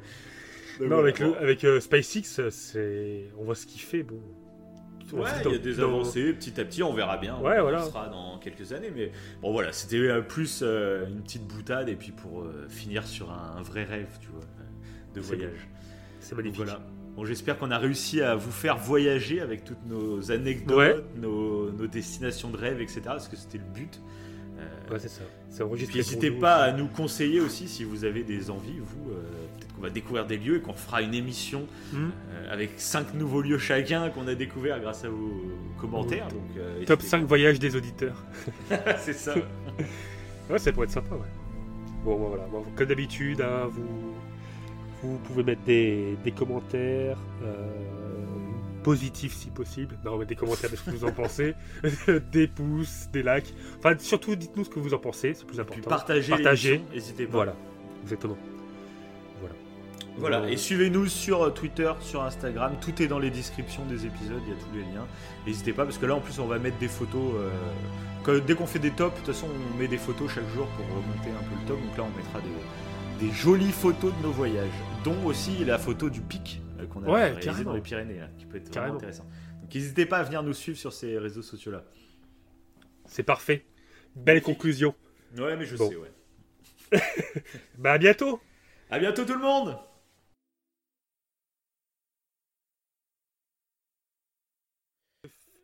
Non, 0.82 1.00
avec, 1.00 1.20
le, 1.20 1.36
avec 1.38 1.64
euh, 1.64 1.80
SpaceX, 1.80 2.50
c'est 2.50 3.26
on 3.38 3.44
voit 3.44 3.56
ce 3.56 3.66
qu'il 3.66 3.82
fait. 3.82 4.04
Bon. 4.04 4.22
Ouais, 5.14 5.30
il 5.46 5.52
y 5.52 5.56
a 5.56 5.58
des 5.60 5.76
dans- 5.76 5.84
avancées, 5.84 6.34
petit 6.34 6.60
à 6.60 6.66
petit, 6.66 6.82
on 6.84 6.94
verra 6.94 7.18
bien. 7.18 7.38
Ouais, 7.40 7.58
on 7.60 7.64
voilà. 7.64 7.84
sera 7.84 8.08
dans 8.10 8.38
quelques 8.40 8.74
années, 8.74 8.92
mais 8.96 9.12
bon 9.42 9.52
voilà, 9.52 9.72
c'était 9.72 9.98
euh, 9.98 10.22
plus 10.22 10.62
euh, 10.64 11.08
une 11.08 11.22
petite 11.22 11.46
boutade 11.46 11.90
et 11.90 11.96
puis 11.96 12.12
pour 12.12 12.42
euh, 12.42 12.66
finir 12.70 13.06
sur 13.06 13.32
un, 13.32 13.56
un 13.58 13.62
vrai 13.62 13.84
rêve, 13.84 14.18
tu 14.20 14.28
vois, 14.30 14.42
de 15.14 15.22
voyage. 15.22 15.68
C'est 16.20 16.32
Donc 16.32 16.40
magnifique. 16.46 16.66
voilà. 16.66 16.80
Bon, 17.16 17.24
j'espère 17.24 17.58
qu'on 17.58 17.72
a 17.72 17.78
réussi 17.78 18.22
à 18.22 18.36
vous 18.36 18.52
faire 18.52 18.78
voyager 18.78 19.40
avec 19.42 19.64
toutes 19.64 19.86
nos 19.86 20.32
anecdotes, 20.32 20.78
Ouais. 20.78 20.96
nos, 21.16 21.72
nos 21.72 21.88
destinations 21.88 22.50
de 22.50 22.58
rêve, 22.58 22.82
etc. 22.82 23.02
Parce 23.06 23.28
que 23.30 23.38
c'était 23.38 23.60
le 23.60 23.64
but. 23.74 24.02
Euh, 24.58 24.92
Ouais, 24.92 25.00
c'est 25.00 25.08
ça. 25.10 25.22
N'hésitez 25.94 26.32
pas 26.32 26.56
à 26.58 26.72
nous 26.74 26.88
conseiller 26.88 27.40
aussi 27.42 27.68
si 27.68 27.84
vous 27.84 28.04
avez 28.06 28.24
des 28.24 28.50
envies, 28.50 28.80
vous. 28.80 29.12
Qu'on 29.76 29.82
va 29.82 29.90
découvrir 29.90 30.26
des 30.26 30.38
lieux 30.38 30.58
et 30.58 30.62
qu'on 30.62 30.74
fera 30.74 31.02
une 31.02 31.14
émission 31.14 31.68
Hmm. 31.94 32.10
euh, 32.32 32.54
avec 32.54 32.72
cinq 32.78 33.14
nouveaux 33.14 33.42
lieux 33.42 33.58
chacun 33.58 34.10
qu'on 34.10 34.28
a 34.28 34.36
découvert 34.36 34.80
grâce 34.80 35.04
à 35.06 35.10
vos 35.10 35.42
commentaires. 35.80 36.28
Donc, 36.30 36.42
euh, 36.58 36.84
Top 36.86 37.00
n'hésitez 37.00 37.18
5 37.18 37.26
voyages 37.26 37.60
des 37.60 37.76
auditeurs. 37.76 38.24
C'est 39.00 39.14
ça. 39.14 39.36
Ouais, 40.50 40.58
ça 40.60 40.72
pourrait 40.72 40.86
être 40.86 40.92
sympa, 40.94 41.16
ouais. 41.16 41.22
Bon, 42.04 42.18
bon, 42.20 42.28
voilà. 42.30 42.46
Bon, 42.52 42.64
comme 42.76 42.88
d'habitude, 42.88 43.42
hein, 43.42 43.68
vous, 43.72 44.14
vous 45.02 45.18
pouvez 45.20 45.44
mettre 45.44 45.64
des, 45.64 46.16
des 46.24 46.32
commentaires 46.32 47.18
euh, 47.44 47.68
positifs 48.84 49.34
si 49.36 49.50
possible. 49.50 49.98
Non, 50.06 50.18
mais 50.18 50.26
des 50.26 50.36
commentaires 50.36 50.70
de 50.70 50.76
ce 50.76 50.84
que 50.84 50.92
vous 50.92 51.06
en 51.06 51.12
pensez. 51.12 51.56
des 52.32 52.48
pouces, 52.48 53.10
des 53.12 53.24
likes. 53.24 53.54
Enfin, 53.80 53.96
surtout, 53.98 54.36
dites-nous 54.36 54.66
ce 54.66 54.70
que 54.70 54.80
vous 54.80 54.94
en 54.94 55.00
pensez, 55.00 55.34
c'est 55.34 55.46
plus 55.46 55.56
Puis 55.58 55.62
important. 55.62 55.90
partagez, 55.90 56.30
Partagez. 56.32 56.82
n'hésitez 56.94 57.26
pas. 57.26 57.32
Voilà, 57.32 57.56
exactement. 58.04 58.38
Voilà. 60.18 60.42
Euh, 60.42 60.48
et 60.48 60.58
suivez-nous 60.58 61.08
sur 61.08 61.44
euh, 61.44 61.50
Twitter, 61.52 61.92
sur 62.02 62.24
Instagram, 62.24 62.78
tout 62.82 63.02
est 63.02 63.08
dans 63.08 63.20
les 63.20 63.30
descriptions 63.32 63.86
des 63.86 64.06
épisodes, 64.06 64.42
il 64.46 64.54
y 64.54 64.56
a 64.56 64.60
tous 64.60 64.72
les 64.74 64.82
liens. 64.94 65.08
N'hésitez 65.46 65.74
pas, 65.74 65.84
parce 65.84 65.98
que 65.98 66.06
là 66.06 66.16
en 66.16 66.22
plus 66.22 66.40
on 66.40 66.48
va 66.48 66.58
mettre 66.60 66.78
des 66.78 66.88
photos. 66.88 67.34
euh, 67.36 67.50
que- 68.24 68.40
dès 68.40 68.56
qu'on 68.56 68.66
fait 68.66 68.80
des 68.80 68.92
tops, 68.92 69.12
de 69.14 69.18
toute 69.26 69.34
façon 69.36 69.48
on 69.74 69.78
met 69.78 69.88
des 69.88 69.98
photos 69.98 70.32
chaque 70.32 70.48
jour 70.50 70.68
pour 70.68 70.86
remonter 70.88 71.30
un 71.30 71.44
peu 71.50 71.56
le 71.62 71.68
top. 71.68 71.80
Donc 71.82 71.98
là 71.98 72.04
on 72.04 72.18
mettra 72.18 72.40
des, 72.42 73.26
des 73.28 73.32
jolies 73.34 73.72
photos 73.72 74.14
de 74.18 74.24
nos 74.24 74.32
voyages, 74.32 74.72
dont 75.04 75.22
aussi 75.26 75.64
la 75.66 75.78
photo 75.78 76.10
du 76.10 76.22
pic 76.22 76.62
euh, 76.80 76.88
qu'on 76.88 77.04
a 77.04 77.08
Ouais, 77.08 77.24
réalisé 77.26 77.42
carrément. 77.46 77.70
dans 77.72 77.76
les 77.76 77.82
Pyrénées, 77.82 78.20
là, 78.20 78.28
qui 78.38 78.46
peut 78.46 78.58
être 78.58 78.70
Carrément. 78.70 78.94
vraiment 78.96 79.10
intéressant. 79.10 79.30
Donc 79.62 79.74
n'hésitez 79.76 80.06
pas 80.06 80.20
à 80.20 80.24
venir 80.24 80.44
nous 80.44 80.54
suivre 80.54 80.78
sur 80.78 80.94
ces 80.94 81.18
réseaux 81.20 81.42
sociaux 81.42 81.72
là. 81.74 81.84
C'est 83.06 83.24
parfait. 83.24 83.66
Belle 84.16 84.42
conclusion. 84.42 84.96
Ouais, 85.38 85.56
mais 85.58 85.66
je 85.66 85.76
Bon. 85.76 85.90
sais, 85.90 85.98
ouais. 85.98 86.12
Bah, 87.78 87.92
à 87.94 87.98
bientôt. 87.98 88.40
À 88.90 88.98
bientôt 89.00 89.26
tout 89.26 89.34
le 89.34 89.42
monde! 89.42 89.78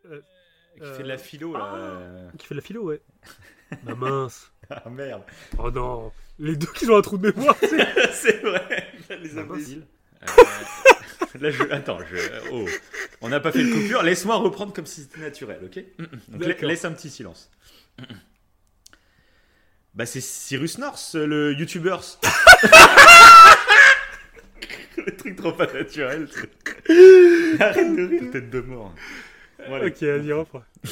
Euh, 0.06 0.22
Qui 0.82 0.98
fait 0.98 1.04
de 1.04 1.08
la 1.08 1.18
philo 1.18 1.54
là. 1.54 1.74
euh. 1.76 2.30
Qui 2.38 2.48
fait 2.48 2.56
de 2.56 2.60
la 2.60 2.66
philo, 2.66 2.84
ouais. 2.84 3.02
bah 3.84 3.96
mince. 3.98 4.52
Ah 4.70 4.90
merde! 4.90 5.24
Oh 5.58 5.70
non. 5.70 6.12
Les 6.40 6.56
deux 6.56 6.68
qui 6.74 6.90
ont 6.90 6.98
un 6.98 7.02
trou 7.02 7.18
de 7.18 7.32
mémoire, 7.32 7.56
c'est- 7.60 8.12
c'est 8.14 8.42
vrai, 8.42 8.88
les 9.22 9.38
Ah, 9.38 9.42
imbéciles. 9.42 9.86
Euh, 10.24 10.26
là, 11.40 11.52
je. 11.52 11.64
Attends, 11.72 12.00
je. 12.10 12.16
Oh. 12.52 12.66
On 13.22 13.30
n'a 13.30 13.40
pas 13.40 13.52
fait 13.52 13.64
de 13.64 13.72
coupure. 13.74 14.02
Laisse-moi 14.04 14.36
reprendre 14.38 14.74
comme 14.74 14.86
si 14.86 15.02
c'était 15.02 15.20
naturel, 15.22 15.60
ok? 15.66 15.84
Donc, 16.30 16.44
la- 16.46 16.68
laisse 16.68 16.86
un 16.86 16.92
petit 16.94 17.10
silence. 17.10 17.52
Bah, 19.94 20.06
c'est 20.06 20.22
Cyrus 20.22 20.78
North, 20.78 21.12
le 21.16 21.54
youtubeur. 21.54 22.02
le 24.98 25.16
truc 25.18 25.36
trop 25.36 25.52
pas 25.52 25.68
naturel. 25.72 26.28
Arrête 27.60 27.96
de 27.96 28.08
rire, 28.08 28.32
tête 28.32 28.50
de 28.50 28.62
mort. 28.62 28.94
Ok, 29.70 30.02
vas-y, 30.04 30.32
reprends. 30.34 30.64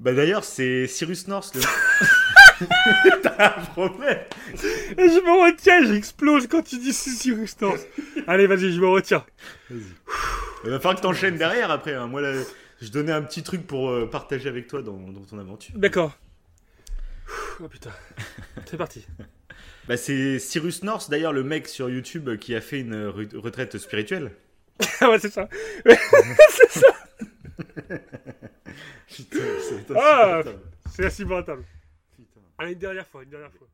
Bah 0.00 0.14
d'ailleurs, 0.14 0.44
c'est 0.44 0.86
Cyrus 0.86 1.28
North. 1.28 1.54
Le... 1.54 1.60
T'as 3.22 3.56
un 3.58 3.60
problème. 3.66 4.20
Je 4.54 5.20
me 5.22 5.44
retiens, 5.46 5.84
j'explose 5.86 6.46
quand 6.46 6.62
tu 6.62 6.78
dis 6.78 6.94
Cyrus 6.94 7.60
North. 7.60 7.86
Allez, 8.26 8.46
vas-y, 8.46 8.72
je 8.72 8.80
me 8.80 8.88
retiens. 8.88 9.26
Il 9.70 9.76
va 10.70 10.78
falloir 10.80 10.96
que 10.96 11.02
t'enchaînes 11.02 11.36
derrière 11.36 11.70
après. 11.70 11.94
hein. 11.94 12.06
Moi, 12.06 12.22
là, 12.22 12.32
je 12.80 12.88
donnais 12.88 13.12
un 13.12 13.20
petit 13.20 13.42
truc 13.42 13.66
pour 13.66 13.90
euh, 13.90 14.08
partager 14.08 14.48
avec 14.48 14.68
toi 14.68 14.80
dans, 14.80 14.96
dans 14.96 15.20
ton 15.20 15.38
aventure. 15.38 15.74
D'accord. 15.76 16.16
Oh 17.62 17.68
putain. 17.68 17.90
C'est 18.70 18.78
parti. 18.78 19.06
Bah, 19.88 19.96
c'est 19.96 20.38
Cyrus 20.38 20.82
North, 20.84 21.10
d'ailleurs, 21.10 21.32
le 21.32 21.42
mec 21.42 21.66
sur 21.66 21.90
YouTube 21.90 22.36
qui 22.38 22.54
a 22.54 22.60
fait 22.60 22.78
une 22.80 23.08
re- 23.10 23.36
retraite 23.36 23.76
spirituelle. 23.76 24.30
Ah 25.00 25.10
ouais, 25.10 25.18
c'est 25.18 25.32
ça. 25.32 25.48
Putain, 29.08 29.38
c'est 29.60 29.96
Ah. 29.96 30.38
insupportable. 30.38 30.58
C'est 30.90 31.06
insupportable. 31.06 31.64
Putain. 32.16 32.40
Allez, 32.58 32.72
une 32.72 32.78
dernière 32.78 33.06
fois, 33.06 33.22
une 33.22 33.30
dernière 33.30 33.52
fois. 33.52 33.66